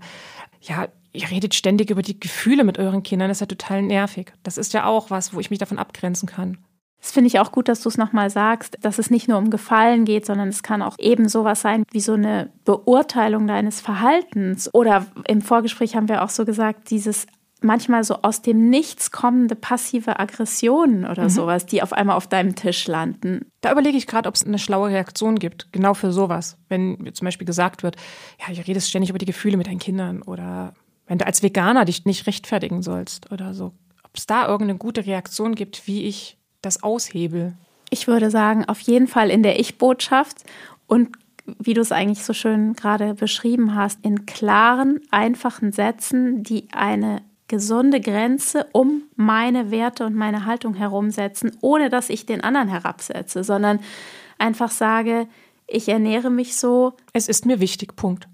Ja, 0.62 0.88
ihr 1.12 1.30
redet 1.30 1.54
ständig 1.54 1.92
über 1.92 2.02
die 2.02 2.20
Gefühle 2.20 2.64
mit 2.64 2.80
euren 2.80 3.04
Kindern, 3.04 3.28
das 3.28 3.38
ist 3.38 3.42
ja 3.42 3.48
total 3.48 3.84
nervig. 3.84 4.34
Das 4.42 4.58
ist 4.58 4.74
ja 4.74 4.86
auch 4.86 5.12
was, 5.12 5.34
wo 5.34 5.40
ich 5.40 5.52
mich 5.52 5.60
davon 5.60 5.78
abgrenzen 5.78 6.28
kann. 6.28 6.58
Das 7.04 7.12
finde 7.12 7.28
ich 7.28 7.38
auch 7.40 7.52
gut, 7.52 7.68
dass 7.68 7.82
du 7.82 7.90
es 7.90 7.98
nochmal 7.98 8.30
sagst, 8.30 8.78
dass 8.80 8.98
es 8.98 9.10
nicht 9.12 9.28
nur 9.28 9.38
um 9.38 9.50
Gefallen 9.50 10.06
geht, 10.06 10.26
sondern 10.26 10.48
es 10.48 10.64
kann 10.64 10.82
auch 10.82 10.96
eben 11.00 11.28
sowas 11.28 11.60
sein 11.60 11.84
wie 11.92 12.00
so 12.00 12.14
eine 12.14 12.50
Beurteilung 12.64 13.46
deines 13.46 13.82
Verhaltens. 13.82 14.74
Oder 14.74 15.06
im 15.28 15.42
Vorgespräch 15.42 15.98
haben 15.98 16.08
wir 16.08 16.24
auch 16.24 16.30
so 16.30 16.46
gesagt, 16.46 16.90
dieses 16.92 17.28
manchmal 17.60 18.06
so 18.06 18.22
aus 18.22 18.42
dem 18.42 18.70
Nichts 18.70 19.12
kommende 19.12 19.56
passive 19.56 20.18
Aggressionen 20.18 21.04
oder 21.06 21.24
mhm. 21.24 21.30
sowas, 21.30 21.66
die 21.66 21.84
auf 21.84 21.92
einmal 21.92 22.16
auf 22.16 22.28
deinem 22.28 22.56
Tisch 22.56 22.88
landen. 22.88 23.48
Da 23.60 23.74
überlege 23.74 23.98
ich 23.98 24.08
gerade, 24.08 24.30
ob 24.30 24.36
es 24.36 24.46
eine 24.46 24.58
schlaue 24.58 24.88
Reaktion 24.88 25.38
gibt, 25.38 25.74
genau 25.74 25.96
für 25.96 26.14
sowas. 26.14 26.58
Wenn 26.70 27.12
zum 27.14 27.26
Beispiel 27.26 27.46
gesagt 27.46 27.84
wird, 27.84 27.98
ja, 28.40 28.54
ihr 28.54 28.66
redest 28.66 28.88
ständig 28.90 29.10
über 29.10 29.20
die 29.20 29.26
Gefühle 29.26 29.58
mit 29.58 29.68
deinen 29.68 29.80
Kindern 29.80 30.22
oder 30.22 30.74
wenn 31.06 31.18
du 31.18 31.26
als 31.26 31.44
Veganer 31.44 31.84
dich 31.84 32.06
nicht 32.06 32.28
rechtfertigen 32.28 32.82
sollst 32.82 33.30
oder 33.30 33.54
so. 33.54 33.74
Ob 34.04 34.16
es 34.16 34.26
da 34.26 34.48
irgendeine 34.48 34.80
gute 34.80 35.06
Reaktion 35.06 35.54
gibt, 35.54 35.86
wie 35.86 36.04
ich 36.06 36.38
das 36.64 36.82
aushebel? 36.82 37.54
Ich 37.90 38.08
würde 38.08 38.32
sagen, 38.32 38.66
auf 38.66 38.80
jeden 38.80 39.08
Fall 39.08 39.30
in 39.30 39.44
der 39.44 39.60
Ich-Botschaft 39.60 40.44
und 40.88 41.10
wie 41.46 41.74
du 41.74 41.82
es 41.82 41.92
eigentlich 41.92 42.24
so 42.24 42.34
schön 42.34 42.74
gerade 42.74 43.14
beschrieben 43.14 43.76
hast, 43.76 44.00
in 44.02 44.26
klaren, 44.26 45.02
einfachen 45.12 45.72
Sätzen, 45.72 46.44
die 46.44 46.70
eine 46.72 47.22
gesunde 47.48 48.00
Grenze 48.00 48.68
um 48.72 49.04
meine 49.16 49.70
Werte 49.70 50.06
und 50.06 50.16
meine 50.16 50.46
Haltung 50.46 50.74
herumsetzen, 50.74 51.52
ohne 51.62 51.90
dass 51.90 52.10
ich 52.10 52.26
den 52.26 52.42
anderen 52.42 52.70
herabsetze, 52.70 53.44
sondern 53.44 53.80
einfach 54.40 54.72
sage, 54.72 55.28
ich 55.68 55.90
ernähre 55.90 56.30
mich 56.30 56.56
so. 56.56 56.94
Es 57.12 57.28
ist 57.28 57.46
mir 57.46 57.60
wichtig, 57.60 57.96
Punkt. 57.96 58.28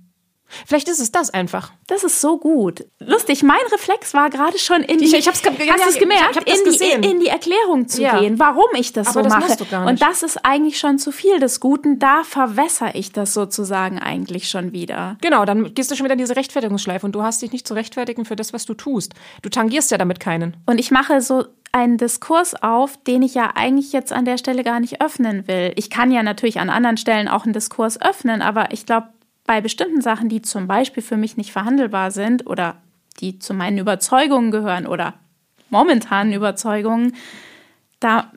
Vielleicht 0.66 0.88
ist 0.90 1.00
es 1.00 1.12
das 1.12 1.30
einfach. 1.30 1.72
Das 1.88 2.04
ist 2.04 2.22
so 2.22 2.38
gut. 2.38 2.86
Lustig, 3.00 3.44
mein 3.44 3.58
Reflex 3.72 4.14
war 4.14 4.30
gerade 4.30 4.58
schon 4.58 4.82
in 4.82 5.00
die. 5.00 5.06
Ich, 5.06 5.14
ich 5.14 5.28
hab's, 5.28 5.42
hast 5.44 5.60
ja, 5.60 5.76
du 5.76 5.90
es 5.90 5.98
gemerkt? 6.00 6.40
Ich, 6.46 6.54
ich 6.54 6.82
in, 6.82 7.02
die, 7.02 7.08
in, 7.08 7.20
die 7.20 7.28
Erklärung 7.28 7.88
zu 7.88 8.02
ja. 8.02 8.20
gehen, 8.20 8.40
warum 8.40 8.68
ich 8.76 8.94
das 8.94 9.08
Aber 9.08 9.24
so 9.24 9.30
das 9.30 9.58
mache. 9.70 9.88
Und 9.88 10.02
das 10.02 10.24
ist 10.24 10.46
eigentlich 10.46 10.78
schon 10.80 11.00
zu 11.00 11.12
viel 11.12 11.40
des 11.40 11.60
Guten. 11.60 12.00
Da 12.00 12.24
verwässere 12.24 12.92
ich 12.94 13.12
das 13.12 13.34
sozusagen 13.34 14.00
eigentlich 14.00 14.50
schon 14.50 14.72
wieder. 14.72 15.18
Genau, 15.22 15.46
dann 15.46 15.74
gehst 15.74 15.92
du 15.92 15.96
schon 15.96 16.06
wieder 16.06 16.14
in 16.14 16.20
diese 16.20 16.36
Rechtfertigungsschleife 16.36 17.06
und 17.06 17.14
du 17.14 17.24
hast 17.24 17.42
dich 17.42 17.52
nicht 17.52 17.68
zu 17.68 17.74
rechtfertigen 17.74 18.26
für 18.26 18.36
das, 18.36 18.54
was 18.54 18.66
du 18.66 18.74
tust. 18.74 19.14
Du 19.42 19.50
tangierst 19.50 19.92
ja 19.92 19.98
damit 19.98 20.20
keinen. 20.20 20.58
Und 20.66 20.80
ich 20.80 20.92
mache 20.92 21.22
so 21.22 21.46
einen 21.72 21.98
Diskurs 21.98 22.56
auf, 22.56 22.98
den 22.98 23.22
ich 23.22 23.36
ja 23.36 23.52
eigentlich 23.56 23.92
jetzt 23.92 24.12
an 24.12 24.26
der 24.26 24.38
Stelle 24.38 24.64
gar 24.64 24.80
nicht 24.80 25.02
öffnen 25.02 25.48
will. 25.48 25.72
Ich 25.76 25.90
kann 25.90 26.12
ja 26.12 26.24
natürlich 26.24 26.60
an 26.60 26.70
anderen 26.70 26.98
Stellen 26.98 27.28
auch 27.28 27.44
einen 27.44 27.54
Diskurs 27.54 28.02
öffnen, 28.02 28.42
aber 28.42 28.72
ich 28.72 28.86
glaube, 28.86 29.10
bei 29.50 29.62
bestimmten 29.62 30.00
Sachen, 30.00 30.30
die 30.30 30.44
zum 30.44 30.68
Beispiel 30.68 31.02
für 31.02 31.18
mich 31.18 31.36
nicht 31.36 31.52
verhandelbar 31.52 32.12
sind 32.12 32.46
oder 32.46 32.76
die 33.20 33.40
zu 33.40 33.56
meinen 33.56 33.80
Überzeugungen 33.80 34.52
gehören 34.52 34.86
oder 34.86 35.16
momentanen 35.72 36.34
Überzeugungen, 36.34 37.16
da 38.00 38.32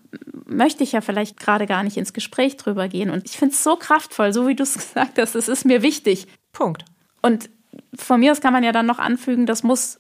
möchte 0.47 0.83
ich 0.83 0.93
ja 0.93 1.03
vielleicht 1.03 1.39
gerade 1.39 1.67
gar 1.67 1.83
nicht 1.83 1.99
ins 1.99 2.15
Gespräch 2.15 2.57
drüber 2.57 2.89
gehen. 2.89 3.11
Und 3.11 3.27
ich 3.27 3.37
finde 3.37 3.53
es 3.53 3.63
so 3.63 3.77
kraftvoll, 3.77 4.33
so 4.33 4.49
wie 4.49 4.55
du 4.55 4.63
es 4.63 4.73
gesagt 4.79 5.19
hast, 5.19 5.35
es 5.35 5.49
ist 5.49 5.67
mir 5.67 5.83
wichtig. 5.83 6.29
Punkt. 6.51 6.87
Und 7.21 7.51
von 7.95 8.19
mir 8.19 8.33
aus 8.33 8.41
kann 8.41 8.55
man 8.55 8.65
ja 8.65 8.73
dann 8.73 8.87
noch 8.87 8.99
anfügen, 8.99 9.45
das 9.45 9.63
muss 9.63 9.99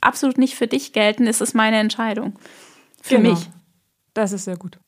absolut 0.00 0.38
nicht 0.38 0.56
für 0.56 0.66
dich 0.66 0.92
gelten, 0.92 1.28
es 1.28 1.40
ist 1.40 1.54
meine 1.54 1.78
Entscheidung. 1.78 2.36
Für 3.00 3.18
genau. 3.18 3.30
mich. 3.30 3.48
Das 4.12 4.32
ist 4.32 4.46
sehr 4.46 4.56
gut. 4.56 4.80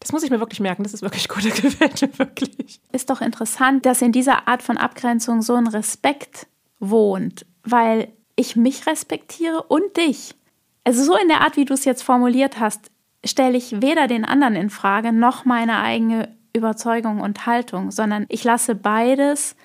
Das 0.00 0.12
muss 0.12 0.22
ich 0.22 0.30
mir 0.30 0.40
wirklich 0.40 0.60
merken. 0.60 0.82
Das 0.82 0.94
ist 0.94 1.02
wirklich 1.02 1.28
gut. 1.28 1.44
Das 1.44 1.54
gefällt 1.62 2.02
mir 2.02 2.18
wirklich. 2.18 2.80
Ist 2.92 3.10
doch 3.10 3.20
interessant, 3.20 3.86
dass 3.86 4.02
in 4.02 4.12
dieser 4.12 4.48
Art 4.48 4.62
von 4.62 4.76
Abgrenzung 4.76 5.42
so 5.42 5.54
ein 5.54 5.66
Respekt 5.66 6.46
wohnt, 6.80 7.46
weil 7.62 8.08
ich 8.36 8.56
mich 8.56 8.86
respektiere 8.86 9.62
und 9.62 9.96
dich. 9.96 10.34
Also 10.84 11.02
so 11.02 11.16
in 11.16 11.28
der 11.28 11.40
Art, 11.40 11.56
wie 11.56 11.64
du 11.64 11.74
es 11.74 11.84
jetzt 11.84 12.02
formuliert 12.02 12.60
hast, 12.60 12.90
stelle 13.24 13.56
ich 13.56 13.80
weder 13.80 14.06
den 14.06 14.24
anderen 14.24 14.56
in 14.56 14.70
Frage 14.70 15.12
noch 15.12 15.44
meine 15.44 15.80
eigene 15.80 16.36
Überzeugung 16.52 17.20
und 17.20 17.46
Haltung, 17.46 17.90
sondern 17.90 18.26
ich 18.28 18.44
lasse 18.44 18.74
beides 18.74 19.56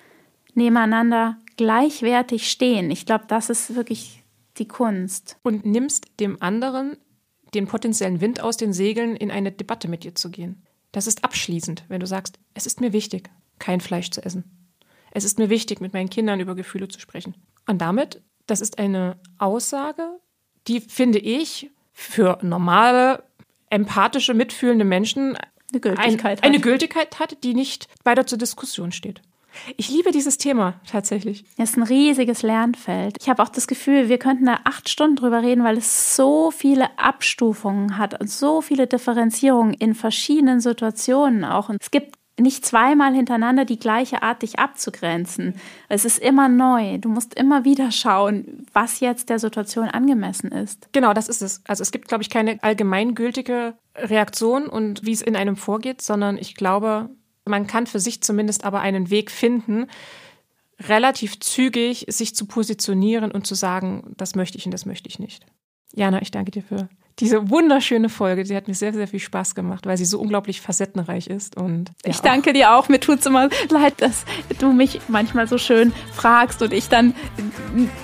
nebeneinander 0.53 1.37
gleichwertig 1.57 2.49
stehen. 2.49 2.89
Ich 2.89 3.05
glaube, 3.05 3.25
das 3.27 3.49
ist 3.49 3.75
wirklich 3.75 4.23
die 4.57 4.67
Kunst. 4.67 5.37
Und 5.43 5.65
nimmst 5.65 6.07
dem 6.19 6.41
anderen 6.41 6.97
den 7.53 7.67
potenziellen 7.67 8.21
Wind 8.21 8.41
aus 8.41 8.57
den 8.57 8.73
Segeln, 8.73 9.15
in 9.15 9.31
eine 9.31 9.51
Debatte 9.51 9.87
mit 9.87 10.03
dir 10.03 10.15
zu 10.15 10.29
gehen. 10.29 10.63
Das 10.91 11.07
ist 11.07 11.23
abschließend, 11.23 11.85
wenn 11.87 11.99
du 11.99 12.07
sagst, 12.07 12.39
es 12.53 12.65
ist 12.65 12.81
mir 12.81 12.93
wichtig, 12.93 13.29
kein 13.59 13.81
Fleisch 13.81 14.09
zu 14.11 14.23
essen. 14.23 14.43
Es 15.11 15.23
ist 15.23 15.39
mir 15.39 15.49
wichtig, 15.49 15.81
mit 15.81 15.93
meinen 15.93 16.09
Kindern 16.09 16.39
über 16.39 16.55
Gefühle 16.55 16.87
zu 16.87 16.99
sprechen. 16.99 17.35
Und 17.67 17.79
damit, 17.79 18.21
das 18.47 18.61
ist 18.61 18.79
eine 18.79 19.19
Aussage, 19.37 20.19
die, 20.67 20.81
finde 20.81 21.19
ich, 21.19 21.71
für 21.91 22.39
normale, 22.41 23.23
empathische, 23.69 24.33
mitfühlende 24.33 24.85
Menschen 24.85 25.37
eine 25.71 25.79
Gültigkeit, 25.79 26.43
ein, 26.43 26.43
eine 26.43 26.59
Gültigkeit 26.59 27.19
hat, 27.19 27.43
die 27.43 27.53
nicht 27.53 27.87
weiter 28.03 28.25
zur 28.25 28.37
Diskussion 28.37 28.91
steht. 28.91 29.21
Ich 29.77 29.89
liebe 29.89 30.11
dieses 30.11 30.37
Thema 30.37 30.79
tatsächlich. 30.89 31.45
Es 31.57 31.71
ist 31.71 31.77
ein 31.77 31.83
riesiges 31.83 32.41
Lernfeld. 32.41 33.17
Ich 33.19 33.29
habe 33.29 33.41
auch 33.43 33.49
das 33.49 33.67
Gefühl, 33.67 34.09
wir 34.09 34.17
könnten 34.17 34.45
da 34.45 34.59
acht 34.63 34.89
Stunden 34.89 35.15
drüber 35.15 35.41
reden, 35.41 35.63
weil 35.63 35.77
es 35.77 36.15
so 36.15 36.51
viele 36.51 36.97
Abstufungen 36.97 37.97
hat 37.97 38.19
und 38.19 38.29
so 38.29 38.61
viele 38.61 38.87
Differenzierungen 38.87 39.73
in 39.73 39.95
verschiedenen 39.95 40.59
Situationen 40.59 41.43
auch. 41.43 41.69
Und 41.69 41.77
es 41.81 41.91
gibt 41.91 42.19
nicht 42.39 42.65
zweimal 42.65 43.13
hintereinander 43.13 43.65
die 43.65 43.79
gleiche 43.79 44.23
Art, 44.23 44.41
dich 44.41 44.59
abzugrenzen. 44.59 45.55
Es 45.87 46.05
ist 46.05 46.19
immer 46.19 46.49
neu. 46.49 46.97
Du 46.97 47.09
musst 47.09 47.33
immer 47.33 47.65
wieder 47.65 47.91
schauen, 47.91 48.65
was 48.73 48.99
jetzt 48.99 49.29
der 49.29 49.39
Situation 49.39 49.89
angemessen 49.89 50.51
ist. 50.51 50.89
Genau, 50.91 51.13
das 51.13 51.27
ist 51.27 51.41
es. 51.41 51.61
Also 51.67 51.81
es 51.81 51.91
gibt, 51.91 52.07
glaube 52.07 52.23
ich, 52.23 52.29
keine 52.29 52.61
allgemeingültige 52.63 53.75
Reaktion 53.95 54.67
und 54.67 55.05
wie 55.05 55.11
es 55.11 55.21
in 55.21 55.35
einem 55.35 55.55
vorgeht, 55.55 56.01
sondern 56.01 56.37
ich 56.37 56.55
glaube, 56.55 57.09
man 57.49 57.67
kann 57.67 57.87
für 57.87 57.99
sich 57.99 58.21
zumindest 58.21 58.63
aber 58.63 58.79
einen 58.79 59.09
Weg 59.09 59.31
finden, 59.31 59.87
relativ 60.79 61.39
zügig 61.39 62.05
sich 62.07 62.35
zu 62.35 62.45
positionieren 62.45 63.31
und 63.31 63.45
zu 63.45 63.55
sagen, 63.55 64.13
das 64.17 64.35
möchte 64.35 64.57
ich 64.57 64.65
und 64.65 64.71
das 64.71 64.85
möchte 64.85 65.09
ich 65.09 65.19
nicht. 65.19 65.45
Jana, 65.93 66.21
ich 66.21 66.31
danke 66.31 66.51
dir 66.51 66.63
für 66.63 66.89
diese 67.19 67.49
wunderschöne 67.49 68.09
Folge. 68.09 68.45
Sie 68.45 68.55
hat 68.55 68.67
mir 68.67 68.73
sehr, 68.73 68.93
sehr 68.93 69.07
viel 69.07 69.19
Spaß 69.19 69.55
gemacht, 69.55 69.85
weil 69.85 69.97
sie 69.97 70.05
so 70.05 70.19
unglaublich 70.19 70.61
facettenreich 70.61 71.27
ist. 71.27 71.57
Und 71.57 71.91
ja, 72.05 72.11
ich 72.11 72.19
danke 72.19 72.53
dir 72.53 72.75
auch. 72.75 72.89
Mir 72.89 72.99
tut 72.99 73.19
es 73.19 73.25
immer 73.25 73.49
leid, 73.69 73.95
dass 73.97 74.25
du 74.59 74.71
mich 74.71 75.01
manchmal 75.07 75.47
so 75.47 75.57
schön 75.57 75.93
fragst 76.13 76.61
und 76.61 76.73
ich 76.73 76.89
dann 76.89 77.13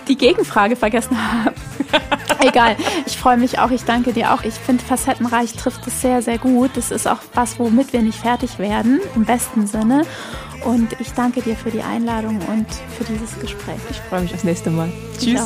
die 0.08 0.18
Gegenfrage 0.18 0.76
vergessen 0.76 1.18
habe. 1.18 1.56
Egal. 2.48 2.76
Ich 3.06 3.18
freue 3.18 3.38
mich 3.38 3.60
auch. 3.60 3.72
Ich 3.72 3.84
danke 3.84 4.14
dir 4.14 4.34
auch. 4.34 4.44
Ich 4.44 4.54
finde, 4.54 4.84
facettenreich 4.84 5.54
trifft 5.54 5.88
es 5.88 6.02
sehr, 6.02 6.22
sehr 6.22 6.38
gut. 6.38 6.72
Das 6.76 6.92
ist 6.92 7.08
auch 7.08 7.20
was, 7.34 7.58
womit 7.60 7.94
wir 7.94 8.02
nicht 8.02 8.20
fertig 8.20 8.60
werden, 8.60 9.00
im 9.16 9.26
besten 9.26 9.68
Sinne. 9.68 10.04
Und 10.66 11.00
ich 11.00 11.12
danke 11.12 11.42
dir 11.42 11.56
für 11.56 11.70
die 11.70 11.82
Einladung 11.82 12.40
und 12.48 12.66
für 12.98 13.04
dieses 13.04 13.40
Gespräch. 13.40 13.80
Ich 13.90 13.98
freue 13.98 14.22
mich 14.22 14.34
aufs 14.34 14.44
nächste 14.44 14.72
Mal. 14.72 14.92
Tschüss. 15.20 15.42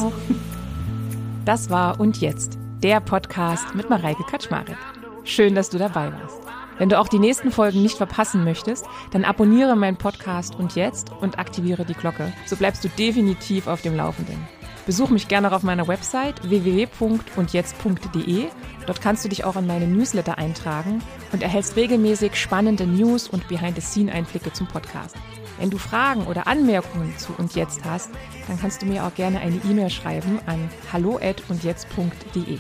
Das 1.45 1.69
war 1.69 1.99
Und 1.99 2.17
Jetzt 2.21 2.58
der 2.83 2.99
Podcast 3.01 3.75
mit 3.75 3.89
Mareike 3.89 4.23
Kaczmarek. 4.23 4.77
Schön, 5.25 5.53
dass 5.53 5.69
du 5.69 5.77
dabei 5.77 6.13
warst. 6.13 6.39
Wenn 6.77 6.87
du 6.87 6.97
auch 6.97 7.09
die 7.09 7.19
nächsten 7.19 7.51
Folgen 7.51 7.81
nicht 7.81 7.97
verpassen 7.97 8.45
möchtest, 8.45 8.85
dann 9.11 9.25
abonniere 9.25 9.75
meinen 9.75 9.97
Podcast 9.97 10.55
und 10.55 10.75
jetzt 10.75 11.11
und 11.19 11.39
aktiviere 11.39 11.83
die 11.83 11.93
Glocke. 11.93 12.31
So 12.45 12.55
bleibst 12.55 12.85
du 12.85 12.89
definitiv 12.89 13.67
auf 13.67 13.81
dem 13.81 13.97
Laufenden. 13.97 14.47
Besuch 14.85 15.09
mich 15.09 15.27
gerne 15.27 15.51
auf 15.51 15.61
meiner 15.61 15.89
Website 15.89 16.41
www.undjetzt.de. 16.49 18.45
Dort 18.87 19.01
kannst 19.01 19.25
du 19.25 19.29
dich 19.29 19.43
auch 19.43 19.57
in 19.57 19.67
meine 19.67 19.87
Newsletter 19.87 20.37
eintragen 20.37 21.03
und 21.33 21.43
erhältst 21.43 21.75
regelmäßig 21.75 22.35
spannende 22.35 22.87
News 22.87 23.27
und 23.27 23.49
Behind-the-Scene-Einblicke 23.49 24.53
zum 24.53 24.67
Podcast. 24.67 25.17
Wenn 25.59 25.69
du 25.69 25.77
Fragen 25.77 26.25
oder 26.25 26.47
Anmerkungen 26.47 27.17
zu 27.17 27.33
und 27.37 27.53
jetzt 27.53 27.83
hast, 27.83 28.09
dann 28.47 28.59
kannst 28.59 28.81
du 28.81 28.85
mir 28.85 29.05
auch 29.05 29.13
gerne 29.13 29.39
eine 29.41 29.57
E-Mail 29.69 29.89
schreiben 29.89 30.39
an 30.45 30.69
hallo@undjetzt.de. 30.91 32.59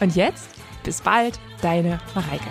Und 0.00 0.16
jetzt 0.16 0.48
bis 0.82 1.00
bald, 1.02 1.38
deine 1.60 1.98
Mareike. 2.14 2.48